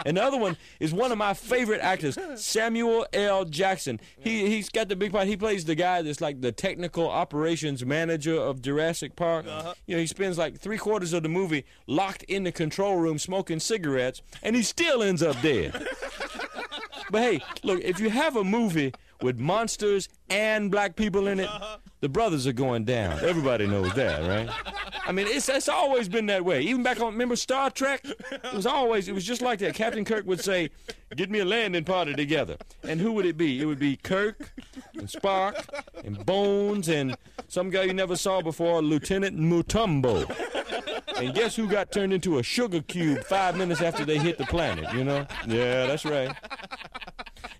And 0.05 0.19
the 0.19 0.23
other 0.23 0.37
one 0.37 0.59
is 0.79 0.93
one 0.93 1.11
of 1.11 1.17
my 1.17 1.33
favorite 1.33 1.81
actors, 1.81 2.19
Samuel 2.35 3.07
L. 3.15 3.47
Jackson. 3.47 3.99
He 4.19 4.47
he's 4.49 4.69
got 4.69 4.89
the 4.89 4.97
big 4.97 5.13
part. 5.13 5.27
He 5.27 5.39
plays 5.39 5.65
the 5.65 5.75
guy 5.75 6.03
that's 6.03 6.21
like 6.21 6.43
the 6.43 6.53
technical 6.53 7.09
operations 7.09 7.85
manager 7.85 8.39
of 8.39 8.61
Jurassic 8.61 9.17
Park. 9.17 9.47
Uh-huh. 9.47 9.75
You 9.87 9.97
know, 9.97 10.01
he 10.01 10.07
spends 10.07 10.37
like 10.37 10.59
three 10.59 10.79
quarters 10.79 11.15
of 11.15 11.23
the 11.23 11.31
movie 11.31 11.65
locked 11.87 12.25
in 12.25 12.45
the 12.45 12.53
control 12.53 12.97
room 12.97 13.19
smoking 13.19 13.59
cigarettes, 13.61 14.21
and 14.43 14.55
he 14.55 14.63
still 14.63 15.03
ends 15.03 15.23
up 15.23 15.41
dead. 15.41 15.87
But 17.11 17.23
hey, 17.23 17.41
look, 17.63 17.81
if 17.83 18.01
you 18.01 18.11
have 18.11 18.37
a 18.37 18.45
movie 18.45 18.93
with 19.23 19.39
monsters 19.39 20.09
and 20.29 20.71
black 20.71 20.97
people 20.97 21.27
in 21.29 21.41
it, 21.41 21.51
the 22.01 22.09
brothers 22.09 22.47
are 22.47 22.53
going 22.53 22.85
down. 22.85 23.19
Everybody 23.25 23.67
knows 23.67 23.93
that, 23.95 24.27
right? 24.29 24.49
I 25.07 25.13
mean, 25.13 25.27
it's 25.29 25.49
it's 25.49 25.69
always 25.69 26.09
been 26.09 26.27
that 26.27 26.45
way. 26.45 26.63
Even 26.63 26.83
back 26.83 27.01
on, 27.01 27.13
remember 27.13 27.37
Star 27.37 27.71
Trek? 27.71 28.05
It 28.05 28.53
was 28.53 28.67
always, 28.67 29.09
it 29.09 29.13
was 29.13 29.25
just 29.25 29.41
like 29.43 29.61
that. 29.61 29.75
Captain 29.75 30.05
Kirk 30.05 30.27
would 30.27 30.41
say, 30.41 30.71
"Get 31.15 31.31
me 31.31 31.39
a 31.39 31.45
landing 31.45 31.85
party 31.85 32.15
together," 32.15 32.57
and 32.83 33.01
who 33.01 33.13
would 33.13 33.27
it 33.27 33.37
be? 33.37 33.61
It 33.61 33.67
would 33.67 33.79
be 33.79 33.97
Kirk 33.97 34.53
and 34.95 35.09
Spock 35.09 35.65
and 36.05 36.25
Bones 36.27 36.89
and 36.89 37.17
some 37.49 37.71
guy 37.71 37.85
you 37.85 37.95
never 37.95 38.17
saw 38.17 38.43
before, 38.43 38.83
Lieutenant 38.83 39.39
Mutombo. 39.39 40.27
And 41.17 41.35
guess 41.35 41.57
who 41.57 41.67
got 41.67 41.93
turned 41.93 42.13
into 42.13 42.39
a 42.39 42.43
sugar 42.43 42.83
cube 42.83 43.25
five 43.25 43.57
minutes 43.57 43.81
after 43.81 44.05
they 44.05 44.19
hit 44.19 44.37
the 44.37 44.45
planet? 44.45 44.93
You 44.93 45.05
know? 45.05 45.27
Yeah, 45.47 45.87
that's 45.87 46.05
right. 46.05 46.35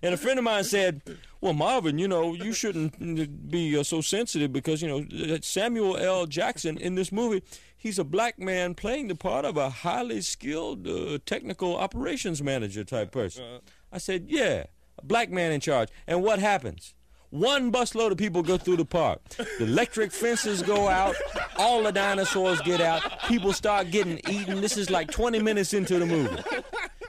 And 0.01 0.13
a 0.13 0.17
friend 0.17 0.37
of 0.39 0.45
mine 0.45 0.63
said, 0.63 1.01
"Well, 1.41 1.53
Marvin, 1.53 1.97
you 1.97 2.07
know, 2.07 2.33
you 2.33 2.53
shouldn't 2.53 3.49
be 3.49 3.77
uh, 3.77 3.83
so 3.83 4.01
sensitive 4.01 4.53
because 4.53 4.81
you 4.81 4.87
know 4.87 5.37
Samuel 5.41 5.97
L. 5.97 6.25
Jackson 6.25 6.77
in 6.77 6.95
this 6.95 7.11
movie, 7.11 7.43
he's 7.75 7.99
a 7.99 8.03
black 8.03 8.39
man 8.39 8.73
playing 8.73 9.07
the 9.07 9.15
part 9.15 9.45
of 9.45 9.57
a 9.57 9.69
highly 9.69 10.21
skilled 10.21 10.87
uh, 10.87 11.19
technical 11.25 11.75
operations 11.75 12.41
manager 12.43 12.83
type 12.83 13.11
person." 13.11 13.59
I 13.91 13.97
said, 13.97 14.25
"Yeah, 14.27 14.65
a 14.97 15.05
black 15.05 15.29
man 15.29 15.51
in 15.51 15.59
charge." 15.61 15.89
And 16.05 16.23
what 16.23 16.39
happens? 16.39 16.93
One 17.29 17.73
busload 17.73 18.11
of 18.11 18.17
people 18.17 18.41
go 18.41 18.57
through 18.57 18.77
the 18.77 18.85
park. 18.85 19.19
The 19.37 19.65
electric 19.65 20.13
fences 20.13 20.61
go 20.61 20.87
out. 20.87 21.15
All 21.57 21.83
the 21.83 21.91
dinosaurs 21.91 22.61
get 22.61 22.79
out. 22.79 23.01
People 23.27 23.51
start 23.51 23.91
getting 23.91 24.21
eaten. 24.29 24.61
This 24.61 24.77
is 24.77 24.89
like 24.89 25.11
20 25.11 25.39
minutes 25.39 25.73
into 25.73 25.99
the 25.99 26.05
movie. 26.05 26.41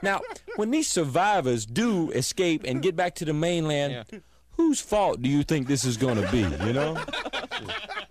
Now, 0.01 0.21
when 0.55 0.71
these 0.71 0.87
survivors 0.87 1.65
do 1.65 2.11
escape 2.11 2.63
and 2.65 2.81
get 2.81 2.95
back 2.95 3.15
to 3.15 3.25
the 3.25 3.33
mainland, 3.33 4.05
whose 4.51 4.79
fault 4.81 5.21
do 5.21 5.29
you 5.29 5.43
think 5.43 5.67
this 5.67 5.83
is 5.85 5.97
going 5.97 6.21
to 6.21 6.29
be, 6.31 6.39
you 6.65 6.73
know? 6.73 7.01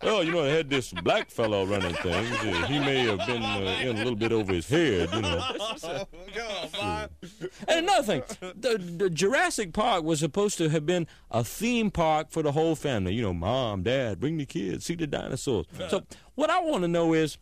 Well, 0.03 0.23
you 0.23 0.31
know, 0.31 0.45
they 0.45 0.57
had 0.57 0.71
this 0.71 0.93
black 0.93 1.29
fellow 1.29 1.67
running 1.67 1.95
things. 1.97 2.31
Uh, 2.39 2.67
he 2.69 2.79
may 2.79 3.01
have 3.05 3.19
been 3.27 3.43
uh, 3.43 3.79
in 3.83 3.89
a 3.97 3.99
little 3.99 4.15
bit 4.15 4.31
over 4.33 4.53
his 4.53 4.69
head, 4.69 5.11
you 5.13 5.23
know. 5.23 5.43
And 7.67 7.81
another 7.85 8.03
thing, 8.05 8.23
the, 8.41 8.79
the 8.79 9.11
Jurassic 9.11 9.73
Park 9.73 10.05
was 10.05 10.21
supposed 10.21 10.57
to 10.59 10.69
have 10.69 10.87
been 10.87 11.07
a 11.31 11.43
theme 11.43 11.91
park 11.91 12.31
for 12.31 12.43
the 12.43 12.53
whole 12.53 12.77
family. 12.77 13.15
You 13.15 13.23
know, 13.23 13.35
mom, 13.35 13.83
dad, 13.83 14.21
bring 14.21 14.39
the 14.39 14.47
kids, 14.47 14.87
see 14.87 14.95
the 14.95 15.07
dinosaurs. 15.07 15.67
So, 15.89 16.05
what 16.37 16.49
I 16.49 16.61
want 16.61 16.83
to 16.83 16.89
know 16.89 17.13
is, 17.13 17.37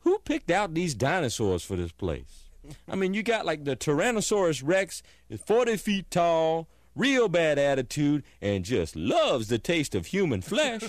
who 0.00 0.18
picked 0.20 0.50
out 0.50 0.74
these 0.74 0.94
dinosaurs 0.94 1.62
for 1.62 1.76
this 1.76 1.92
place? 1.92 2.43
I 2.88 2.96
mean, 2.96 3.14
you 3.14 3.22
got 3.22 3.46
like 3.46 3.64
the 3.64 3.76
Tyrannosaurus 3.76 4.62
Rex 4.64 5.02
is 5.28 5.40
40 5.40 5.76
feet 5.76 6.10
tall, 6.10 6.68
real 6.94 7.28
bad 7.28 7.58
attitude 7.58 8.22
and 8.40 8.64
just 8.64 8.96
loves 8.96 9.48
the 9.48 9.58
taste 9.58 9.94
of 9.94 10.06
human 10.06 10.40
flesh. 10.40 10.82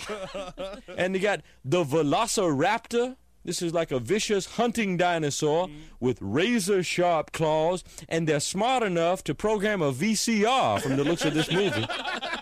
and 0.98 1.16
you 1.16 1.22
got 1.22 1.42
the 1.64 1.84
Velociraptor. 1.84 3.18
This 3.44 3.62
is 3.62 3.74
like 3.74 3.92
a 3.92 4.00
vicious 4.00 4.46
hunting 4.46 4.98
dinosaur 4.98 5.68
mm-hmm. 5.68 5.78
with 6.00 6.18
razor 6.20 6.82
sharp 6.82 7.32
claws, 7.32 7.84
and 8.10 8.28
they're 8.28 8.40
smart 8.40 8.82
enough 8.82 9.24
to 9.26 9.36
program 9.36 9.84
a 9.84 9.94
VCR 9.94 10.82
from 10.82 10.96
the 10.96 11.04
looks 11.04 11.24
of 11.26 11.36
this 11.36 11.52
movie. 11.52 11.86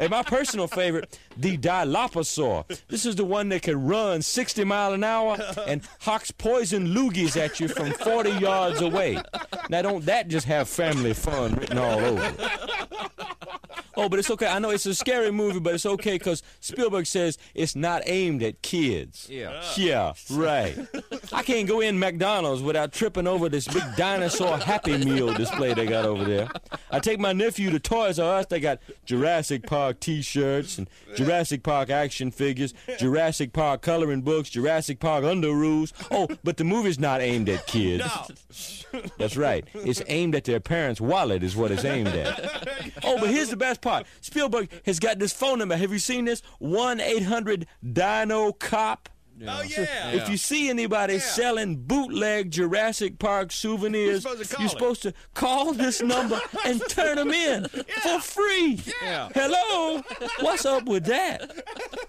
And 0.00 0.10
my 0.10 0.22
personal 0.22 0.66
favorite, 0.66 1.18
the 1.36 1.58
Dilophosaur. 1.58 2.64
This 2.88 3.04
is 3.04 3.16
the 3.16 3.24
one 3.24 3.50
that 3.50 3.60
can 3.62 3.84
run 3.84 4.22
60 4.22 4.64
mile 4.64 4.94
an 4.94 5.04
hour 5.04 5.36
and 5.66 5.82
hawks 6.00 6.30
poison 6.30 6.88
loogies 6.88 7.36
at 7.36 7.60
you 7.60 7.68
from 7.68 7.92
40 7.92 8.30
yards 8.30 8.80
away. 8.80 9.22
Now, 9.68 9.82
don't 9.82 10.06
that 10.06 10.28
just 10.28 10.46
have 10.46 10.70
family 10.70 11.12
fun 11.12 11.54
written 11.54 11.76
all 11.76 12.00
over 12.00 12.24
it? 12.24 12.40
Oh, 14.00 14.08
but 14.08 14.18
it's 14.18 14.30
okay. 14.30 14.46
I 14.46 14.58
know 14.58 14.70
it's 14.70 14.86
a 14.86 14.94
scary 14.94 15.30
movie, 15.30 15.60
but 15.60 15.74
it's 15.74 15.84
okay 15.84 16.14
because 16.14 16.42
Spielberg 16.60 17.06
says 17.06 17.36
it's 17.54 17.76
not 17.76 18.00
aimed 18.06 18.42
at 18.42 18.62
kids. 18.62 19.26
Yeah. 19.30 19.62
Yeah, 19.76 20.14
right. 20.30 20.74
I 21.34 21.42
can't 21.42 21.68
go 21.68 21.80
in 21.80 21.98
McDonald's 21.98 22.62
without 22.62 22.92
tripping 22.92 23.26
over 23.26 23.50
this 23.50 23.68
big 23.68 23.82
dinosaur 23.96 24.56
Happy 24.56 24.96
Meal 24.96 25.34
display 25.34 25.74
they 25.74 25.84
got 25.84 26.06
over 26.06 26.24
there. 26.24 26.48
I 26.90 26.98
take 26.98 27.20
my 27.20 27.34
nephew 27.34 27.68
to 27.70 27.78
Toys 27.78 28.18
R 28.18 28.38
Us. 28.38 28.46
They 28.46 28.58
got 28.58 28.80
Jurassic 29.04 29.66
Park 29.66 30.00
T-shirts 30.00 30.78
and 30.78 30.88
Jurassic 31.14 31.62
Park 31.62 31.90
action 31.90 32.30
figures, 32.30 32.72
Jurassic 32.98 33.52
Park 33.52 33.82
coloring 33.82 34.22
books, 34.22 34.48
Jurassic 34.48 34.98
Park 34.98 35.24
Underoos. 35.24 35.92
Oh, 36.10 36.26
but 36.42 36.56
the 36.56 36.64
movie's 36.64 36.98
not 36.98 37.20
aimed 37.20 37.50
at 37.50 37.66
kids. 37.66 38.04
No. 38.92 39.02
That's 39.18 39.36
right. 39.36 39.68
It's 39.74 40.02
aimed 40.08 40.34
at 40.34 40.44
their 40.44 40.60
parents' 40.60 41.00
wallet 41.00 41.42
is 41.42 41.54
what 41.54 41.70
it's 41.70 41.84
aimed 41.84 42.08
at. 42.08 42.94
Oh, 43.04 43.18
but 43.20 43.28
here's 43.28 43.50
the 43.50 43.56
best 43.56 43.82
part. 43.82 43.89
Spielberg 44.20 44.68
has 44.86 44.98
got 44.98 45.18
this 45.18 45.32
phone 45.32 45.58
number. 45.58 45.76
Have 45.76 45.92
you 45.92 45.98
seen 45.98 46.24
this? 46.26 46.42
1-800-DINO-COP. 47.82 49.08
Oh, 49.48 49.62
So 49.62 49.80
yeah. 49.80 50.10
if 50.10 50.28
you 50.28 50.36
see 50.36 50.68
anybody 50.68 51.18
selling 51.18 51.76
bootleg 51.76 52.50
Jurassic 52.50 53.18
Park 53.18 53.52
souvenirs, 53.52 54.22
You're 54.22 54.36
supposed 54.36 54.50
to 54.50 54.56
call 54.56 54.68
supposed 54.68 55.02
to 55.04 55.14
call 55.32 55.72
this 55.72 56.02
number 56.02 56.38
and 56.66 56.82
turn 56.90 57.16
them 57.16 57.30
in 57.30 57.64
for 58.02 58.20
free. 58.20 58.78
Yeah. 59.02 59.30
Hello? 59.34 60.02
What's 60.40 60.66
up 60.66 60.84
with 60.84 61.06
that? 61.06 61.50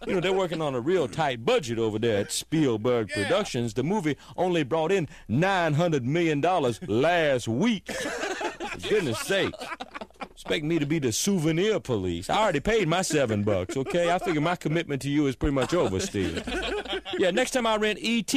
You 0.06 0.16
know, 0.16 0.20
they're 0.20 0.34
working 0.34 0.62
on 0.62 0.76
a 0.76 0.82
real 0.82 1.08
tight 1.08 1.46
budget 1.46 1.80
over 1.80 1.98
there 1.98 2.18
at 2.18 2.34
Spielberg 2.34 3.08
Productions. 3.08 3.76
The 3.76 3.84
movie 3.84 4.18
only 4.36 4.64
brought 4.64 4.92
in 4.92 5.08
$900 5.30 6.04
million 6.04 6.42
last 6.42 7.48
week. 7.48 7.90
Goodness 8.90 9.20
sake. 9.20 9.54
Expect 10.42 10.66
me 10.66 10.80
to 10.80 10.88
be 10.88 10.98
the 10.98 11.12
souvenir 11.12 11.80
police. 11.80 12.28
I 12.28 12.42
already 12.42 12.62
paid 12.62 12.88
my 12.88 13.04
seven 13.04 13.44
bucks, 13.44 13.78
okay? 13.78 14.10
I 14.12 14.18
figure 14.18 14.42
my 14.42 14.56
commitment 14.56 15.00
to 15.04 15.10
you 15.10 15.28
is 15.28 15.36
pretty 15.36 15.54
much 15.54 15.72
over, 15.76 16.00
Steven. 16.00 16.42
Yeah, 17.20 17.30
next 17.30 17.52
time 17.52 17.68
I 17.68 17.76
rent 17.76 18.00
ET, 18.02 18.34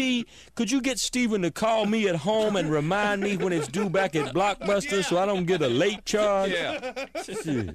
could 0.54 0.70
you 0.70 0.82
get 0.82 0.98
Steven 0.98 1.40
to 1.40 1.50
call 1.50 1.86
me 1.86 2.06
at 2.06 2.16
home 2.16 2.56
and 2.56 2.70
remind 2.70 3.22
me 3.22 3.38
when 3.38 3.54
it's 3.54 3.68
due 3.68 3.88
back 3.88 4.14
at 4.16 4.34
Blockbuster 4.34 5.02
so 5.02 5.16
I 5.16 5.24
don't 5.24 5.46
get 5.46 5.62
a 5.62 5.68
late 5.68 6.04
charge? 6.04 6.50
Yeah. 6.50 7.06
Shit. 7.22 7.74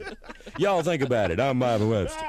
Y'all 0.59 0.83
think 0.83 1.01
about 1.01 1.31
it. 1.31 1.39
I'm 1.39 1.57
Marvin 1.57 1.89
Webster. 1.89 2.25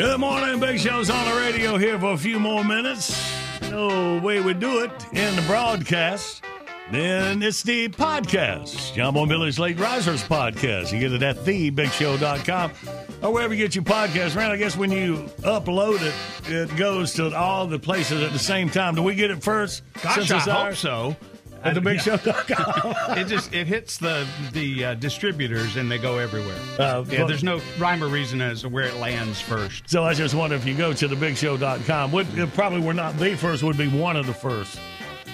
Good 0.00 0.18
morning, 0.18 0.58
Big 0.58 0.80
Show's 0.80 1.10
on 1.10 1.28
the 1.28 1.38
radio 1.38 1.76
here 1.76 1.98
for 1.98 2.12
a 2.12 2.16
few 2.16 2.40
more 2.40 2.64
minutes. 2.64 3.34
No 3.70 4.18
way 4.20 4.40
we 4.40 4.54
do 4.54 4.82
it 4.82 4.90
in 5.12 5.36
the 5.36 5.42
broadcast. 5.42 6.42
Then 6.90 7.42
it's 7.42 7.62
the 7.62 7.90
podcast, 7.90 8.94
John 8.94 9.12
Boy 9.12 9.26
Billy's 9.26 9.58
Late 9.58 9.78
Risers 9.78 10.22
podcast. 10.24 10.90
You 10.90 11.00
get 11.00 11.12
it 11.12 11.22
at 11.22 11.36
thebigshow.com 11.36 12.72
or 13.22 13.30
wherever 13.30 13.52
you 13.52 13.62
get 13.62 13.74
your 13.74 13.84
podcast. 13.84 14.36
Man, 14.36 14.50
I 14.50 14.56
guess 14.56 14.74
when 14.74 14.90
you 14.90 15.16
upload 15.42 16.00
it, 16.00 16.50
it 16.50 16.74
goes 16.78 17.12
to 17.14 17.36
all 17.36 17.66
the 17.66 17.78
places 17.78 18.22
at 18.22 18.32
the 18.32 18.38
same 18.38 18.70
time. 18.70 18.94
Do 18.94 19.02
we 19.02 19.14
get 19.14 19.30
it 19.30 19.42
first? 19.42 19.82
Gosh, 20.02 20.30
I 20.30 20.38
hope 20.38 20.76
so. 20.76 21.14
At 21.62 21.74
the 21.74 21.80
Uh, 21.80 21.84
Big 21.84 21.96
yeah. 22.06 22.16
Show.com. 22.16 23.18
it 23.18 23.26
just 23.26 23.52
it 23.52 23.66
hits 23.66 23.98
the 23.98 24.26
the 24.52 24.84
uh, 24.86 24.94
distributors 24.94 25.76
and 25.76 25.90
they 25.90 25.98
go 25.98 26.18
everywhere. 26.18 26.56
Uh, 26.78 27.04
yeah, 27.08 27.24
there's 27.24 27.44
no 27.44 27.60
rhyme 27.78 28.02
or 28.02 28.08
reason 28.08 28.40
as 28.40 28.62
to 28.62 28.68
where 28.68 28.84
it 28.84 28.94
lands 28.96 29.40
first. 29.40 29.88
So 29.88 30.04
I 30.04 30.14
just 30.14 30.34
wonder 30.34 30.56
if 30.56 30.66
you 30.66 30.74
go 30.74 30.92
to 30.92 31.08
thebigshow.com, 31.08 32.12
would, 32.12 32.38
it 32.38 32.52
probably 32.54 32.80
we're 32.80 32.92
not 32.94 33.16
the 33.18 33.36
first, 33.36 33.62
would 33.62 33.76
be 33.78 33.88
one 33.88 34.16
of 34.16 34.26
the 34.26 34.34
first. 34.34 34.78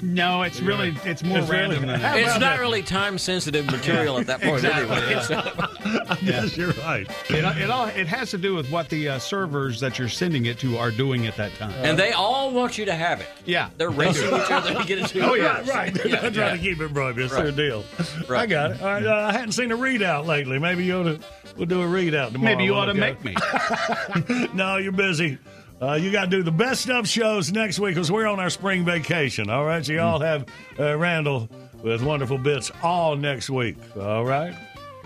No, 0.02 0.42
it's 0.42 0.60
really 0.60 0.96
it's 1.04 1.22
more 1.22 1.38
It's 1.38 1.48
really- 1.48 1.68
random 1.76 1.86
than 1.88 2.00
that. 2.00 2.18
It's 2.18 2.38
not 2.38 2.58
really 2.58 2.82
time 2.82 3.18
sensitive 3.18 3.66
material 3.66 4.18
at 4.18 4.26
that 4.26 4.40
point 4.40 4.56
Exactly, 4.56 4.96
anyway. 4.96 5.10
yeah. 5.10 5.20
So- 5.22 6.16
Yes, 6.22 6.56
you're 6.56 6.72
right. 6.72 7.06
It, 7.28 7.44
it 7.62 7.70
all 7.70 7.86
it 7.86 8.06
has 8.06 8.30
to 8.32 8.38
do 8.38 8.54
with 8.54 8.70
what 8.70 8.88
the 8.88 9.08
uh, 9.10 9.18
servers 9.18 9.80
that 9.80 9.98
you're 9.98 10.08
sending 10.08 10.46
it 10.46 10.58
to 10.60 10.76
are 10.78 10.90
doing 10.90 11.26
at 11.26 11.36
that 11.36 11.54
time. 11.54 11.72
and 11.84 11.98
they 11.98 12.12
all 12.12 12.50
want 12.52 12.78
you 12.78 12.84
to 12.86 12.94
have 12.94 13.20
it. 13.20 13.26
yeah, 13.44 13.70
They're 13.76 13.90
racing 13.90 14.28
each 14.28 14.50
other 14.50 14.74
to 14.74 14.84
get 14.84 14.98
it 14.98 15.06
to 15.08 15.20
Oh, 15.30 15.34
yeah, 15.34 15.68
right. 15.70 15.92
They're 15.94 16.08
Yeah, 16.08 16.20
trying 16.20 16.34
yeah. 16.34 16.50
to 16.52 16.58
keep 16.58 16.80
it 16.80 16.92
broke. 16.92 17.16
It's 17.18 17.32
Right. 17.32 17.42
their 17.44 17.52
deal. 17.52 17.84
Right. 18.28 18.42
I 18.42 18.46
got 18.46 18.70
it. 18.72 18.80
All 18.82 18.88
right. 18.88 19.04
Uh, 19.06 19.14
I 19.28 19.32
hadn't 19.32 19.52
seen 19.52 19.72
a 19.72 19.76
readout 19.76 20.26
lately. 20.26 20.58
Maybe 20.58 20.84
you 20.84 20.94
ought 20.96 21.02
to, 21.04 21.20
we'll 21.56 21.66
do 21.66 21.82
a 21.82 21.86
readout 21.86 22.32
tomorrow. 22.32 22.54
maybe 22.54 22.64
you 22.64 22.74
ought 22.74 22.86
to 22.86 22.94
make 22.94 23.22
me. 23.24 23.34
it. 23.36 24.54
no, 24.54 24.76
you're 24.76 24.92
busy. 24.92 25.38
Uh, 25.80 25.92
you 25.94 26.10
got 26.10 26.24
to 26.24 26.30
do 26.30 26.42
the 26.42 26.50
best 26.50 26.88
of 26.88 27.06
shows 27.06 27.52
next 27.52 27.78
week 27.78 27.94
because 27.94 28.10
we're 28.10 28.26
on 28.26 28.40
our 28.40 28.48
spring 28.50 28.84
vacation. 28.84 29.50
All 29.50 29.64
right. 29.64 29.84
So 29.84 29.92
you 29.92 30.00
all 30.00 30.20
have 30.20 30.46
uh, 30.78 30.96
Randall 30.96 31.48
with 31.82 32.02
wonderful 32.02 32.38
bits 32.38 32.72
all 32.82 33.14
next 33.16 33.50
week. 33.50 33.76
All 33.98 34.24
right. 34.24 34.54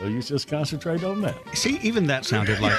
So 0.01 0.07
you 0.07 0.23
just 0.23 0.49
concentrate 0.49 1.05
on 1.05 1.21
that. 1.21 1.37
See, 1.53 1.79
even 1.83 2.07
that 2.07 2.25
sounded 2.25 2.59
like 2.59 2.73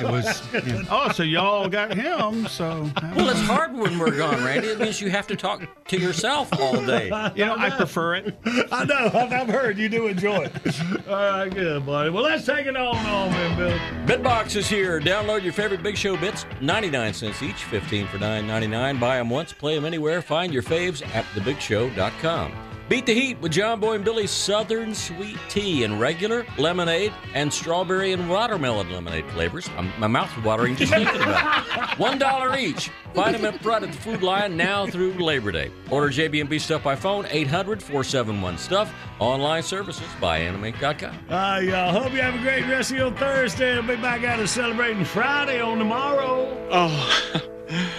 it 0.00 0.10
was. 0.10 0.42
you 0.66 0.72
know, 0.72 0.84
oh, 0.90 1.12
so 1.12 1.22
y'all 1.22 1.68
got 1.68 1.92
him? 1.94 2.48
So 2.48 2.90
Well, 3.14 3.28
it's 3.28 3.42
hard 3.42 3.74
when 3.74 3.98
we're 3.98 4.16
gone, 4.16 4.42
Randy. 4.42 4.68
It 4.68 4.80
means 4.80 4.98
you 4.98 5.10
have 5.10 5.26
to 5.26 5.36
talk 5.36 5.68
to 5.88 6.00
yourself 6.00 6.48
all 6.58 6.82
day. 6.82 7.04
you 7.34 7.44
know, 7.44 7.56
I 7.58 7.68
prefer 7.68 8.14
it. 8.14 8.38
I 8.72 8.84
know. 8.86 9.10
I've, 9.12 9.32
I've 9.32 9.48
heard 9.48 9.76
you 9.76 9.90
do 9.90 10.06
enjoy 10.06 10.44
it. 10.44 10.80
All 11.06 11.14
right, 11.14 11.54
good, 11.54 11.84
buddy. 11.84 12.08
Well, 12.08 12.22
let's 12.22 12.46
take 12.46 12.64
it 12.64 12.74
on 12.74 12.96
home, 12.96 13.32
then, 13.32 13.56
Bill. 13.58 13.78
Bitbox 14.06 14.56
is 14.56 14.66
here. 14.66 14.98
Download 14.98 15.42
your 15.42 15.52
favorite 15.52 15.82
Big 15.82 15.98
Show 15.98 16.16
bits, 16.16 16.46
99 16.62 17.12
cents 17.12 17.42
each, 17.42 17.64
15 17.64 18.06
for 18.06 18.16
9.99. 18.16 18.98
Buy 18.98 19.18
them 19.18 19.28
once, 19.28 19.52
play 19.52 19.74
them 19.74 19.84
anywhere. 19.84 20.22
Find 20.22 20.54
your 20.54 20.62
faves 20.62 21.06
at 21.14 21.26
thebigshow.com. 21.34 22.75
Beat 22.88 23.04
the 23.04 23.14
heat 23.14 23.40
with 23.40 23.50
John 23.50 23.80
Boy 23.80 23.96
and 23.96 24.04
Billy's 24.04 24.30
Southern 24.30 24.94
Sweet 24.94 25.36
Tea 25.48 25.82
in 25.82 25.98
regular, 25.98 26.46
lemonade, 26.56 27.12
and 27.34 27.52
strawberry 27.52 28.12
and 28.12 28.30
watermelon 28.30 28.92
lemonade 28.92 29.28
flavors. 29.32 29.68
I'm, 29.76 29.92
my 29.98 30.06
mouth's 30.06 30.36
watering 30.44 30.76
just 30.76 30.92
thinking 30.92 31.20
about 31.20 31.66
it. 31.66 31.98
One 31.98 32.16
dollar 32.16 32.56
each. 32.56 32.90
Find 33.12 33.34
them 33.34 33.44
up 33.44 33.60
front 33.60 33.82
at 33.82 33.90
the 33.90 33.98
food 33.98 34.22
line 34.22 34.56
now 34.56 34.86
through 34.86 35.14
Labor 35.14 35.50
Day. 35.50 35.72
Order 35.90 36.10
JB&B 36.10 36.60
Stuff 36.60 36.84
by 36.84 36.94
phone, 36.94 37.24
800-471-STUFF. 37.24 38.88
Online 39.18 39.62
services 39.64 40.06
by 40.20 40.38
animate.com. 40.38 41.18
Uh, 41.28 41.60
y'all 41.64 41.90
hope 41.90 42.12
you 42.12 42.20
have 42.20 42.34
a 42.36 42.42
great 42.42 42.66
rest 42.66 42.92
of 42.92 42.98
your 42.98 43.10
Thursday. 43.12 43.74
We'll 43.80 43.96
be 43.96 44.02
back 44.02 44.22
out 44.22 44.38
and 44.38 44.48
celebrating 44.48 45.04
Friday 45.04 45.60
on 45.60 45.78
tomorrow. 45.78 46.68
Oh, 46.70 47.40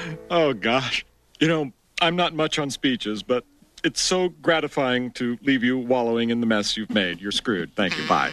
oh 0.29 0.53
gosh. 0.53 1.05
You 1.41 1.49
know, 1.49 1.71
I'm 1.99 2.15
not 2.15 2.33
much 2.33 2.57
on 2.57 2.69
speeches, 2.69 3.21
but 3.21 3.43
it's 3.83 4.01
so 4.01 4.29
gratifying 4.29 5.11
to 5.11 5.37
leave 5.43 5.63
you 5.63 5.77
wallowing 5.77 6.29
in 6.29 6.39
the 6.39 6.47
mess 6.47 6.75
you've 6.77 6.89
made. 6.89 7.21
You're 7.21 7.31
screwed. 7.31 7.73
Thank 7.75 7.97
you. 7.97 8.07
Bye. 8.07 8.31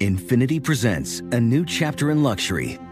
Infiniti 0.00 0.62
presents 0.62 1.20
a 1.32 1.38
new 1.38 1.64
chapter 1.66 2.10
in 2.10 2.22
luxury, 2.22 2.78